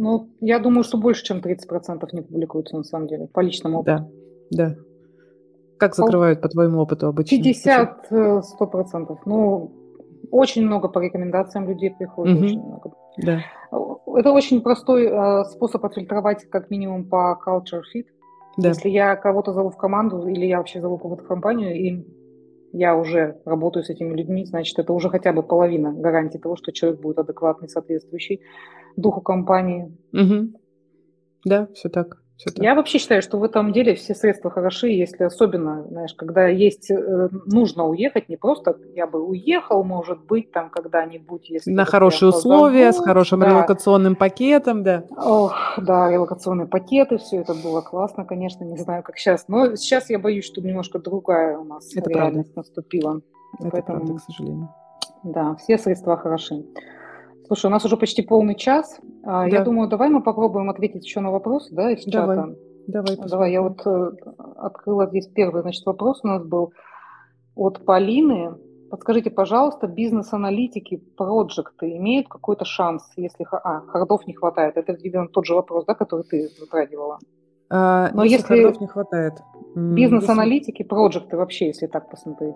Ну, 0.00 0.30
я 0.40 0.58
думаю, 0.58 0.82
что 0.82 0.96
больше, 0.96 1.22
чем 1.24 1.40
30% 1.40 2.08
не 2.12 2.22
публикуются 2.22 2.74
на 2.74 2.84
самом 2.84 3.06
деле, 3.06 3.26
по 3.26 3.40
личному 3.40 3.80
опыту. 3.80 4.10
Да, 4.50 4.68
да. 4.68 4.76
Как 5.76 5.94
закрывают 5.94 6.40
по 6.40 6.48
твоему 6.48 6.80
опыту 6.80 7.08
обычно? 7.08 7.36
50-100%. 7.36 8.00
Э, 8.10 9.16
ну, 9.26 9.70
очень 10.30 10.64
много 10.64 10.88
по 10.88 11.00
рекомендациям 11.00 11.68
людей 11.68 11.90
приходит, 11.90 12.34
угу. 12.34 12.46
очень 12.46 12.62
много. 12.62 12.92
Да. 13.18 13.42
Это 14.16 14.32
очень 14.32 14.62
простой 14.62 15.04
э, 15.04 15.44
способ 15.44 15.84
отфильтровать 15.84 16.48
как 16.48 16.70
минимум 16.70 17.04
по 17.04 17.38
culture 17.46 17.82
fit. 17.94 18.06
Да. 18.56 18.68
Если 18.68 18.88
я 18.88 19.16
кого-то 19.16 19.52
зову 19.52 19.68
в 19.68 19.76
команду 19.76 20.26
или 20.26 20.46
я 20.46 20.58
вообще 20.58 20.80
зову 20.80 20.96
кого-то 20.96 21.24
в 21.24 21.26
компанию, 21.26 21.74
и 21.74 22.06
я 22.72 22.96
уже 22.96 23.36
работаю 23.44 23.84
с 23.84 23.90
этими 23.90 24.16
людьми, 24.16 24.46
значит, 24.46 24.78
это 24.78 24.94
уже 24.94 25.10
хотя 25.10 25.34
бы 25.34 25.42
половина 25.42 25.92
гарантии 25.92 26.38
того, 26.38 26.56
что 26.56 26.72
человек 26.72 27.02
будет 27.02 27.18
адекватный, 27.18 27.68
соответствующий 27.68 28.40
духу 28.96 29.20
компании. 29.20 29.96
Угу. 30.12 30.60
Да, 31.44 31.68
все 31.74 31.88
так. 31.88 32.20
Я 32.56 32.74
вообще 32.74 32.98
считаю, 32.98 33.20
что 33.20 33.38
в 33.38 33.44
этом 33.44 33.72
деле 33.72 33.94
все 33.94 34.14
средства 34.14 34.50
хороши, 34.50 34.88
если 34.88 35.24
особенно, 35.24 35.84
знаешь, 35.88 36.14
когда 36.14 36.46
есть, 36.46 36.90
э, 36.90 37.28
нужно 37.46 37.86
уехать, 37.86 38.28
не 38.28 38.36
просто 38.36 38.78
я 38.94 39.06
бы 39.06 39.22
уехал, 39.22 39.84
может 39.84 40.24
быть, 40.24 40.50
там 40.50 40.70
когда-нибудь, 40.70 41.50
если... 41.50 41.70
На 41.70 41.84
хорошие 41.84 42.30
условия, 42.30 42.92
с 42.92 42.98
хорошим 42.98 43.40
да. 43.40 43.48
релокационным 43.48 44.16
пакетом, 44.16 44.82
да. 44.82 45.04
Ох, 45.16 45.54
да, 45.76 46.10
релокационные 46.10 46.66
пакеты, 46.66 47.18
все 47.18 47.40
это 47.40 47.54
было 47.54 47.82
классно, 47.82 48.24
конечно, 48.24 48.64
не 48.64 48.78
знаю, 48.78 49.02
как 49.02 49.18
сейчас, 49.18 49.46
но 49.48 49.76
сейчас 49.76 50.08
я 50.08 50.18
боюсь, 50.18 50.46
что 50.46 50.62
немножко 50.62 50.98
другая 50.98 51.58
у 51.58 51.64
нас 51.64 51.94
это 51.94 52.08
реальность 52.08 52.54
правда. 52.54 52.70
наступила. 52.70 53.20
Это 53.58 53.70
Поэтому, 53.70 53.98
правда, 53.98 54.14
к 54.14 54.20
сожалению. 54.20 54.68
Да, 55.24 55.54
все 55.56 55.76
средства 55.76 56.16
хороши. 56.16 56.64
Слушай, 57.50 57.66
у 57.66 57.70
нас 57.70 57.84
уже 57.84 57.96
почти 57.96 58.22
полный 58.22 58.54
час. 58.54 59.00
А, 59.24 59.48
Я 59.48 59.64
думаю, 59.64 59.88
давай 59.88 60.08
мы 60.08 60.22
попробуем 60.22 60.70
ответить 60.70 61.04
еще 61.04 61.18
на 61.18 61.32
вопросы, 61.32 61.74
да, 61.74 61.90
из 61.90 62.04
Давай. 62.04 62.36
чата. 62.36 62.54
Давай, 62.86 63.16
Давай, 63.16 63.52
я 63.52 63.60
вот 63.60 63.84
э, 63.84 64.10
открыла 64.56 65.08
здесь 65.08 65.26
первый, 65.26 65.62
значит, 65.62 65.84
вопрос 65.84 66.20
у 66.22 66.28
нас 66.28 66.44
был 66.44 66.72
от 67.56 67.84
Полины. 67.84 68.54
Подскажите, 68.88 69.30
пожалуйста, 69.30 69.88
бизнес-аналитики, 69.88 71.02
проекты 71.16 71.96
имеют 71.96 72.28
какой-то 72.28 72.64
шанс, 72.64 73.02
если 73.16 73.44
а, 73.50 73.80
хардов 73.80 74.28
не 74.28 74.34
хватает? 74.34 74.76
Это, 74.76 74.92
видимо, 74.92 75.26
тот 75.26 75.44
же 75.44 75.54
вопрос, 75.54 75.86
да, 75.86 75.94
который 75.94 76.22
ты 76.22 76.50
затрагивала. 76.56 77.18
А, 77.68 78.10
Но 78.14 78.22
если 78.22 78.36
если 78.36 78.62
хардов 78.62 78.80
не 78.80 78.86
хватает. 78.86 79.32
Бизнес-аналитики, 79.74 80.84
проекты 80.84 81.36
вообще, 81.36 81.66
если 81.66 81.88
так 81.88 82.10
посмотреть. 82.10 82.54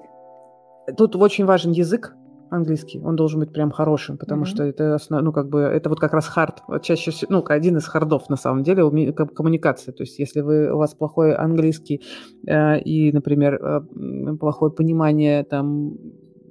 Тут 0.96 1.16
очень 1.16 1.46
важен 1.46 1.72
язык 1.72 2.14
английский, 2.54 3.00
он 3.04 3.16
должен 3.16 3.40
быть 3.40 3.52
прям 3.52 3.70
хорошим, 3.70 4.16
потому 4.18 4.40
Мгм. 4.42 4.46
что 4.46 4.62
это, 4.64 4.94
основ- 4.94 5.22
ну, 5.22 5.32
как 5.32 5.48
бы, 5.48 5.60
это 5.60 5.88
вот 5.88 6.00
как 6.00 6.12
раз 6.14 6.26
хард, 6.28 6.62
чаще 6.82 7.10
всего, 7.10 7.32
ну, 7.32 7.44
один 7.48 7.76
из 7.76 7.86
хардов, 7.86 8.28
на 8.30 8.36
самом 8.36 8.62
деле, 8.62 8.82
уме- 8.82 9.12
ком- 9.12 9.28
коммуникация, 9.28 9.92
то 9.92 10.02
есть 10.02 10.18
если 10.18 10.40
вы, 10.42 10.72
у 10.72 10.78
вас 10.78 10.94
плохой 10.94 11.34
английский 11.34 12.00
э, 12.46 12.80
и, 12.80 13.12
например, 13.12 13.54
э, 13.54 14.36
плохое 14.40 14.72
понимание 14.72 15.44
там 15.44 15.94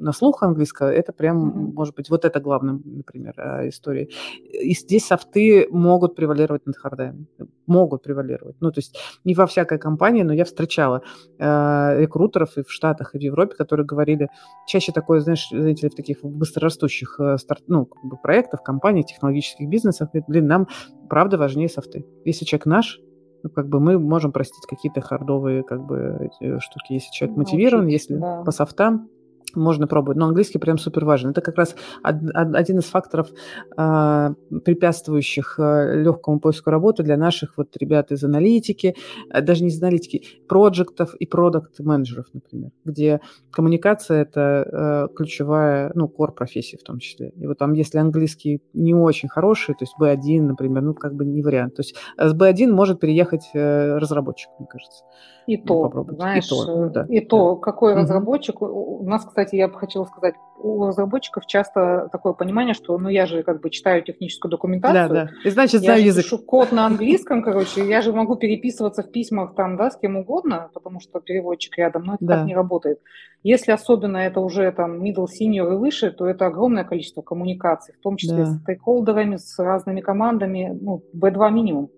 на 0.03 0.11
слух 0.11 0.43
английского, 0.43 0.91
это 0.91 1.13
прям, 1.13 1.73
может 1.75 1.95
быть, 1.95 2.09
вот 2.09 2.25
это 2.25 2.39
главным, 2.39 2.81
например, 2.85 3.33
э, 3.37 3.69
историей. 3.69 4.11
И 4.51 4.73
здесь 4.73 5.05
софты 5.05 5.67
могут 5.71 6.15
превалировать 6.15 6.65
над 6.65 6.77
хардами, 6.77 7.25
могут 7.65 8.03
превалировать. 8.03 8.55
Ну, 8.59 8.71
то 8.71 8.79
есть 8.79 8.97
не 9.23 9.33
во 9.33 9.45
всякой 9.45 9.79
компании, 9.79 10.23
но 10.23 10.33
я 10.33 10.43
встречала 10.43 11.01
э, 11.39 12.01
рекрутеров 12.01 12.57
и 12.57 12.63
в 12.63 12.71
Штатах, 12.71 13.15
и 13.15 13.17
в 13.17 13.21
Европе, 13.21 13.55
которые 13.55 13.85
говорили, 13.85 14.29
чаще 14.67 14.91
такое, 14.91 15.21
знаешь, 15.21 15.47
знаете 15.49 15.89
в 15.89 15.95
таких 15.95 16.23
быстрорастущих 16.23 17.19
э, 17.19 17.37
старт, 17.37 17.63
ну, 17.67 17.85
как 17.85 18.03
бы 18.03 18.17
проектах, 18.17 18.63
компаниях, 18.63 19.05
технологических 19.05 19.67
бизнесах, 19.69 20.09
говорит, 20.11 20.25
блин, 20.27 20.47
нам 20.47 20.67
правда 21.09 21.37
важнее 21.37 21.69
софты. 21.69 22.05
Если 22.25 22.45
человек 22.45 22.65
наш, 22.65 22.99
ну, 23.43 23.49
как 23.49 23.67
бы 23.67 23.79
мы 23.79 23.99
можем 23.99 24.31
простить 24.31 24.65
какие-то 24.67 25.01
хардовые 25.01 25.63
как 25.63 25.85
бы 25.85 26.17
эти 26.21 26.59
штуки. 26.59 26.93
Если 26.93 27.11
человек 27.11 27.37
мотивирован, 27.37 27.83
Научить, 27.83 28.01
если 28.01 28.17
да. 28.17 28.41
по 28.43 28.51
софтам, 28.51 29.09
можно 29.55 29.87
пробовать. 29.87 30.17
Но 30.17 30.25
английский 30.27 30.59
прям 30.59 30.77
супер 30.77 31.05
важен. 31.05 31.31
Это 31.31 31.41
как 31.41 31.55
раз 31.57 31.75
од- 32.03 32.29
од- 32.35 32.55
один 32.55 32.79
из 32.79 32.85
факторов, 32.85 33.29
а, 33.77 34.33
препятствующих 34.65 35.59
а, 35.59 35.93
легкому 35.95 36.39
поиску 36.39 36.69
работы 36.69 37.03
для 37.03 37.17
наших 37.17 37.57
вот 37.57 37.75
ребят 37.77 38.11
из 38.11 38.23
аналитики, 38.23 38.95
а, 39.29 39.41
даже 39.41 39.63
не 39.63 39.69
из 39.69 39.81
аналитики, 39.81 40.23
проектов 40.47 41.15
и 41.15 41.25
продукт-менеджеров, 41.25 42.25
например, 42.33 42.71
где 42.85 43.19
коммуникация– 43.51 44.21
это 44.23 45.07
э, 45.09 45.15
ключевая, 45.15 45.91
ну, 45.95 46.07
кор 46.07 46.33
профессии 46.33 46.77
в 46.77 46.83
том 46.83 46.99
числе. 46.99 47.29
И 47.29 47.47
вот 47.47 47.57
там, 47.57 47.73
если 47.73 47.97
английский 47.99 48.61
не 48.73 48.93
очень 48.93 49.29
хороший, 49.29 49.75
то 49.75 49.83
есть 49.83 49.93
B1, 49.99 50.41
например, 50.41 50.81
ну, 50.83 50.93
как 50.93 51.13
бы 51.15 51.25
не 51.25 51.41
вариант. 51.41 51.75
То 51.75 51.81
есть 51.81 51.95
э, 52.17 52.27
с 52.29 52.33
B1 52.33 52.71
может 52.71 52.99
переехать 52.99 53.49
э, 53.53 53.97
разработчик, 53.97 54.49
мне 54.59 54.67
кажется. 54.67 55.03
И 55.45 55.57
Ну, 55.57 55.63
то. 55.65 56.05
И 56.09 56.15
знаешь, 56.15 56.47
то, 56.47 56.65
ну 56.65 56.85
э, 56.85 56.89
да, 56.89 57.05
и 57.09 57.19
то, 57.19 57.55
какой 57.57 57.93
Мгм. 57.93 58.01
разработчик. 58.03 58.61
У 58.61 59.03
нас, 59.05 59.25
кстати, 59.25 59.42
я 59.51 59.67
бы 59.67 59.75
хотела 59.77 60.05
сказать, 60.05 60.35
у 60.57 60.85
разработчиков 60.85 61.45
часто 61.45 62.07
такое 62.11 62.31
понимание, 62.33 62.73
что, 62.73 62.97
ну, 62.97 63.09
я 63.09 63.25
же 63.25 63.43
как 63.43 63.59
бы 63.61 63.69
читаю 63.69 64.01
техническую 64.01 64.49
Да, 64.49 64.55
документацию, 64.57 65.09
да. 65.09 65.29
И 65.43 65.49
значит, 65.49 65.81
я 65.81 65.87
знаю 65.87 65.99
же 66.01 66.05
язык. 66.07 66.23
пишу 66.23 66.37
код 66.39 66.71
на 66.71 66.85
английском, 66.85 67.41
короче, 67.43 67.85
я 67.85 68.01
же 68.01 68.13
могу 68.13 68.35
переписываться 68.37 69.03
в 69.03 69.11
письмах 69.11 69.55
там, 69.55 69.75
да, 69.75 69.91
с 69.91 69.97
кем 69.97 70.15
угодно, 70.15 70.69
потому 70.73 70.99
что 71.01 71.19
переводчик 71.19 71.77
рядом, 71.77 72.03
но 72.05 72.13
это 72.15 72.25
Да. 72.25 72.37
так 72.37 72.45
не 72.45 72.55
работает. 72.55 72.99
Если 73.43 73.73
особенно 73.73 74.17
это 74.17 74.39
уже 74.39 74.71
там 74.71 75.03
middle, 75.03 75.25
senior 75.25 75.73
и 75.73 75.77
выше, 75.77 76.11
то 76.11 76.25
это 76.27 76.45
огромное 76.45 76.85
количество 76.85 77.21
коммуникаций, 77.21 77.93
в 77.93 77.99
том 78.01 78.15
числе 78.15 78.37
Да. 78.37 78.45
с 78.45 78.61
стейкхолдерами, 78.61 79.35
с 79.35 79.59
разными 79.59 79.99
командами, 79.99 80.77
ну, 80.79 81.03
B2 81.13 81.51
минимум. 81.51 81.89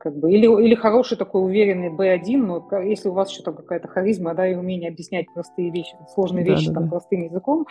Как 0.00 0.16
бы, 0.16 0.32
или, 0.32 0.46
или 0.46 0.74
хороший 0.74 1.18
такой 1.18 1.44
уверенный 1.44 1.90
B1, 1.90 2.38
но 2.38 2.80
если 2.80 3.10
у 3.10 3.12
вас 3.12 3.30
еще 3.30 3.42
там 3.42 3.54
какая-то 3.54 3.86
харизма, 3.86 4.34
да, 4.34 4.48
и 4.48 4.54
умение 4.54 4.88
объяснять 4.88 5.26
простые 5.34 5.70
вещи, 5.70 5.94
сложные 6.14 6.42
Да, 6.42 6.52
вещи 6.52 6.68
да, 6.68 6.74
там 6.74 6.84
да. 6.84 6.90
простым 6.92 7.24
языком, 7.24 7.66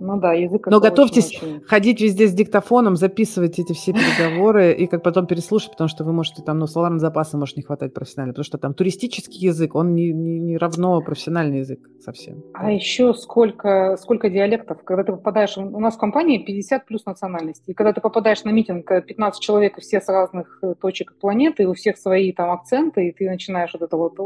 ну 0.00 0.18
да, 0.18 0.32
язык 0.32 0.66
Но 0.66 0.80
готовьтесь 0.80 1.36
очень-очень- 1.36 1.64
ходить 1.64 2.00
везде 2.00 2.26
с 2.26 2.32
диктофоном, 2.32 2.96
записывать 2.96 3.58
эти 3.58 3.72
все 3.72 3.92
переговоры 3.92 4.72
и 4.72 4.86
как 4.86 5.02
потом 5.02 5.26
переслушать, 5.26 5.70
потому 5.72 5.88
что 5.88 6.04
вы 6.04 6.12
можете 6.12 6.42
там, 6.42 6.58
ну, 6.58 6.66
словарного 6.66 7.00
запаса 7.00 7.36
может 7.36 7.56
не 7.56 7.62
хватать 7.62 7.94
профессионально, 7.94 8.32
потому 8.32 8.44
что 8.44 8.58
там 8.58 8.74
туристический 8.74 9.40
язык, 9.40 9.74
он 9.74 9.94
не, 9.94 10.12
не, 10.12 10.38
не 10.38 10.56
равно 10.56 11.00
профессиональный 11.00 11.58
язык 11.58 11.80
совсем. 12.00 12.42
А 12.54 12.70
еще 12.70 13.14
сколько, 13.14 13.96
сколько 14.00 14.28
диалектов, 14.30 14.82
когда 14.84 15.04
ты 15.04 15.12
попадаешь, 15.12 15.56
у 15.56 15.80
нас 15.80 15.94
в 15.94 15.98
компании 15.98 16.38
50 16.38 16.86
плюс 16.86 17.04
национальностей, 17.06 17.72
и 17.72 17.74
когда 17.74 17.92
ты 17.92 18.00
попадаешь 18.00 18.44
на 18.44 18.50
митинг, 18.50 18.90
э, 18.90 19.02
15 19.02 19.40
человек, 19.40 19.78
и 19.78 19.80
все 19.80 20.00
с 20.00 20.08
разных 20.08 20.58
э, 20.62 20.74
точек 20.80 21.14
планеты, 21.18 21.64
и 21.64 21.66
у 21.66 21.74
всех 21.74 21.96
свои 21.98 22.32
там 22.32 22.50
акценты, 22.50 23.08
и 23.08 23.12
ты 23.12 23.28
начинаешь 23.28 23.72
вот 23.72 23.82
это 23.82 23.96
вот, 23.96 24.16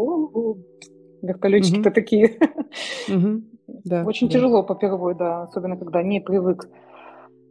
«У-у-у», 1.22 1.28
вертолетчики-то 1.28 1.90
Мгм. 1.90 1.94
такие. 1.94 2.38
Мгм. 3.08 3.44
Да, 3.84 4.04
Очень 4.04 4.28
да. 4.28 4.34
тяжело 4.34 4.62
попервой, 4.62 5.14
да, 5.14 5.42
особенно 5.42 5.76
когда 5.76 6.02
не 6.02 6.20
привык. 6.20 6.68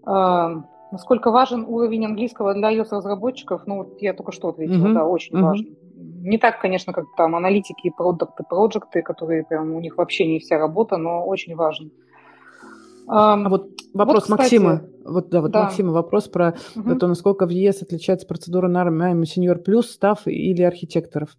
А, 0.06 0.64
насколько 0.92 1.32
важен 1.32 1.66
уровень 1.68 2.06
английского 2.06 2.54
для 2.54 2.72
iOS-разработчиков? 2.72 3.64
Ну, 3.66 3.78
вот 3.78 4.02
я 4.02 4.14
только 4.14 4.32
что 4.32 4.50
ответила, 4.50 4.86
Мгм, 4.86 4.94
да, 4.94 5.06
очень 5.06 5.36
мгм. 5.36 5.46
важен. 5.46 5.78
Не 6.22 6.38
так, 6.38 6.60
конечно, 6.60 6.94
как 6.94 7.06
там 7.16 7.36
аналитики 7.36 7.88
и 7.88 7.92
продукты, 7.92 8.44
проекты, 8.44 9.02
которые 9.02 9.44
прям 9.44 9.74
у 9.74 9.80
них 9.80 9.98
вообще 9.98 10.28
не 10.28 10.40
вся 10.40 10.58
работа, 10.58 10.98
но 10.98 11.26
очень 11.26 11.56
важен. 11.56 11.86
Ам, 11.88 12.09
А 13.12 13.50
вот 13.50 13.70
вопрос 13.94 14.24
кстати, 14.24 14.40
Максима, 14.40 14.82
вот 15.04 15.30
да, 15.30 15.42
вот 15.42 15.52
да. 15.52 15.64
Максима 15.64 15.92
вопрос 15.92 16.28
про 16.28 16.56
мгм. 16.76 17.00
то, 17.00 17.08
насколько 17.08 17.48
в 17.48 17.50
ЕС 17.50 17.82
отличается 17.82 18.28
процедура 18.28 18.68
найма 18.68 19.26
сеньор 19.26 19.58
плюс, 19.58 19.90
став 19.90 20.28
или 20.28 20.62
архитекторов. 20.62 21.36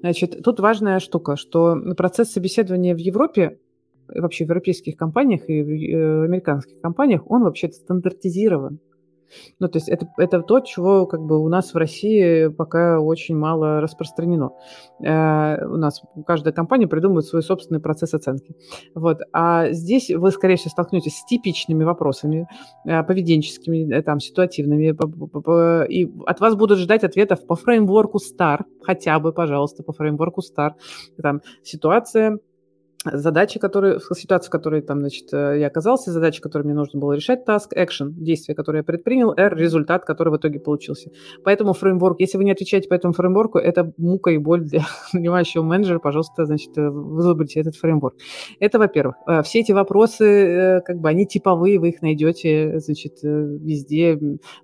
Значит, 0.00 0.42
тут 0.44 0.60
важная 0.60 1.00
штука, 1.00 1.36
что 1.36 1.76
процесс 1.96 2.30
собеседования 2.30 2.94
в 2.94 2.98
Европе, 2.98 3.58
вообще 4.08 4.44
в 4.44 4.48
европейских 4.48 4.96
компаниях 4.96 5.48
и 5.48 5.62
в 5.62 5.68
э, 5.68 6.24
американских 6.24 6.80
компаниях, 6.82 7.22
он 7.30 7.44
вообще 7.44 7.70
стандартизирован. 7.70 8.78
Ну, 9.58 9.68
то 9.68 9.78
есть 9.78 9.88
это, 9.88 10.08
это 10.18 10.40
то, 10.42 10.60
чего 10.60 11.06
как 11.06 11.20
бы 11.20 11.38
у 11.38 11.48
нас 11.48 11.74
в 11.74 11.76
России 11.76 12.48
пока 12.48 13.00
очень 13.00 13.36
мало 13.36 13.80
распространено. 13.80 14.50
Э, 15.02 15.64
у 15.66 15.76
нас 15.76 16.02
каждая 16.26 16.52
компания 16.52 16.86
придумывает 16.86 17.26
свой 17.26 17.42
собственный 17.42 17.80
процесс 17.80 18.14
оценки. 18.14 18.54
Вот. 18.94 19.20
А 19.32 19.70
здесь 19.70 20.10
вы, 20.10 20.30
скорее 20.30 20.56
всего, 20.56 20.70
столкнетесь 20.70 21.18
с 21.18 21.24
типичными 21.26 21.84
вопросами, 21.84 22.46
э, 22.86 23.02
поведенческими, 23.02 23.92
э, 23.92 24.02
там, 24.02 24.20
ситуативными, 24.20 24.92
п- 24.92 25.08
п- 25.08 25.40
п- 25.40 25.86
и 25.88 26.12
от 26.26 26.40
вас 26.40 26.54
будут 26.54 26.78
ждать 26.78 27.04
ответов 27.04 27.46
по 27.46 27.54
фреймворку 27.54 28.18
STAR, 28.18 28.60
хотя 28.82 29.18
бы, 29.18 29.32
пожалуйста, 29.32 29.82
по 29.82 29.92
фреймворку 29.92 30.40
STAR. 30.40 30.72
Там 31.22 31.40
ситуация, 31.62 32.38
задачи, 33.04 33.58
которые, 33.58 33.98
в 33.98 34.14
ситуации, 34.14 34.48
в 34.48 34.50
которой 34.50 34.82
там, 34.82 35.00
значит, 35.00 35.32
э, 35.32 35.58
я 35.60 35.66
оказался, 35.66 36.12
задачи, 36.12 36.40
которые 36.40 36.66
мне 36.66 36.74
нужно 36.74 36.98
было 36.98 37.12
решать, 37.12 37.46
task, 37.46 37.68
action, 37.76 38.10
действие, 38.10 38.56
которое 38.56 38.78
я 38.78 38.84
предпринял, 38.84 39.32
R, 39.36 39.56
результат, 39.56 40.04
который 40.04 40.32
в 40.32 40.36
итоге 40.36 40.60
получился. 40.60 41.10
Поэтому 41.44 41.72
фреймворк, 41.74 42.20
если 42.20 42.38
вы 42.38 42.44
не 42.44 42.52
отвечаете 42.52 42.88
по 42.88 42.94
этому 42.94 43.12
фреймворку, 43.12 43.58
это 43.58 43.92
мука 43.96 44.30
и 44.30 44.38
боль 44.38 44.64
для 44.64 44.84
нанимающего 45.12 45.62
менеджера, 45.62 45.98
пожалуйста, 45.98 46.46
значит, 46.46 46.76
э, 46.78 46.88
вызубрите 46.88 47.60
этот 47.60 47.76
фреймворк. 47.76 48.16
Это, 48.60 48.78
во-первых. 48.78 49.16
Э, 49.26 49.42
Все 49.42 49.60
эти 49.60 49.72
вопросы, 49.72 50.24
э, 50.24 50.80
как 50.80 50.98
бы, 50.98 51.08
они 51.08 51.26
типовые, 51.26 51.78
вы 51.78 51.90
их 51.90 52.02
найдете, 52.02 52.78
значит, 52.80 53.18
везде. 53.22 54.18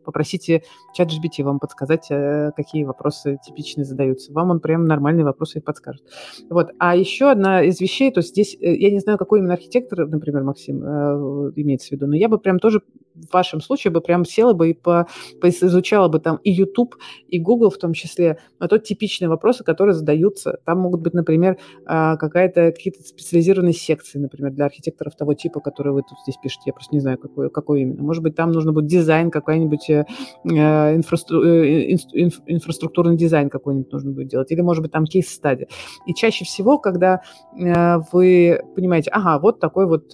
Попросите 0.05 0.63
чат 0.95 1.09
GPT 1.09 1.43
вам 1.45 1.59
подсказать, 1.59 2.09
какие 2.57 2.85
вопросы 2.85 3.39
типичные 3.47 3.85
задаются. 3.85 4.33
Вам 4.33 4.51
он 4.51 4.61
прям 4.61 4.85
нормальные 4.85 5.25
вопросы 5.25 5.59
их 5.59 5.65
подскажет. 5.65 6.03
Вот. 6.49 6.71
А 6.79 6.97
еще 6.97 7.31
одна 7.31 7.63
из 7.63 7.81
вещей, 7.81 8.11
то 8.11 8.21
есть 8.21 8.30
здесь, 8.31 8.57
э, 8.61 8.75
я 8.75 8.91
не 8.91 9.01
знаю, 9.01 9.19
какой 9.19 9.41
именно 9.41 9.55
архитектор, 9.55 10.07
например, 10.07 10.43
Максим, 10.43 10.83
э, 10.83 11.53
имеется 11.57 11.89
в 11.89 11.93
виду, 11.93 12.07
но 12.07 12.17
я 12.17 12.29
бы 12.29 12.39
прям 12.39 12.59
тоже 12.59 12.81
в 13.15 13.33
вашем 13.33 13.61
случае 13.61 13.93
бы 13.93 14.01
прям 14.01 14.25
села 14.25 14.53
бы 14.53 14.71
и 14.71 14.75
по, 14.75 15.07
изучала 15.43 16.09
бы 16.09 16.21
там 16.21 16.37
и 16.43 16.51
YouTube, 16.51 16.97
и 17.29 17.39
Google 17.39 17.71
в 17.71 17.79
том 17.79 17.93
числе, 17.93 18.39
на 18.59 18.69
тот 18.69 18.85
типичные 18.85 19.29
вопросы, 19.29 19.65
которые 19.65 19.95
задаются. 19.95 20.59
Там 20.65 20.81
могут 20.81 21.01
быть, 21.01 21.15
например, 21.15 21.59
а, 21.87 22.17
какая-то, 22.17 22.73
какие-то 22.73 23.03
специализированные 23.03 23.73
секции, 23.73 24.19
например, 24.19 24.53
для 24.53 24.67
архитекторов 24.67 25.17
того 25.17 25.35
типа, 25.35 25.61
который 25.61 25.93
вы 25.93 26.03
тут 26.03 26.19
здесь 26.23 26.37
пишете. 26.43 26.63
Я 26.67 26.73
просто 26.73 26.95
не 26.95 27.01
знаю, 27.01 27.19
какой, 27.19 27.51
какой 27.51 27.83
именно. 27.83 28.03
Может 28.03 28.23
быть, 28.23 28.35
там 28.35 28.53
нужно 28.53 28.73
будет 28.73 28.87
дизайн, 28.87 29.31
какой-нибудь 29.31 29.91
э, 29.91 30.05
э, 30.45 30.97
инфрастру- 30.97 31.45
э, 31.45 31.93
инф- 31.95 32.43
инфраструктурный 32.47 33.17
дизайн 33.17 33.51
какой-нибудь 33.51 33.93
нужно 33.93 34.13
будет 34.13 34.29
делать. 34.29 34.51
Или, 34.51 34.61
может 34.61 34.83
быть, 34.83 34.93
там 34.93 35.05
кейс-стадия. 35.05 35.69
И 36.07 36.15
чаще 36.15 36.45
всего, 36.45 36.79
когда 36.79 37.23
вы 37.53 38.61
понимаете, 38.75 39.11
ага, 39.11 39.39
вот 39.39 39.61
такой 39.61 39.87
вот 39.87 40.09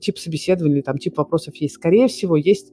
тип 0.00 0.18
собеседования, 0.18 0.82
там 0.82 0.98
тип 0.98 1.16
вопросов 1.16 1.54
есть, 1.56 1.74
скорее 1.74 2.03
всего, 2.08 2.36
есть 2.36 2.72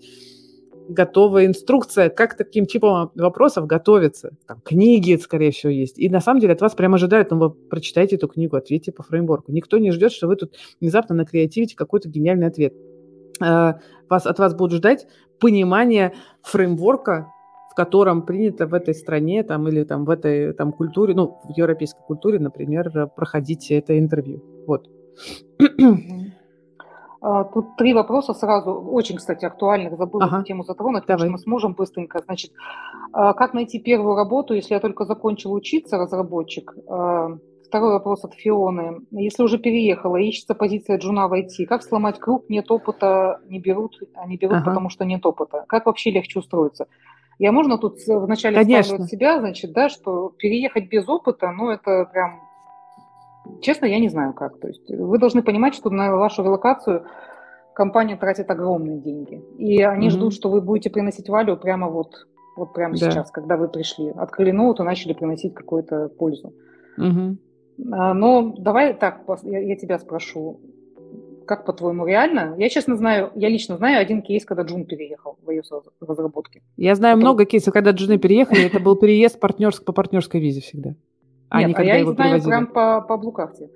готовая 0.90 1.46
инструкция, 1.46 2.10
как 2.10 2.32
к 2.32 2.38
таким 2.38 2.66
типам 2.66 3.12
вопросов 3.16 3.66
готовиться. 3.66 4.32
Там 4.48 4.62
книги, 4.62 5.16
скорее 5.16 5.52
всего, 5.52 5.72
есть. 5.72 5.98
И 6.00 6.10
на 6.10 6.20
самом 6.20 6.40
деле 6.40 6.54
от 6.54 6.62
вас 6.62 6.74
прямо 6.76 6.96
ожидают, 6.96 7.32
ну, 7.32 7.40
вы 7.40 7.50
прочитайте 7.52 8.16
эту 8.16 8.28
книгу, 8.28 8.56
ответьте 8.56 8.92
по 8.92 9.04
фреймворку. 9.04 9.52
Никто 9.52 9.78
не 9.78 9.92
ждет, 9.92 10.12
что 10.12 10.28
вы 10.28 10.36
тут 10.36 10.56
внезапно 10.80 11.16
накреативите 11.16 11.76
какой-то 11.76 12.10
гениальный 12.10 12.48
ответ. 12.48 12.74
э, 13.42 13.74
вас, 14.10 14.26
от 14.26 14.40
вас 14.40 14.54
будут 14.54 14.78
ждать 14.78 15.08
понимание 15.40 16.14
фреймворка, 16.44 17.28
в 17.72 17.76
котором 17.76 18.26
принято 18.26 18.68
в 18.68 18.74
этой 18.74 18.94
стране 18.94 19.44
там, 19.44 19.68
или 19.68 19.84
там, 19.84 20.06
в 20.06 20.10
этой 20.10 20.54
там, 20.54 20.74
культуре, 20.74 21.14
ну, 21.14 21.40
в 21.46 21.58
европейской 21.58 22.02
культуре, 22.06 22.38
например, 22.40 23.10
проходить 23.16 23.72
это 23.72 23.98
интервью. 23.98 24.44
Вот. 24.68 24.90
А, 27.22 27.44
тут 27.44 27.76
три 27.78 27.94
вопроса 27.94 28.34
сразу, 28.34 28.72
очень, 28.74 29.18
кстати, 29.18 29.46
актуальных, 29.46 29.96
забыла 29.96 30.26
ага. 30.26 30.44
тему 30.44 30.64
затронуть, 30.64 31.06
Давай. 31.06 31.18
потому 31.18 31.20
что 31.20 31.32
мы 31.32 31.38
сможем 31.38 31.74
быстренько. 31.74 32.20
Значит, 32.26 32.52
а, 33.14 33.34
как 33.34 33.54
найти 33.54 33.80
первую 33.80 34.16
работу, 34.16 34.56
если 34.56 34.74
я 34.74 34.80
только 34.80 35.06
закончила 35.06 35.54
учиться, 35.54 35.98
разработчик? 35.98 36.74
А, 36.90 37.38
второй 37.64 37.92
вопрос 37.92 38.26
от 38.26 38.34
Фионы. 38.34 39.02
Если 39.12 39.44
уже 39.44 39.60
переехала, 39.60 40.18
ищется 40.18 40.56
позиция 40.56 40.98
джуна 40.98 41.28
в 41.28 41.34
IT, 41.34 41.66
как 41.68 41.84
сломать 41.84 42.20
круг, 42.20 42.50
нет 42.50 42.72
опыта, 42.72 43.40
не 43.48 43.60
берут, 43.60 44.00
они 44.16 44.38
берут, 44.38 44.58
ага. 44.58 44.66
потому 44.66 44.90
что 44.90 45.06
нет 45.06 45.24
опыта. 45.24 45.66
Как 45.68 45.86
вообще 45.86 46.10
легче 46.10 46.40
устроиться? 46.40 46.88
Я 47.38 47.52
можно 47.52 47.78
тут 47.78 47.98
вначале 48.08 48.56
Конечно. 48.56 49.08
себя, 49.08 49.40
значит, 49.40 49.74
да, 49.74 49.90
что 49.90 50.30
переехать 50.38 50.90
без 50.90 51.08
опыта, 51.08 51.52
ну, 51.52 51.70
это 51.70 52.10
прям 52.12 52.51
Честно, 53.62 53.86
я 53.86 54.00
не 54.00 54.10
знаю 54.10 54.34
как. 54.34 54.60
То 54.60 54.68
есть 54.68 54.90
вы 54.90 55.18
должны 55.18 55.44
понимать, 55.44 55.74
что 55.74 55.90
на 55.90 56.16
вашу 56.16 56.44
релокацию 56.44 57.06
компания 57.74 58.18
тратит 58.18 58.50
огромные 58.50 59.00
деньги. 59.00 59.44
И 59.58 59.82
они 59.82 60.08
mm-hmm. 60.08 60.12
ждут, 60.12 60.34
что 60.34 60.50
вы 60.50 60.62
будете 60.62 60.90
приносить 60.90 61.30
валю 61.30 61.58
прямо 61.58 61.90
вот, 61.90 62.28
вот 62.56 62.74
прямо 62.74 62.96
да. 62.98 63.10
сейчас, 63.10 63.32
когда 63.32 63.58
вы 63.58 63.68
пришли. 63.68 64.10
Открыли 64.10 64.52
ноут 64.52 64.80
и 64.80 64.84
начали 64.84 65.14
приносить 65.14 65.54
какую-то 65.54 66.10
пользу. 66.10 66.54
Mm-hmm. 67.00 67.38
Но 67.78 68.54
давай 68.58 68.94
так, 68.94 69.22
я, 69.44 69.60
я 69.60 69.76
тебя 69.76 69.98
спрошу. 69.98 70.60
Как 71.48 71.66
по-твоему, 71.66 72.06
реально? 72.06 72.54
Я, 72.58 72.70
честно 72.70 72.96
знаю, 72.96 73.32
я 73.36 73.50
лично 73.50 73.76
знаю 73.76 74.00
один 74.00 74.22
кейс, 74.22 74.46
когда 74.46 74.64
Джун 74.64 74.86
переехал 74.86 75.38
в 75.44 75.50
ее 75.50 75.64
разработке. 76.00 76.62
Я 76.78 76.96
знаю 76.96 77.18
это... 77.18 77.22
много 77.22 77.46
кейсов, 77.46 77.74
когда 77.74 77.92
Джуны 77.92 78.20
переехали. 78.20 78.66
Это 78.66 78.80
был 78.80 78.96
переезд 78.96 79.40
партнерск 79.40 79.84
по 79.84 79.92
партнерской 79.92 80.40
визе 80.40 80.62
всегда. 80.62 80.94
А 81.52 81.62
Нет, 81.62 81.78
а 81.78 81.84
я 81.84 82.00
их 82.00 82.08
знаю 82.08 82.42
прям 82.42 82.68
по, 82.68 83.02
по 83.02 83.18
Blue 83.18 83.38
карте. 83.38 83.70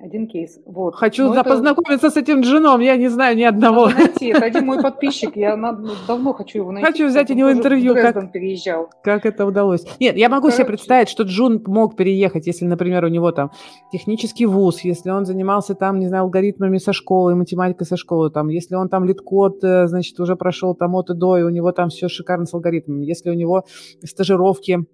Один 0.00 0.28
кейс. 0.28 0.60
Вот. 0.64 0.94
Хочу 0.94 1.34
Но 1.34 1.42
познакомиться 1.42 2.06
это... 2.06 2.14
с 2.14 2.16
этим 2.16 2.42
джуном, 2.42 2.80
я 2.80 2.96
не 2.96 3.08
знаю 3.08 3.36
ни 3.36 3.42
одного. 3.42 3.86
Надо 3.88 3.98
найти. 3.98 4.28
Это 4.28 4.44
один 4.44 4.64
мой 4.64 4.80
подписчик, 4.80 5.34
я 5.34 5.56
ну, 5.56 5.90
давно 6.06 6.32
хочу 6.32 6.58
его 6.58 6.70
найти. 6.70 6.86
Хочу 6.86 7.08
взять 7.08 7.28
у 7.32 7.34
него 7.34 7.50
интервью, 7.50 7.94
как, 7.94 8.30
переезжал. 8.30 8.90
как 9.02 9.26
это 9.26 9.44
удалось. 9.44 9.84
Нет, 9.98 10.16
я 10.16 10.28
могу 10.28 10.42
Короче. 10.42 10.58
себе 10.58 10.66
представить, 10.66 11.08
что 11.08 11.24
Джун 11.24 11.60
мог 11.66 11.96
переехать, 11.96 12.46
если, 12.46 12.64
например, 12.64 13.04
у 13.06 13.08
него 13.08 13.32
там 13.32 13.50
технический 13.90 14.46
вуз, 14.46 14.82
если 14.82 15.10
он 15.10 15.26
занимался 15.26 15.74
там, 15.74 15.98
не 15.98 16.06
знаю, 16.06 16.22
алгоритмами 16.22 16.78
со 16.78 16.92
школы, 16.92 17.34
математикой 17.34 17.88
со 17.88 17.96
школы, 17.96 18.30
там, 18.30 18.50
если 18.50 18.76
он 18.76 18.88
там 18.88 19.04
LeetCode, 19.04 19.64
э, 19.64 19.88
значит, 19.88 20.20
уже 20.20 20.36
прошел 20.36 20.76
там 20.76 20.94
от 20.94 21.10
и 21.10 21.14
до, 21.14 21.38
и 21.38 21.42
у 21.42 21.48
него 21.48 21.72
там 21.72 21.88
все 21.88 22.08
шикарно 22.08 22.46
с 22.46 22.54
алгоритмами, 22.54 23.04
если 23.04 23.30
у 23.30 23.34
него 23.34 23.64
стажировки 24.04 24.86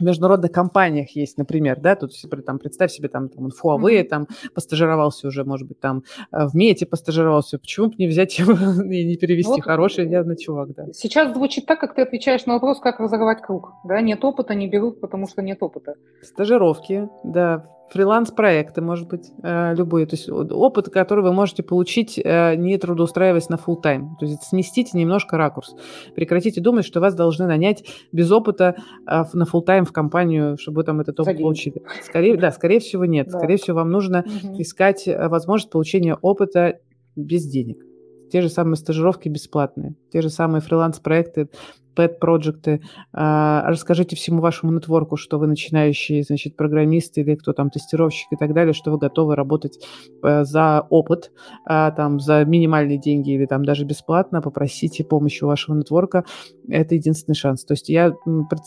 в 0.00 0.04
международных 0.04 0.50
компаниях 0.50 1.10
есть, 1.10 1.38
например, 1.38 1.78
да, 1.80 1.94
тут 1.94 2.12
там, 2.44 2.58
представь 2.58 2.90
себе, 2.90 3.08
там, 3.08 3.28
там 3.28 3.48
Huawei 3.48 4.00
mm-hmm. 4.00 4.04
там 4.04 4.26
постажировался 4.54 5.28
уже, 5.28 5.44
может 5.44 5.68
быть, 5.68 5.80
там 5.80 6.02
э, 6.32 6.46
в 6.46 6.54
Мете 6.54 6.86
постажировался, 6.86 7.58
почему 7.58 7.88
бы 7.88 7.94
не 7.98 8.06
взять 8.06 8.38
его 8.38 8.52
и 8.82 9.04
не 9.04 9.16
перевести? 9.16 9.50
Вот 9.50 9.62
Хороший 9.62 10.08
явно 10.08 10.36
чувак, 10.36 10.74
да. 10.74 10.86
Сейчас 10.92 11.34
звучит 11.34 11.66
так, 11.66 11.80
как 11.80 11.94
ты 11.94 12.02
отвечаешь 12.02 12.46
на 12.46 12.54
вопрос, 12.54 12.80
как 12.80 13.00
разорвать 13.00 13.42
круг, 13.42 13.72
да, 13.84 14.00
нет 14.00 14.24
опыта, 14.24 14.54
не 14.54 14.68
берут, 14.68 15.00
потому 15.00 15.26
что 15.26 15.42
нет 15.42 15.58
опыта. 15.60 15.94
Стажировки, 16.22 17.08
да, 17.24 17.66
фриланс-проекты, 17.90 18.80
может 18.80 19.08
быть, 19.08 19.30
э, 19.42 19.74
любые. 19.74 20.06
То 20.06 20.14
есть 20.14 20.28
опыт, 20.28 20.88
который 20.90 21.24
вы 21.24 21.32
можете 21.32 21.62
получить, 21.62 22.18
э, 22.22 22.54
не 22.56 22.78
трудоустраиваясь 22.78 23.48
на 23.48 23.56
full 23.56 23.80
тайм 23.82 24.16
То 24.18 24.26
есть 24.26 24.42
сместите 24.44 24.96
немножко 24.96 25.36
ракурс. 25.36 25.74
Прекратите 26.14 26.60
думать, 26.60 26.84
что 26.84 27.00
вас 27.00 27.14
должны 27.14 27.46
нанять 27.46 27.84
без 28.12 28.30
опыта 28.30 28.76
э, 29.06 29.24
на 29.32 29.44
full 29.44 29.62
тайм 29.62 29.84
в 29.84 29.92
компанию, 29.92 30.56
чтобы 30.58 30.78
вы 30.78 30.84
там 30.84 31.00
этот 31.00 31.18
опыт 31.18 31.32
Садим. 31.32 31.42
получили. 31.42 31.82
Скорее, 32.02 32.36
да, 32.36 32.52
скорее 32.52 32.80
всего, 32.80 33.04
нет. 33.04 33.28
Да. 33.28 33.38
Скорее 33.38 33.56
всего, 33.56 33.78
вам 33.78 33.90
нужно 33.90 34.20
угу. 34.20 34.60
искать 34.60 35.06
возможность 35.06 35.72
получения 35.72 36.14
опыта 36.14 36.78
без 37.16 37.44
денег 37.46 37.89
те 38.30 38.40
же 38.42 38.48
самые 38.48 38.76
стажировки 38.76 39.28
бесплатные, 39.28 39.94
те 40.12 40.22
же 40.22 40.30
самые 40.30 40.60
фриланс-проекты, 40.60 41.48
пэт-проекты. 41.94 42.80
А, 43.12 43.64
расскажите 43.68 44.16
всему 44.16 44.40
вашему 44.40 44.72
нетворку, 44.72 45.16
что 45.16 45.38
вы 45.38 45.46
начинающий, 45.46 46.22
значит, 46.22 46.56
программист 46.56 47.18
или 47.18 47.34
кто 47.34 47.52
там, 47.52 47.70
тестировщик 47.70 48.28
и 48.32 48.36
так 48.36 48.54
далее, 48.54 48.72
что 48.72 48.90
вы 48.90 48.98
готовы 48.98 49.36
работать 49.36 49.78
э, 50.22 50.44
за 50.44 50.86
опыт, 50.88 51.32
а, 51.66 51.90
там, 51.90 52.20
за 52.20 52.44
минимальные 52.44 52.98
деньги 52.98 53.32
или 53.32 53.46
там 53.46 53.64
даже 53.64 53.84
бесплатно, 53.84 54.40
попросите 54.40 55.04
помощи 55.04 55.44
у 55.44 55.48
вашего 55.48 55.76
нетворка. 55.76 56.24
Это 56.68 56.94
единственный 56.94 57.34
шанс. 57.34 57.64
То 57.64 57.72
есть 57.74 57.88
я 57.88 58.12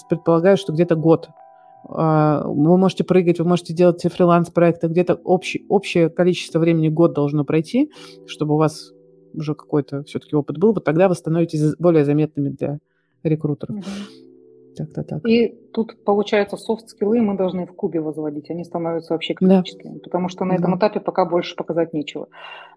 предполагаю, 0.09 0.57
что 0.57 0.73
где-то 0.73 0.95
год 0.95 1.29
а, 1.89 2.43
вы 2.45 2.77
можете 2.77 3.03
прыгать, 3.03 3.39
вы 3.39 3.45
можете 3.45 3.73
делать 3.73 4.03
фриланс-проекты, 4.03 4.87
где-то 4.87 5.15
общий, 5.15 5.65
общее 5.69 6.09
количество 6.09 6.59
времени 6.59 6.89
год 6.89 7.13
должно 7.13 7.43
пройти, 7.43 7.91
чтобы 8.25 8.55
у 8.55 8.57
вас 8.57 8.91
уже 9.33 9.55
какой-то 9.55 10.03
все-таки 10.03 10.35
опыт 10.35 10.57
был, 10.57 10.73
вот 10.73 10.83
тогда 10.83 11.07
вы 11.07 11.15
становитесь 11.15 11.75
более 11.77 12.05
заметными 12.05 12.49
для 12.49 12.79
рекрутеров. 13.23 13.77
Угу. 13.77 13.85
Так-то 14.75 15.03
так. 15.03 15.27
И 15.27 15.49
тут, 15.71 16.03
получается, 16.03 16.57
софт-скиллы 16.57 17.21
мы 17.21 17.37
должны 17.37 17.65
в 17.65 17.73
кубе 17.73 18.01
возводить, 18.01 18.49
они 18.49 18.63
становятся 18.63 19.13
вообще 19.13 19.33
критическими, 19.33 19.93
да. 19.93 19.99
потому 20.03 20.29
что 20.29 20.45
на 20.45 20.53
этом 20.53 20.71
да. 20.71 20.77
этапе 20.77 20.99
пока 20.99 21.25
больше 21.25 21.55
показать 21.55 21.93
нечего. 21.93 22.27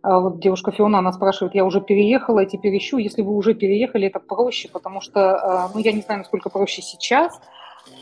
А 0.02 0.20
вот 0.20 0.40
девушка 0.40 0.72
Фиона, 0.72 0.98
она 0.98 1.12
спрашивает, 1.12 1.54
я 1.54 1.64
уже 1.64 1.80
переехала 1.80 2.40
и 2.40 2.46
теперь 2.46 2.76
ищу. 2.76 2.98
Если 2.98 3.22
вы 3.22 3.34
уже 3.34 3.54
переехали, 3.54 4.08
это 4.08 4.20
проще, 4.20 4.68
потому 4.70 5.00
что, 5.00 5.36
а, 5.36 5.70
ну, 5.72 5.80
я 5.80 5.92
не 5.92 6.02
знаю, 6.02 6.20
насколько 6.20 6.50
проще 6.50 6.82
сейчас. 6.82 7.40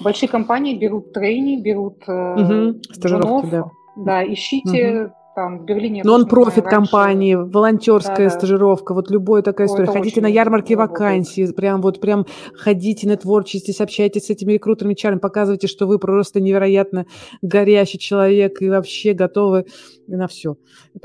Большие 0.01 0.29
компании 0.29 0.77
берут 0.77 1.13
trainee, 1.13 1.61
берут 1.61 2.03
угу. 2.09 2.81
джунов. 2.99 3.51
Да. 3.51 3.65
да, 3.97 4.25
ищите... 4.25 5.05
Угу 5.05 5.13
там 5.35 5.65
Берлине... 5.65 6.03
Non-profit 6.05 6.65
компании, 6.65 7.35
волонтерская 7.35 8.29
да, 8.29 8.31
стажировка, 8.31 8.95
вот 8.95 9.11
любая 9.11 9.43
такая 9.43 9.67
история. 9.67 9.87
Ходите 9.87 10.21
на 10.21 10.27
ярмарки 10.27 10.75
вакансий, 10.75 11.53
прям 11.53 11.83
вот 11.83 12.01
прям 12.01 12.27
ходите, 12.55 13.09
нетворчитесь, 13.09 13.81
общайтесь 13.81 14.27
с 14.27 14.31
этими 14.31 14.53
рекрутерами, 14.53 14.95
HR 14.95 15.03
ами, 15.03 15.19
показывайте, 15.19 15.67
что 15.67 15.87
вы 15.87 15.99
просто 15.99 16.41
невероятно 16.41 17.07
горящий 17.43 17.99
человек 17.99 18.63
и 18.63 18.69
вообще 18.69 19.13
готовы 19.13 19.67
на 20.07 20.29
все. 20.29 20.57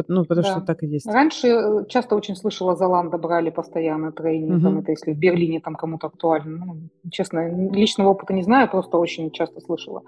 Ну, 0.07 0.25
потому 0.25 0.43
да. 0.43 0.51
что 0.51 0.61
так 0.61 0.84
и 0.84 0.88
есть. 0.88 1.07
Раньше 1.07 1.47
э, 1.47 1.86
часто 1.88 2.15
очень 2.15 2.36
слышала, 2.36 2.75
Золанда 2.75 3.17
брали 3.17 3.49
постоянно 3.49 4.11
тренинг, 4.11 4.57
угу. 4.57 4.63
там, 4.63 4.80
это 4.80 4.91
если 4.91 5.13
в 5.13 5.17
Берлине 5.17 5.59
там 5.59 5.75
кому-то 5.75 6.07
актуально. 6.07 6.65
Ну, 6.65 7.09
честно, 7.11 7.71
личного 7.71 8.09
опыта 8.09 8.34
не 8.34 8.43
знаю, 8.43 8.69
просто 8.69 8.97
очень 8.97 9.32
часто 9.32 9.61
слышала. 9.61 10.01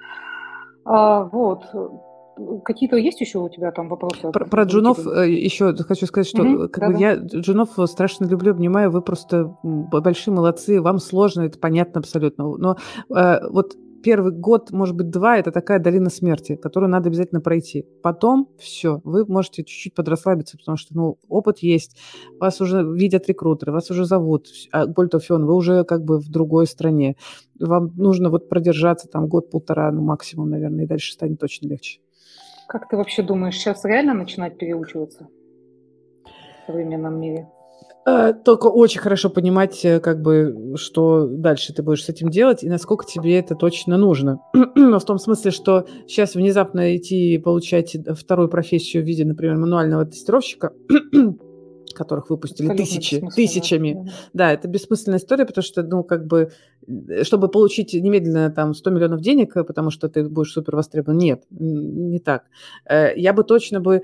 А, 0.83 1.23
вот 1.25 1.63
Какие-то 2.63 2.97
есть 2.97 3.21
еще 3.21 3.39
у 3.39 3.49
тебя 3.49 3.71
там 3.71 3.89
вопросы? 3.89 4.31
Про, 4.31 4.45
про 4.45 4.63
джунов 4.63 5.05
э, 5.05 5.29
еще 5.29 5.75
хочу 5.75 6.05
сказать, 6.05 6.27
что 6.27 6.43
угу, 6.43 6.69
как 6.69 6.79
да, 6.79 6.89
бы 6.89 6.99
я 6.99 7.15
джунов 7.15 7.71
страшно 7.85 8.25
люблю, 8.25 8.51
обнимаю, 8.51 8.91
вы 8.91 9.01
просто 9.01 9.55
большие 9.63 10.33
молодцы, 10.33 10.81
вам 10.81 10.99
сложно, 10.99 11.41
это 11.41 11.59
понятно 11.59 11.99
абсолютно. 11.99 12.45
Но 12.57 12.77
э, 13.15 13.47
вот 13.49 13.75
первый 14.01 14.31
год, 14.31 14.71
может 14.71 14.95
быть, 14.95 15.09
два, 15.09 15.37
это 15.37 15.51
такая 15.51 15.79
долина 15.79 16.09
смерти, 16.09 16.55
которую 16.55 16.89
надо 16.89 17.09
обязательно 17.09 17.41
пройти. 17.41 17.85
Потом 18.01 18.49
все, 18.57 19.01
вы 19.03 19.25
можете 19.25 19.63
чуть-чуть 19.63 19.93
подрасслабиться, 19.93 20.57
потому 20.57 20.77
что, 20.77 20.95
ну, 20.95 21.17
опыт 21.27 21.59
есть, 21.59 21.97
вас 22.39 22.61
уже 22.61 22.83
видят 22.83 23.27
рекрутеры, 23.27 23.71
вас 23.71 23.89
уже 23.91 24.05
зовут, 24.05 24.47
а, 24.71 24.87
более 24.87 25.09
того, 25.09 25.21
Фион, 25.21 25.45
вы 25.45 25.55
уже 25.55 25.83
как 25.83 26.03
бы 26.03 26.19
в 26.19 26.29
другой 26.29 26.67
стране. 26.67 27.15
Вам 27.59 27.91
нужно 27.95 28.29
вот 28.29 28.49
продержаться 28.49 29.07
там 29.07 29.27
год-полтора, 29.27 29.91
ну, 29.91 30.01
максимум, 30.01 30.49
наверное, 30.49 30.85
и 30.85 30.87
дальше 30.87 31.13
станет 31.13 31.39
точно 31.39 31.67
легче. 31.67 31.99
Как 32.71 32.87
ты 32.87 32.95
вообще 32.95 33.21
думаешь, 33.21 33.55
сейчас 33.55 33.83
реально 33.83 34.13
начинать 34.13 34.57
переучиваться 34.57 35.27
в 36.23 36.67
современном 36.67 37.19
мире? 37.19 37.49
Э, 38.07 38.31
только 38.31 38.67
очень 38.67 39.01
хорошо 39.01 39.29
понимать, 39.29 39.83
э, 39.83 39.99
как 39.99 40.21
бы, 40.21 40.75
что 40.77 41.27
дальше 41.27 41.73
ты 41.73 41.83
будешь 41.83 42.05
с 42.05 42.07
этим 42.07 42.29
делать 42.29 42.63
и 42.63 42.69
насколько 42.69 43.05
тебе 43.05 43.37
это 43.37 43.55
точно 43.55 43.97
нужно. 43.97 44.39
Но 44.53 44.99
в 44.99 45.03
том 45.03 45.19
смысле, 45.19 45.51
что 45.51 45.85
сейчас 46.07 46.35
внезапно 46.35 46.95
идти 46.95 47.37
получать 47.39 47.97
вторую 48.17 48.47
профессию 48.47 49.03
в 49.03 49.05
виде, 49.05 49.25
например, 49.25 49.57
мануального 49.57 50.05
тестировщика, 50.05 50.71
которых 52.01 52.29
выпустили 52.29 52.75
тысячи, 52.75 53.21
тысячами. 53.35 53.93
Да. 53.93 54.11
да, 54.33 54.53
это 54.53 54.67
бессмысленная 54.67 55.19
история, 55.19 55.45
потому 55.45 55.63
что, 55.63 55.83
ну, 55.83 56.03
как 56.03 56.25
бы, 56.25 56.51
э, 56.87 57.23
чтобы 57.23 57.47
получить 57.47 57.93
немедленно 57.93 58.49
там 58.49 58.73
100 58.73 58.89
миллионов 58.89 59.21
денег, 59.21 59.55
э, 59.55 59.63
потому 59.63 59.91
что 59.91 60.09
ты 60.09 60.27
будешь 60.27 60.51
супер 60.51 60.75
востребован, 60.75 61.17
нет, 61.17 61.43
не 61.51 62.19
так. 62.19 62.45
Э, 62.89 63.15
я 63.15 63.33
бы 63.33 63.43
точно 63.43 63.79
бы 63.79 64.01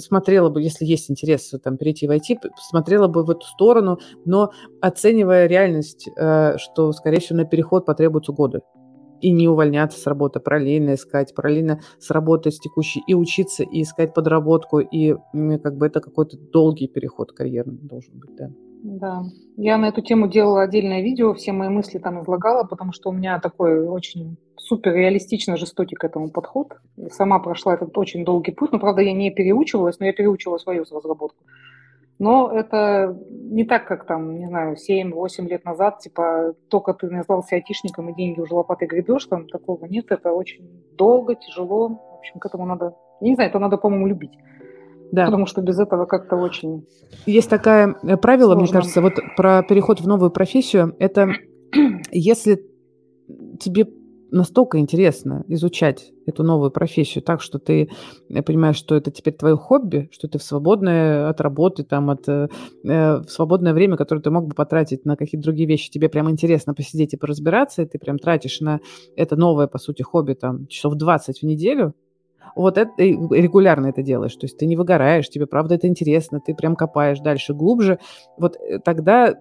смотрела 0.00 0.50
бы, 0.50 0.60
если 0.60 0.84
есть 0.84 1.10
интерес 1.10 1.54
там 1.64 1.78
перейти 1.78 2.06
в 2.06 2.10
IT, 2.10 2.40
смотрела 2.58 3.08
бы 3.08 3.24
в 3.24 3.30
эту 3.30 3.46
сторону, 3.46 3.98
но 4.26 4.52
оценивая 4.82 5.46
реальность, 5.46 6.10
что, 6.10 6.92
скорее 6.92 7.20
всего, 7.20 7.38
на 7.38 7.46
переход 7.46 7.86
потребуются 7.86 8.32
годы. 8.32 8.60
И 9.20 9.30
не 9.30 9.48
увольняться 9.48 9.98
с 9.98 10.06
работы, 10.06 10.40
параллельно 10.40 10.94
искать, 10.94 11.34
параллельно 11.34 11.80
с 11.98 12.10
работой 12.10 12.52
с 12.52 12.58
текущей 12.58 13.02
и 13.06 13.14
учиться, 13.14 13.62
и 13.62 13.82
искать 13.82 14.14
подработку, 14.14 14.78
и 14.78 15.14
как 15.62 15.76
бы 15.76 15.86
это 15.86 16.00
какой-то 16.00 16.36
долгий 16.38 16.88
переход 16.88 17.32
карьерный 17.32 17.78
должен 17.78 18.18
быть, 18.18 18.34
да. 18.36 18.50
Да, 18.80 19.22
я 19.56 19.76
на 19.76 19.88
эту 19.88 20.02
тему 20.02 20.28
делала 20.28 20.62
отдельное 20.62 21.02
видео, 21.02 21.34
все 21.34 21.52
мои 21.52 21.68
мысли 21.68 21.98
там 21.98 22.22
излагала, 22.22 22.64
потому 22.64 22.92
что 22.92 23.10
у 23.10 23.12
меня 23.12 23.40
такой 23.40 23.86
очень 23.86 24.36
супер 24.56 24.94
реалистично 24.94 25.56
жестокий 25.56 25.96
к 25.96 26.04
этому 26.04 26.30
подход. 26.30 26.74
Сама 27.10 27.40
прошла 27.40 27.74
этот 27.74 27.96
очень 27.98 28.24
долгий 28.24 28.52
путь, 28.52 28.70
но, 28.70 28.78
правда, 28.78 29.02
я 29.02 29.12
не 29.12 29.30
переучивалась, 29.30 29.98
но 29.98 30.06
я 30.06 30.12
переучила 30.12 30.58
свою 30.58 30.84
разработку. 30.84 31.42
Но 32.18 32.50
это 32.50 33.16
не 33.30 33.64
так, 33.64 33.86
как 33.86 34.04
там, 34.06 34.38
не 34.38 34.48
знаю, 34.48 34.76
7-8 34.76 35.46
лет 35.48 35.64
назад, 35.64 36.00
типа, 36.00 36.54
только 36.68 36.92
ты 36.92 37.08
назвался 37.08 37.54
айтишником 37.54 38.10
и 38.10 38.14
деньги 38.14 38.40
уже 38.40 38.54
лопатой 38.54 38.88
гребешь, 38.88 39.26
там 39.26 39.46
такого 39.46 39.84
нет, 39.86 40.06
это 40.10 40.32
очень 40.32 40.68
долго, 40.96 41.36
тяжело. 41.36 41.88
В 41.88 42.18
общем, 42.18 42.40
к 42.40 42.46
этому 42.46 42.66
надо, 42.66 42.96
я 43.20 43.28
не 43.28 43.34
знаю, 43.34 43.50
это 43.50 43.60
надо, 43.60 43.76
по-моему, 43.76 44.08
любить. 44.08 44.36
Да. 45.12 45.26
Потому 45.26 45.46
что 45.46 45.62
без 45.62 45.78
этого 45.78 46.06
как-то 46.06 46.36
очень... 46.36 46.86
Есть 47.24 47.48
такое 47.48 47.96
э, 48.02 48.16
правило, 48.16 48.52
сложно. 48.52 48.62
мне 48.62 48.72
кажется, 48.72 49.00
вот 49.00 49.14
про 49.36 49.62
переход 49.62 50.00
в 50.00 50.06
новую 50.06 50.30
профессию. 50.30 50.94
Это 50.98 51.32
если 52.10 52.62
тебе 53.58 53.86
настолько 54.30 54.78
интересно 54.78 55.44
изучать 55.48 56.12
эту 56.26 56.42
новую 56.42 56.70
профессию 56.70 57.22
так, 57.22 57.40
что 57.40 57.58
ты 57.58 57.90
э, 58.28 58.42
понимаешь, 58.42 58.76
что 58.76 58.94
это 58.94 59.10
теперь 59.10 59.34
твое 59.34 59.56
хобби, 59.56 60.08
что 60.12 60.28
ты 60.28 60.38
в 60.38 60.42
свободное 60.42 61.28
от 61.28 61.40
работы, 61.40 61.84
там, 61.84 62.10
от, 62.10 62.28
э, 62.28 62.48
э, 62.84 63.16
в 63.18 63.28
свободное 63.28 63.72
время, 63.72 63.96
которое 63.96 64.20
ты 64.20 64.30
мог 64.30 64.46
бы 64.46 64.54
потратить 64.54 65.04
на 65.04 65.16
какие-то 65.16 65.44
другие 65.44 65.68
вещи, 65.68 65.90
тебе 65.90 66.08
прям 66.08 66.30
интересно 66.30 66.74
посидеть 66.74 67.14
и 67.14 67.16
поразбираться, 67.16 67.82
и 67.82 67.86
ты 67.86 67.98
прям 67.98 68.18
тратишь 68.18 68.60
на 68.60 68.80
это 69.16 69.36
новое, 69.36 69.66
по 69.66 69.78
сути, 69.78 70.02
хобби, 70.02 70.34
там, 70.34 70.66
часов 70.66 70.94
20 70.94 71.40
в 71.40 71.42
неделю, 71.44 71.94
вот 72.54 72.78
это 72.78 72.90
регулярно 72.98 73.86
это 73.88 74.02
делаешь, 74.02 74.34
то 74.36 74.44
есть 74.44 74.58
ты 74.58 74.66
не 74.66 74.76
выгораешь, 74.76 75.28
тебе 75.28 75.46
правда 75.46 75.74
это 75.74 75.86
интересно, 75.86 76.40
ты 76.40 76.54
прям 76.54 76.76
копаешь 76.76 77.20
дальше, 77.20 77.54
глубже, 77.54 77.98
вот 78.36 78.56
э, 78.56 78.78
тогда 78.78 79.34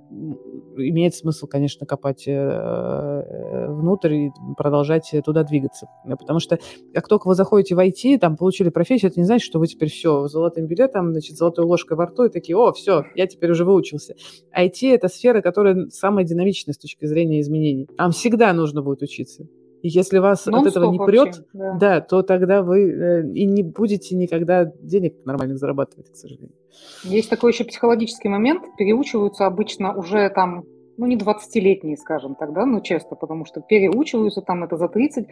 имеет 0.77 1.15
смысл, 1.15 1.47
конечно, 1.47 1.85
копать 1.85 2.27
э, 2.27 2.31
э, 2.31 3.67
внутрь 3.71 4.13
и 4.13 4.31
продолжать 4.57 5.13
туда 5.25 5.43
двигаться, 5.43 5.87
потому 6.19 6.39
что 6.39 6.59
как 6.93 7.07
только 7.07 7.27
вы 7.27 7.35
заходите 7.35 7.75
в 7.75 7.79
IT, 7.79 8.19
там 8.19 8.37
получили 8.37 8.69
профессию, 8.69 9.11
это 9.11 9.19
не 9.19 9.25
значит, 9.25 9.45
что 9.45 9.59
вы 9.59 9.67
теперь 9.67 9.89
все 9.89 10.27
золотым 10.27 10.67
билетом, 10.67 11.11
значит, 11.11 11.37
золотой 11.37 11.65
ложкой 11.65 11.97
во 11.97 12.05
рту 12.05 12.25
и 12.25 12.29
такие, 12.29 12.57
о, 12.57 12.71
все, 12.71 13.03
я 13.15 13.27
теперь 13.27 13.51
уже 13.51 13.65
выучился. 13.65 14.15
IT 14.57 14.93
это 14.93 15.07
сфера, 15.07 15.41
которая 15.41 15.87
самая 15.89 16.25
динамичная 16.25 16.73
с 16.73 16.77
точки 16.77 17.05
зрения 17.05 17.41
изменений. 17.41 17.87
Там 17.97 18.11
всегда 18.11 18.53
нужно 18.53 18.81
будет 18.81 19.01
учиться. 19.01 19.47
И 19.81 19.89
если 19.89 20.17
вас 20.17 20.47
Non 20.47 20.61
от 20.61 20.67
этого 20.67 20.91
не 20.91 20.99
прет, 20.99 21.45
да. 21.53 21.73
да, 21.73 22.01
то 22.01 22.21
тогда 22.23 22.63
вы 22.63 22.89
э, 22.89 23.31
и 23.33 23.45
не 23.45 23.63
будете 23.63 24.15
никогда 24.15 24.65
денег 24.65 25.25
нормальных 25.25 25.57
зарабатывать, 25.57 26.11
к 26.11 26.15
сожалению. 26.15 26.55
Есть 27.03 27.29
такой 27.29 27.51
еще 27.51 27.63
психологический 27.63 28.29
момент. 28.29 28.63
Переучиваются 28.77 29.45
обычно 29.45 29.95
уже 29.95 30.29
там 30.29 30.65
ну, 30.97 31.05
не 31.05 31.15
20-летние, 31.15 31.95
скажем 31.95 32.35
так, 32.35 32.53
да, 32.53 32.65
но 32.65 32.79
часто, 32.79 33.15
потому 33.15 33.45
что 33.45 33.61
переучиваются 33.61 34.41
там 34.41 34.63
это 34.63 34.77
за 34.77 34.89
30, 34.89 35.27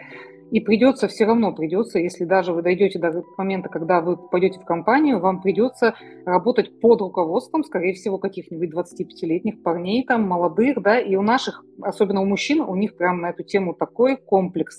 и 0.51 0.59
придется 0.59 1.07
все 1.07 1.25
равно, 1.25 1.53
придется, 1.53 1.99
если 1.99 2.23
даже 2.23 2.53
вы 2.53 2.61
дойдете 2.61 2.99
до 2.99 3.23
момента, 3.37 3.69
когда 3.69 3.99
вы 3.99 4.15
пойдете 4.15 4.59
в 4.59 4.65
компанию, 4.65 5.19
вам 5.19 5.41
придется 5.41 5.95
работать 6.25 6.79
под 6.79 7.01
руководством, 7.01 7.63
скорее 7.63 7.93
всего, 7.93 8.19
каких-нибудь 8.19 8.73
25-летних 8.73 9.63
парней, 9.63 10.05
там, 10.05 10.23
молодых, 10.23 10.81
да, 10.81 10.99
и 10.99 11.15
у 11.15 11.23
наших, 11.23 11.63
особенно 11.81 12.21
у 12.21 12.25
мужчин, 12.25 12.61
у 12.61 12.75
них 12.75 12.95
прям 12.95 13.21
на 13.21 13.31
эту 13.31 13.43
тему 13.43 13.73
такой 13.73 14.17
комплекс. 14.17 14.77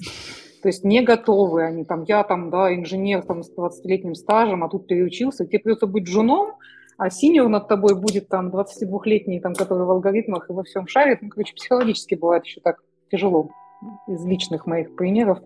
То 0.63 0.69
есть 0.69 0.85
не 0.85 1.03
готовы 1.03 1.65
они, 1.65 1.85
там, 1.85 2.05
я 2.05 2.25
там, 2.25 2.51
да, 2.51 2.75
инженер 2.75 3.23
там 3.23 3.43
с 3.43 3.53
20-летним 3.57 4.15
стажем, 4.15 4.65
а 4.65 4.69
тут 4.69 4.87
переучился, 4.87 5.47
тебе 5.47 5.59
придется 5.59 5.87
быть 5.87 6.07
женом, 6.07 6.55
а 6.97 7.11
синьор 7.11 7.49
над 7.49 7.69
тобой 7.69 7.95
будет 7.95 8.29
там 8.29 8.49
22-летний, 8.49 9.41
там, 9.41 9.55
который 9.55 9.87
в 9.87 9.91
алгоритмах 9.91 10.49
и 10.49 10.53
во 10.53 10.63
всем 10.63 10.87
шарит. 10.87 11.21
Ну, 11.23 11.29
короче, 11.29 11.55
психологически 11.55 12.15
бывает 12.15 12.45
еще 12.45 12.61
так 12.61 12.83
тяжело 13.11 13.51
из 14.09 14.25
личных 14.25 14.67
моих 14.67 14.95
примеров. 14.97 15.39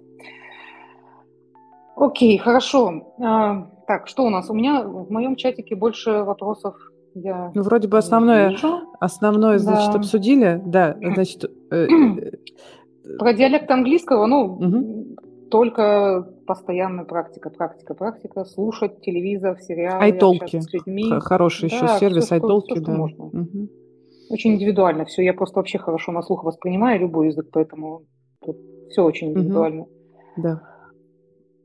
Окей, 1.97 2.39
хорошо. 2.39 3.15
А, 3.21 3.71
так, 3.87 4.07
что 4.07 4.25
у 4.25 4.31
нас? 4.31 4.49
У 4.49 4.55
меня 4.55 4.83
в 4.83 5.11
моем 5.11 5.37
чатике 5.37 5.75
больше 5.75 6.23
вопросов 6.23 6.77
я 7.15 7.51
ну, 7.55 7.63
вроде 7.63 7.89
бы 7.89 7.99
основное, 7.99 8.57
основное, 9.01 9.59
значит, 9.59 9.93
да. 9.93 9.99
обсудили, 9.99 10.63
да, 10.65 10.97
значит... 11.15 11.51
Э, 11.73 11.87
э, 11.87 13.17
Про 13.19 13.33
диалект 13.33 13.71
английского, 13.71 14.27
ну, 14.27 14.45
угу. 14.45 15.17
Только 15.51 16.27
постоянная 16.47 17.05
практика, 17.05 17.51
практика, 17.51 17.95
практика, 17.95 18.45
слушать 18.45 19.01
телевизор, 19.01 19.59
сериалы, 19.61 20.05
Айтолки. 20.05 20.61
с 20.61 20.73
людьми. 20.73 21.11
Хороший 21.21 21.69
да, 21.69 21.77
еще 21.77 21.99
сервис 21.99 22.25
все, 22.27 22.37
Айтолки, 22.37 22.75
все, 22.75 22.85
да. 22.85 22.93
можно. 22.93 23.25
Угу. 23.25 23.69
Очень 24.31 24.55
индивидуально 24.55 25.05
все. 25.05 25.23
Я 25.23 25.35
просто 25.35 25.59
вообще 25.59 25.79
хорошо 25.79 26.13
на 26.13 26.23
слух 26.23 26.45
воспринимаю 26.45 27.01
любой 27.01 27.27
язык, 27.27 27.49
поэтому 27.53 28.03
тут 28.45 28.57
все 28.89 29.03
очень 29.03 29.31
индивидуально. 29.31 29.83
Угу. 29.83 29.91
Да. 30.39 30.63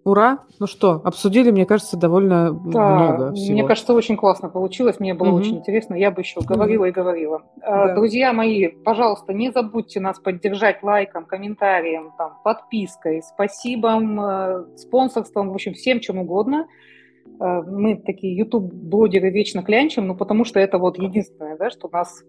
Ура! 0.05 0.43
Ну 0.59 0.67
что, 0.67 1.01
обсудили, 1.03 1.49
мне 1.49 1.65
кажется, 1.65 1.97
довольно 1.97 2.51
да, 2.51 2.95
много 2.95 3.33
всего. 3.33 3.53
Мне 3.53 3.63
кажется, 3.65 3.91
очень 3.91 4.15
классно 4.15 4.49
получилось. 4.49 4.99
Мне 4.99 5.15
было 5.15 5.29
угу. 5.29 5.37
очень 5.37 5.57
интересно. 5.57 5.95
Я 5.95 6.11
бы 6.11 6.21
еще 6.21 6.41
говорила 6.41 6.83
угу. 6.83 6.89
и 6.89 6.91
говорила. 6.91 7.41
А, 7.63 7.87
да. 7.87 7.95
Друзья 7.95 8.31
мои, 8.31 8.67
пожалуйста, 8.67 9.33
не 9.33 9.51
забудьте 9.51 9.99
нас 9.99 10.19
поддержать 10.19 10.83
лайком, 10.83 11.25
комментарием, 11.25 12.13
там, 12.19 12.37
подпиской, 12.43 13.23
спасибо, 13.23 13.99
э, 13.99 14.77
спонсорством, 14.77 15.49
в 15.49 15.55
общем, 15.55 15.73
всем 15.73 15.99
чем 15.99 16.19
угодно. 16.19 16.67
Э, 17.39 17.63
мы 17.63 17.95
такие 17.95 18.37
YouTube-блогеры 18.37 19.31
вечно 19.31 19.63
клянчим, 19.63 20.05
ну, 20.05 20.15
потому 20.15 20.45
что 20.45 20.59
это 20.59 20.77
вот 20.77 20.99
единственное, 20.99 21.57
да, 21.57 21.71
что 21.71 21.89
нас 21.91 22.23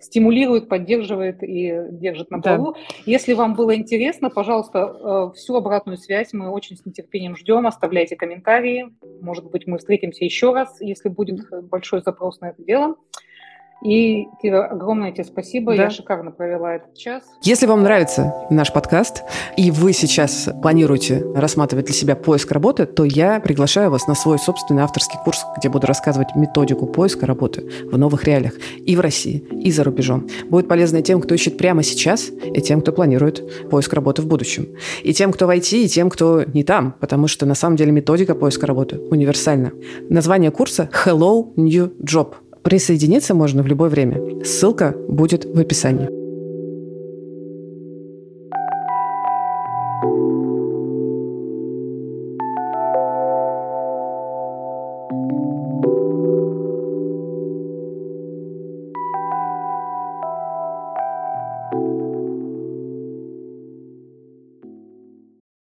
стимулирует, 0.00 0.68
поддерживает 0.68 1.42
и 1.42 1.74
держит 1.90 2.30
на 2.30 2.40
плаву. 2.40 2.72
Да. 2.72 2.78
Если 3.06 3.34
вам 3.34 3.54
было 3.54 3.74
интересно, 3.74 4.30
пожалуйста, 4.30 5.30
э, 5.32 5.36
всю 5.36 5.56
обратную 5.56 5.98
связь 5.98 6.32
мы 6.32 6.50
очень 6.50 6.76
с 6.76 6.84
нетерпением 6.84 7.36
ждем. 7.36 7.66
Оставляйте 7.66 8.16
комментарии. 8.16 8.90
Может 9.20 9.50
быть, 9.50 9.66
мы 9.66 9.78
встретимся 9.78 10.24
еще 10.24 10.52
раз, 10.52 10.80
если 10.80 11.08
будет 11.08 11.40
большой 11.68 12.02
запрос 12.02 12.40
на 12.40 12.50
это 12.50 12.62
дело. 12.62 12.96
И, 13.82 14.26
Кира, 14.42 14.66
огромное 14.66 15.12
тебе 15.12 15.24
спасибо. 15.24 15.76
Да. 15.76 15.84
Я 15.84 15.90
шикарно 15.90 16.32
провела 16.32 16.74
этот 16.74 16.96
час. 16.96 17.22
Если 17.42 17.66
вам 17.66 17.82
нравится 17.82 18.34
наш 18.50 18.72
подкаст, 18.72 19.22
и 19.56 19.70
вы 19.70 19.92
сейчас 19.92 20.48
планируете 20.62 21.24
рассматривать 21.34 21.86
для 21.86 21.94
себя 21.94 22.16
поиск 22.16 22.50
работы, 22.50 22.86
то 22.86 23.04
я 23.04 23.38
приглашаю 23.38 23.90
вас 23.90 24.08
на 24.08 24.14
свой 24.14 24.38
собственный 24.38 24.82
авторский 24.82 25.18
курс, 25.24 25.44
где 25.56 25.68
буду 25.68 25.86
рассказывать 25.86 26.34
методику 26.34 26.86
поиска 26.86 27.26
работы 27.26 27.70
в 27.84 27.96
новых 27.96 28.24
реалиях 28.24 28.54
и 28.84 28.96
в 28.96 29.00
России, 29.00 29.44
и 29.52 29.70
за 29.70 29.84
рубежом. 29.84 30.26
Будет 30.48 30.66
полезно 30.66 30.98
и 30.98 31.02
тем, 31.02 31.20
кто 31.20 31.34
ищет 31.34 31.56
прямо 31.56 31.84
сейчас, 31.84 32.30
и 32.30 32.60
тем, 32.60 32.80
кто 32.80 32.92
планирует 32.92 33.68
поиск 33.70 33.92
работы 33.92 34.22
в 34.22 34.26
будущем. 34.26 34.68
И 35.04 35.14
тем, 35.14 35.32
кто 35.32 35.46
в 35.46 35.50
IT, 35.50 35.76
и 35.76 35.88
тем, 35.88 36.10
кто 36.10 36.42
не 36.42 36.64
там, 36.64 36.94
потому 36.98 37.28
что 37.28 37.46
на 37.46 37.54
самом 37.54 37.76
деле 37.76 37.92
методика 37.92 38.34
поиска 38.34 38.66
работы 38.66 38.98
универсальна. 39.10 39.72
Название 40.08 40.50
курса 40.50 40.90
«Hello 41.04 41.52
New 41.56 41.92
Job» 42.02 42.34
Присоединиться 42.68 43.32
можно 43.32 43.62
в 43.62 43.66
любое 43.66 43.88
время. 43.88 44.44
Ссылка 44.44 44.94
будет 45.08 45.46
в 45.46 45.58
описании. 45.58 46.17